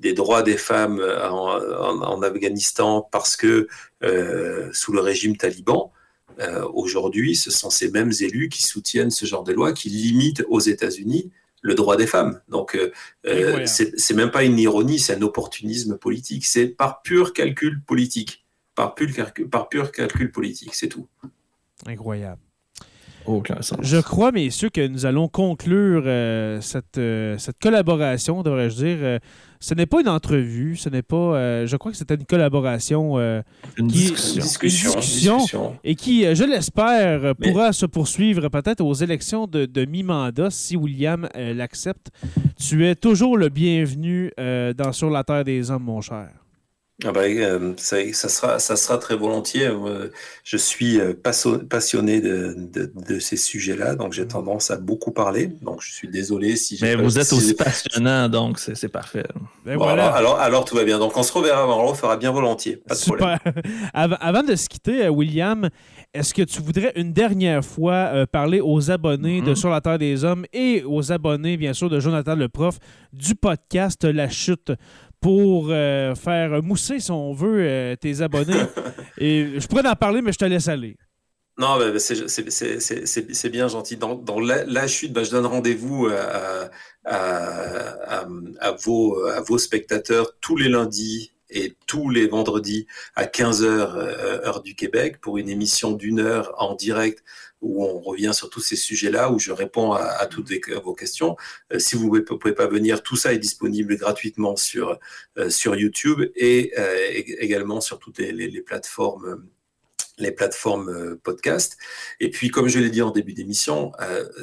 des 0.00 0.14
droits 0.14 0.42
des 0.42 0.56
femmes 0.56 0.98
euh, 1.00 1.28
en, 1.28 2.22
Afghanistan 2.22 3.06
parce 3.12 3.36
que 3.36 3.46
euh, 3.46 3.66
sous 4.02 4.92
le 4.92 5.00
régime 5.00 5.36
taliban, 5.36 5.92
euh, 6.40 6.66
aujourd'hui, 6.72 7.36
ce 7.36 7.50
sont 7.50 7.70
ces 7.70 7.90
mêmes 7.90 8.12
élus 8.20 8.48
qui 8.48 8.62
soutiennent 8.62 9.10
ce 9.10 9.26
genre 9.26 9.44
de 9.44 9.52
loi 9.52 9.72
qui 9.72 9.88
limitent 9.88 10.44
aux 10.48 10.60
États-Unis 10.60 11.30
le 11.62 11.74
droit 11.74 11.96
des 11.96 12.06
femmes. 12.06 12.40
Donc, 12.48 12.74
euh, 13.26 13.66
c'est 13.66 14.14
même 14.14 14.30
pas 14.30 14.44
une 14.44 14.58
ironie, 14.58 14.98
c'est 14.98 15.14
un 15.14 15.22
opportunisme 15.22 15.98
politique. 15.98 16.46
C'est 16.46 16.66
par 16.66 17.02
pur 17.02 17.34
calcul 17.34 17.82
politique. 17.82 18.44
Par 18.74 18.94
pur 18.94 19.12
calcul, 19.12 19.48
par 19.48 19.68
pur 19.68 19.92
calcul 19.92 20.32
politique, 20.32 20.74
c'est 20.74 20.88
tout. 20.88 21.06
Incroyable. 21.86 22.40
Je 23.82 23.98
crois, 23.98 24.32
messieurs, 24.32 24.70
que 24.70 24.86
nous 24.86 25.06
allons 25.06 25.28
conclure 25.28 26.04
cette, 26.62 27.00
cette 27.38 27.58
collaboration, 27.60 28.42
devrais-je 28.42 28.76
dire 28.76 29.20
ce 29.62 29.74
n'est 29.74 29.86
pas 29.86 30.00
une 30.00 30.08
entrevue, 30.08 30.76
ce 30.76 30.88
n'est 30.88 31.02
pas. 31.02 31.36
Euh, 31.36 31.66
je 31.66 31.76
crois 31.76 31.92
que 31.92 31.98
c'était 31.98 32.14
une 32.14 32.24
collaboration. 32.24 33.18
Euh, 33.18 33.42
une, 33.76 33.88
discussion, 33.88 34.94
Et 35.84 35.94
qui, 35.94 36.24
euh, 36.24 36.34
je 36.34 36.44
l'espère, 36.44 37.34
pourra 37.36 37.74
se 37.74 37.84
poursuivre 37.84 38.48
peut-être 38.48 38.80
aux 38.80 38.94
élections 38.94 39.46
de, 39.46 39.84
mi-mandat 39.84 40.50
si 40.50 40.76
William 40.76 41.28
l'accepte. 41.34 42.10
Tu 42.58 42.86
es 42.86 42.94
toujours 42.94 43.36
le 43.36 43.50
bienvenu 43.50 44.32
dans 44.38 44.92
Sur 44.92 45.10
la 45.10 45.24
Terre 45.24 45.44
des 45.44 45.70
Hommes, 45.70 45.84
mon 45.84 46.00
cher. 46.00 46.39
Ah 47.04 47.12
bah, 47.12 47.22
euh, 47.22 47.72
ça, 47.76 47.96
ça, 48.12 48.28
sera, 48.28 48.58
ça 48.58 48.76
sera 48.76 48.98
très 48.98 49.16
volontiers. 49.16 49.70
je 50.44 50.56
suis 50.56 51.00
euh, 51.00 51.14
passionné 51.68 52.20
de, 52.20 52.54
de, 52.56 52.92
de 52.94 53.18
ces 53.18 53.36
sujets-là, 53.36 53.94
donc 53.94 54.12
j'ai 54.12 54.24
mmh. 54.24 54.28
tendance 54.28 54.70
à 54.70 54.76
beaucoup 54.76 55.10
parler. 55.10 55.50
Donc 55.62 55.80
je 55.82 55.92
suis 55.92 56.08
désolé 56.08 56.56
si 56.56 56.78
Mais 56.82 56.96
vous 56.96 57.18
êtes 57.18 57.32
aussi 57.32 57.54
passionnant, 57.54 58.28
donc 58.28 58.58
c'est 58.58 58.88
parfait. 58.88 59.24
Ben 59.64 59.76
voilà. 59.76 60.08
alors, 60.08 60.38
alors, 60.38 60.64
tout 60.64 60.74
va 60.74 60.84
bien. 60.84 60.98
Donc 60.98 61.16
on 61.16 61.22
se 61.22 61.32
reverra, 61.32 61.66
on 61.66 61.90
le 61.90 61.96
fera 61.96 62.16
bien 62.16 62.32
volontiers. 62.32 62.76
Pas 62.76 62.94
de 62.94 63.00
Super. 63.00 63.38
Avant 63.94 64.42
de 64.42 64.54
se 64.54 64.68
quitter, 64.68 65.06
euh, 65.06 65.10
William, 65.10 65.68
est-ce 66.12 66.34
que 66.34 66.42
tu 66.42 66.60
voudrais 66.60 66.92
une 66.96 67.12
dernière 67.12 67.64
fois 67.64 68.26
parler 68.30 68.60
aux 68.60 68.90
abonnés 68.90 69.40
de 69.40 69.52
mmh. 69.52 69.56
Sur 69.56 69.70
la 69.70 69.80
Terre 69.80 69.98
des 69.98 70.24
Hommes 70.24 70.44
et 70.52 70.82
aux 70.86 71.12
abonnés, 71.12 71.56
bien 71.56 71.72
sûr, 71.72 71.88
de 71.88 72.00
Jonathan 72.00 72.34
le 72.34 72.48
Prof 72.48 72.78
du 73.12 73.34
podcast 73.34 74.04
La 74.04 74.28
Chute? 74.28 74.72
Pour 75.20 75.68
euh, 75.70 76.14
faire 76.14 76.62
mousser, 76.62 77.00
si 77.00 77.10
on 77.10 77.32
veut, 77.32 77.60
euh, 77.60 77.96
tes 77.96 78.22
abonnés. 78.22 78.62
Et 79.18 79.60
je 79.60 79.66
pourrais 79.66 79.86
en 79.86 79.94
parler, 79.94 80.22
mais 80.22 80.32
je 80.32 80.38
te 80.38 80.44
laisse 80.44 80.68
aller. 80.68 80.96
Non, 81.58 81.78
bah, 81.78 81.90
bah, 81.90 81.98
c'est 81.98 83.48
bien 83.50 83.68
gentil. 83.68 83.96
Dans, 83.96 84.40
la, 84.40 84.86
chute, 84.86 85.12
bah, 85.12 85.24
je 85.24 85.30
donne 85.30 85.44
rendez-vous 85.44 86.08
à, 86.08 86.70
à, 87.04 88.72
vos, 88.82 89.22
à 89.26 89.40
vos 89.42 89.58
spectateurs 89.58 90.38
tous 90.40 90.56
les 90.56 90.70
lundis 90.70 91.32
et 91.50 91.76
tous 91.86 92.10
les 92.10 92.26
vendredis 92.26 92.86
à 93.14 93.24
15h 93.24 93.64
euh, 93.64 94.46
heure 94.46 94.62
du 94.62 94.74
Québec 94.74 95.20
pour 95.20 95.38
une 95.38 95.48
émission 95.48 95.92
d'une 95.92 96.20
heure 96.20 96.54
en 96.58 96.74
direct 96.74 97.22
où 97.60 97.84
on 97.84 98.00
revient 98.00 98.32
sur 98.34 98.50
tous 98.50 98.60
ces 98.60 98.76
sujets-là, 98.76 99.30
où 99.30 99.38
je 99.38 99.52
réponds 99.52 99.92
à, 99.92 100.26
toutes 100.26 100.52
vos 100.82 100.94
questions. 100.94 101.36
Euh, 101.72 101.78
si 101.78 101.96
vous 101.96 102.14
ne 102.14 102.20
pouvez 102.20 102.54
pas 102.54 102.66
venir, 102.66 103.02
tout 103.02 103.16
ça 103.16 103.32
est 103.32 103.38
disponible 103.38 103.96
gratuitement 103.96 104.56
sur, 104.56 104.98
euh, 105.38 105.50
sur 105.50 105.76
YouTube 105.76 106.22
et 106.36 106.72
également 107.16 107.80
sur 107.80 107.98
toutes 107.98 108.18
les, 108.18 108.62
plateformes 108.62 109.44
les 110.18 110.32
plateformes 110.32 111.16
podcast. 111.22 111.78
Et 112.20 112.30
puis, 112.30 112.50
comme 112.50 112.68
je 112.68 112.78
l'ai 112.78 112.90
dit 112.90 113.00
en 113.00 113.10
début 113.10 113.32
d'émission, 113.32 113.92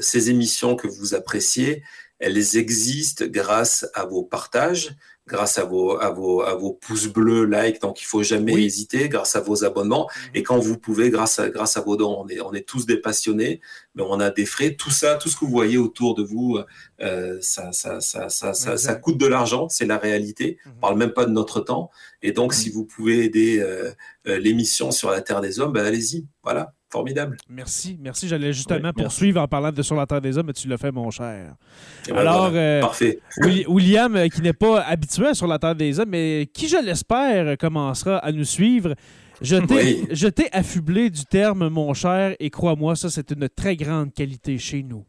ces 0.01 0.31
émissions 0.31 0.75
que 0.75 0.87
vous 0.87 1.13
appréciez, 1.13 1.83
elles 2.19 2.57
existent 2.57 3.25
grâce 3.27 3.85
à 3.93 4.05
vos 4.05 4.23
partages, 4.23 4.95
grâce 5.27 5.57
à 5.57 5.65
vos, 5.65 5.99
à 5.99 6.09
vos, 6.09 6.41
à 6.41 6.55
vos 6.55 6.73
pouces 6.73 7.07
bleus, 7.07 7.45
like, 7.45 7.81
donc 7.81 8.01
il 8.01 8.05
faut 8.05 8.23
jamais 8.23 8.53
hésiter, 8.53 9.09
grâce 9.09 9.35
à 9.35 9.41
vos 9.41 9.63
abonnements. 9.63 10.09
Et 10.33 10.41
quand 10.41 10.57
vous 10.57 10.77
pouvez, 10.77 11.09
grâce 11.09 11.39
à, 11.39 11.49
grâce 11.49 11.77
à 11.77 11.81
vos 11.81 11.97
dons, 11.97 12.23
on 12.23 12.27
est, 12.27 12.39
on 12.41 12.53
est 12.53 12.67
tous 12.67 12.85
des 12.85 12.97
passionnés, 12.97 13.61
mais 13.95 14.03
on 14.07 14.19
a 14.19 14.29
des 14.29 14.45
frais. 14.45 14.75
Tout 14.75 14.89
ça, 14.89 15.15
tout 15.15 15.29
ce 15.29 15.35
que 15.35 15.45
vous 15.45 15.51
voyez 15.51 15.77
autour 15.77 16.15
de 16.15 16.23
vous, 16.23 16.59
euh, 17.01 17.37
ça, 17.41 17.71
ça, 17.71 17.99
ça, 17.99 18.29
ça, 18.29 18.53
ça, 18.53 18.95
coûte 18.95 19.17
de 19.17 19.27
l'argent, 19.27 19.67
c'est 19.69 19.85
la 19.85 19.97
réalité. 19.97 20.57
On 20.65 20.69
mhm. 20.69 20.79
parle 20.79 20.97
même 20.97 21.11
pas 21.11 21.25
de 21.25 21.31
notre 21.31 21.59
temps. 21.59 21.91
Et 22.21 22.31
donc, 22.31 22.53
mhm. 22.53 22.57
si 22.57 22.69
vous 22.69 22.85
pouvez 22.85 23.25
aider 23.25 23.59
euh, 23.59 23.91
euh, 24.27 24.39
l'émission 24.39 24.91
sur 24.91 25.11
la 25.11 25.21
Terre 25.21 25.41
des 25.41 25.59
Hommes, 25.59 25.73
ben, 25.73 25.85
allez-y. 25.85 26.25
Voilà. 26.43 26.73
Formidable. 26.89 27.35
Merci, 27.49 27.97
merci. 27.99 28.29
J'allais 28.29 28.53
justement 28.53 28.93
poursuivre 28.93 29.41
en 29.41 29.47
parlant 29.47 29.71
de 29.71 29.81
Sur 29.81 29.95
la 29.95 30.05
Terre 30.05 30.21
des 30.21 30.37
Hommes, 30.37 30.47
mais 30.47 30.53
tu 30.53 30.69
l'as 30.69 30.77
fait, 30.77 30.91
mon 30.91 31.11
cher. 31.11 31.53
Ben 32.07 32.15
Alors, 32.15 32.51
euh, 32.53 32.79
Parfait. 32.79 33.19
William, 33.67 34.15
euh, 34.15 34.27
qui 34.29 34.41
n'est 34.41 34.53
pas 34.53 34.81
habitué 34.81 35.27
à 35.27 35.33
Sur 35.33 35.47
la 35.47 35.59
Terre 35.59 35.75
des 35.75 35.99
Hommes, 35.99 36.09
mais 36.09 36.47
qui, 36.53 36.69
je 36.69 36.77
l'espère, 36.81 37.57
commencera 37.57 38.17
à 38.19 38.31
nous 38.31 38.45
suivre. 38.45 38.95
Je 39.41 40.27
t'ai 40.29 40.49
affublé 40.53 41.09
du 41.09 41.25
terme, 41.25 41.67
mon 41.67 41.93
cher, 41.93 42.35
et 42.39 42.49
crois-moi, 42.49 42.95
ça, 42.95 43.09
c'est 43.09 43.31
une 43.31 43.49
très 43.49 43.75
grande 43.75 44.13
qualité 44.13 44.57
chez 44.57 44.81
nous. 44.81 45.05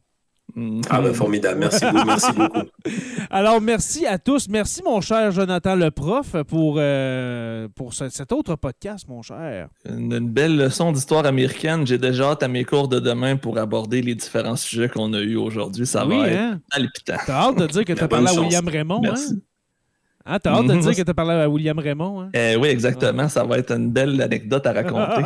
Ah 0.90 1.00
ben 1.00 1.12
formidable, 1.12 1.60
merci 1.60 1.84
beaucoup, 1.84 2.06
merci 2.06 2.32
beaucoup. 2.32 2.62
Alors 3.30 3.60
merci 3.60 4.06
à 4.06 4.18
tous, 4.18 4.48
merci 4.48 4.82
mon 4.84 5.00
cher 5.00 5.30
Jonathan 5.30 5.76
le 5.76 5.90
prof 5.90 6.36
pour, 6.48 6.76
euh, 6.78 7.68
pour 7.74 7.94
cet 7.94 8.32
autre 8.32 8.56
podcast, 8.56 9.06
mon 9.08 9.22
cher. 9.22 9.68
Une, 9.88 10.18
belle 10.18 10.56
leçon 10.56 10.92
d'histoire 10.92 11.26
américaine. 11.26 11.86
J'ai 11.86 11.98
déjà 11.98 12.30
hâte 12.30 12.42
à 12.42 12.48
mes 12.48 12.64
cours 12.64 12.88
de 12.88 12.98
demain 12.98 13.36
pour 13.36 13.58
aborder 13.58 14.02
les 14.02 14.14
différents 14.14 14.56
sujets 14.56 14.88
qu'on 14.88 15.12
a 15.12 15.20
eus 15.20 15.36
aujourd'hui. 15.36 15.86
Ça 15.86 16.04
va 16.04 16.28
être 16.28 16.38
hein? 16.38 16.60
palpitant. 16.70 17.16
T'as 17.26 17.48
hâte 17.48 17.58
de 17.58 17.66
dire 17.66 17.84
que 17.84 17.92
tu 17.92 18.02
as 18.02 18.08
parlé 18.08 18.28
à 18.28 18.40
William 18.40 18.66
Raymond, 18.66 19.02
hein? 19.04 19.14
Ah, 20.30 20.38
t'as 20.38 20.52
hâte 20.52 20.66
de 20.66 20.76
dire 20.76 20.94
que 20.94 21.02
tu 21.02 21.10
as 21.10 21.14
parlé 21.14 21.32
à 21.32 21.48
William 21.48 21.78
Raymond. 21.78 22.20
Hein? 22.20 22.30
Eh 22.34 22.56
oui, 22.56 22.68
exactement. 22.68 23.28
Ça 23.30 23.44
va 23.44 23.56
être 23.58 23.72
une 23.72 23.90
belle 23.90 24.20
anecdote 24.20 24.66
à 24.66 24.72
raconter. 24.72 25.22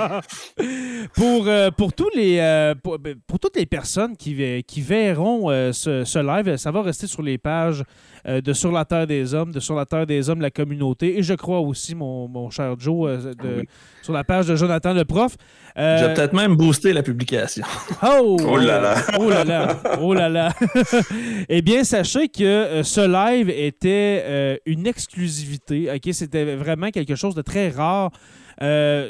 pour, 1.15 1.49
euh, 1.49 1.71
pour, 1.73 1.93
tous 1.93 2.11
les, 2.15 2.39
euh, 2.39 2.75
ben, 3.01 3.17
pour, 3.27 3.41
toutes 3.41 3.57
les 3.57 3.67
personnes 3.67 4.17
qui, 4.17 4.63
qui 4.63 4.81
verront 4.81 5.51
euh, 5.51 5.73
ce, 5.73 6.05
ce, 6.05 6.19
live, 6.21 6.57
ça 6.57 6.71
va 6.71 6.83
rester 6.83 7.09
sur 7.09 7.23
les 7.23 7.37
pages 7.37 7.83
de 8.25 8.53
Sur 8.53 8.71
la 8.71 8.85
Terre 8.85 9.09
des 9.09 9.35
Hommes, 9.35 9.51
de 9.51 9.59
Sur 9.59 9.75
la 9.75 9.85
Terre 9.85 10.07
des 10.07 10.31
Hommes, 10.31 10.41
la 10.41 10.53
communauté. 10.53 11.19
Et 11.19 11.25
je 11.25 11.35
crois 11.35 11.59
aussi, 11.59 11.97
mon, 11.97 12.29
mon 12.29 12.51
cher 12.51 12.77
Joe, 12.79 13.25
de, 13.25 13.67
sur 14.03 14.13
la 14.13 14.23
page 14.23 14.47
de 14.47 14.55
Jonathan 14.55 14.95
le 14.95 15.05
prof. 15.05 15.37
Euh, 15.79 16.09
vais 16.09 16.15
peut-être 16.15 16.35
même 16.35 16.55
booster 16.57 16.93
la 16.93 17.03
publication. 17.03 17.65
Oh! 18.03 18.37
oh 18.47 18.57
là 18.57 18.81
là! 18.81 18.95
Oh 19.19 19.31
là 19.31 19.45
là! 19.45 19.79
Oh 20.01 20.13
là 20.13 20.29
là! 20.29 20.53
eh 21.49 21.63
bien, 21.63 21.85
sachez 21.85 22.29
que 22.29 22.43
euh, 22.43 22.83
ce 22.83 23.01
live 23.01 23.49
était 23.49 24.23
euh, 24.25 24.57
une 24.67 24.87
exclusivité. 24.93 25.91
Ok, 25.93 26.13
C'était 26.13 26.57
vraiment 26.57 26.91
quelque 26.91 27.15
chose 27.15 27.35
de 27.35 27.43
très 27.43 27.69
rare. 27.71 28.11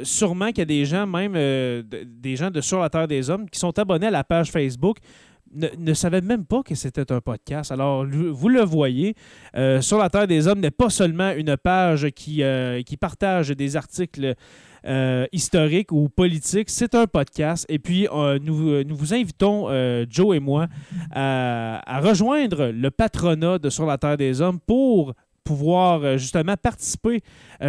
sûrement 0.02 0.48
qu'il 0.48 0.58
y 0.58 0.62
a 0.62 0.64
des 0.64 0.84
gens, 0.84 1.06
même 1.06 1.34
des 1.34 2.36
gens 2.36 2.50
de 2.50 2.60
Sur 2.60 2.80
la 2.80 2.88
Terre 2.88 3.08
des 3.08 3.28
Hommes, 3.30 3.48
qui 3.50 3.58
sont 3.58 3.78
abonnés 3.78 4.06
à 4.06 4.10
la 4.10 4.24
page 4.24 4.50
Facebook. 4.50 4.98
Ne, 5.54 5.92
savaient 5.92 6.22
même 6.22 6.46
pas 6.46 6.62
que 6.62 6.74
c'était 6.74 7.12
un 7.12 7.20
podcast. 7.20 7.70
Alors, 7.72 8.06
vous 8.06 8.48
le 8.48 8.62
voyez, 8.62 9.14
Sur 9.80 9.98
la 9.98 10.08
Terre 10.08 10.26
des 10.26 10.48
Hommes 10.48 10.60
n'est 10.60 10.70
pas 10.70 10.88
seulement 10.88 11.32
une 11.32 11.56
page 11.58 12.08
qui, 12.10 12.42
qui 12.86 12.96
partage 12.96 13.50
des 13.50 13.76
articles 13.76 14.34
euh, 14.84 15.26
historique 15.30 15.92
ou 15.92 16.08
politique, 16.08 16.68
c'est 16.68 16.96
un 16.96 17.06
podcast. 17.06 17.64
Et 17.68 17.78
puis, 17.78 18.08
euh, 18.12 18.40
nous, 18.42 18.70
euh, 18.70 18.84
nous, 18.84 18.96
vous 18.96 19.14
invitons, 19.14 19.68
Joe 20.10 20.36
et 20.36 20.40
moi, 20.40 20.66
à, 21.12 22.00
rejoindre 22.02 22.66
le 22.66 22.90
patronat 22.90 23.58
de 23.58 23.70
Sur 23.70 23.86
la 23.86 23.98
Terre 23.98 24.16
des 24.16 24.40
Hommes 24.40 24.58
pour 24.58 25.14
pouvoir 25.44 26.18
justement 26.18 26.56
participer, 26.56 27.20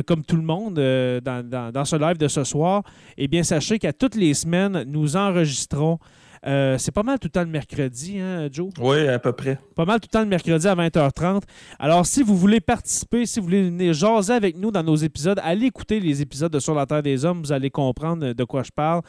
comme 0.05 0.23
tout 0.23 0.35
le 0.35 0.43
monde, 0.43 0.75
dans, 0.75 1.71
dans, 1.71 1.85
ce 1.85 1.95
live 1.95 2.17
de 2.17 2.27
ce 2.27 2.43
soir. 2.43 2.83
Eh 3.17 3.27
bien, 3.27 3.43
sachez 3.43 3.79
qu'à 3.79 3.93
toutes 3.93 4.15
les 4.15 4.33
semaines, 4.33 4.83
nous 4.87 5.15
enregistrons 5.15 5.99
euh, 6.45 6.77
c'est 6.77 6.91
pas 6.91 7.03
mal 7.03 7.19
tout 7.19 7.27
le 7.27 7.31
temps 7.31 7.43
le 7.43 7.47
mercredi, 7.47 8.19
hein, 8.19 8.49
Joe? 8.51 8.69
Oui, 8.79 9.07
à 9.07 9.19
peu 9.19 9.31
près. 9.31 9.57
Pas 9.75 9.85
mal 9.85 9.99
tout 9.99 10.07
le 10.11 10.13
temps 10.13 10.21
le 10.21 10.27
mercredi 10.27 10.67
à 10.67 10.75
20h30. 10.75 11.43
Alors, 11.79 12.05
si 12.05 12.21
vous 12.21 12.35
voulez 12.35 12.59
participer, 12.59 13.25
si 13.25 13.39
vous 13.39 13.45
voulez 13.45 13.63
venir 13.63 13.93
jaser 13.93 14.33
avec 14.33 14.57
nous 14.57 14.71
dans 14.71 14.83
nos 14.83 14.95
épisodes, 14.95 15.39
allez 15.43 15.67
écouter 15.67 15.99
les 15.99 16.21
épisodes 16.21 16.51
de 16.51 16.59
Sur 16.59 16.75
la 16.75 16.85
Terre 16.85 17.03
des 17.03 17.23
Hommes. 17.23 17.41
Vous 17.41 17.51
allez 17.51 17.69
comprendre 17.69 18.33
de 18.33 18.43
quoi 18.43 18.63
je 18.63 18.71
parle. 18.71 19.01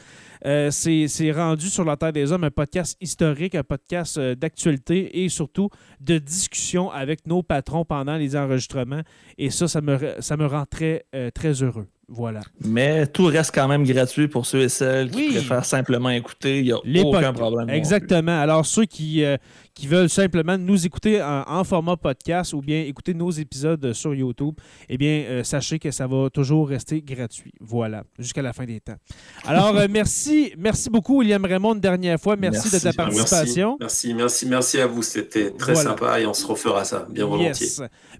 Euh, 0.45 0.71
c'est 0.71 1.31
rendu 1.31 1.69
sur 1.69 1.83
la 1.83 1.97
Terre 1.97 2.13
des 2.13 2.31
Hommes 2.31 2.43
un 2.43 2.51
podcast 2.51 2.97
historique, 3.01 3.55
un 3.55 3.63
podcast 3.63 4.17
euh, 4.17 4.35
d'actualité 4.35 5.23
et 5.23 5.29
surtout 5.29 5.69
de 5.99 6.17
discussion 6.17 6.91
avec 6.91 7.27
nos 7.27 7.43
patrons 7.43 7.85
pendant 7.85 8.15
les 8.15 8.35
enregistrements. 8.35 9.01
Et 9.37 9.49
ça, 9.49 9.67
ça 9.67 9.81
me, 9.81 9.97
ça 10.19 10.37
me 10.37 10.45
rend 10.45 10.65
très, 10.65 11.05
très 11.33 11.63
heureux. 11.63 11.87
Voilà. 12.07 12.41
Mais 12.63 13.07
tout 13.07 13.25
reste 13.25 13.53
quand 13.53 13.67
même 13.67 13.83
gratuit 13.83 14.27
pour 14.27 14.45
ceux 14.45 14.61
et 14.61 14.69
celles 14.69 15.09
qui 15.09 15.29
préfèrent 15.29 15.65
simplement 15.65 16.09
écouter. 16.09 16.59
Il 16.59 16.65
n'y 16.65 16.99
a 16.99 17.03
aucun 17.03 17.33
problème. 17.33 17.69
Exactement. 17.69 18.39
Alors, 18.39 18.65
ceux 18.65 18.85
qui, 18.85 19.23
euh, 19.23 19.37
qui 19.73 19.87
veulent 19.87 20.09
simplement 20.09 20.57
nous 20.57 20.85
écouter 20.85 21.21
en, 21.21 21.63
format 21.63 21.97
podcast 21.97 22.53
ou 22.53 22.61
bien 22.61 22.81
écouter 22.81 23.15
nos 23.15 23.31
épisodes 23.31 23.93
sur 23.93 24.13
YouTube, 24.13 24.55
eh 24.87 24.97
bien, 24.97 25.23
euh, 25.27 25.43
sachez 25.43 25.79
que 25.79 25.89
ça 25.89 26.05
va 26.05 26.29
toujours 26.29 26.69
rester 26.69 27.01
gratuit. 27.01 27.53
Voilà, 27.59 28.03
jusqu'à 28.19 28.43
la 28.43 28.53
fin 28.53 28.65
des 28.65 28.79
temps. 28.79 28.97
Alors, 29.45 29.75
euh, 29.75 29.87
merci, 29.89 30.53
merci 30.57 30.91
beaucoup, 30.91 31.19
William 31.19 31.43
Raymond, 31.43 31.73
une 31.73 31.79
dernière 31.79 32.19
fois. 32.19 32.35
Merci, 32.35 32.69
de 32.69 32.77
ta 32.77 32.93
participation. 32.93 33.77
Merci, 33.79 34.13
merci, 34.13 34.47
merci, 34.47 34.79
à 34.79 34.85
vous. 34.85 35.01
C'était 35.01 35.51
très 35.51 35.75
sympa 35.75 36.19
et 36.19 36.27
on 36.27 36.33
se 36.33 36.45
refera 36.45 36.83
ça, 36.83 37.07
bien 37.09 37.25
volontiers. 37.25 37.67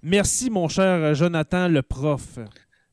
Merci, 0.02 0.50
mon 0.50 0.66
cher 0.66 1.14
Jonathan, 1.14 1.68
le 1.68 1.82
prof. 1.82 2.38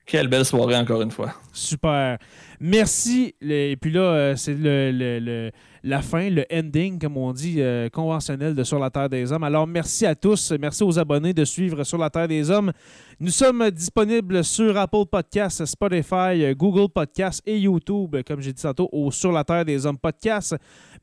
Quelle 0.06 0.28
belle 0.28 0.44
soirée 0.44 0.76
encore 0.76 1.02
une 1.02 1.12
fois. 1.12 1.34
Super. 1.54 2.18
Merci. 2.60 3.36
Et 3.42 3.78
puis 3.80 3.92
là, 3.92 4.02
euh, 4.02 4.36
c'est 4.36 4.54
le, 4.54 5.50
la 5.84 6.02
fin, 6.02 6.30
le 6.30 6.46
ending, 6.52 7.00
comme 7.00 7.16
on 7.16 7.32
dit, 7.32 7.62
euh, 7.62 7.90
conventionnel 7.90 8.54
de 8.54 8.64
Sur 8.64 8.80
la 8.80 8.90
Terre 8.90 9.10
des 9.10 9.32
Hommes. 9.32 9.44
Alors, 9.44 9.66
merci 9.66 10.06
à 10.06 10.14
tous. 10.14 10.52
Merci 10.60 10.84
aux 10.84 11.00
abonnés 11.00 11.34
de 11.34 11.46
suivre 11.46 11.84
Sur 11.86 11.98
la 11.98 12.10
Terre 12.10 12.28
des 12.28 12.52
Hommes. 12.52 12.74
Nous 13.20 13.32
sommes 13.32 13.72
disponibles 13.72 14.44
sur 14.44 14.78
Apple 14.78 15.06
Podcasts, 15.10 15.66
Spotify, 15.66 16.54
Google 16.56 16.92
Podcasts 16.94 17.42
et 17.46 17.58
YouTube, 17.58 18.18
comme 18.28 18.42
j'ai 18.42 18.52
dit 18.52 18.62
tantôt, 18.62 18.90
au 18.92 19.10
Sur 19.10 19.32
la 19.32 19.46
Terre 19.46 19.64
des 19.64 19.86
Hommes 19.86 19.98
podcast. 19.98 20.56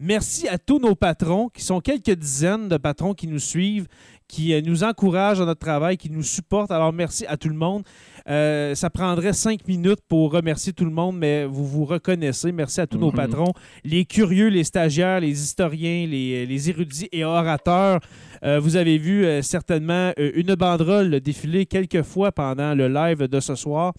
Merci 0.03 0.49
à 0.49 0.57
tous 0.57 0.79
nos 0.79 0.95
patrons, 0.95 1.51
qui 1.51 1.63
sont 1.63 1.81
quelques 1.81 2.13
dizaines 2.13 2.71
de 2.71 2.79
patrons 2.79 3.13
qui 3.13 3.27
nous 3.27 3.39
suivent, 3.39 3.87
qui 4.29 4.55
euh, 4.55 4.63
nous 4.63 4.83
encouragent 4.83 5.41
dans 5.41 5.45
notre 5.45 5.61
travail, 5.61 5.99
qui 5.99 6.09
nous 6.09 6.23
supportent. 6.23 6.71
Alors, 6.71 6.91
merci 6.91 7.27
à 7.27 7.37
tout 7.37 7.51
le 7.51 7.55
monde. 7.55 7.83
Euh, 8.27 8.75
ça 8.75 8.89
prendrait 8.89 9.35
cinq 9.35 9.69
minutes 9.69 10.01
pour 10.09 10.33
remercier 10.33 10.73
tout 10.73 10.87
le 10.87 10.91
monde, 10.91 11.19
mais 11.19 11.45
vous 11.45 11.67
vous 11.67 11.85
reconnaissez. 11.85 12.51
Merci 12.51 12.81
à 12.81 12.87
tous 12.87 12.97
nos 12.97 13.11
mhm. 13.11 13.17
patrons, 13.17 13.53
les 13.85 14.07
curieux, 14.07 14.49
les 14.49 14.65
stagiaires, 14.65 15.21
les 15.21 15.39
historiens, 15.39 16.07
les, 16.07 16.71
érudits 16.71 17.11
et 17.13 17.23
orateurs. 17.23 18.01
Euh, 18.43 18.59
vous 18.59 18.77
avez 18.77 18.97
vu 18.97 19.27
euh, 19.27 19.43
certainement 19.43 20.13
une 20.17 20.55
banderole 20.55 21.21
défiler 21.21 21.67
quelques 21.67 22.03
fois 22.03 22.33
pendant 22.33 22.75
le 22.75 22.89
live 22.89 23.25
de 23.25 23.41
ce 23.41 23.55
soir. 23.55 23.93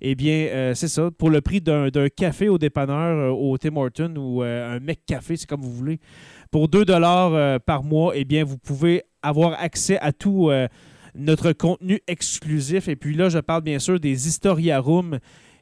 Eh 0.00 0.14
bien, 0.14 0.72
c'est 0.74 0.88
ça, 0.88 1.10
pour 1.10 1.30
le 1.30 1.40
prix 1.40 1.60
d'un 1.60 1.90
café 2.14 2.48
au 2.48 2.58
dépanneur 2.58 3.38
au 3.38 3.56
Tim 3.58 3.76
Horton 3.76 4.14
ou 4.16 4.42
un 4.42 4.80
mec 4.80 5.06
café, 5.06 5.36
c'est 5.36 5.46
comme 5.46 5.62
vous 5.62 5.72
voulez. 5.72 6.00
Pour 6.50 6.68
2 6.68 6.84
dollars 6.84 7.60
par 7.60 7.82
mois, 7.82 8.12
eh 8.14 8.24
bien, 8.24 8.44
vous 8.44 8.58
pouvez 8.58 9.02
avoir 9.22 9.60
accès 9.60 9.98
à 9.98 10.12
tout 10.12 10.50
notre 11.16 11.52
contenu 11.52 12.00
exclusif. 12.06 12.88
Et 12.88 12.96
puis 12.96 13.14
là, 13.14 13.28
je 13.28 13.38
parle 13.38 13.62
bien 13.62 13.78
sûr 13.78 13.98
des 13.98 14.28
Historia 14.28 14.80
Room 14.80 15.18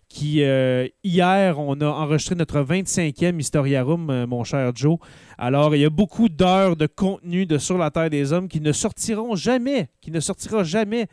qui, 0.09 0.43
euh, 0.43 0.87
hier, 1.03 1.59
on 1.59 1.81
a 1.81 1.87
enregistré 1.87 2.35
notre 2.35 2.61
25e 2.61 3.41
Historia 3.41 3.83
Room, 3.83 4.11
euh, 4.11 4.27
mon 4.27 4.45
cher 4.45 4.71
Joe. 4.75 4.99
Alors, 5.39 5.75
il 5.75 5.81
y 5.81 5.85
a 5.85 5.91
beaucoup 5.91 6.29
d'heures 6.29 6.77
de 6.77 6.87
contenu 6.87 7.47
de 7.47 7.59
Sur 7.59 7.79
la 7.79 7.91
Terre 7.91 8.11
des 8.11 8.33
Hommes 8.33 8.49
qui 8.49 8.61
ne 8.61 8.73
sortiront 8.73 9.35
jamais, 9.35 9.89
qui 10.01 10.11
ne 10.11 10.21
sortira 10.21 10.63
jamais 10.63 11.07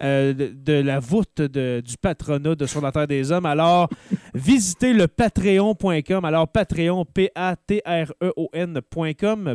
euh, 0.00 0.32
de, 0.32 0.72
la 0.74 1.00
voûte 1.00 1.42
du 1.42 1.96
patronat 2.00 2.54
de 2.54 2.66
Sur 2.66 2.80
la 2.80 2.92
Terre 2.92 3.08
des 3.08 3.32
Hommes. 3.32 3.46
Alors, 3.46 3.88
visitez 4.34 4.92
le 4.92 5.08
patreon.com. 5.08 6.24
Alors, 6.24 6.46
Patreon, 6.48 7.04
P-A-T-R-E-O-N.com, 7.04 7.44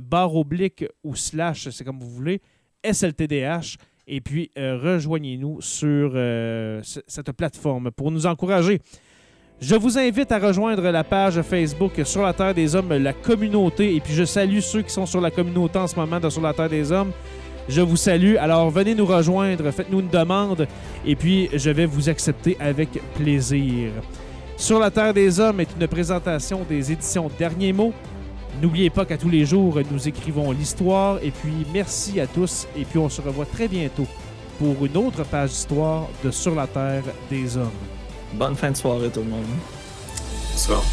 barre 0.02 0.36
oblique 0.36 0.86
ou 1.04 1.16
slash, 1.16 1.70
c'est 1.70 1.86
comme 1.86 2.00
vous 2.00 2.10
voulez, 2.10 2.42
SLTDH. 2.84 3.78
Et 4.06 4.20
puis, 4.20 4.52
euh, 4.58 4.78
rejoignez-nous 4.82 5.62
sur 5.62 6.12
euh, 6.14 6.82
cette 6.84 7.32
plateforme 7.32 7.92
pour 7.92 8.12
nous 8.12 8.26
encourager. 8.26 8.82
Je 9.62 9.76
vous 9.76 9.98
invite 9.98 10.32
à 10.34 10.40
rejoindre 10.40 10.90
la 10.90 11.06
page 11.06 11.42
Facebook 11.42 11.94
Sur 12.04 12.24
la 12.24 12.34
Terre 12.34 12.54
des 12.54 12.76
Hommes, 12.76 12.92
la 12.98 13.14
communauté. 13.14 13.96
Et 13.96 14.02
puis, 14.02 14.14
je 14.14 14.26
salue 14.26 14.60
ceux 14.60 14.82
qui 14.82 14.92
sont 14.92 15.06
sur 15.06 15.22
la 15.22 15.32
communauté 15.32 15.80
en 15.80 15.88
ce 15.88 15.96
moment 15.96 16.20
de 16.20 16.30
Sur 16.30 16.42
la 16.42 16.54
Terre 16.54 16.70
des 16.70 16.92
Hommes. 16.92 17.14
Je 17.68 17.82
vous 17.82 17.96
salue. 17.96 18.36
Alors, 18.38 18.70
venez 18.70 18.96
nous 18.96 19.06
rejoindre, 19.06 19.72
faites-nous 19.72 20.02
une 20.02 20.10
demande. 20.10 20.68
Et 21.06 21.16
puis, 21.16 21.50
je 21.54 21.70
vais 21.70 21.86
vous 21.86 22.10
accepter 22.10 22.58
avec 22.60 22.90
plaisir. 23.16 23.92
Sur 24.58 24.80
la 24.80 24.92
Terre 24.92 25.14
des 25.14 25.40
Hommes 25.40 25.60
est 25.60 25.70
une 25.80 25.88
présentation 25.88 26.66
des 26.68 26.92
éditions 26.92 27.30
Derniers 27.38 27.74
mots. 27.74 27.94
N'oubliez 28.62 28.90
pas 28.90 29.06
qu'à 29.06 29.18
tous 29.18 29.30
les 29.30 29.46
jours, 29.46 29.80
nous 29.92 30.08
écrivons 30.08 30.52
l'histoire. 30.52 31.18
Et 31.24 31.32
puis, 31.32 31.66
merci 31.74 32.20
à 32.20 32.28
tous. 32.28 32.68
Et 32.78 32.86
puis, 32.86 33.00
on 33.00 33.10
se 33.10 33.22
revoit 33.22 33.46
très 33.46 33.68
bientôt 33.68 34.08
pour 34.60 34.86
une 34.86 34.98
autre 34.98 35.24
page 35.24 35.50
d'histoire 35.50 36.08
de 36.24 36.32
Sur 36.32 36.56
la 36.56 36.68
Terre 36.68 37.04
des 37.30 37.58
Hommes. 37.58 37.72
Bonne 38.34 38.56
fin 38.56 38.72
de 38.72 38.78
soirée, 38.78 39.10
tout 39.10 39.22
le 39.22 39.30
monde. 39.30 39.46
Bonsoir. 40.52 40.84